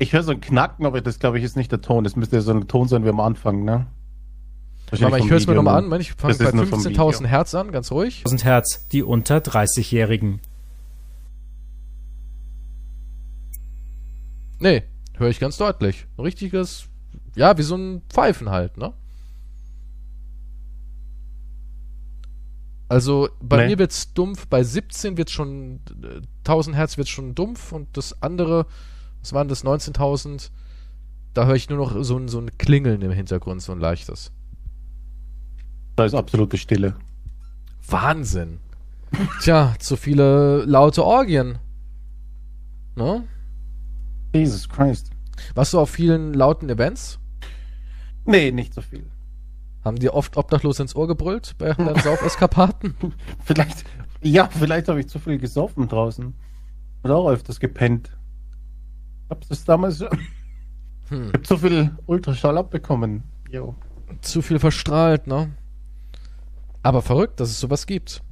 Ich 0.00 0.14
höre 0.14 0.22
so 0.22 0.32
ein 0.32 0.40
Knacken, 0.40 0.86
aber 0.86 1.02
das 1.02 1.18
glaube 1.18 1.38
ich 1.38 1.44
ist 1.44 1.56
nicht 1.56 1.70
der 1.70 1.82
Ton. 1.82 2.04
Das 2.04 2.16
müsste 2.16 2.40
so 2.40 2.52
ein 2.52 2.66
Ton 2.68 2.88
sein 2.88 3.04
wie 3.04 3.10
am 3.10 3.20
Anfang, 3.20 3.64
ne? 3.64 3.86
Warte 4.90 5.08
mal, 5.10 5.20
ich 5.20 5.28
höre 5.30 5.36
es 5.36 5.46
mir 5.46 5.54
nochmal 5.54 5.84
an. 5.84 6.00
Ich 6.00 6.14
fange 6.14 6.34
bei 6.36 6.44
ist 6.46 6.54
nur 6.54 6.66
vom 6.66 6.80
15.000 6.80 7.18
Video. 7.18 7.28
Hertz 7.28 7.54
an, 7.54 7.70
ganz 7.70 7.92
ruhig. 7.92 8.20
1000 8.20 8.44
Hertz 8.44 8.88
die 8.88 9.02
unter 9.02 9.36
30-Jährigen. 9.36 10.40
Nee, 14.58 14.82
höre 15.18 15.28
ich 15.28 15.38
ganz 15.38 15.58
deutlich. 15.58 16.06
Ein 16.16 16.22
richtiges, 16.22 16.86
ja, 17.36 17.56
wie 17.58 17.62
so 17.62 17.76
ein 17.76 18.00
Pfeifen 18.08 18.48
halt, 18.48 18.78
ne? 18.78 18.94
Also 22.88 23.28
bei 23.40 23.58
Nee. 23.58 23.66
mir 23.72 23.78
wird's 23.78 24.14
dumpf, 24.14 24.46
bei 24.48 24.64
17 24.64 25.16
wird 25.18 25.30
schon 25.30 25.80
äh, 26.02 26.22
1000 26.40 26.74
Hertz 26.74 26.96
wird 26.98 27.08
schon 27.08 27.34
dumpf 27.34 27.70
und 27.72 27.96
das 27.96 28.20
andere, 28.22 28.66
was 29.20 29.32
waren 29.32 29.48
das 29.48 29.64
19.000? 29.64 30.50
Da 31.34 31.46
höre 31.46 31.54
ich 31.54 31.68
nur 31.68 31.78
noch 31.78 32.02
so 32.02 32.16
ein 32.16 32.28
so 32.28 32.40
ein 32.40 32.56
Klingeln 32.58 33.02
im 33.02 33.12
Hintergrund, 33.12 33.62
so 33.62 33.72
ein 33.72 33.80
leichtes. 33.80 34.32
Da 35.96 36.04
ist 36.04 36.14
absolute 36.14 36.56
Stille. 36.56 36.94
Wahnsinn. 37.86 38.58
Tja, 39.42 39.74
zu 39.78 39.96
viele 39.96 40.64
laute 40.64 41.04
Orgien. 41.04 41.58
Ne? 42.96 43.24
Jesus 44.34 44.68
Christ. 44.68 45.10
Warst 45.54 45.72
du 45.72 45.80
auf 45.80 45.90
vielen 45.90 46.34
lauten 46.34 46.68
Events? 46.68 47.18
Nee, 48.24 48.52
nicht 48.52 48.74
so 48.74 48.80
viel. 48.80 49.04
Haben 49.84 49.96
dir 49.96 50.14
oft 50.14 50.36
obdachlos 50.36 50.78
ins 50.78 50.94
Ohr 50.94 51.08
gebrüllt 51.08 51.54
bei 51.58 51.72
deinen 51.72 51.98
Saufeskapaden? 52.02 52.94
Vielleicht, 53.44 53.84
ja, 54.22 54.48
vielleicht 54.48 54.88
habe 54.88 55.00
ich 55.00 55.08
zu 55.08 55.18
viel 55.18 55.38
gesoffen 55.38 55.88
draußen. 55.88 56.34
Und 57.02 57.10
auch 57.10 57.30
öfters 57.30 57.60
gepennt. 57.60 58.10
Hab's 59.30 59.48
das 59.48 59.64
damals. 59.64 60.00
Hm. 61.08 61.28
Ich 61.28 61.32
hab 61.34 61.46
zu 61.46 61.56
viel 61.58 61.90
Ultraschall 62.06 62.58
abbekommen. 62.58 63.22
Jo. 63.50 63.74
Zu 64.20 64.42
viel 64.42 64.58
verstrahlt, 64.58 65.26
ne? 65.26 65.50
Aber 66.82 67.02
verrückt, 67.02 67.40
dass 67.40 67.50
es 67.50 67.60
sowas 67.60 67.86
gibt. 67.86 68.22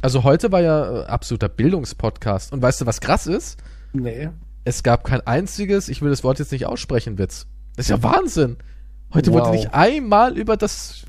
Also 0.00 0.24
heute 0.24 0.50
war 0.52 0.60
ja 0.60 1.02
äh, 1.02 1.04
absoluter 1.06 1.48
Bildungspodcast. 1.48 2.52
Und 2.52 2.62
weißt 2.62 2.80
du, 2.80 2.86
was 2.86 3.00
krass 3.00 3.26
ist? 3.26 3.58
Nee. 3.92 4.30
Es 4.64 4.82
gab 4.82 5.04
kein 5.04 5.20
einziges, 5.26 5.88
ich 5.88 6.00
will 6.02 6.10
das 6.10 6.24
Wort 6.24 6.38
jetzt 6.38 6.52
nicht 6.52 6.66
aussprechen, 6.66 7.18
Witz. 7.18 7.46
Das 7.76 7.86
ist 7.86 7.90
ja 7.90 8.02
Wahnsinn. 8.02 8.56
Heute 9.12 9.32
Wow. 9.32 9.40
wurde 9.40 9.50
nicht 9.56 9.74
einmal 9.74 10.38
über 10.38 10.56
das. 10.56 11.04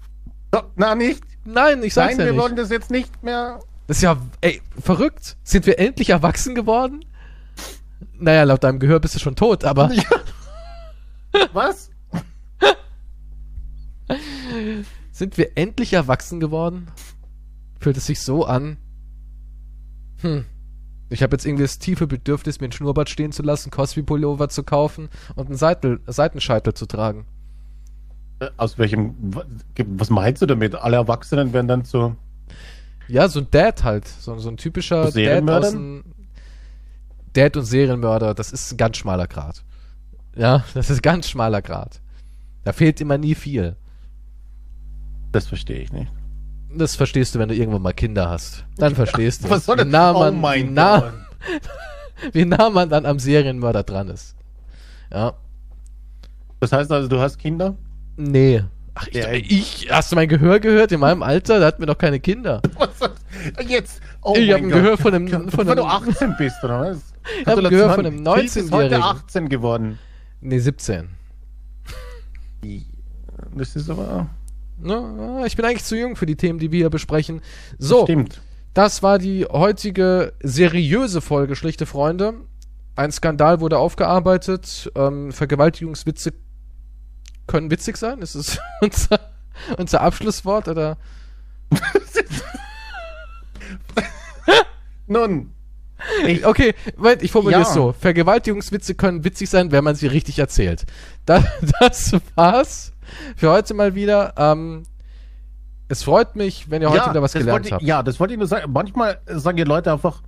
Na, 0.76 0.96
nicht. 0.96 1.24
Nein, 1.46 1.82
ich 1.84 1.94
sag's 1.94 2.12
Nein, 2.18 2.20
ja 2.20 2.26
wir 2.26 2.32
nicht. 2.34 2.42
wollen 2.42 2.56
das 2.56 2.70
jetzt 2.70 2.92
nicht 2.92 3.24
mehr. 3.24 3.60
Das 3.88 3.98
ist 3.98 4.04
ja, 4.04 4.18
ey, 4.42 4.62
verrückt. 4.80 5.38
Sind 5.44 5.66
wir 5.66 5.78
endlich 5.80 6.10
erwachsen 6.10 6.56
geworden? 6.56 7.06
Naja, 8.24 8.44
laut 8.44 8.64
deinem 8.64 8.80
Gehör 8.80 9.00
bist 9.02 9.16
du 9.16 9.20
schon 9.20 9.36
tot, 9.36 9.66
aber 9.66 9.92
Was? 11.52 11.90
sind 15.12 15.38
wir 15.38 15.58
endlich 15.58 15.94
erwachsen 15.94 16.40
geworden? 16.40 16.88
Fühlt 17.80 17.98
es 17.98 18.06
sich 18.06 18.22
so 18.22 18.46
an? 18.46 18.78
Hm. 20.22 20.46
Ich 21.10 21.22
habe 21.22 21.36
jetzt 21.36 21.46
irgendwie 21.46 21.64
das 21.64 21.80
tiefe 21.80 22.08
Bedürfnis, 22.08 22.60
mir 22.62 22.68
ein 22.70 22.72
Schnurrbart 22.72 23.10
stehen 23.10 23.32
zu 23.34 23.44
lassen, 23.44 23.72
Cosby-Pullover 23.72 24.48
zu 24.50 24.64
kaufen 24.64 25.10
und 25.36 25.48
einen 25.48 25.58
Seitel, 25.58 26.00
Seitenscheitel 26.08 26.74
zu 26.74 26.86
tragen. 26.86 27.26
Äh, 28.40 28.50
Aus 28.58 28.78
welchem, 28.78 29.16
wa- 29.36 29.46
was 29.86 30.10
meinst 30.10 30.42
du 30.42 30.46
damit? 30.46 30.76
Alle 30.76 30.96
Erwachsenen 30.96 31.52
werden 31.54 31.68
dann 31.68 31.84
zu, 31.86 32.16
Ja, 33.10 33.28
so 33.28 33.42
ein 33.42 33.48
Dad 33.52 33.84
halt. 33.84 34.08
So, 34.08 34.38
so 34.38 34.50
ein 34.50 34.58
typischer 34.58 35.12
Dad 35.12 35.50
aus 35.50 35.72
dem 35.72 36.04
Dad 37.34 37.58
und 37.58 37.66
Serienmörder, 37.66 38.34
das 38.34 38.52
ist 38.52 38.72
ein 38.72 38.78
ganz 38.78 38.98
schmaler 38.98 39.28
Grad. 39.28 39.64
Ja, 40.36 40.64
das 40.74 40.90
ist 40.90 41.00
ein 41.00 41.02
ganz 41.02 41.30
schmaler 41.30 41.62
Grad. 41.62 42.02
Da 42.64 42.74
fehlt 42.74 43.02
immer 43.02 43.18
nie 43.18 43.36
viel. 43.36 43.76
das 45.32 45.48
verstehe 45.48 45.80
ich 45.80 45.92
nicht. 45.92 46.12
Das 46.76 46.96
verstehst 46.96 47.36
du, 47.36 47.40
wenn 47.40 47.50
du 47.50 47.56
irgendwann 47.56 47.82
mal 47.82 47.94
Kinder 47.94 48.30
hast. 48.30 48.66
Dann 48.78 48.96
verstehst 48.96 49.44
du. 49.44 49.50
Was 49.50 49.66
soll 49.66 49.80
wie 49.80 49.86
nah 49.86 50.12
oh 50.12 50.20
man, 50.20 50.36
wie, 50.36 50.40
mein 50.40 50.74
nah, 50.74 51.00
Gott. 51.00 51.14
wie 52.34 52.46
nah 52.46 52.70
man 52.70 52.90
dann 52.90 53.06
am 53.06 53.20
Serienmörder 53.20 53.84
dran 53.84 54.10
ist. 54.10 54.36
Ja. 55.12 55.34
Das 56.60 56.72
heißt 56.72 56.92
also, 56.92 57.08
du 57.08 57.20
hast 57.20 57.38
Kinder? 57.38 57.76
Nee. 58.16 58.64
Ach, 58.96 59.08
ich, 59.08 59.16
Ja, 59.16 59.32
ich, 59.32 59.88
hast 59.92 60.12
du 60.12 60.16
mein 60.16 60.28
Gehör 60.28 60.60
gehört? 60.60 60.92
In 60.92 61.00
meinem 61.00 61.24
Alter, 61.24 61.60
da 61.60 61.66
hatten 61.68 61.82
wir 61.82 61.88
doch 61.88 61.98
keine 61.98 62.20
Kinder. 62.20 62.62
Was 62.78 62.90
Jetzt, 63.68 64.02
oh 64.22 64.34
Ich 64.38 64.48
mein 64.48 64.54
hab 64.54 64.58
ein 64.62 64.70
Gott. 64.70 64.82
Gehör 64.82 64.98
von 64.98 65.14
einem- 65.16 65.50
von 65.50 65.66
du 65.66 65.72
einem- 65.72 65.86
18 65.86 66.36
bist, 66.38 66.64
oder 66.64 66.80
was? 66.82 66.98
Ich 67.42 67.48
hab 67.48 67.58
ein 67.58 67.70
Gehör 67.70 67.94
von 67.96 68.06
einem 68.06 68.24
Philipp 68.26 68.46
ist 68.46 68.72
heute 68.72 68.96
19-Jährigen. 68.96 69.04
18 69.04 69.50
geworden. 69.50 70.00
Nee, 70.42 70.60
17. 70.60 71.10
Das 73.56 73.76
ist 73.76 73.90
aber, 73.90 74.28
Ne, 74.80 75.44
ich 75.46 75.56
bin 75.56 75.66
eigentlich 75.66 75.84
zu 75.84 75.98
jung 75.98 76.16
für 76.16 76.26
die 76.26 76.36
Themen, 76.36 76.60
die 76.60 76.72
wir 76.72 76.80
hier 76.80 76.90
besprechen. 76.90 77.42
So, 77.78 78.04
stimmt. 78.04 78.42
das 78.74 79.02
war 79.04 79.18
die 79.20 79.46
heutige 79.46 80.34
seriöse 80.42 81.22
Folge, 81.22 81.56
schlichte 81.56 81.86
Freunde. 81.86 82.34
Ein 82.96 83.12
Skandal 83.12 83.60
wurde 83.62 83.78
aufgearbeitet. 83.78 84.92
Ähm, 84.96 85.32
Vergewaltigungswitze 85.32 86.34
können 87.48 87.70
witzig 87.72 87.98
sein. 87.98 88.22
Ist 88.22 88.36
es 88.36 88.60
unser, 88.82 89.20
unser 89.78 90.02
Abschlusswort 90.02 90.68
oder? 90.68 90.98
Nun, 95.08 95.52
ich, 96.26 96.46
Okay, 96.46 96.74
ich 97.22 97.32
formuliere 97.32 97.62
es 97.62 97.70
Ja. 97.70 97.74
so. 97.74 97.94
Vergewaltigungswitze 97.94 98.96
können 98.96 99.24
witzig 99.24 99.50
sein, 99.50 99.72
wenn 99.72 99.84
man 99.84 99.96
sie 99.96 100.08
richtig 100.08 100.40
erzählt. 100.40 100.86
Das, 101.26 101.44
das 101.80 102.16
war's 102.36 102.94
für 103.36 103.52
heute 103.52 103.74
mal 103.74 103.96
wieder. 103.96 104.34
Ähm, 104.38 104.84
es 105.88 106.04
freut 106.04 106.36
mich, 106.36 106.70
wenn 106.70 106.82
ihr 106.82 106.90
heute 106.90 107.10
wieder 107.10 107.22
was 107.22 107.34
gelernt 107.34 107.66
ich- 107.68 107.72
habt. 107.74 107.84
Ja, 107.84 108.02
das 108.04 108.20
wollte 108.20 108.34
ich 108.34 108.40
nur 108.40 108.48
sagen. 108.48 108.72
Manchmal 108.72 109.20
sagen 109.28 109.58
die 109.58 109.64
Leute 109.64 109.92
einfach, 109.92 110.24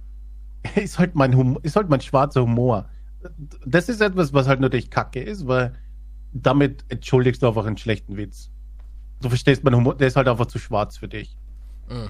ist 0.75 0.99
halt 0.99 1.15
mein 1.15 1.35
Humor, 1.35 1.59
ist 1.63 1.75
halt 1.75 1.89
mein 1.89 2.01
schwarzer 2.01 2.41
Humor. 2.41 2.89
Das 3.65 3.89
ist 3.89 4.01
etwas, 4.01 4.33
was 4.33 4.47
halt 4.47 4.59
natürlich 4.59 4.89
kacke 4.91 5.21
ist, 5.21 5.47
weil 5.47 5.73
damit 6.43 6.83
entschuldigst 6.89 7.41
du 7.41 7.47
einfach 7.47 7.65
einen 7.65 7.77
schlechten 7.77 8.17
Witz. 8.17 8.49
Du 9.21 9.29
verstehst 9.29 9.63
mein 9.63 9.75
Humor, 9.75 9.95
der 9.95 10.07
ist 10.07 10.15
halt 10.15 10.27
einfach 10.27 10.45
zu 10.47 10.59
schwarz 10.59 10.97
für 10.97 11.07
dich. 11.07 11.35
Mhm. 11.89 12.09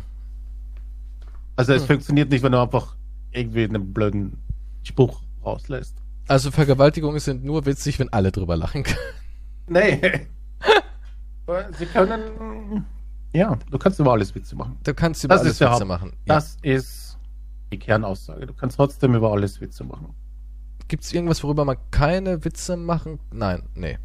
Also 1.55 1.73
es 1.73 1.83
Mhm. 1.83 1.87
funktioniert 1.87 2.29
nicht, 2.29 2.43
wenn 2.43 2.51
du 2.51 2.61
einfach 2.61 2.95
irgendwie 3.31 3.63
einen 3.63 3.93
blöden 3.93 4.37
Spruch 4.83 5.21
rauslässt. 5.43 5.95
Also 6.27 6.49
Vergewaltigungen 6.51 7.19
sind 7.19 7.43
nur 7.43 7.65
witzig, 7.65 7.99
wenn 7.99 8.11
alle 8.11 8.31
drüber 8.31 8.57
lachen 8.57 8.83
können. 8.83 8.97
Nee. 9.67 10.27
Sie 11.77 11.85
können. 11.85 12.85
Ja, 13.33 13.55
du 13.69 13.77
kannst 13.77 13.99
über 13.99 14.13
alles 14.13 14.33
Witze 14.33 14.55
machen. 14.55 14.77
Du 14.83 14.93
kannst 14.93 15.23
über 15.23 15.35
Das 15.35 15.41
alles 15.43 15.59
Witze 15.59 15.69
Haupt- 15.71 15.85
machen. 15.85 16.09
Ja. 16.25 16.35
Das 16.35 16.57
ist 16.63 17.17
die 17.71 17.77
Kernaussage. 17.77 18.47
Du 18.47 18.53
kannst 18.53 18.77
trotzdem 18.77 19.13
über 19.13 19.31
alles 19.31 19.61
Witze 19.61 19.83
machen. 19.83 20.15
Gibt 20.87 21.03
es 21.03 21.13
irgendwas, 21.13 21.43
worüber 21.43 21.65
man 21.65 21.77
keine 21.91 22.43
Witze 22.45 22.77
machen? 22.77 23.19
Nein, 23.31 23.63
nee. 23.75 23.97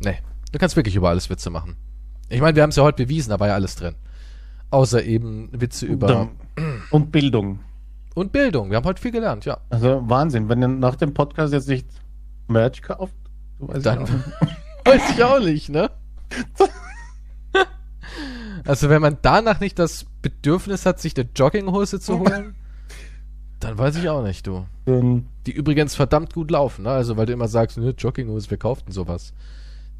Nee. 0.00 0.18
Du 0.52 0.58
kannst 0.58 0.76
wirklich 0.76 0.96
über 0.96 1.08
alles 1.10 1.30
Witze 1.30 1.50
machen. 1.50 1.76
Ich 2.28 2.40
meine, 2.40 2.56
wir 2.56 2.62
haben 2.62 2.70
es 2.70 2.76
ja 2.76 2.82
heute 2.82 3.04
bewiesen, 3.04 3.30
da 3.30 3.40
war 3.40 3.48
ja 3.48 3.54
alles 3.54 3.76
drin. 3.76 3.94
Außer 4.70 5.02
eben 5.04 5.48
Witze 5.52 5.86
über. 5.86 6.28
Und 6.90 7.10
Bildung. 7.12 7.60
Und 8.14 8.32
Bildung. 8.32 8.70
Wir 8.70 8.76
haben 8.76 8.84
heute 8.84 9.00
viel 9.00 9.10
gelernt, 9.12 9.44
ja. 9.44 9.58
Also 9.70 10.02
Wahnsinn, 10.08 10.48
wenn 10.48 10.62
ihr 10.62 10.68
nach 10.68 10.96
dem 10.96 11.14
Podcast 11.14 11.52
jetzt 11.52 11.68
nicht 11.68 11.86
Merch 12.48 12.82
kauft, 12.82 13.14
du 13.58 13.68
weißt 13.68 13.86
Dann- 13.86 14.02
nicht. 14.02 14.12
Weiß 14.84 15.10
ich 15.14 15.22
auch 15.22 15.40
nicht, 15.40 15.68
ne? 15.68 15.90
Also 18.66 18.88
wenn 18.88 19.02
man 19.02 19.18
danach 19.22 19.60
nicht 19.60 19.78
das 19.78 20.06
Bedürfnis 20.22 20.86
hat, 20.86 21.00
sich 21.00 21.16
eine 21.16 21.28
Jogginghose 21.34 22.00
zu 22.00 22.18
holen, 22.18 22.54
dann 23.60 23.76
weiß 23.78 23.96
ich 23.96 24.08
auch 24.08 24.22
nicht, 24.22 24.46
du. 24.46 24.66
Die 24.86 25.52
übrigens 25.52 25.94
verdammt 25.94 26.32
gut 26.34 26.50
laufen, 26.50 26.82
ne? 26.84 26.90
Also 26.90 27.16
weil 27.16 27.26
du 27.26 27.32
immer 27.32 27.48
sagst, 27.48 27.78
ne, 27.78 27.90
Jogginghose, 27.96 28.50
wer 28.50 28.58
kauft 28.58 28.86
denn 28.86 28.92
sowas? 28.92 29.32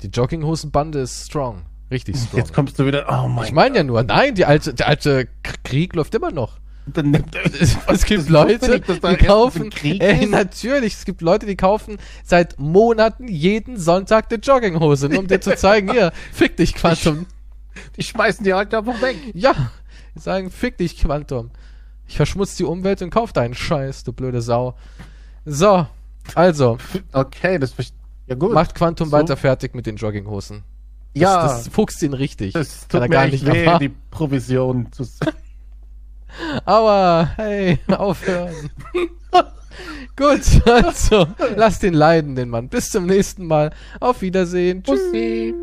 Die 0.02 0.08
Jogginghosenbande 0.08 1.00
ist 1.00 1.26
strong. 1.26 1.62
Richtig 1.90 2.16
strong. 2.16 2.38
Jetzt 2.38 2.52
kommst 2.54 2.78
du 2.78 2.86
wieder. 2.86 3.06
Oh 3.10 3.28
mein 3.28 3.46
ich 3.46 3.52
meine 3.52 3.78
ja 3.78 3.82
nur, 3.84 4.02
nein, 4.02 4.34
die 4.34 4.44
alte, 4.44 4.72
der 4.74 4.88
alte 4.88 5.28
Krieg 5.64 5.94
läuft 5.94 6.14
immer 6.14 6.30
noch. 6.30 6.58
Dann 6.86 7.10
nimmt- 7.10 7.34
Es, 7.60 7.76
es 7.86 8.04
gibt 8.04 8.28
Leute, 8.28 8.70
nicht, 8.70 8.88
die 8.88 9.16
kaufen. 9.16 9.70
Ey, 9.82 10.26
natürlich, 10.26 10.94
es 10.94 11.04
gibt 11.04 11.20
Leute, 11.20 11.46
die 11.46 11.56
kaufen 11.56 11.98
seit 12.24 12.58
Monaten 12.58 13.28
jeden 13.28 13.76
Sonntag 13.76 14.26
eine 14.30 14.40
Jogginghose, 14.40 15.08
nur 15.08 15.18
um 15.20 15.26
dir 15.26 15.40
zu 15.40 15.54
zeigen, 15.56 15.90
hier, 15.92 16.12
fick 16.32 16.56
dich, 16.56 16.74
Quantum. 16.74 17.26
Die 17.96 18.02
schmeißen 18.02 18.44
die 18.44 18.54
halt 18.54 18.74
einfach 18.74 19.00
weg. 19.02 19.16
Ja, 19.34 19.54
die 20.14 20.20
sagen, 20.20 20.50
fick 20.50 20.78
dich, 20.78 20.96
Quantum. 20.98 21.50
Ich 22.06 22.16
verschmutze 22.16 22.56
die 22.58 22.64
Umwelt 22.64 23.02
und 23.02 23.10
kauf 23.10 23.32
deinen 23.32 23.54
Scheiß, 23.54 24.02
du 24.04 24.12
blöde 24.12 24.42
Sau. 24.42 24.74
So, 25.44 25.86
also, 26.34 26.78
Okay, 27.12 27.58
das 27.58 27.72
verstehe 27.72 27.96
Ja 28.30 28.36
gut. 28.36 28.52
macht 28.52 28.74
Quantum 28.76 29.08
So. 29.08 29.12
weiter 29.12 29.36
fertig 29.36 29.74
mit 29.74 29.86
den 29.86 29.96
Jogginghosen. 29.96 30.62
Das, 31.14 31.20
ja, 31.20 31.42
das 31.42 31.68
fuchst 31.68 32.00
ihn 32.02 32.12
richtig. 32.14 32.52
das 32.52 32.86
Kann 32.88 32.88
tut 32.88 33.00
er 33.00 33.08
mir 33.08 33.08
gar 33.08 33.26
nicht 33.26 33.44
weh, 33.44 33.64
erwarten. 33.64 33.80
die 33.80 33.94
Provision 34.10 34.92
zu 34.92 35.04
Aber, 36.64 37.30
hey, 37.36 37.80
aufhören. 37.88 38.70
Gut, 40.16 40.68
also, 40.68 41.26
lass 41.56 41.78
den 41.80 41.94
leiden, 41.94 42.36
den 42.36 42.50
Mann. 42.50 42.68
Bis 42.68 42.90
zum 42.90 43.06
nächsten 43.06 43.46
Mal. 43.46 43.72
Auf 43.98 44.22
Wiedersehen. 44.22 44.82
Tschüss. 44.84 45.00
Pussy. 45.10 45.54